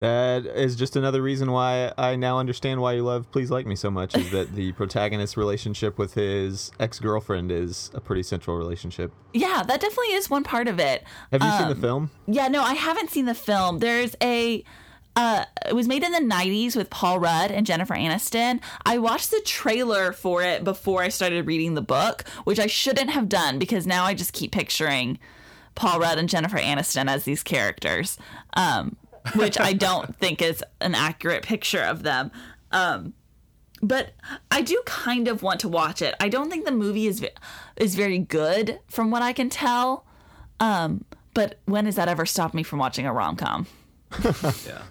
That 0.00 0.46
is 0.46 0.74
just 0.74 0.96
another 0.96 1.22
reason 1.22 1.52
why 1.52 1.92
I 1.96 2.16
now 2.16 2.40
understand 2.40 2.80
why 2.80 2.94
you 2.94 3.04
love 3.04 3.30
Please 3.30 3.52
Like 3.52 3.66
Me 3.66 3.76
so 3.76 3.88
much 3.88 4.16
is 4.16 4.32
that 4.32 4.52
the 4.56 4.72
protagonist's 4.80 5.36
relationship 5.36 5.96
with 5.96 6.14
his 6.14 6.72
ex 6.80 6.98
girlfriend 6.98 7.52
is 7.52 7.88
a 7.94 8.00
pretty 8.00 8.24
central 8.24 8.56
relationship. 8.56 9.12
Yeah, 9.32 9.62
that 9.62 9.80
definitely 9.80 10.14
is 10.14 10.28
one 10.28 10.42
part 10.42 10.66
of 10.66 10.80
it. 10.80 11.04
Have 11.30 11.40
you 11.40 11.50
seen 11.52 11.68
the 11.68 11.74
Um, 11.74 11.80
film? 11.80 12.10
Yeah, 12.26 12.48
no, 12.48 12.62
I 12.62 12.74
haven't 12.74 13.10
seen 13.10 13.26
the 13.26 13.34
film. 13.34 13.78
There's 13.78 14.16
a 14.20 14.64
uh 15.16 15.44
it 15.66 15.74
was 15.74 15.88
made 15.88 16.02
in 16.02 16.12
the 16.12 16.34
90s 16.34 16.74
with 16.76 16.90
Paul 16.90 17.18
Rudd 17.20 17.50
and 17.50 17.66
Jennifer 17.66 17.94
Aniston. 17.94 18.60
I 18.86 18.98
watched 18.98 19.30
the 19.30 19.42
trailer 19.44 20.12
for 20.12 20.42
it 20.42 20.64
before 20.64 21.02
I 21.02 21.08
started 21.08 21.46
reading 21.46 21.74
the 21.74 21.82
book, 21.82 22.24
which 22.44 22.58
I 22.58 22.66
shouldn't 22.66 23.10
have 23.10 23.28
done 23.28 23.58
because 23.58 23.86
now 23.86 24.04
I 24.04 24.14
just 24.14 24.32
keep 24.32 24.52
picturing 24.52 25.18
Paul 25.74 26.00
Rudd 26.00 26.18
and 26.18 26.28
Jennifer 26.28 26.58
Aniston 26.58 27.08
as 27.08 27.24
these 27.24 27.42
characters. 27.42 28.18
Um 28.54 28.96
which 29.34 29.58
I 29.60 29.72
don't 29.72 30.16
think 30.20 30.42
is 30.42 30.64
an 30.80 30.94
accurate 30.94 31.42
picture 31.42 31.82
of 31.82 32.02
them. 32.02 32.30
Um 32.70 33.14
but 33.82 34.12
I 34.50 34.62
do 34.62 34.80
kind 34.86 35.26
of 35.26 35.42
want 35.42 35.60
to 35.60 35.68
watch 35.68 36.00
it. 36.02 36.14
I 36.20 36.28
don't 36.28 36.48
think 36.48 36.64
the 36.64 36.70
movie 36.72 37.06
is 37.06 37.26
is 37.76 37.96
very 37.96 38.18
good 38.18 38.78
from 38.88 39.10
what 39.10 39.22
I 39.22 39.32
can 39.32 39.50
tell. 39.50 40.06
Um, 40.60 41.04
but 41.34 41.58
when 41.64 41.86
has 41.86 41.96
that 41.96 42.06
ever 42.08 42.24
stopped 42.24 42.54
me 42.54 42.62
from 42.62 42.78
watching 42.78 43.06
a 43.06 43.12
rom 43.12 43.36
com? 43.36 43.66
Yeah. 44.66 44.82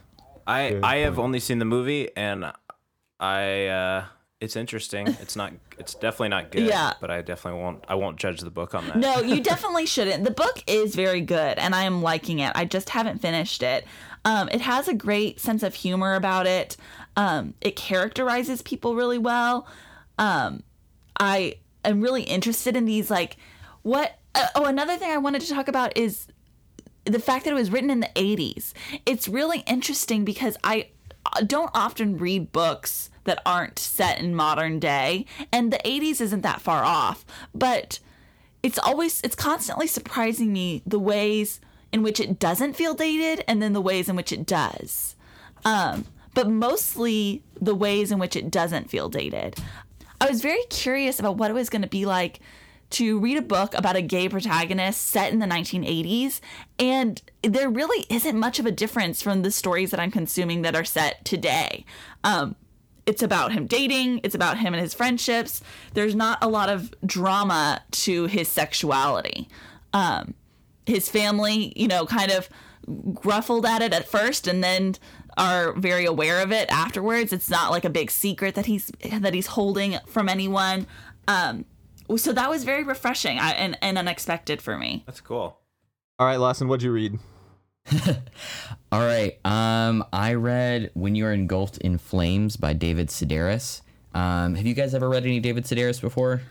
I 0.47 0.79
I 0.83 0.97
have 0.97 1.19
only 1.19 1.39
seen 1.39 1.59
the 1.59 1.65
movie 1.65 2.09
and 2.15 2.51
I 3.19 3.67
uh 3.67 4.05
it's 4.39 4.55
interesting. 4.55 5.07
It's 5.21 5.35
not 5.35 5.53
it's 5.77 5.93
definitely 5.93 6.29
not 6.29 6.49
good, 6.51 6.63
Yeah. 6.63 6.93
but 6.99 7.11
I 7.11 7.21
definitely 7.21 7.61
won't 7.61 7.83
I 7.87 7.95
won't 7.95 8.17
judge 8.17 8.39
the 8.41 8.49
book 8.49 8.73
on 8.73 8.87
that. 8.87 8.97
No, 8.97 9.19
you 9.21 9.39
definitely 9.41 9.85
shouldn't. 9.85 10.23
The 10.23 10.31
book 10.31 10.63
is 10.67 10.95
very 10.95 11.21
good, 11.21 11.59
and 11.59 11.75
I 11.75 11.83
am 11.83 12.01
liking 12.01 12.39
it. 12.39 12.51
I 12.55 12.65
just 12.65 12.89
haven't 12.89 13.21
finished 13.21 13.61
it. 13.61 13.85
Um, 14.25 14.49
it 14.49 14.61
has 14.61 14.87
a 14.87 14.93
great 14.93 15.39
sense 15.39 15.61
of 15.63 15.73
humor 15.75 16.15
about 16.15 16.47
it. 16.47 16.75
Um, 17.15 17.53
it 17.61 17.75
characterizes 17.75 18.61
people 18.63 18.95
really 18.95 19.17
well. 19.19 19.67
Um, 20.17 20.63
I 21.19 21.55
am 21.85 22.01
really 22.01 22.23
interested 22.23 22.75
in 22.75 22.85
these 22.85 23.11
like 23.11 23.37
what. 23.83 24.17
Uh, 24.33 24.47
oh, 24.55 24.65
another 24.65 24.95
thing 24.97 25.11
I 25.11 25.17
wanted 25.17 25.41
to 25.41 25.49
talk 25.53 25.67
about 25.67 25.97
is 25.97 26.25
the 27.05 27.19
fact 27.19 27.45
that 27.45 27.51
it 27.51 27.55
was 27.55 27.71
written 27.71 27.89
in 27.89 27.99
the 27.99 28.09
80s. 28.15 28.73
It's 29.05 29.27
really 29.27 29.59
interesting 29.67 30.23
because 30.25 30.57
I 30.63 30.89
don't 31.45 31.71
often 31.73 32.17
read 32.17 32.51
books 32.51 33.09
that 33.23 33.41
aren't 33.45 33.77
set 33.79 34.19
in 34.19 34.35
modern 34.35 34.79
day, 34.79 35.25
and 35.51 35.71
the 35.71 35.79
80s 35.85 36.21
isn't 36.21 36.41
that 36.41 36.61
far 36.61 36.83
off. 36.83 37.25
But 37.53 37.99
it's 38.63 38.79
always, 38.79 39.21
it's 39.21 39.35
constantly 39.35 39.87
surprising 39.87 40.51
me 40.53 40.81
the 40.85 40.99
ways 40.99 41.59
in 41.91 42.03
which 42.03 42.19
it 42.19 42.39
doesn't 42.39 42.75
feel 42.75 42.93
dated 42.93 43.43
and 43.47 43.61
then 43.61 43.73
the 43.73 43.81
ways 43.81 44.07
in 44.07 44.15
which 44.15 44.31
it 44.31 44.45
does. 44.45 45.15
Um, 45.65 46.05
but 46.33 46.49
mostly 46.49 47.43
the 47.59 47.75
ways 47.75 48.11
in 48.11 48.19
which 48.19 48.35
it 48.35 48.49
doesn't 48.49 48.89
feel 48.89 49.09
dated. 49.09 49.57
I 50.19 50.29
was 50.29 50.41
very 50.41 50.63
curious 50.69 51.19
about 51.19 51.37
what 51.37 51.51
it 51.51 51.55
was 51.55 51.69
going 51.69 51.81
to 51.81 51.87
be 51.87 52.05
like 52.05 52.39
to 52.91 53.19
read 53.19 53.37
a 53.37 53.41
book 53.41 53.73
about 53.73 53.95
a 53.95 54.01
gay 54.01 54.29
protagonist 54.29 55.07
set 55.07 55.31
in 55.31 55.39
the 55.39 55.45
1980s, 55.45 56.39
and 56.79 57.21
there 57.43 57.69
really 57.69 58.05
isn't 58.09 58.37
much 58.37 58.59
of 58.59 58.65
a 58.65 58.71
difference 58.71 59.21
from 59.21 59.41
the 59.41 59.51
stories 59.51 59.91
that 59.91 59.99
I'm 59.99 60.11
consuming 60.11 60.61
that 60.61 60.75
are 60.75 60.85
set 60.85 61.23
today. 61.25 61.85
Um, 62.23 62.55
it's 63.05 63.23
about 63.23 63.51
him 63.51 63.67
dating, 63.67 64.21
it's 64.23 64.35
about 64.35 64.57
him 64.57 64.73
and 64.73 64.81
his 64.81 64.93
friendships. 64.93 65.61
There's 65.93 66.15
not 66.15 66.37
a 66.41 66.47
lot 66.47 66.69
of 66.69 66.93
drama 67.05 67.81
to 67.91 68.25
his 68.25 68.47
sexuality. 68.47 69.47
Um, 69.93 70.35
his 70.85 71.09
family, 71.09 71.73
you 71.75 71.87
know, 71.87 72.05
kind 72.05 72.31
of 72.31 72.49
gruffled 72.87 73.65
at 73.65 73.81
it 73.81 73.93
at 73.93 74.07
first 74.07 74.47
and 74.47 74.63
then 74.63 74.95
are 75.37 75.73
very 75.73 76.05
aware 76.05 76.41
of 76.41 76.51
it 76.51 76.69
afterwards. 76.71 77.33
It's 77.33 77.49
not 77.49 77.71
like 77.71 77.85
a 77.85 77.89
big 77.89 78.11
secret 78.11 78.55
that 78.55 78.65
he's 78.65 78.91
that 79.11 79.33
he's 79.33 79.47
holding 79.47 79.97
from 80.07 80.29
anyone. 80.29 80.87
Um, 81.27 81.65
so 82.17 82.33
that 82.33 82.49
was 82.49 82.63
very 82.63 82.83
refreshing 82.83 83.37
and, 83.39 83.77
and 83.81 83.97
unexpected 83.97 84.61
for 84.61 84.77
me. 84.77 85.03
That's 85.05 85.21
cool. 85.21 85.57
All 86.19 86.27
right, 86.27 86.37
Lawson, 86.37 86.67
what'd 86.67 86.83
you 86.83 86.91
read? 86.91 87.19
All 88.91 88.99
right. 88.99 89.39
Um, 89.43 90.05
I 90.13 90.35
read 90.35 90.91
"When 90.93 91.15
You 91.15 91.25
Are 91.25 91.33
Engulfed 91.33 91.77
in 91.79 91.97
Flames" 91.97 92.55
by 92.57 92.73
David 92.73 93.07
Sedaris. 93.07 93.81
Um, 94.13 94.55
have 94.55 94.65
you 94.65 94.73
guys 94.73 94.93
ever 94.93 95.09
read 95.09 95.23
any 95.23 95.39
David 95.39 95.63
Sedaris 95.63 95.99
before? 95.99 96.41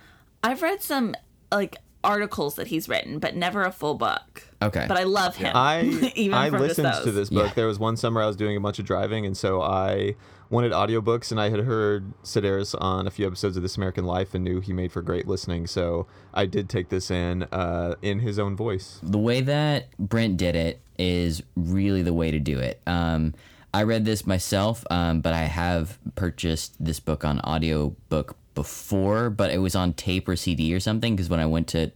I've 0.42 0.62
read 0.62 0.82
some 0.82 1.14
like 1.52 1.76
articles 2.02 2.54
that 2.56 2.68
he's 2.68 2.88
written, 2.88 3.18
but 3.18 3.36
never 3.36 3.64
a 3.64 3.72
full 3.72 3.94
book. 3.94 4.48
Okay. 4.62 4.86
But 4.88 4.98
I 4.98 5.04
love 5.04 5.36
him. 5.36 5.52
I 5.54 5.82
even 6.16 6.34
I 6.34 6.50
from 6.50 6.60
just 6.60 6.78
listened 6.78 7.04
to 7.04 7.12
this 7.12 7.30
book. 7.30 7.48
Yeah. 7.48 7.52
There 7.54 7.66
was 7.66 7.78
one 7.78 7.96
summer 7.96 8.22
I 8.22 8.26
was 8.26 8.36
doing 8.36 8.56
a 8.56 8.60
bunch 8.60 8.78
of 8.78 8.84
driving, 8.84 9.26
and 9.26 9.36
so 9.36 9.60
I 9.60 10.14
wanted 10.48 10.72
audiobooks, 10.72 11.30
and 11.30 11.40
I 11.40 11.50
had 11.50 11.60
heard 11.60 12.12
Sedaris 12.24 12.74
on 12.80 13.06
a 13.06 13.10
few 13.10 13.26
episodes 13.26 13.56
of 13.56 13.62
This 13.62 13.76
American 13.76 14.04
Life, 14.04 14.34
and 14.34 14.44
knew 14.44 14.60
he 14.60 14.72
made 14.72 14.92
for 14.92 15.02
great 15.02 15.26
listening. 15.28 15.66
So 15.66 16.06
I 16.34 16.46
did 16.46 16.68
take 16.68 16.88
this 16.88 17.10
in 17.10 17.44
uh, 17.44 17.94
in 18.02 18.20
his 18.20 18.38
own 18.38 18.56
voice. 18.56 18.98
the 19.02 19.18
way 19.18 19.40
that 19.42 19.96
Brent 19.98 20.36
did 20.36 20.56
it 20.56 20.80
is 20.98 21.42
really 21.56 22.02
the 22.02 22.12
way 22.12 22.30
to 22.30 22.38
do 22.38 22.58
it. 22.58 22.80
Um, 22.86 23.34
I 23.72 23.84
read 23.84 24.04
this 24.04 24.26
myself, 24.26 24.84
um, 24.90 25.20
but 25.20 25.32
I 25.32 25.44
have 25.44 25.98
purchased 26.16 26.74
this 26.84 26.98
book 26.98 27.24
on 27.24 27.40
audiobook 27.40 28.36
before, 28.60 29.30
but 29.30 29.50
it 29.50 29.56
was 29.56 29.74
on 29.74 29.94
tape 29.94 30.28
or 30.28 30.36
CD 30.36 30.74
or 30.74 30.80
something 30.80 31.16
because 31.16 31.30
when 31.30 31.40
I 31.40 31.46
went 31.46 31.66
to 31.68 31.90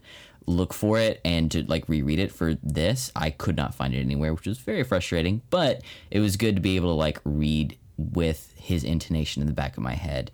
look 0.47 0.73
for 0.73 0.99
it 0.99 1.21
and 1.23 1.51
to 1.51 1.63
like 1.65 1.87
reread 1.91 2.19
it 2.19 2.33
for 2.33 2.55
this, 2.63 3.13
I 3.15 3.29
could 3.29 3.55
not 3.55 3.75
find 3.75 3.93
it 3.93 4.01
anywhere, 4.01 4.33
which 4.33 4.47
was 4.47 4.57
very 4.57 4.83
frustrating, 4.83 5.43
but 5.51 5.83
it 6.11 6.21
was 6.21 6.39
good 6.39 6.57
to 6.57 6.63
be 6.63 6.77
able 6.77 6.89
to 6.89 6.95
like 6.95 7.21
read 7.23 7.77
with 7.99 8.55
his 8.57 8.83
intonation 8.83 9.43
in 9.43 9.47
the 9.47 9.53
back 9.53 9.77
of 9.77 9.83
my 9.83 9.93
head. 9.93 10.31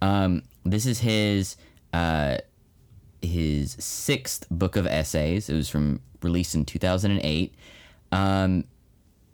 Um, 0.00 0.44
this 0.64 0.86
is 0.86 1.00
his 1.00 1.56
uh, 1.92 2.38
his 3.20 3.72
sixth 3.80 4.46
book 4.48 4.76
of 4.76 4.86
essays. 4.86 5.48
It 5.48 5.54
was 5.56 5.68
from 5.68 5.98
released 6.22 6.54
in 6.54 6.64
2008. 6.64 7.52
Um, 8.12 8.66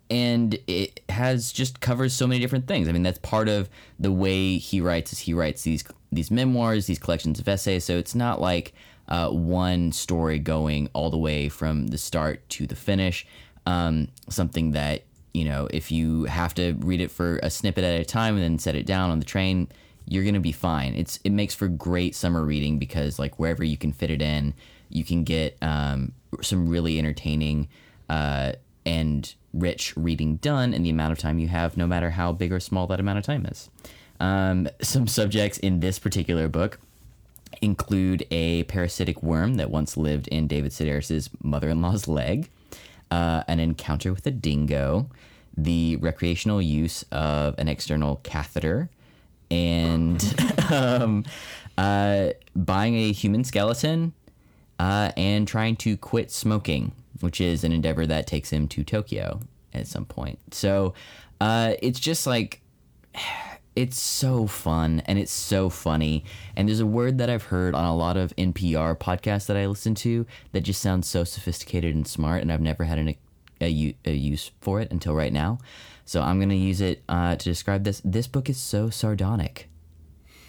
and 0.09 0.57
it 0.65 1.01
has 1.09 1.51
just 1.51 1.79
covers 1.79 2.11
so 2.13 2.25
many 2.25 2.39
different 2.41 2.65
things. 2.65 2.89
I 2.89 2.91
mean, 2.91 3.03
that's 3.03 3.19
part 3.19 3.47
of 3.47 3.69
the 3.99 4.11
way 4.11 4.57
he 4.57 4.81
writes. 4.81 5.13
Is 5.13 5.19
he 5.19 5.35
writes 5.35 5.61
these 5.61 5.83
these 6.11 6.31
memoirs, 6.31 6.87
these 6.87 6.99
collections 6.99 7.39
of 7.39 7.47
essays. 7.47 7.85
So 7.85 7.97
it's 7.97 8.15
not 8.15 8.41
like 8.41 8.73
uh, 9.07 9.29
one 9.29 9.91
story 9.91 10.39
going 10.39 10.89
all 10.93 11.09
the 11.09 11.17
way 11.17 11.49
from 11.49 11.87
the 11.87 11.97
start 11.97 12.47
to 12.49 12.67
the 12.67 12.75
finish. 12.75 13.25
Um, 13.65 14.07
something 14.29 14.71
that 14.71 15.03
you 15.33 15.45
know, 15.45 15.67
if 15.71 15.91
you 15.91 16.23
have 16.25 16.53
to 16.55 16.73
read 16.79 17.01
it 17.01 17.11
for 17.11 17.39
a 17.43 17.49
snippet 17.49 17.83
at 17.83 17.99
a 17.99 18.05
time 18.05 18.35
and 18.35 18.43
then 18.43 18.59
set 18.59 18.75
it 18.75 18.85
down 18.85 19.09
on 19.09 19.19
the 19.19 19.25
train, 19.25 19.67
you're 20.07 20.23
gonna 20.23 20.39
be 20.39 20.51
fine. 20.51 20.95
It's 20.95 21.19
it 21.23 21.31
makes 21.31 21.53
for 21.53 21.67
great 21.67 22.15
summer 22.15 22.43
reading 22.43 22.79
because 22.79 23.19
like 23.19 23.37
wherever 23.37 23.63
you 23.63 23.77
can 23.77 23.91
fit 23.91 24.09
it 24.09 24.21
in, 24.21 24.53
you 24.89 25.03
can 25.03 25.23
get 25.23 25.57
um, 25.61 26.13
some 26.41 26.67
really 26.67 26.97
entertaining 26.97 27.67
uh, 28.09 28.53
and 28.85 29.33
rich 29.53 29.95
reading 29.95 30.37
done 30.37 30.73
in 30.73 30.83
the 30.83 30.89
amount 30.89 31.11
of 31.11 31.19
time 31.19 31.37
you 31.37 31.47
have, 31.47 31.77
no 31.77 31.85
matter 31.85 32.11
how 32.11 32.31
big 32.31 32.51
or 32.51 32.59
small 32.59 32.87
that 32.87 32.99
amount 32.99 33.19
of 33.19 33.23
time 33.23 33.45
is. 33.45 33.69
Um, 34.19 34.67
some 34.81 35.07
subjects 35.07 35.57
in 35.57 35.79
this 35.79 35.99
particular 35.99 36.47
book 36.47 36.79
include 37.61 38.25
a 38.31 38.63
parasitic 38.63 39.23
worm 39.23 39.55
that 39.55 39.69
once 39.69 39.97
lived 39.97 40.27
in 40.27 40.47
David 40.47 40.71
Sedaris's 40.71 41.29
mother-in-law's 41.41 42.07
leg, 42.07 42.49
uh, 43.11 43.43
an 43.47 43.59
encounter 43.59 44.13
with 44.13 44.25
a 44.27 44.31
dingo, 44.31 45.09
the 45.57 45.95
recreational 45.97 46.61
use 46.61 47.03
of 47.11 47.55
an 47.57 47.67
external 47.67 48.17
catheter, 48.23 48.89
and 49.51 50.35
um, 50.71 51.25
uh, 51.77 52.29
buying 52.55 52.95
a 52.95 53.11
human 53.11 53.43
skeleton 53.43 54.13
uh, 54.79 55.11
and 55.17 55.47
trying 55.47 55.75
to 55.77 55.97
quit 55.97 56.31
smoking, 56.31 56.91
which 57.19 57.41
is 57.41 57.63
an 57.63 57.71
endeavor 57.71 58.05
that 58.05 58.27
takes 58.27 58.51
him 58.51 58.67
to 58.67 58.83
Tokyo 58.83 59.41
at 59.73 59.87
some 59.87 60.05
point. 60.05 60.39
So 60.53 60.93
uh, 61.41 61.73
it's 61.81 61.99
just 61.99 62.27
like 62.27 62.61
it's 63.75 64.01
so 64.01 64.47
fun 64.47 65.01
and 65.05 65.17
it's 65.17 65.31
so 65.31 65.69
funny. 65.69 66.25
And 66.55 66.67
there's 66.67 66.79
a 66.79 66.85
word 66.85 67.17
that 67.19 67.29
I've 67.29 67.43
heard 67.43 67.75
on 67.75 67.85
a 67.85 67.95
lot 67.95 68.17
of 68.17 68.35
NPR 68.35 68.97
podcasts 68.97 69.45
that 69.47 69.57
I 69.57 69.65
listen 69.67 69.95
to 69.95 70.25
that 70.51 70.61
just 70.61 70.81
sounds 70.81 71.07
so 71.07 71.23
sophisticated 71.23 71.95
and 71.95 72.07
smart, 72.07 72.41
and 72.41 72.51
I've 72.51 72.61
never 72.61 72.83
had 72.83 72.99
an, 72.99 73.15
a, 73.61 73.95
a 74.05 74.11
use 74.11 74.51
for 74.59 74.81
it 74.81 74.91
until 74.91 75.15
right 75.15 75.33
now. 75.33 75.59
So 76.05 76.21
I'm 76.21 76.39
gonna 76.39 76.55
use 76.55 76.81
it 76.81 77.03
uh, 77.07 77.35
to 77.35 77.43
describe 77.43 77.83
this. 77.83 78.01
This 78.03 78.27
book 78.27 78.49
is 78.49 78.57
so 78.57 78.89
sardonic, 78.89 79.69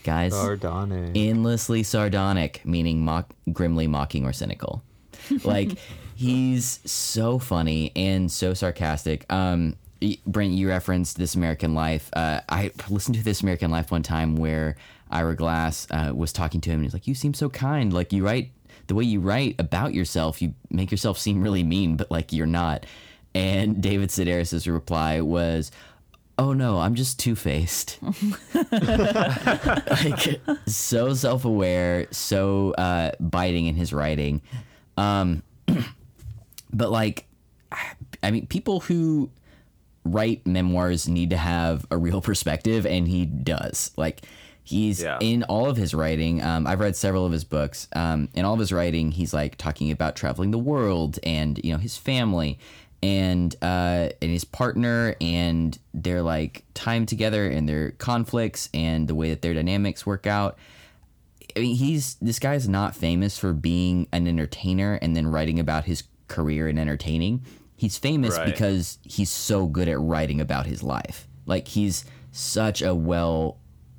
guys. 0.05 0.33
Sardonic. 0.33 1.12
Endlessly 1.14 1.83
sardonic, 1.83 2.62
meaning 2.64 3.05
mock, 3.05 3.35
grimly 3.53 3.87
mocking 3.87 4.25
or 4.25 4.33
cynical. 4.33 4.83
Like 5.45 5.73
he's 6.14 6.81
so 6.91 7.39
funny 7.39 7.93
and 7.95 8.33
so 8.33 8.55
sarcastic. 8.55 9.31
Um, 9.31 9.77
Brent, 10.26 10.53
you 10.53 10.68
referenced 10.68 11.18
This 11.18 11.34
American 11.34 11.74
Life. 11.74 12.11
Uh, 12.14 12.40
I 12.48 12.70
listened 12.88 13.16
to 13.16 13.24
This 13.24 13.42
American 13.42 13.70
Life 13.70 13.90
one 13.90 14.03
time 14.03 14.36
where 14.36 14.76
Ira 15.11 15.36
Glass 15.36 15.86
uh, 15.90 16.12
was 16.14 16.32
talking 16.32 16.61
to 16.62 16.70
him, 16.70 16.76
and 16.76 16.84
he's 16.84 16.94
like, 16.94 17.07
"You 17.07 17.14
seem 17.14 17.34
so 17.34 17.51
kind. 17.51 17.92
Like 17.92 18.12
you 18.12 18.24
write 18.24 18.53
the 18.86 18.94
way 18.94 19.05
you 19.05 19.20
write 19.20 19.57
about 19.59 19.92
yourself. 19.92 20.40
You 20.40 20.55
make 20.70 20.90
yourself 20.90 21.18
seem 21.18 21.42
really 21.42 21.62
mean, 21.62 21.96
but 21.96 22.11
like 22.11 22.32
you're 22.32 22.46
not." 22.46 22.86
And 23.34 23.82
David 23.82 24.09
Sedaris' 24.09 24.72
reply 24.72 25.20
was, 25.20 25.70
"Oh 26.38 26.55
no, 26.55 26.78
I'm 26.78 26.94
just 26.94 27.18
two 27.18 27.36
faced." 27.36 27.98
like 28.55 30.40
so 30.66 31.12
self-aware, 31.12 32.07
so 32.11 32.72
uh, 32.72 33.11
biting 33.20 33.66
in 33.66 33.74
his 33.74 33.92
writing. 33.92 34.40
Um, 34.96 35.42
but 36.72 36.90
like, 36.90 37.26
I 38.22 38.30
mean, 38.30 38.46
people 38.46 38.80
who 38.80 39.30
write 40.05 40.46
memoirs 40.46 41.09
need 41.09 41.30
to 41.30 41.36
have 41.36 41.86
a 41.90 41.96
real 41.98 42.20
perspective, 42.30 42.86
and 42.86 43.07
he 43.09 43.24
does. 43.26 43.90
Like, 43.96 44.22
he's 44.62 45.03
Yeah. 45.03 45.18
in 45.20 45.42
all 45.44 45.68
of 45.68 45.76
his 45.76 45.94
writing. 45.94 46.42
Um, 46.42 46.66
I've 46.66 46.80
read 46.80 46.96
several 46.96 47.26
of 47.26 47.32
his 47.32 47.44
books. 47.44 47.88
Um, 47.94 48.28
in 48.34 48.44
all 48.44 48.55
of 48.55 48.61
his 48.61 48.72
writing, 48.72 49.11
he's 49.12 49.34
like 49.34 49.57
talking 49.57 49.90
about 49.90 50.16
traveling 50.16 50.51
the 50.53 50.59
world 50.59 51.18
and 51.22 51.59
you 51.64 51.72
know 51.72 51.78
his 51.78 51.96
family 51.96 52.59
and 53.03 53.57
uh, 53.62 54.11
and 54.20 54.30
his 54.30 54.44
partner 54.44 55.16
and 55.20 55.78
their 55.94 56.20
like 56.22 56.64
time 56.74 57.07
together 57.07 57.48
and 57.48 57.68
their 57.68 57.92
conflicts 57.92 58.68
and 58.74 59.09
the 59.09 59.14
way 59.14 59.30
that 59.30 59.42
their 59.42 59.55
dynamics 59.55 60.05
work 60.07 60.26
out. 60.26 60.57
I 61.57 61.61
mean, 61.61 61.74
he's 61.76 62.14
this 62.16 62.38
guy's 62.38 62.68
not 62.68 62.94
famous 62.94 63.36
for 63.38 63.53
being 63.53 64.07
an 64.12 64.28
entertainer 64.28 64.98
and 65.03 65.16
then 65.16 65.26
writing 65.26 65.59
about 65.59 65.84
his 65.84 66.05
career 66.28 66.68
in 66.68 66.78
entertaining. 66.78 67.42
He's 67.81 67.97
famous 67.97 68.37
Right. 68.37 68.45
because 68.45 68.99
he's 69.03 69.31
so 69.31 69.66
good 69.66 69.89
at 69.89 69.99
writing 69.99 70.39
about 70.39 70.66
his 70.66 70.83
life. 70.83 71.26
Like 71.47 71.66
he's 71.66 72.05
such 72.31 72.83
a 72.83 72.95
well 72.95 73.57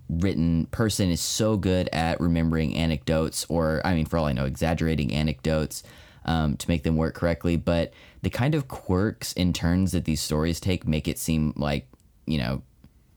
written 0.07 0.67
person 0.67 1.09
is 1.09 1.19
so 1.19 1.57
good 1.57 1.89
at 1.91 2.19
remembering 2.21 2.75
anecdotes 2.75 3.43
or 3.49 3.81
I 3.83 3.95
mean 3.95 4.05
for 4.05 4.19
all 4.19 4.25
I 4.25 4.33
know 4.33 4.45
exaggerating 4.45 5.11
anecdotes 5.11 5.81
um, 6.25 6.57
to 6.57 6.69
make 6.69 6.83
them 6.83 6.95
work 6.95 7.15
correctly. 7.15 7.57
But 7.57 7.91
the 8.21 8.29
kind 8.29 8.53
of 8.53 8.67
quirks 8.67 9.33
and 9.33 9.55
turns 9.55 9.93
that 9.93 10.05
these 10.05 10.21
stories 10.21 10.59
take 10.59 10.85
make 10.87 11.07
it 11.07 11.17
seem 11.17 11.51
like 11.57 11.87
you 12.27 12.37
know 12.37 12.61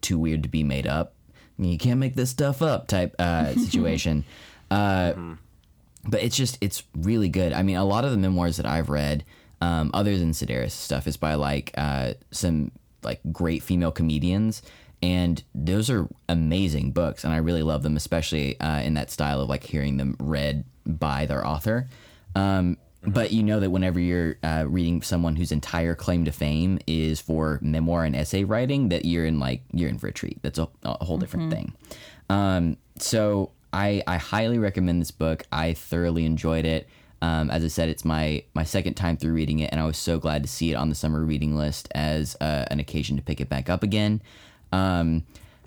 too 0.00 0.18
weird 0.18 0.42
to 0.44 0.48
be 0.48 0.62
made 0.62 0.86
up. 0.86 1.12
You 1.58 1.76
can't 1.76 2.00
make 2.00 2.14
this 2.14 2.30
stuff 2.30 2.62
up 2.62 2.88
type 2.88 3.14
uh, 3.18 3.52
situation. 3.66 4.24
Uh, 4.70 5.12
but 6.08 6.22
it's 6.22 6.38
just 6.38 6.56
it's 6.62 6.84
really 6.96 7.28
good. 7.28 7.52
I 7.52 7.62
mean 7.62 7.76
a 7.76 7.84
lot 7.84 8.06
of 8.06 8.12
the 8.12 8.16
memoirs 8.16 8.56
that 8.56 8.64
i've 8.66 8.88
read 8.88 9.24
um, 9.64 9.90
other 9.94 10.18
than 10.18 10.32
sedaris 10.32 10.72
stuff 10.72 11.06
is 11.06 11.16
by 11.16 11.34
like 11.34 11.72
uh, 11.76 12.12
some 12.30 12.70
like 13.02 13.20
great 13.32 13.62
female 13.62 13.92
comedians 13.92 14.62
and 15.02 15.42
those 15.54 15.90
are 15.90 16.08
amazing 16.28 16.90
books 16.90 17.24
and 17.24 17.32
i 17.32 17.36
really 17.36 17.62
love 17.62 17.82
them 17.82 17.96
especially 17.96 18.58
uh, 18.60 18.80
in 18.80 18.94
that 18.94 19.10
style 19.10 19.40
of 19.40 19.48
like 19.48 19.64
hearing 19.64 19.96
them 19.96 20.16
read 20.18 20.64
by 20.86 21.26
their 21.26 21.46
author 21.46 21.88
um, 22.34 22.76
but 23.06 23.32
you 23.32 23.42
know 23.42 23.60
that 23.60 23.70
whenever 23.70 24.00
you're 24.00 24.36
uh, 24.42 24.64
reading 24.66 25.02
someone 25.02 25.36
whose 25.36 25.52
entire 25.52 25.94
claim 25.94 26.24
to 26.24 26.32
fame 26.32 26.78
is 26.86 27.20
for 27.20 27.58
memoir 27.62 28.04
and 28.04 28.16
essay 28.16 28.44
writing 28.44 28.88
that 28.88 29.04
you're 29.04 29.26
in 29.26 29.38
like 29.38 29.62
you're 29.72 29.90
in 29.90 29.98
for 29.98 30.08
a 30.08 30.12
treat 30.12 30.40
that's 30.42 30.58
a, 30.58 30.68
a 30.84 31.04
whole 31.04 31.18
different 31.18 31.50
thing 31.50 31.72
um, 32.30 32.76
so 32.98 33.50
I, 33.74 34.02
I 34.06 34.18
highly 34.18 34.58
recommend 34.58 35.00
this 35.00 35.10
book. 35.10 35.42
I 35.50 35.74
thoroughly 35.74 36.24
enjoyed 36.24 36.64
it. 36.64 36.88
Um, 37.24 37.50
as 37.50 37.64
I 37.64 37.68
said, 37.68 37.88
it's 37.88 38.04
my 38.04 38.44
my 38.52 38.64
second 38.64 38.94
time 38.94 39.16
through 39.16 39.32
reading 39.32 39.60
it, 39.60 39.70
and 39.72 39.80
I 39.80 39.86
was 39.86 39.96
so 39.96 40.18
glad 40.18 40.42
to 40.42 40.48
see 40.48 40.72
it 40.72 40.74
on 40.74 40.90
the 40.90 40.94
summer 40.94 41.24
reading 41.24 41.56
list 41.56 41.88
as 41.94 42.36
uh, 42.38 42.66
an 42.70 42.80
occasion 42.80 43.16
to 43.16 43.22
pick 43.22 43.40
it 43.40 43.48
back 43.48 43.70
up 43.70 43.82
again. 43.82 44.20
Um, 44.72 45.24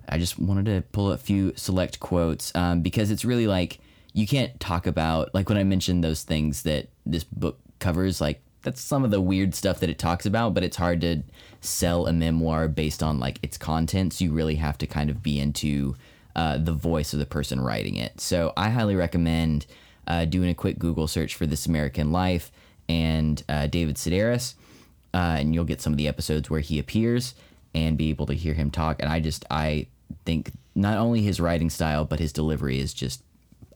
I 0.07 0.19
just 0.19 0.37
wanted 0.37 0.65
to 0.65 0.83
pull 0.91 1.11
a 1.11 1.17
few 1.17 1.53
select 1.55 1.99
quotes 1.99 2.53
um, 2.55 2.81
because 2.81 3.09
it's 3.09 3.25
really 3.25 3.47
like 3.47 3.79
you 4.13 4.27
can't 4.27 4.59
talk 4.59 4.85
about 4.85 5.33
like 5.33 5.49
when 5.49 5.57
I 5.57 5.63
mentioned 5.63 6.03
those 6.03 6.21
things 6.21 6.61
that 6.61 6.89
this 7.07 7.23
book 7.23 7.57
covers, 7.79 8.21
like 8.21 8.39
that's 8.61 8.79
some 8.79 9.03
of 9.03 9.09
the 9.09 9.19
weird 9.19 9.55
stuff 9.55 9.79
that 9.79 9.89
it 9.89 9.97
talks 9.97 10.27
about, 10.27 10.53
but 10.53 10.63
it's 10.63 10.77
hard 10.77 11.01
to 11.01 11.23
sell 11.61 12.05
a 12.05 12.13
memoir 12.13 12.67
based 12.67 13.01
on 13.01 13.19
like 13.19 13.39
its 13.41 13.57
contents. 13.57 14.21
You 14.21 14.31
really 14.31 14.55
have 14.55 14.77
to 14.77 14.85
kind 14.85 15.09
of 15.09 15.23
be 15.23 15.39
into 15.39 15.95
uh, 16.35 16.59
the 16.59 16.73
voice 16.73 17.13
of 17.13 17.19
the 17.19 17.25
person 17.25 17.59
writing 17.59 17.95
it. 17.95 18.21
So 18.21 18.53
I 18.55 18.69
highly 18.69 18.95
recommend 18.95 19.65
uh, 20.07 20.25
doing 20.25 20.49
a 20.49 20.53
quick 20.55 20.79
Google 20.79 21.07
search 21.07 21.35
for 21.35 21.45
This 21.45 21.65
American 21.65 22.11
Life 22.11 22.51
and 22.89 23.43
uh, 23.49 23.67
David 23.67 23.95
Sedaris. 23.97 24.55
uh, 25.13 25.37
and 25.39 25.53
you'll 25.53 25.65
get 25.65 25.81
some 25.81 25.93
of 25.93 25.97
the 25.97 26.07
episodes 26.07 26.49
where 26.49 26.59
he 26.61 26.79
appears 26.79 27.35
and 27.75 27.97
be 27.97 28.09
able 28.09 28.25
to 28.25 28.33
hear 28.33 28.53
him 28.53 28.71
talk. 28.71 29.01
And 29.01 29.11
I 29.11 29.19
just 29.19 29.45
I 29.51 29.87
think 30.25 30.51
not 30.75 30.97
only 30.97 31.21
his 31.21 31.39
writing 31.39 31.69
style 31.69 32.05
but 32.05 32.19
his 32.19 32.31
delivery 32.31 32.79
is 32.79 32.93
just 32.93 33.23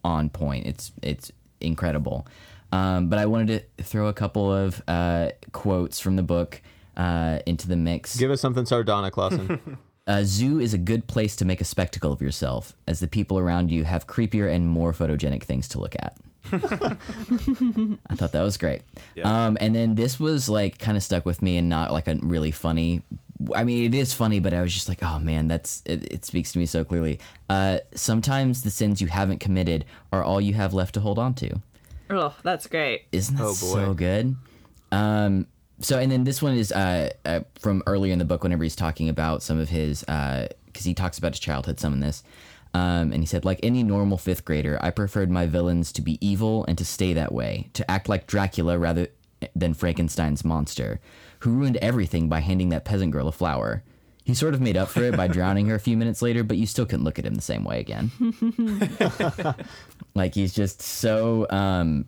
on 0.03 0.29
point. 0.29 0.65
It's 0.65 0.91
it's 1.01 1.31
incredible. 1.59 2.25
Um, 2.71 3.09
but 3.09 3.19
I 3.19 3.25
wanted 3.25 3.65
to 3.77 3.83
throw 3.83 4.07
a 4.07 4.13
couple 4.13 4.51
of 4.51 4.81
uh, 4.87 5.31
quotes 5.51 5.99
from 5.99 6.15
the 6.15 6.23
book 6.23 6.61
uh, 6.95 7.39
into 7.45 7.67
the 7.67 7.75
mix. 7.75 8.15
Give 8.17 8.31
us 8.31 8.39
something 8.39 8.65
sardonic, 8.65 9.17
Lawson. 9.17 9.59
A 10.13 10.25
zoo 10.25 10.59
is 10.59 10.73
a 10.73 10.77
good 10.77 11.07
place 11.07 11.37
to 11.37 11.45
make 11.45 11.61
a 11.61 11.63
spectacle 11.63 12.11
of 12.11 12.21
yourself, 12.21 12.73
as 12.85 12.99
the 12.99 13.07
people 13.07 13.39
around 13.39 13.71
you 13.71 13.85
have 13.85 14.07
creepier 14.07 14.53
and 14.53 14.67
more 14.67 14.91
photogenic 14.91 15.43
things 15.43 15.69
to 15.69 15.79
look 15.79 15.95
at. 15.95 16.17
I 16.51 18.15
thought 18.15 18.33
that 18.33 18.41
was 18.41 18.57
great. 18.57 18.81
Um, 19.23 19.57
and 19.61 19.73
then 19.73 19.95
this 19.95 20.19
was 20.19 20.49
like 20.49 20.79
kind 20.79 20.97
of 20.97 21.03
stuck 21.03 21.25
with 21.25 21.41
me 21.41 21.57
and 21.57 21.69
not 21.69 21.93
like 21.93 22.09
a 22.09 22.15
really 22.21 22.51
funny. 22.51 23.03
I 23.55 23.63
mean, 23.63 23.85
it 23.85 23.95
is 23.97 24.13
funny, 24.13 24.39
but 24.41 24.53
I 24.53 24.61
was 24.61 24.73
just 24.73 24.89
like, 24.89 25.01
oh 25.01 25.17
man, 25.19 25.47
that's 25.47 25.81
it, 25.85 26.11
it 26.11 26.25
speaks 26.25 26.51
to 26.51 26.59
me 26.59 26.65
so 26.65 26.83
clearly. 26.83 27.19
Uh, 27.49 27.79
sometimes 27.95 28.63
the 28.63 28.69
sins 28.69 29.01
you 29.01 29.07
haven't 29.07 29.39
committed 29.39 29.85
are 30.11 30.23
all 30.23 30.41
you 30.41 30.53
have 30.55 30.73
left 30.73 30.93
to 30.95 30.99
hold 30.99 31.19
on 31.19 31.33
to. 31.35 31.61
Oh, 32.09 32.35
that's 32.43 32.67
great. 32.67 33.03
Isn't 33.13 33.37
that 33.37 33.45
Oh, 33.45 33.53
so 33.53 33.93
good? 33.93 34.35
Um, 34.91 35.47
so, 35.81 35.99
and 35.99 36.11
then 36.11 36.23
this 36.23 36.41
one 36.41 36.55
is 36.55 36.71
uh, 36.71 37.09
uh, 37.25 37.41
from 37.59 37.83
earlier 37.87 38.13
in 38.13 38.19
the 38.19 38.25
book, 38.25 38.43
whenever 38.43 38.63
he's 38.63 38.75
talking 38.75 39.09
about 39.09 39.43
some 39.43 39.59
of 39.59 39.69
his, 39.69 40.01
because 40.01 40.85
he 40.85 40.93
talks 40.93 41.17
about 41.17 41.33
his 41.33 41.39
childhood, 41.39 41.79
some 41.79 41.93
in 41.93 41.99
this. 41.99 42.23
Um, 42.73 43.11
and 43.11 43.17
he 43.17 43.25
said, 43.25 43.43
like 43.43 43.59
any 43.63 43.83
normal 43.83 44.17
fifth 44.17 44.45
grader, 44.45 44.79
I 44.81 44.91
preferred 44.91 45.29
my 45.29 45.45
villains 45.45 45.91
to 45.93 46.01
be 46.01 46.17
evil 46.25 46.63
and 46.67 46.77
to 46.77 46.85
stay 46.85 47.13
that 47.13 47.33
way, 47.33 47.69
to 47.73 47.89
act 47.89 48.07
like 48.07 48.27
Dracula 48.27 48.77
rather 48.77 49.07
than 49.55 49.73
Frankenstein's 49.73 50.45
monster, 50.45 51.01
who 51.39 51.51
ruined 51.51 51.77
everything 51.77 52.29
by 52.29 52.39
handing 52.39 52.69
that 52.69 52.85
peasant 52.85 53.11
girl 53.11 53.27
a 53.27 53.31
flower. 53.31 53.83
He 54.23 54.33
sort 54.33 54.53
of 54.53 54.61
made 54.61 54.77
up 54.77 54.87
for 54.87 55.03
it 55.03 55.17
by 55.17 55.27
drowning 55.27 55.65
her 55.65 55.75
a 55.75 55.79
few 55.79 55.97
minutes 55.97 56.21
later, 56.21 56.43
but 56.43 56.57
you 56.57 56.65
still 56.65 56.85
couldn't 56.85 57.03
look 57.03 57.19
at 57.19 57.25
him 57.25 57.33
the 57.33 57.41
same 57.41 57.65
way 57.65 57.79
again. 57.79 58.11
like 60.15 60.35
he's 60.35 60.53
just 60.53 60.81
so 60.81 61.47
um, 61.49 62.05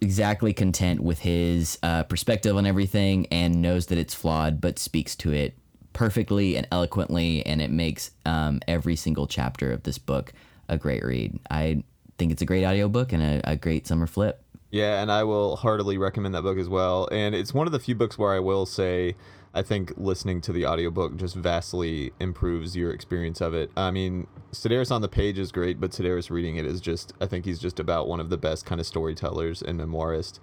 exactly 0.00 0.52
content 0.52 1.00
with 1.00 1.20
his 1.20 1.78
uh, 1.82 2.02
perspective 2.04 2.56
on 2.56 2.66
everything 2.66 3.26
and 3.26 3.60
knows 3.60 3.86
that 3.86 3.98
it's 3.98 4.14
flawed, 4.14 4.60
but 4.60 4.78
speaks 4.78 5.16
to 5.16 5.32
it 5.32 5.56
perfectly 5.92 6.56
and 6.56 6.66
eloquently, 6.70 7.44
and 7.44 7.60
it 7.60 7.70
makes 7.70 8.12
um, 8.24 8.60
every 8.68 8.96
single 8.96 9.26
chapter 9.26 9.72
of 9.72 9.82
this 9.82 9.98
book 9.98 10.32
a 10.68 10.78
great 10.78 11.04
read. 11.04 11.38
I 11.50 11.82
think 12.18 12.32
it's 12.32 12.42
a 12.42 12.46
great 12.46 12.64
audiobook 12.64 13.12
and 13.12 13.22
a, 13.22 13.50
a 13.52 13.56
great 13.56 13.86
summer 13.86 14.06
flip. 14.06 14.42
Yeah, 14.70 15.02
and 15.02 15.10
I 15.10 15.24
will 15.24 15.56
heartily 15.56 15.98
recommend 15.98 16.34
that 16.36 16.42
book 16.42 16.58
as 16.58 16.68
well. 16.68 17.08
And 17.10 17.34
it's 17.34 17.52
one 17.52 17.66
of 17.66 17.72
the 17.72 17.80
few 17.80 17.96
books 17.96 18.16
where 18.16 18.32
I 18.32 18.38
will 18.38 18.66
say 18.66 19.16
I 19.52 19.62
think 19.62 19.92
listening 19.96 20.40
to 20.42 20.52
the 20.52 20.66
audiobook 20.66 21.16
just 21.16 21.34
vastly 21.34 22.12
improves 22.20 22.76
your 22.76 22.92
experience 22.92 23.40
of 23.40 23.52
it. 23.52 23.70
I 23.76 23.90
mean, 23.90 24.28
Sedaris 24.52 24.92
on 24.92 25.02
the 25.02 25.08
page 25.08 25.38
is 25.38 25.50
great, 25.50 25.80
but 25.80 25.90
Sedaris 25.90 26.30
reading 26.30 26.56
it 26.56 26.66
is 26.66 26.80
just 26.80 27.12
I 27.20 27.26
think 27.26 27.44
he's 27.44 27.58
just 27.58 27.80
about 27.80 28.06
one 28.08 28.20
of 28.20 28.30
the 28.30 28.38
best 28.38 28.64
kind 28.64 28.80
of 28.80 28.86
storytellers 28.86 29.60
and 29.60 29.80
memoirist 29.80 30.38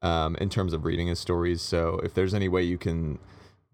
um, 0.00 0.36
in 0.36 0.48
terms 0.48 0.72
of 0.72 0.84
reading 0.84 1.08
his 1.08 1.18
stories. 1.18 1.60
So 1.60 2.00
if 2.04 2.14
there's 2.14 2.34
any 2.34 2.48
way 2.48 2.62
you 2.62 2.78
can 2.78 3.18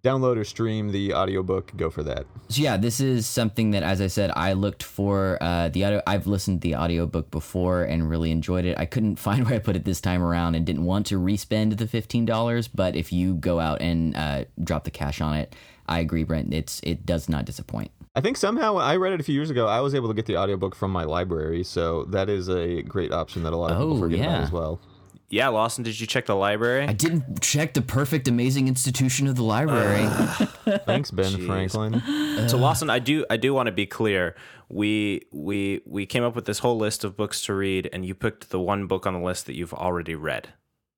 download 0.04 0.36
or 0.36 0.44
stream 0.44 0.92
the 0.92 1.12
audiobook, 1.14 1.76
go 1.76 1.90
for 1.90 2.02
that. 2.04 2.26
So 2.48 2.62
yeah, 2.62 2.76
this 2.76 3.00
is 3.00 3.26
something 3.26 3.72
that, 3.72 3.82
as 3.82 4.00
I 4.00 4.06
said, 4.06 4.30
I 4.34 4.52
looked 4.52 4.82
for 4.82 5.38
uh, 5.40 5.68
the 5.68 5.84
audio. 5.84 6.02
I've 6.06 6.26
listened 6.26 6.62
to 6.62 6.68
the 6.68 6.76
audiobook 6.76 7.30
before 7.30 7.82
and 7.82 8.08
really 8.08 8.30
enjoyed 8.30 8.64
it. 8.64 8.78
I 8.78 8.86
couldn't 8.86 9.16
find 9.26 9.44
where 9.44 9.54
I 9.54 9.58
put 9.58 9.76
it 9.76 9.84
this 9.84 10.00
time 10.00 10.22
around 10.22 10.54
and 10.54 10.64
didn't 10.64 10.84
want 10.84 11.06
to 11.06 11.18
respend 11.18 11.72
the 11.72 11.86
fifteen 11.88 12.24
dollars. 12.24 12.68
But 12.68 12.96
if 12.96 13.12
you 13.12 13.34
go 13.34 13.60
out 13.60 13.80
and 13.80 14.16
uh, 14.16 14.44
drop 14.62 14.84
the 14.84 14.90
cash 14.90 15.20
on 15.20 15.34
it, 15.36 15.54
I 15.86 16.00
agree, 16.00 16.24
Brent. 16.24 16.52
It's 16.54 16.80
it 16.82 17.04
does 17.06 17.28
not 17.28 17.44
disappoint. 17.44 17.90
I 18.16 18.20
think 18.20 18.36
somehow 18.36 18.76
I 18.78 18.96
read 18.96 19.12
it 19.12 19.20
a 19.20 19.22
few 19.22 19.34
years 19.34 19.50
ago. 19.50 19.66
I 19.68 19.80
was 19.80 19.94
able 19.94 20.08
to 20.08 20.14
get 20.14 20.26
the 20.26 20.36
audiobook 20.36 20.74
from 20.74 20.90
my 20.90 21.04
library, 21.04 21.62
so 21.62 22.04
that 22.06 22.28
is 22.28 22.48
a 22.48 22.82
great 22.82 23.12
option 23.12 23.42
that 23.44 23.52
a 23.52 23.56
lot 23.56 23.70
of 23.70 23.76
people 23.78 23.96
Oh, 23.96 24.00
forget 24.00 24.20
about 24.20 24.42
as 24.42 24.50
well. 24.52 24.80
Yeah, 25.30 25.48
Lawson, 25.48 25.84
did 25.84 26.00
you 26.00 26.06
check 26.06 26.24
the 26.24 26.34
library? 26.34 26.86
I 26.86 26.94
didn't 26.94 27.42
check 27.42 27.74
the 27.74 27.82
perfect, 27.82 28.28
amazing 28.28 28.66
institution 28.66 29.26
of 29.26 29.36
the 29.36 29.42
library. 29.42 30.06
Thanks, 30.86 31.10
Ben 31.10 31.32
Jeez. 31.32 31.46
Franklin. 31.46 32.48
so 32.48 32.56
Lawson, 32.56 32.88
I 32.88 32.98
do 32.98 33.26
I 33.28 33.36
do 33.36 33.52
want 33.52 33.66
to 33.66 33.72
be 33.72 33.84
clear. 33.84 34.34
We 34.70 35.26
we 35.30 35.82
we 35.84 36.06
came 36.06 36.24
up 36.24 36.34
with 36.34 36.46
this 36.46 36.60
whole 36.60 36.78
list 36.78 37.04
of 37.04 37.14
books 37.14 37.42
to 37.42 37.54
read, 37.54 37.90
and 37.92 38.06
you 38.06 38.14
picked 38.14 38.48
the 38.48 38.58
one 38.58 38.86
book 38.86 39.06
on 39.06 39.12
the 39.12 39.20
list 39.20 39.44
that 39.46 39.54
you've 39.54 39.74
already 39.74 40.14
read. 40.14 40.48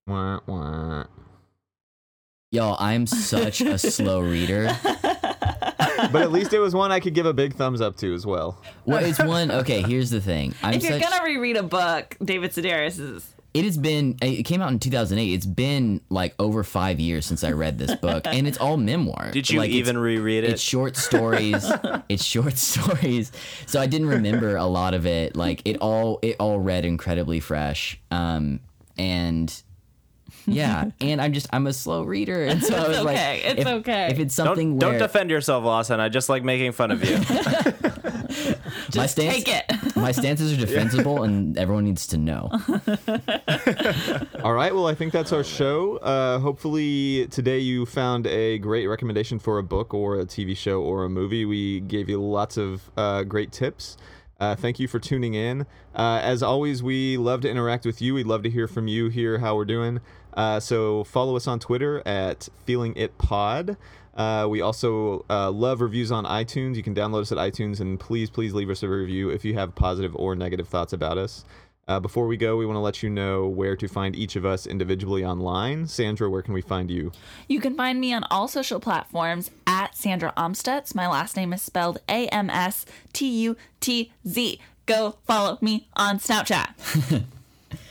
Wah, 0.06 0.38
wah. 0.46 1.04
Y'all, 2.52 2.76
I'm 2.78 3.06
such 3.06 3.60
a 3.60 3.78
slow 3.78 4.20
reader. 4.20 4.76
but 6.12 6.22
at 6.22 6.32
least 6.32 6.52
it 6.52 6.58
was 6.58 6.74
one 6.74 6.92
I 6.92 7.00
could 7.00 7.14
give 7.14 7.26
a 7.26 7.32
big 7.32 7.54
thumbs 7.54 7.80
up 7.80 7.96
to 7.98 8.14
as 8.14 8.26
well. 8.26 8.62
Well, 8.84 9.04
it's 9.04 9.22
one. 9.22 9.50
Okay, 9.50 9.82
here's 9.82 10.10
the 10.10 10.20
thing. 10.20 10.54
I'm 10.62 10.74
if 10.74 10.82
you're 10.84 11.00
such, 11.00 11.10
gonna 11.10 11.24
reread 11.24 11.56
a 11.56 11.62
book, 11.62 12.16
David 12.22 12.52
Sedaris 12.52 12.98
is. 13.00 13.34
It 13.52 13.64
has 13.64 13.76
been. 13.76 14.16
It 14.22 14.44
came 14.44 14.62
out 14.62 14.70
in 14.70 14.78
2008. 14.78 15.32
It's 15.32 15.46
been 15.46 16.00
like 16.08 16.34
over 16.38 16.62
five 16.62 17.00
years 17.00 17.26
since 17.26 17.42
I 17.42 17.50
read 17.50 17.78
this 17.78 17.94
book, 17.96 18.26
and 18.26 18.46
it's 18.46 18.58
all 18.58 18.76
memoir. 18.76 19.30
Did 19.32 19.50
you 19.50 19.58
Like, 19.58 19.70
even 19.70 19.98
reread 19.98 20.44
it? 20.44 20.50
It's 20.50 20.62
short 20.62 20.96
stories. 20.96 21.70
it's 22.08 22.24
short 22.24 22.56
stories. 22.56 23.32
So 23.66 23.80
I 23.80 23.86
didn't 23.86 24.08
remember 24.08 24.56
a 24.56 24.66
lot 24.66 24.94
of 24.94 25.04
it. 25.04 25.34
Like 25.34 25.62
it 25.64 25.78
all. 25.78 26.20
It 26.22 26.36
all 26.38 26.60
read 26.60 26.84
incredibly 26.84 27.40
fresh. 27.40 27.98
Um, 28.12 28.60
and 28.96 29.52
yeah, 30.46 30.90
and 31.00 31.20
I'm 31.20 31.32
just 31.32 31.48
I'm 31.52 31.66
a 31.66 31.72
slow 31.72 32.02
reader, 32.04 32.44
and 32.44 32.62
so 32.62 32.74
I 32.74 32.88
was 32.88 33.02
like, 33.02 33.16
okay, 33.16 33.42
it's 33.44 33.60
if, 33.62 33.66
okay. 33.66 34.08
If 34.10 34.18
it's 34.18 34.34
something 34.34 34.78
don't 34.78 34.80
something 34.80 34.98
don't 34.98 34.98
defend 34.98 35.30
yourself, 35.30 35.64
Lawson. 35.64 36.00
I 36.00 36.08
just 36.08 36.28
like 36.28 36.44
making 36.44 36.72
fun 36.72 36.90
of 36.90 37.04
you. 37.04 37.16
my 38.36 38.88
Just 38.90 39.12
stance, 39.14 39.44
take 39.44 39.48
it. 39.48 39.89
my 40.02 40.12
stances 40.12 40.52
are 40.52 40.56
defensible, 40.56 41.22
and 41.22 41.56
everyone 41.58 41.84
needs 41.84 42.06
to 42.08 42.18
know. 42.18 42.50
All 44.42 44.52
right, 44.52 44.74
well, 44.74 44.86
I 44.86 44.94
think 44.94 45.12
that's 45.12 45.32
our 45.32 45.44
show. 45.44 45.96
Uh, 45.98 46.38
hopefully, 46.38 47.26
today 47.28 47.58
you 47.58 47.86
found 47.86 48.26
a 48.26 48.58
great 48.58 48.86
recommendation 48.86 49.38
for 49.38 49.58
a 49.58 49.62
book 49.62 49.92
or 49.92 50.18
a 50.18 50.24
TV 50.24 50.56
show 50.56 50.80
or 50.80 51.04
a 51.04 51.08
movie. 51.08 51.44
We 51.44 51.80
gave 51.80 52.08
you 52.08 52.20
lots 52.22 52.56
of 52.56 52.90
uh, 52.96 53.24
great 53.24 53.52
tips. 53.52 53.96
Uh, 54.40 54.56
thank 54.56 54.80
you 54.80 54.88
for 54.88 54.98
tuning 54.98 55.34
in. 55.34 55.66
Uh, 55.94 56.20
as 56.22 56.42
always, 56.42 56.82
we 56.82 57.18
love 57.18 57.42
to 57.42 57.50
interact 57.50 57.84
with 57.84 58.00
you. 58.00 58.14
We'd 58.14 58.26
love 58.26 58.42
to 58.44 58.50
hear 58.50 58.66
from 58.66 58.88
you, 58.88 59.08
hear 59.08 59.38
how 59.38 59.54
we're 59.54 59.66
doing. 59.66 60.00
Uh, 60.32 60.60
so 60.60 61.04
follow 61.04 61.36
us 61.36 61.46
on 61.46 61.58
Twitter 61.58 62.02
at 62.06 62.48
Feeling 62.64 62.94
It 62.96 63.18
Pod. 63.18 63.76
Uh, 64.20 64.46
we 64.46 64.60
also 64.60 65.24
uh, 65.30 65.50
love 65.50 65.80
reviews 65.80 66.12
on 66.12 66.26
iTunes. 66.26 66.76
You 66.76 66.82
can 66.82 66.94
download 66.94 67.22
us 67.22 67.32
at 67.32 67.38
iTunes, 67.38 67.80
and 67.80 67.98
please, 67.98 68.28
please 68.28 68.52
leave 68.52 68.68
us 68.68 68.82
a 68.82 68.88
review 68.88 69.30
if 69.30 69.46
you 69.46 69.54
have 69.54 69.74
positive 69.74 70.14
or 70.14 70.36
negative 70.36 70.68
thoughts 70.68 70.92
about 70.92 71.16
us. 71.16 71.46
Uh, 71.88 71.98
before 71.98 72.26
we 72.26 72.36
go, 72.36 72.58
we 72.58 72.66
want 72.66 72.76
to 72.76 72.80
let 72.80 73.02
you 73.02 73.08
know 73.08 73.48
where 73.48 73.74
to 73.74 73.88
find 73.88 74.14
each 74.14 74.36
of 74.36 74.44
us 74.44 74.66
individually 74.66 75.24
online. 75.24 75.86
Sandra, 75.86 76.28
where 76.28 76.42
can 76.42 76.52
we 76.52 76.60
find 76.60 76.90
you? 76.90 77.12
You 77.48 77.60
can 77.60 77.74
find 77.74 77.98
me 77.98 78.12
on 78.12 78.24
all 78.30 78.46
social 78.46 78.78
platforms 78.78 79.50
at 79.66 79.96
Sandra 79.96 80.34
Amstutz. 80.36 80.94
My 80.94 81.08
last 81.08 81.34
name 81.34 81.54
is 81.54 81.62
spelled 81.62 81.98
A 82.06 82.28
M 82.28 82.50
S 82.50 82.84
T 83.14 83.26
U 83.44 83.56
T 83.80 84.12
Z. 84.28 84.60
Go 84.84 85.16
follow 85.26 85.56
me 85.62 85.88
on 85.96 86.18
Snapchat. 86.18 86.74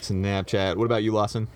Snapchat. 0.04 0.76
What 0.76 0.86
about 0.86 1.02
you, 1.02 1.12
Lawson? 1.12 1.48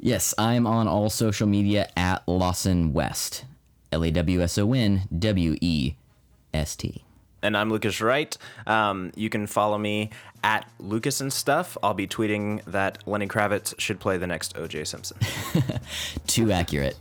Yes, 0.00 0.32
I'm 0.38 0.66
on 0.66 0.88
all 0.88 1.10
social 1.10 1.46
media 1.46 1.90
at 1.98 2.26
Lawson 2.26 2.94
West. 2.94 3.44
L 3.92 4.04
A 4.04 4.10
W 4.10 4.40
S 4.42 4.58
O 4.58 4.72
N 4.72 5.02
W 5.18 5.56
E 5.60 5.94
S 6.54 6.74
T. 6.76 7.04
and 7.42 7.56
I'm 7.56 7.70
Lucas 7.70 8.00
Wright. 8.00 8.36
Um, 8.66 9.12
you 9.16 9.28
can 9.28 9.46
follow 9.46 9.78
me 9.78 10.10
at 10.44 10.68
Lucas 10.78 11.20
and 11.20 11.32
Stuff. 11.32 11.76
I'll 11.82 11.94
be 11.94 12.06
tweeting 12.06 12.62
that 12.64 13.06
Lenny 13.06 13.26
Kravitz 13.28 13.78
should 13.78 14.00
play 14.00 14.16
the 14.18 14.26
next 14.26 14.56
O.J. 14.56 14.84
Simpson. 14.84 15.18
Too 16.26 16.50
accurate. 16.52 16.96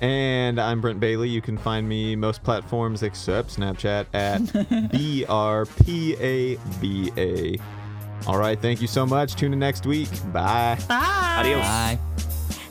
And 0.00 0.58
I'm 0.60 0.80
Brent 0.80 0.98
Bailey. 1.00 1.28
You 1.28 1.42
can 1.42 1.58
find 1.58 1.86
me 1.88 2.16
most 2.16 2.42
platforms 2.42 3.02
except 3.02 3.56
Snapchat 3.56 4.06
at 4.14 4.90
B 4.92 5.26
R 5.28 5.66
P 5.66 6.14
A 6.18 6.56
B 6.80 7.12
A. 7.18 7.58
All 8.26 8.38
right, 8.38 8.60
thank 8.60 8.80
you 8.80 8.86
so 8.86 9.04
much. 9.06 9.34
Tune 9.34 9.52
in 9.52 9.58
next 9.58 9.84
week. 9.86 10.08
Bye. 10.32 10.78
Bye. 10.88 11.36
Adios. 11.40 11.60
Bye. 11.62 11.98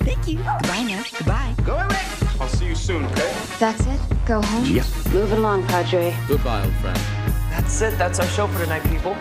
Thank 0.06 0.28
you. 0.28 0.38
Goodbye 0.38 0.84
now. 0.84 1.04
Goodbye. 1.18 1.56
Go 1.66 1.76
away. 1.76 2.29
I'll 2.40 2.48
see 2.48 2.68
you 2.68 2.76
soon, 2.76 3.06
okay? 3.06 3.34
That's 3.60 3.86
it? 3.86 4.00
Go 4.26 4.42
home? 4.42 4.64
Move 4.64 5.32
it 5.34 5.38
along, 5.38 5.68
Padre. 5.68 6.16
Goodbye, 6.28 6.64
old 6.64 6.74
friend. 6.76 6.98
That's 7.50 7.82
it. 7.82 7.98
That's 7.98 8.20
our 8.20 8.28
show 8.28 8.48
for 8.48 8.64
tonight, 8.64 8.84
people. 8.84 9.16